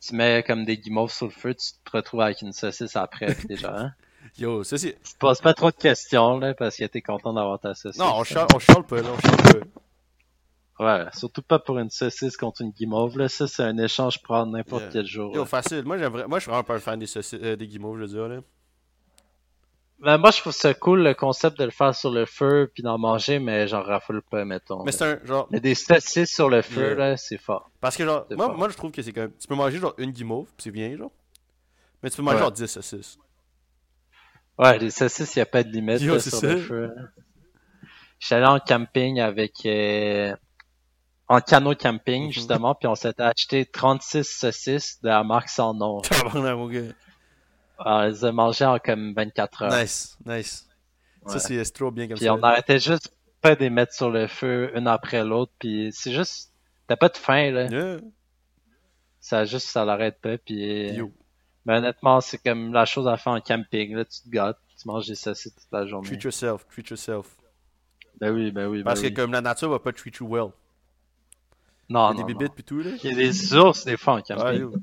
tu 0.01 0.15
mets 0.15 0.43
comme 0.43 0.65
des 0.65 0.77
guimauves 0.77 1.11
sur 1.11 1.25
le 1.27 1.31
feu, 1.31 1.53
tu 1.53 1.71
te 1.85 1.95
retrouves 1.97 2.21
avec 2.21 2.41
une 2.41 2.53
saucisse 2.53 2.95
après 2.95 3.35
déjà. 3.47 3.75
Hein. 3.77 3.93
Yo, 4.37 4.63
ça 4.63 4.77
c'est. 4.77 4.93
Tu 5.03 5.13
te 5.13 5.17
poses 5.17 5.41
pas 5.41 5.53
trop 5.53 5.71
de 5.71 5.75
questions 5.75 6.39
là 6.39 6.53
parce 6.53 6.75
que 6.77 6.85
t'es 6.85 7.01
content 7.01 7.33
d'avoir 7.33 7.59
ta 7.59 7.73
saucisse. 7.73 7.99
Non, 7.99 8.13
on 8.15 8.21
hein. 8.21 8.23
chiale, 8.23 8.47
on 8.53 8.59
chiale 8.59 8.83
pas, 8.83 9.01
là, 9.01 9.09
on 9.13 9.19
chiale 9.19 9.59
pas. 9.65 9.69
Ouais, 10.81 11.05
surtout 11.13 11.41
pas 11.41 11.59
pour 11.59 11.77
une 11.77 11.89
saucisse 11.89 12.37
contre 12.37 12.61
une 12.61 12.71
guimauve 12.71 13.17
là. 13.17 13.27
Ça 13.27 13.47
c'est 13.47 13.63
un 13.63 13.77
échange 13.77 14.17
pour 14.19 14.35
prendre 14.35 14.51
n'importe 14.53 14.83
Yeah. 14.83 14.91
quel 14.93 15.05
jour. 15.05 15.35
Yo, 15.35 15.41
là. 15.41 15.45
facile. 15.45 15.83
Moi, 15.83 15.97
j'aimerais... 15.97 16.25
Moi, 16.27 16.39
je 16.39 16.43
suis 16.43 16.49
vraiment 16.49 16.63
pas 16.63 16.75
un 16.75 16.79
fan 16.79 16.97
des, 16.99 17.05
saucisses- 17.05 17.39
euh, 17.43 17.55
des 17.57 17.67
guimauves, 17.67 17.97
je 17.97 18.01
veux 18.03 18.07
dire, 18.07 18.27
là. 18.29 18.39
Ben, 20.01 20.17
moi 20.17 20.31
je 20.31 20.39
trouve 20.39 20.53
ça 20.53 20.73
cool 20.73 21.03
le 21.03 21.13
concept 21.13 21.59
de 21.59 21.65
le 21.65 21.71
faire 21.71 21.93
sur 21.93 22.09
le 22.11 22.25
feu 22.25 22.71
puis 22.73 22.83
d'en 22.83 22.97
manger, 22.97 23.37
mais 23.39 23.67
j'en 23.67 23.81
raffole 23.83 24.21
pas 24.21 24.45
mettons. 24.45 24.83
Mais 24.85 24.93
c'est 24.93 25.03
un. 25.03 25.25
Genre. 25.25 25.47
Mais 25.51 25.59
des 25.59 25.75
saucisses 25.75 26.33
sur 26.33 26.49
le 26.49 26.61
feu 26.61 26.89
Yeah. 26.91 26.95
là, 26.95 27.17
c'est 27.17 27.37
fort. 27.37 27.69
Parce 27.81 27.97
que, 27.97 28.05
genre, 28.05 28.25
moi, 28.31 28.53
moi, 28.53 28.69
je 28.69 28.77
trouve 28.77 28.91
que 28.91 29.01
c'est 29.01 29.11
comme. 29.11 29.31
Tu 29.37 29.47
peux 29.47 29.55
manger, 29.55 29.77
genre, 29.77 29.93
une 29.97 30.11
guimauve, 30.11 30.47
pis 30.57 30.63
c'est 30.63 30.71
bien, 30.71 30.95
genre. 30.95 31.11
Mais 32.01 32.09
tu 32.09 32.15
peux 32.17 32.21
manger, 32.23 32.37
Ouais. 32.37 32.41
genre, 32.43 32.51
10 32.51 32.67
saucisses. 32.67 33.17
Ouais, 34.57 34.77
les 34.79 34.89
saucisses, 34.89 35.35
il 35.35 35.39
n'y 35.39 35.43
a 35.43 35.45
pas 35.47 35.63
de 35.63 35.69
limite 35.69 36.01
Yo, 36.01 36.13
là, 36.13 36.19
sur 36.21 36.31
ça. 36.37 36.47
le 36.47 36.59
feu. 36.59 36.91
J'étais 38.19 38.35
allé 38.35 38.45
en 38.47 38.59
camping 38.59 39.19
avec... 39.19 39.53
euh, 39.65 40.33
en 41.27 41.41
canot 41.41 41.75
camping, 41.75 42.25
Mhm. 42.27 42.31
justement, 42.31 42.73
puis 42.75 42.87
on 42.87 42.95
s'était 42.95 43.23
acheté 43.23 43.65
36 43.65 44.23
saucisses 44.23 45.01
de 45.01 45.09
la 45.09 45.23
marque 45.23 45.49
sans 45.49 45.73
nom. 45.75 46.01
Mon 46.33 46.67
gars. 46.69 46.81
Alors, 47.79 48.01
on 48.01 48.07
les 48.07 48.25
a 48.25 48.31
mangées 48.31 48.65
en 48.65 48.79
comme 48.79 49.13
24 49.13 49.61
heures. 49.63 49.81
Nice, 49.81 50.17
nice. 50.25 50.67
Ouais. 51.23 51.33
Ça, 51.33 51.39
c'est 51.39 51.63
trop 51.73 51.91
bien 51.91 52.07
comme 52.07 52.17
Puis 52.17 52.25
ça. 52.25 52.33
on 52.33 52.41
arrêtait 52.43 52.79
juste 52.79 53.13
pas 53.41 53.55
de 53.55 53.61
les 53.61 53.69
mettre 53.69 53.93
sur 53.93 54.09
le 54.09 54.27
feu 54.27 54.71
une 54.75 54.87
après 54.87 55.23
l'autre, 55.23 55.51
puis 55.59 55.89
c'est 55.93 56.11
juste... 56.13 56.51
T'as 56.87 56.95
pas 56.97 57.09
de 57.09 57.17
faim, 57.17 57.51
là. 57.51 57.67
Yeah. 57.67 57.97
Ça 59.19 59.45
juste, 59.45 59.67
ça 59.67 59.85
l'arrête 59.85 60.19
pas, 60.21 60.37
puis... 60.37 60.89
Yo, 60.93 61.11
Mais 61.65 61.77
honnêtement, 61.77 62.19
c'est 62.21 62.37
comme 62.39 62.73
la 62.73 62.85
chose 62.85 63.07
à 63.07 63.15
faire 63.17 63.33
en 63.33 63.41
camping, 63.41 63.95
là. 63.95 64.05
Tu 64.05 64.21
te 64.23 64.29
gâtes, 64.29 64.57
tu 64.81 64.87
manges 64.87 65.07
des 65.07 65.15
saucisses 65.15 65.53
toute 65.55 65.71
la 65.71 65.85
journée. 65.85 66.07
treat 66.07 66.23
yourself, 66.23 66.65
treat 66.67 66.89
yourself. 66.89 67.35
Ben 68.19 68.33
oui, 68.33 68.51
ben 68.51 68.67
oui, 68.67 68.79
ben 68.79 68.85
Parce 68.85 69.01
oui. 69.01 69.13
que 69.13 69.21
comme 69.21 69.31
la 69.31 69.41
nature 69.41 69.69
va 69.69 69.79
pas 69.79 69.93
treat 69.93 70.15
you 70.17 70.27
well. 70.27 70.49
Non, 71.89 72.11
Il 72.11 72.17
y 72.17 72.19
a 72.19 72.21
non, 72.21 72.27
des 72.27 72.33
bibites 72.33 72.53
pis 72.53 72.63
tout, 72.63 72.79
là. 72.81 72.91
Il 73.03 73.09
y 73.09 73.13
a 73.13 73.15
des 73.15 73.53
ours, 73.55 73.85
des 73.85 73.97
fois, 73.97 74.15
en 74.15 74.21
camping. 74.21 74.59
Yo. 74.59 74.73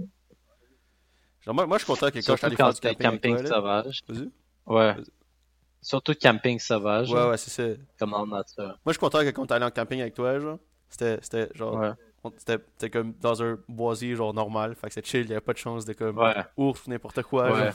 Genre, 1.47 1.55
moi, 1.55 1.66
moi, 1.66 1.78
je 1.78 1.84
suis 1.84 1.92
content 1.92 2.11
que 2.11 2.18
quand 2.18 2.32
je 2.32 2.36
suis 2.36 2.47
allé 2.47 2.57
quand 2.57 2.64
faire 2.64 2.72
du 2.72 2.76
c'était 2.76 2.94
camping, 2.94 3.34
camping, 3.34 3.36
toi, 3.47 3.57
sauvage. 3.57 4.01
Vas-y. 4.09 4.30
Ouais. 4.66 4.97
Surtout 5.80 6.14
camping 6.20 6.59
sauvage, 6.59 7.11
Ouais, 7.11 7.16
là, 7.20 7.28
ouais, 7.30 7.36
c'est 7.36 7.51
ça. 7.51 7.80
comme 7.99 8.11
la 8.11 8.18
nature. 8.38 8.64
Moi, 8.64 8.76
je 8.86 8.92
suis 8.92 8.99
content 8.99 9.20
que 9.20 9.30
quand 9.30 9.47
t'es 9.47 9.55
allé 9.55 9.64
en 9.64 9.70
camping 9.70 10.01
avec 10.01 10.14
toi, 10.14 10.38
genre, 10.40 10.59
c'était, 10.88 11.18
c'était 11.22 11.49
genre, 11.55 11.74
Ouais. 11.76 11.92
c'était, 12.38 12.59
c'était 12.72 12.90
comme 12.90 13.12
dans 13.20 13.40
un 13.42 13.59
boisier, 13.68 14.16
genre, 14.16 14.34
normal. 14.34 14.74
Fait 14.74 14.88
que 14.88 14.94
c'est 14.94 15.07
chill, 15.07 15.20
il 15.22 15.28
y 15.28 15.32
avait 15.32 15.40
pas 15.40 15.53
de 15.53 15.59
chance 15.59 15.84
de 15.84 15.92
comme 15.92 16.18
Ouais, 16.18 16.34
ours 16.57 16.84
ou 16.86 16.90
n'importe 16.90 17.22
quoi, 17.22 17.53
Ouais. 17.53 17.66
genre. 17.66 17.74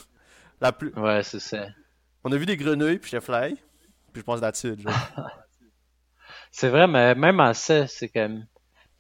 La 0.60 0.72
plus... 0.74 0.94
ouais, 0.96 1.24
c'est 1.24 1.40
ça. 1.40 1.68
On 2.24 2.32
a 2.32 2.38
vu 2.38 2.46
des 2.46 2.58
grenouilles, 2.58 3.00
puis 3.00 3.10
j'étais 3.12 3.26
fly. 3.26 3.56
Puis 4.14 4.20
je 4.20 4.24
pense 4.24 4.42
genre. 4.42 4.94
C'est 6.52 6.70
vrai, 6.70 6.86
mais 6.88 7.16
même 7.16 7.40
à 7.40 7.54
ça, 7.54 7.88
c'est 7.88 8.10
comme... 8.10 8.46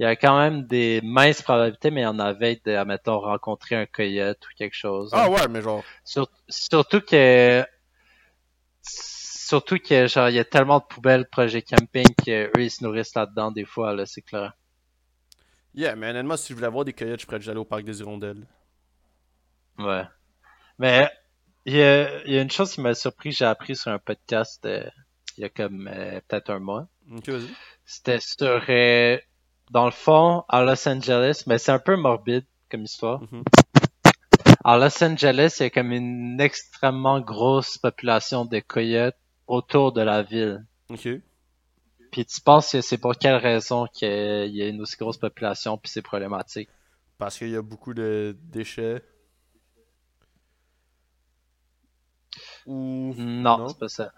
Il 0.01 0.03
y 0.03 0.07
a 0.07 0.15
quand 0.15 0.35
même 0.39 0.63
des 0.65 0.99
minces 1.03 1.43
probabilités, 1.43 1.91
mais 1.91 2.01
il 2.01 2.05
y 2.05 2.07
en 2.07 2.17
avait 2.17 2.59
de, 2.65 2.71
admettons, 2.71 3.19
rencontrer 3.19 3.75
un 3.75 3.85
coyote 3.85 4.43
ou 4.47 4.49
quelque 4.57 4.73
chose. 4.73 5.11
ah 5.13 5.29
ouais, 5.29 5.47
mais 5.47 5.61
genre, 5.61 5.83
Sur- 6.03 6.27
surtout 6.49 7.01
que... 7.01 7.63
Surtout 8.81 9.77
que, 9.77 10.07
genre, 10.07 10.29
il 10.29 10.35
y 10.37 10.39
a 10.39 10.43
tellement 10.43 10.79
de 10.79 10.85
poubelles 10.85 11.27
projet 11.29 11.61
camping 11.61 12.07
qu'eux, 12.25 12.49
ils 12.57 12.71
se 12.71 12.83
nourrissent 12.83 13.13
là-dedans 13.13 13.51
des 13.51 13.63
fois, 13.63 13.93
là, 13.93 14.07
c'est 14.07 14.23
clair. 14.23 14.53
yeah, 15.75 15.95
mais 15.95 16.09
honnêtement, 16.09 16.35
si 16.35 16.47
je 16.49 16.55
voulais 16.55 16.65
avoir 16.65 16.83
des 16.83 16.93
coyotes, 16.93 17.21
je 17.21 17.27
pourrais 17.27 17.37
déjà 17.37 17.51
aller 17.51 17.59
au 17.59 17.65
parc 17.65 17.83
des 17.83 17.99
Hirondelles. 17.99 18.47
Ouais. 19.77 20.05
Mais 20.79 21.11
il 21.67 21.75
y 21.75 21.83
a, 21.83 22.23
il 22.25 22.33
y 22.33 22.39
a 22.39 22.41
une 22.41 22.49
chose 22.49 22.73
qui 22.73 22.81
m'a 22.81 22.95
surpris, 22.95 23.33
j'ai 23.33 23.45
appris 23.45 23.75
sur 23.75 23.91
un 23.91 23.99
podcast 23.99 24.65
euh, 24.65 24.83
il 25.37 25.41
y 25.41 25.45
a 25.45 25.49
comme 25.49 25.87
euh, 25.87 26.19
peut-être 26.27 26.49
un 26.49 26.57
mois. 26.59 26.87
Ok, 27.11 27.29
vas-y. 27.29 27.53
C'était 27.85 28.19
sur, 28.19 28.63
euh, 28.67 29.17
dans 29.71 29.85
le 29.85 29.91
fond, 29.91 30.43
à 30.49 30.63
Los 30.63 30.87
Angeles, 30.87 31.43
mais 31.47 31.57
c'est 31.57 31.71
un 31.71 31.79
peu 31.79 31.95
morbide 31.95 32.45
comme 32.69 32.83
histoire. 32.83 33.21
Mhm. 33.21 33.43
À 34.63 34.77
Los 34.77 35.03
Angeles, 35.03 35.55
il 35.59 35.63
y 35.63 35.65
a 35.65 35.69
comme 35.71 35.91
une 35.91 36.39
extrêmement 36.39 37.19
grosse 37.19 37.77
population 37.77 38.45
de 38.45 38.59
coyotes 38.59 39.15
autour 39.47 39.91
de 39.93 40.01
la 40.01 40.21
ville. 40.21 40.63
Ok. 40.89 41.07
Puis 42.11 42.25
tu 42.25 42.41
penses 42.41 42.73
que 42.73 42.81
c'est 42.81 42.97
pour 42.97 43.15
quelle 43.17 43.35
raison 43.37 43.87
qu'il 43.91 44.09
y 44.53 44.61
a 44.61 44.67
une 44.67 44.81
aussi 44.81 44.97
grosse 44.97 45.17
population 45.17 45.77
puis 45.77 45.89
c'est 45.89 46.01
problématique? 46.01 46.69
Parce 47.17 47.37
qu'il 47.37 47.49
y 47.49 47.55
a 47.55 47.61
beaucoup 47.61 47.93
de 47.93 48.35
déchets. 48.43 49.01
Ou. 52.65 53.13
Non, 53.17 53.57
Non? 53.59 53.67
c'est 53.69 53.79
pas 53.79 53.89
ça. 53.89 54.11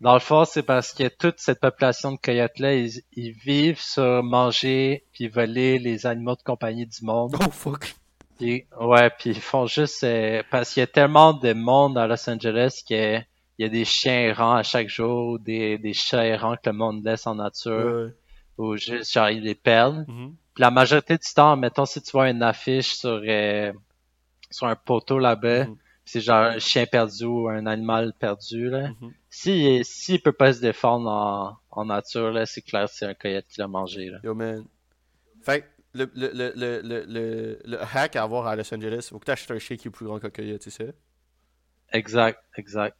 Dans 0.00 0.14
le 0.14 0.20
fond, 0.20 0.44
c'est 0.44 0.62
parce 0.64 0.92
que 0.92 1.08
toute 1.08 1.38
cette 1.38 1.60
population 1.60 2.12
de 2.12 2.18
coyotes-là, 2.18 2.74
ils, 2.74 3.00
ils 3.12 3.32
vivent 3.32 3.80
sur 3.80 4.22
manger 4.22 5.04
puis 5.12 5.28
voler 5.28 5.78
les 5.78 6.06
animaux 6.06 6.34
de 6.36 6.42
compagnie 6.42 6.86
du 6.86 7.04
monde. 7.04 7.34
Oh 7.40 7.50
fuck. 7.50 7.94
Puis, 8.38 8.64
ouais, 8.80 9.10
puis 9.18 9.30
ils 9.30 9.40
font 9.40 9.66
juste... 9.66 10.02
euh, 10.04 10.42
parce 10.50 10.72
qu'il 10.74 10.80
y 10.80 10.84
a 10.84 10.88
tellement 10.88 11.32
de 11.32 11.52
monde 11.52 11.96
à 11.96 12.06
Los 12.06 12.28
Angeles 12.28 12.82
que 12.86 13.18
il 13.56 13.62
y 13.62 13.64
a 13.64 13.68
des 13.68 13.84
chiens 13.84 14.20
errants 14.20 14.56
à 14.56 14.64
chaque 14.64 14.88
jour, 14.88 15.38
des, 15.38 15.78
des 15.78 15.92
chats 15.92 16.26
errants 16.26 16.56
que 16.56 16.68
le 16.68 16.72
monde 16.72 17.04
laisse 17.04 17.24
en 17.28 17.36
nature, 17.36 18.06
Ouais. 18.06 18.12
ou 18.58 18.76
juste, 18.76 19.12
genre, 19.12 19.30
ils 19.30 19.44
les 19.44 19.54
perdent. 19.54 20.04
Mhm. 20.08 20.34
Puis 20.54 20.60
la 20.62 20.72
majorité 20.72 21.16
du 21.16 21.34
temps, 21.34 21.56
mettons, 21.56 21.84
si 21.86 22.02
tu 22.02 22.10
vois 22.10 22.28
une 22.30 22.42
affiche 22.42 22.94
sur, 22.94 23.22
euh, 23.24 23.72
sur 24.50 24.66
un 24.66 24.74
poteau 24.74 25.20
là-bas, 25.20 25.66
Mhm. 25.66 25.76
c'est 26.04 26.20
genre 26.20 26.42
un 26.46 26.58
chien 26.58 26.84
perdu 26.86 27.24
ou 27.26 27.48
un 27.48 27.64
animal 27.66 28.12
perdu, 28.18 28.68
là. 28.68 28.88
Mhm. 29.46 29.82
Si, 29.82 29.84
s'il 29.84 30.22
peut 30.22 30.32
pas 30.32 30.52
se 30.52 30.60
défendre 30.60 31.10
en, 31.10 31.56
en 31.70 31.84
nature, 31.86 32.30
là, 32.30 32.46
c'est 32.46 32.62
clair 32.62 32.88
c'est 32.88 33.06
un 33.06 33.14
coyote 33.14 33.44
qui 33.48 33.60
l'a 33.60 33.68
mangé, 33.68 34.10
là. 34.10 34.18
Yo 34.22 34.34
man. 34.34 34.64
Fait 35.42 35.62
que 35.62 35.66
le, 35.92 36.10
le, 36.14 36.30
le, 36.32 36.52
le, 36.56 36.80
le, 36.82 37.04
le, 37.06 37.58
le 37.64 37.78
hack 37.82 38.16
à 38.16 38.22
avoir 38.22 38.46
à 38.46 38.56
Los 38.56 38.72
Angeles, 38.74 39.08
faut 39.10 39.18
que 39.18 39.24
t'achètes 39.26 39.50
un 39.50 39.58
chien 39.58 39.76
qui 39.76 39.88
est 39.88 39.90
plus 39.90 40.06
grand 40.06 40.18
qu'un 40.18 40.30
coyote, 40.30 40.60
tu 40.60 40.70
sais. 40.70 40.94
Exact, 41.92 42.40
exact. 42.56 42.96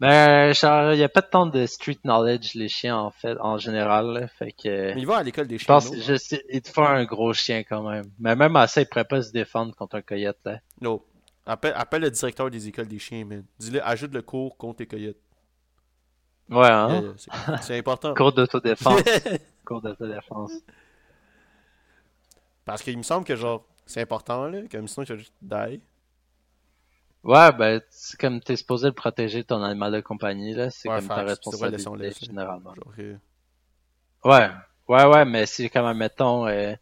Mais, 0.00 0.54
genre, 0.54 0.92
il 0.94 0.98
y 0.98 1.02
a 1.04 1.08
pas 1.10 1.20
tant 1.22 1.44
de 1.46 1.66
street 1.66 1.98
knowledge, 2.04 2.54
les 2.54 2.68
chiens, 2.68 2.96
en 2.96 3.10
fait, 3.10 3.36
en 3.38 3.58
général, 3.58 4.06
là. 4.14 4.28
Fait 4.28 4.52
que, 4.52 4.94
Mais 4.94 5.00
ils 5.00 5.06
vont 5.06 5.14
à 5.14 5.22
l'école 5.22 5.46
des 5.46 5.58
je 5.58 5.64
chiens. 5.64 5.74
pense, 5.74 5.92
non? 5.92 5.98
je 6.00 6.16
sais, 6.16 6.42
il 6.50 6.62
te 6.62 6.70
faut 6.70 6.82
un 6.82 7.04
gros 7.04 7.32
chien 7.34 7.62
quand 7.64 7.82
même. 7.88 8.06
Mais 8.18 8.34
même 8.34 8.56
à 8.56 8.66
ça, 8.66 8.80
il 8.80 8.86
pourrait 8.86 9.04
pas 9.04 9.22
se 9.22 9.30
défendre 9.30 9.74
contre 9.74 9.96
un 9.96 10.02
coyote, 10.02 10.38
là. 10.44 10.60
No. 10.80 11.06
Appelle, 11.46 11.74
appelle 11.76 12.02
le 12.02 12.10
directeur 12.10 12.50
des 12.50 12.68
écoles 12.68 12.88
des 12.88 12.98
chiens, 12.98 13.24
man. 13.26 13.44
Dis-le, 13.58 13.84
ajoute 13.86 14.12
le 14.14 14.22
cours 14.22 14.56
contre 14.56 14.80
les 14.80 14.86
coyotes. 14.86 15.16
Ouais, 16.50 16.68
hein? 16.68 17.14
C'est- 17.62 17.78
important. 17.78 18.14
Cours 18.16 18.32
d'autodéfense. 18.32 19.02
Cours 19.64 19.80
d'autodéfense. 19.80 20.52
Parce 22.64 22.82
qu'il 22.82 22.98
me 22.98 23.02
semble 23.02 23.24
que, 23.24 23.36
genre, 23.36 23.64
c'est 23.86 24.00
important, 24.00 24.48
là. 24.48 24.60
Comme 24.70 24.88
sinon, 24.88 25.04
tu 25.04 25.16
juste 25.16 25.32
die. 25.40 25.80
Ouais, 27.22 27.52
ben, 27.52 27.80
c'est 27.90 28.18
comme 28.18 28.40
t'es 28.40 28.56
supposé 28.56 28.86
le 28.88 28.92
protéger 28.94 29.44
ton 29.44 29.62
animal 29.62 29.92
de 29.92 30.00
compagnie, 30.00 30.54
là. 30.54 30.70
C'est 30.70 30.88
Ouais, 30.88 30.98
comme 30.98 31.08
ta 31.08 31.22
responsabilité, 31.22 32.12
généralement. 32.20 32.74
Genre, 32.74 32.94
euh, 32.98 33.16
Ouais, 34.24 34.50
ouais, 34.88 35.04
ouais, 35.04 35.24
mais 35.24 35.46
si, 35.46 35.70
comme, 35.70 35.92
mettons, 35.96 36.46
euh, 36.48 36.74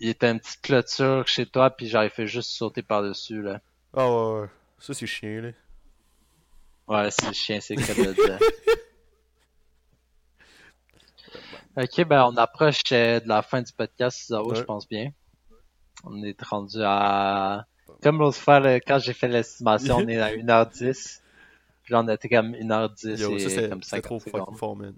il 0.00 0.10
était 0.10 0.30
une 0.30 0.38
petite 0.38 0.60
clôture 0.62 1.26
chez 1.26 1.46
toi, 1.46 1.70
puis 1.70 1.88
genre, 1.88 2.04
il 2.04 2.10
fait 2.10 2.26
juste 2.26 2.50
sauter 2.50 2.82
par-dessus, 2.82 3.42
là. 3.42 3.60
Ah 3.94 4.08
ouais, 4.08 4.40
ouais. 4.40 4.48
Ça, 4.78 4.94
c'est 4.94 5.06
chien, 5.06 5.40
là. 5.40 5.50
Ouais, 6.88 7.10
c'est 7.10 7.26
le 7.26 7.32
chien, 7.32 7.60
c'est 7.60 7.74
le 7.74 7.82
cas 7.84 7.94
de 7.94 8.02
le 8.02 8.14
dire. 8.14 8.38
Ok, 11.76 12.04
ben, 12.06 12.24
on 12.24 12.36
approche 12.36 12.80
euh, 12.92 13.20
de 13.20 13.28
la 13.28 13.42
fin 13.42 13.62
du 13.62 13.72
podcast, 13.72 14.26
je 14.28 14.34
Ouais. 14.36 14.64
pense 14.64 14.88
bien. 14.88 15.10
On 16.04 16.22
est 16.24 16.40
rendu 16.42 16.78
à... 16.82 17.66
Comme 18.02 18.18
l'autre 18.18 18.38
fois, 18.38 18.60
quand 18.80 18.98
j'ai 18.98 19.12
fait 19.12 19.28
l'estimation, 19.28 19.96
on 19.98 20.08
est 20.08 20.20
à 20.20 20.30
1h10. 20.34 21.20
Puis 21.84 21.92
là, 21.92 22.00
on 22.00 22.08
était 22.08 22.28
comme 22.28 22.52
1h10 22.52 23.18
Yo, 23.20 23.36
et 23.36 23.48
ça, 23.48 23.68
comme 23.68 23.82
c'est 23.82 23.90
50 23.90 24.02
trop 24.02 24.18
secondes. 24.20 24.40
fucking 24.40 24.56
fort, 24.56 24.76
man. 24.76 24.94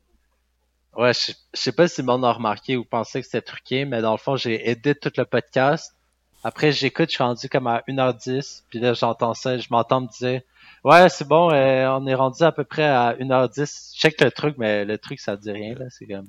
Ouais, 0.97 1.13
je, 1.15 1.33
je 1.55 1.61
sais 1.61 1.73
pas 1.73 1.87
si 1.87 2.01
le 2.01 2.07
monde 2.07 2.25
a 2.25 2.33
remarqué 2.33 2.77
ou 2.77 2.85
pensait 2.85 3.21
que 3.21 3.27
c'était 3.27 3.43
truqué, 3.43 3.85
mais 3.85 4.01
dans 4.03 4.13
le 4.13 4.19
fond, 4.19 4.37
j'ai 4.37 4.69
aidé 4.69 4.95
tout 4.95 5.13
le 5.17 5.25
podcast. 5.25 5.95
Après, 6.43 6.73
j'écoute, 6.73 7.11
je 7.11 7.15
suis 7.15 7.23
rendu 7.23 7.49
comme 7.49 7.67
à 7.67 7.83
1h10, 7.89 8.63
puis 8.69 8.81
là, 8.81 8.95
j'entends 8.95 9.35
ça, 9.35 9.57
je 9.59 9.69
m'entends 9.71 10.01
me 10.03 10.09
dire, 10.19 10.41
ouais, 10.85 11.09
c'est 11.09 11.27
bon, 11.27 11.51
euh, 11.53 11.89
on 11.99 12.07
est 12.07 12.15
rendu 12.15 12.43
à 12.43 12.53
peu 12.53 12.65
près 12.65 12.85
à 12.85 13.15
1h10. 13.19 13.93
Je 13.95 14.01
check 14.01 14.21
le 14.21 14.31
truc, 14.31 14.57
mais 14.59 14.85
le 14.85 14.99
truc, 14.99 15.21
ça 15.21 15.37
dit 15.37 15.51
rien, 15.51 15.75
là, 15.75 15.87
c'est 15.91 16.07
comme, 16.07 16.29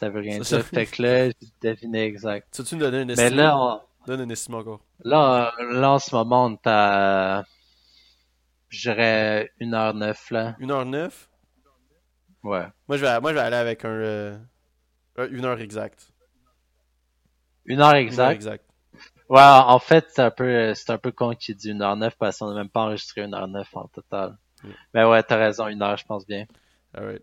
ça 0.00 0.08
veut 0.08 0.20
rien 0.20 0.42
C'est 0.42 0.56
dire. 0.56 0.64
ça. 0.64 0.70
Fait 0.70 0.86
que 0.86 1.02
là, 1.02 1.28
j'ai 1.28 1.34
deviné 1.62 2.04
exact. 2.04 2.48
Tu 2.52 2.62
veux-tu 2.62 2.76
me 2.76 2.80
donner 2.80 2.98
un 2.98 3.04
Mais 3.04 3.12
estimé? 3.14 3.42
là, 3.42 3.58
on- 3.58 3.80
Donne 4.06 4.20
un 4.20 4.28
estimé 4.28 4.58
encore. 4.58 4.80
là, 5.04 5.52
là, 5.70 5.92
en 5.92 5.98
ce 5.98 6.14
moment, 6.14 6.46
on 6.46 6.52
est 6.54 6.66
à, 6.66 7.44
je 8.68 8.90
dirais 8.90 9.50
1h09, 9.60 10.30
là. 10.30 10.56
1h09? 10.60 11.28
Ouais. 12.42 12.66
Moi, 12.88 12.98
je 12.98 13.02
vais, 13.06 13.20
moi, 13.20 13.30
je 13.30 13.34
vais 13.36 13.40
aller 13.42 13.56
avec 13.56 13.84
un. 13.86 13.88
Euh, 13.88 14.38
un- 15.16 15.28
une 15.28 15.44
heure 15.46 15.58
exacte. 15.60 16.10
1h 17.66 17.72
Une 17.72 17.80
heure 17.80 17.94
exact. 17.94 18.32
exacte. 18.34 18.64
Ouais, 19.34 19.42
en 19.42 19.80
fait, 19.80 20.06
c'est 20.10 20.22
un 20.22 20.30
peu, 20.30 20.74
c'est 20.74 20.90
un 20.90 20.98
peu 20.98 21.10
con 21.10 21.34
qu'il 21.34 21.56
dit 21.56 21.72
1h09 21.72 22.12
parce 22.16 22.38
qu'on 22.38 22.50
n'a 22.50 22.54
même 22.54 22.68
pas 22.68 22.82
enregistré 22.82 23.22
1h09 23.22 23.64
en 23.72 23.88
total. 23.88 24.38
Mm. 24.62 24.68
Mais 24.94 25.04
ouais, 25.04 25.24
t'as 25.24 25.36
raison, 25.36 25.66
1h, 25.66 25.98
je 25.98 26.04
pense 26.04 26.24
bien. 26.24 26.46
Alright. 26.96 27.22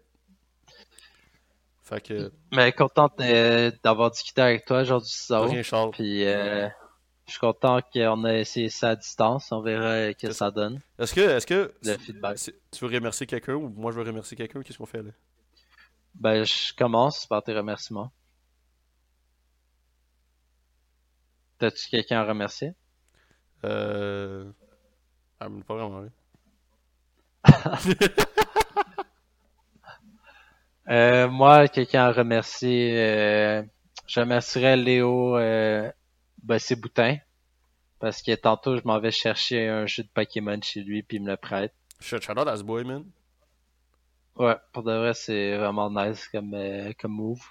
Fait 1.84 2.02
que. 2.02 2.34
Mais 2.52 2.74
content 2.74 3.10
d'avoir 3.18 4.12
discuté 4.12 4.42
avec 4.42 4.66
toi 4.66 4.82
aujourd'hui, 4.82 5.64
Charles. 5.64 5.92
Puis, 5.92 6.26
euh, 6.26 6.68
je 7.28 7.32
suis 7.32 7.40
content 7.40 7.80
qu'on 7.94 8.26
ait 8.26 8.42
essayé 8.42 8.68
ça 8.68 8.90
à 8.90 8.96
distance. 8.98 9.50
On 9.54 9.62
verra 9.62 10.12
ce 10.12 10.18
que 10.18 10.34
ça 10.34 10.52
donne, 10.52 10.82
Est-ce 11.00 11.14
que. 11.14 11.22
Est-ce 11.22 11.48
que. 11.48 11.74
le 11.82 11.98
feedback. 11.98 12.38
Tu 12.72 12.86
veux 12.86 12.94
remercier 12.94 13.26
quelqu'un 13.26 13.54
ou 13.54 13.70
moi 13.70 13.94
je 13.94 13.98
veux 13.98 14.06
remercier 14.06 14.36
quelqu'un? 14.36 14.62
Qu'est-ce 14.64 14.78
qu'on 14.78 14.86
fait 14.86 15.02
là? 15.02 15.12
Ben, 16.16 16.44
je 16.44 16.74
commence 16.74 17.26
par 17.26 17.42
tes 17.42 17.54
remerciements. 17.54 18.12
T'as-tu 21.62 21.90
quelqu'un 21.90 22.22
à 22.22 22.26
remercier? 22.26 22.74
Euh. 23.66 24.52
Ah, 25.40 25.48
mais 25.48 25.62
pas 25.62 25.76
vraiment, 25.76 26.02
là. 26.02 26.10
Euh, 30.90 31.30
moi, 31.30 31.68
quelqu'un 31.70 32.06
à 32.06 32.12
remercier, 32.12 33.00
euh, 33.00 33.64
je 34.08 34.20
remercierais 34.20 34.76
Léo 34.76 35.38
euh, 35.38 35.90
Bossé-Boutin. 36.44 37.18
Parce 38.00 38.22
que 38.22 38.36
tantôt, 38.36 38.76
je 38.76 38.82
m'en 38.84 39.00
vais 39.00 39.12
chercher 39.12 39.70
un 39.70 39.86
jeu 39.86 40.04
de 40.04 40.10
Pokémon 40.10 40.60
chez 40.62 40.82
lui, 40.82 41.04
puis 41.04 41.18
il 41.18 41.24
me 41.24 41.30
le 41.30 41.38
prête. 41.38 41.74
Shout 42.02 42.18
out 42.18 42.48
à 42.48 42.58
ce 42.58 42.64
boy, 42.64 42.84
man. 42.84 43.06
Ouais, 44.36 44.58
pour 44.74 44.84
de 44.84 44.92
vrai, 44.92 45.14
c'est 45.14 45.56
vraiment 45.56 45.90
nice 45.92 46.28
comme, 46.28 46.56
euh, 46.56 46.92
comme 47.00 47.14
move. 47.14 47.46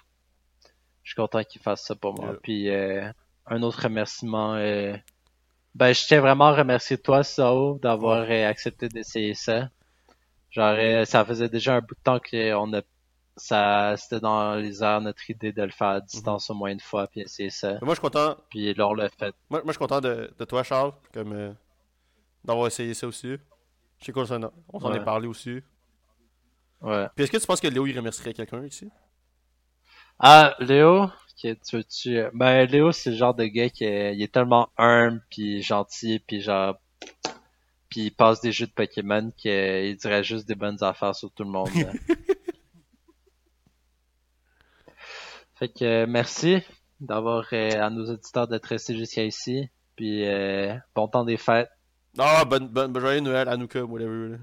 Je 1.01 1.11
suis 1.11 1.15
content 1.15 1.43
qu'il 1.43 1.61
fasse 1.61 1.83
ça 1.83 1.95
pour 1.95 2.13
moi. 2.13 2.25
Yeah. 2.25 2.39
Puis 2.43 2.69
euh, 2.69 3.11
un 3.47 3.61
autre 3.63 3.83
remerciement, 3.83 4.55
euh, 4.55 4.95
ben 5.75 5.93
je 5.93 6.05
tiens 6.05 6.21
vraiment 6.21 6.47
à 6.47 6.53
remercier 6.55 6.97
toi, 6.97 7.23
Sao, 7.23 7.79
d'avoir 7.81 8.25
euh, 8.29 8.47
accepté 8.49 8.89
d'essayer 8.89 9.33
ça. 9.35 9.69
Genre, 10.51 10.75
euh, 10.77 11.05
ça 11.05 11.25
faisait 11.25 11.49
déjà 11.49 11.75
un 11.75 11.81
bout 11.81 11.95
de 11.95 12.01
temps 12.03 12.19
qu'on 12.19 12.73
a, 12.73 12.81
ça, 13.37 13.95
c'était 13.97 14.19
dans 14.19 14.55
les 14.55 14.83
airs 14.83 15.01
notre 15.01 15.29
idée 15.29 15.53
de 15.53 15.63
le 15.63 15.71
faire 15.71 15.87
à 15.87 16.01
distance 16.01 16.49
au 16.49 16.53
moins 16.55 16.71
une 16.71 16.79
fois, 16.81 17.07
puis 17.07 17.21
essayer 17.21 17.49
ça. 17.49 17.73
Mais 17.73 17.79
moi, 17.83 17.95
je 17.95 17.99
suis 17.99 18.01
content. 18.01 18.35
Puis 18.49 18.73
là, 18.73 18.87
on 18.89 18.93
l'a 18.93 19.09
fait. 19.09 19.33
Moi, 19.49 19.59
moi, 19.59 19.67
je 19.67 19.71
suis 19.71 19.79
content 19.79 20.01
de, 20.01 20.33
de 20.37 20.45
toi, 20.45 20.63
Charles, 20.63 20.91
comme 21.13 21.31
euh, 21.33 21.53
d'avoir 22.43 22.67
essayé 22.67 22.93
ça 22.93 23.07
aussi. 23.07 23.37
Je 23.99 24.05
sais 24.05 24.11
qu'on 24.11 24.25
s'en 24.25 24.43
a- 24.43 24.51
on 24.73 24.79
s'en 24.79 24.89
Ouais. 24.91 24.97
est 24.97 25.03
parlé 25.05 25.27
aussi. 25.27 25.61
Ouais. 26.81 27.07
Puis 27.15 27.23
est-ce 27.23 27.31
que 27.31 27.37
tu 27.37 27.47
penses 27.47 27.61
que 27.61 27.67
Léo, 27.67 27.85
il 27.87 27.95
remercierait 27.97 28.33
quelqu'un 28.33 28.63
ici? 28.65 28.89
Ah, 30.19 30.55
Léo, 30.59 31.09
ok, 31.43 31.57
tu 31.67 31.75
veux-tu... 31.77 32.17
euh, 32.17 32.29
Ben, 32.33 32.65
Léo, 32.65 32.91
c'est 32.91 33.11
le 33.11 33.15
genre 33.15 33.33
de 33.33 33.45
gars 33.45 33.69
qui 33.69 33.83
est, 33.83 34.15
il 34.15 34.21
est 34.21 34.31
tellement 34.31 34.69
humble, 34.77 35.21
puis 35.29 35.61
gentil, 35.61 36.19
puis 36.19 36.41
genre... 36.41 36.75
Puis 37.89 38.01
il 38.05 38.11
passe 38.11 38.39
des 38.39 38.51
jeux 38.53 38.67
de 38.67 38.71
Pokémon 38.71 39.31
qu'il 39.35 39.97
dirait 39.97 40.23
juste 40.23 40.47
des 40.47 40.55
bonnes 40.55 40.81
affaires 40.81 41.13
sur 41.13 41.29
tout 41.31 41.43
le 41.43 41.49
monde. 41.49 41.69
fait 45.55 45.67
que 45.69 45.83
euh, 45.83 46.05
merci 46.07 46.63
d'avoir 47.01 47.47
euh, 47.51 47.81
à 47.81 47.89
nos 47.89 48.09
auditeurs 48.09 48.47
d'être 48.47 48.67
restés 48.67 48.95
jusqu'à 48.95 49.25
ici. 49.25 49.69
Puis 49.97 50.25
euh, 50.25 50.73
bon 50.95 51.09
temps 51.09 51.25
des 51.25 51.35
fêtes. 51.35 51.69
Ah, 52.17 52.45
bonne, 52.45 52.69
bonne, 52.69 52.93
bonne 52.93 53.01
journée 53.01 53.19
Noël, 53.19 53.49
Hanouka, 53.49 53.83
whatever. 53.83 54.37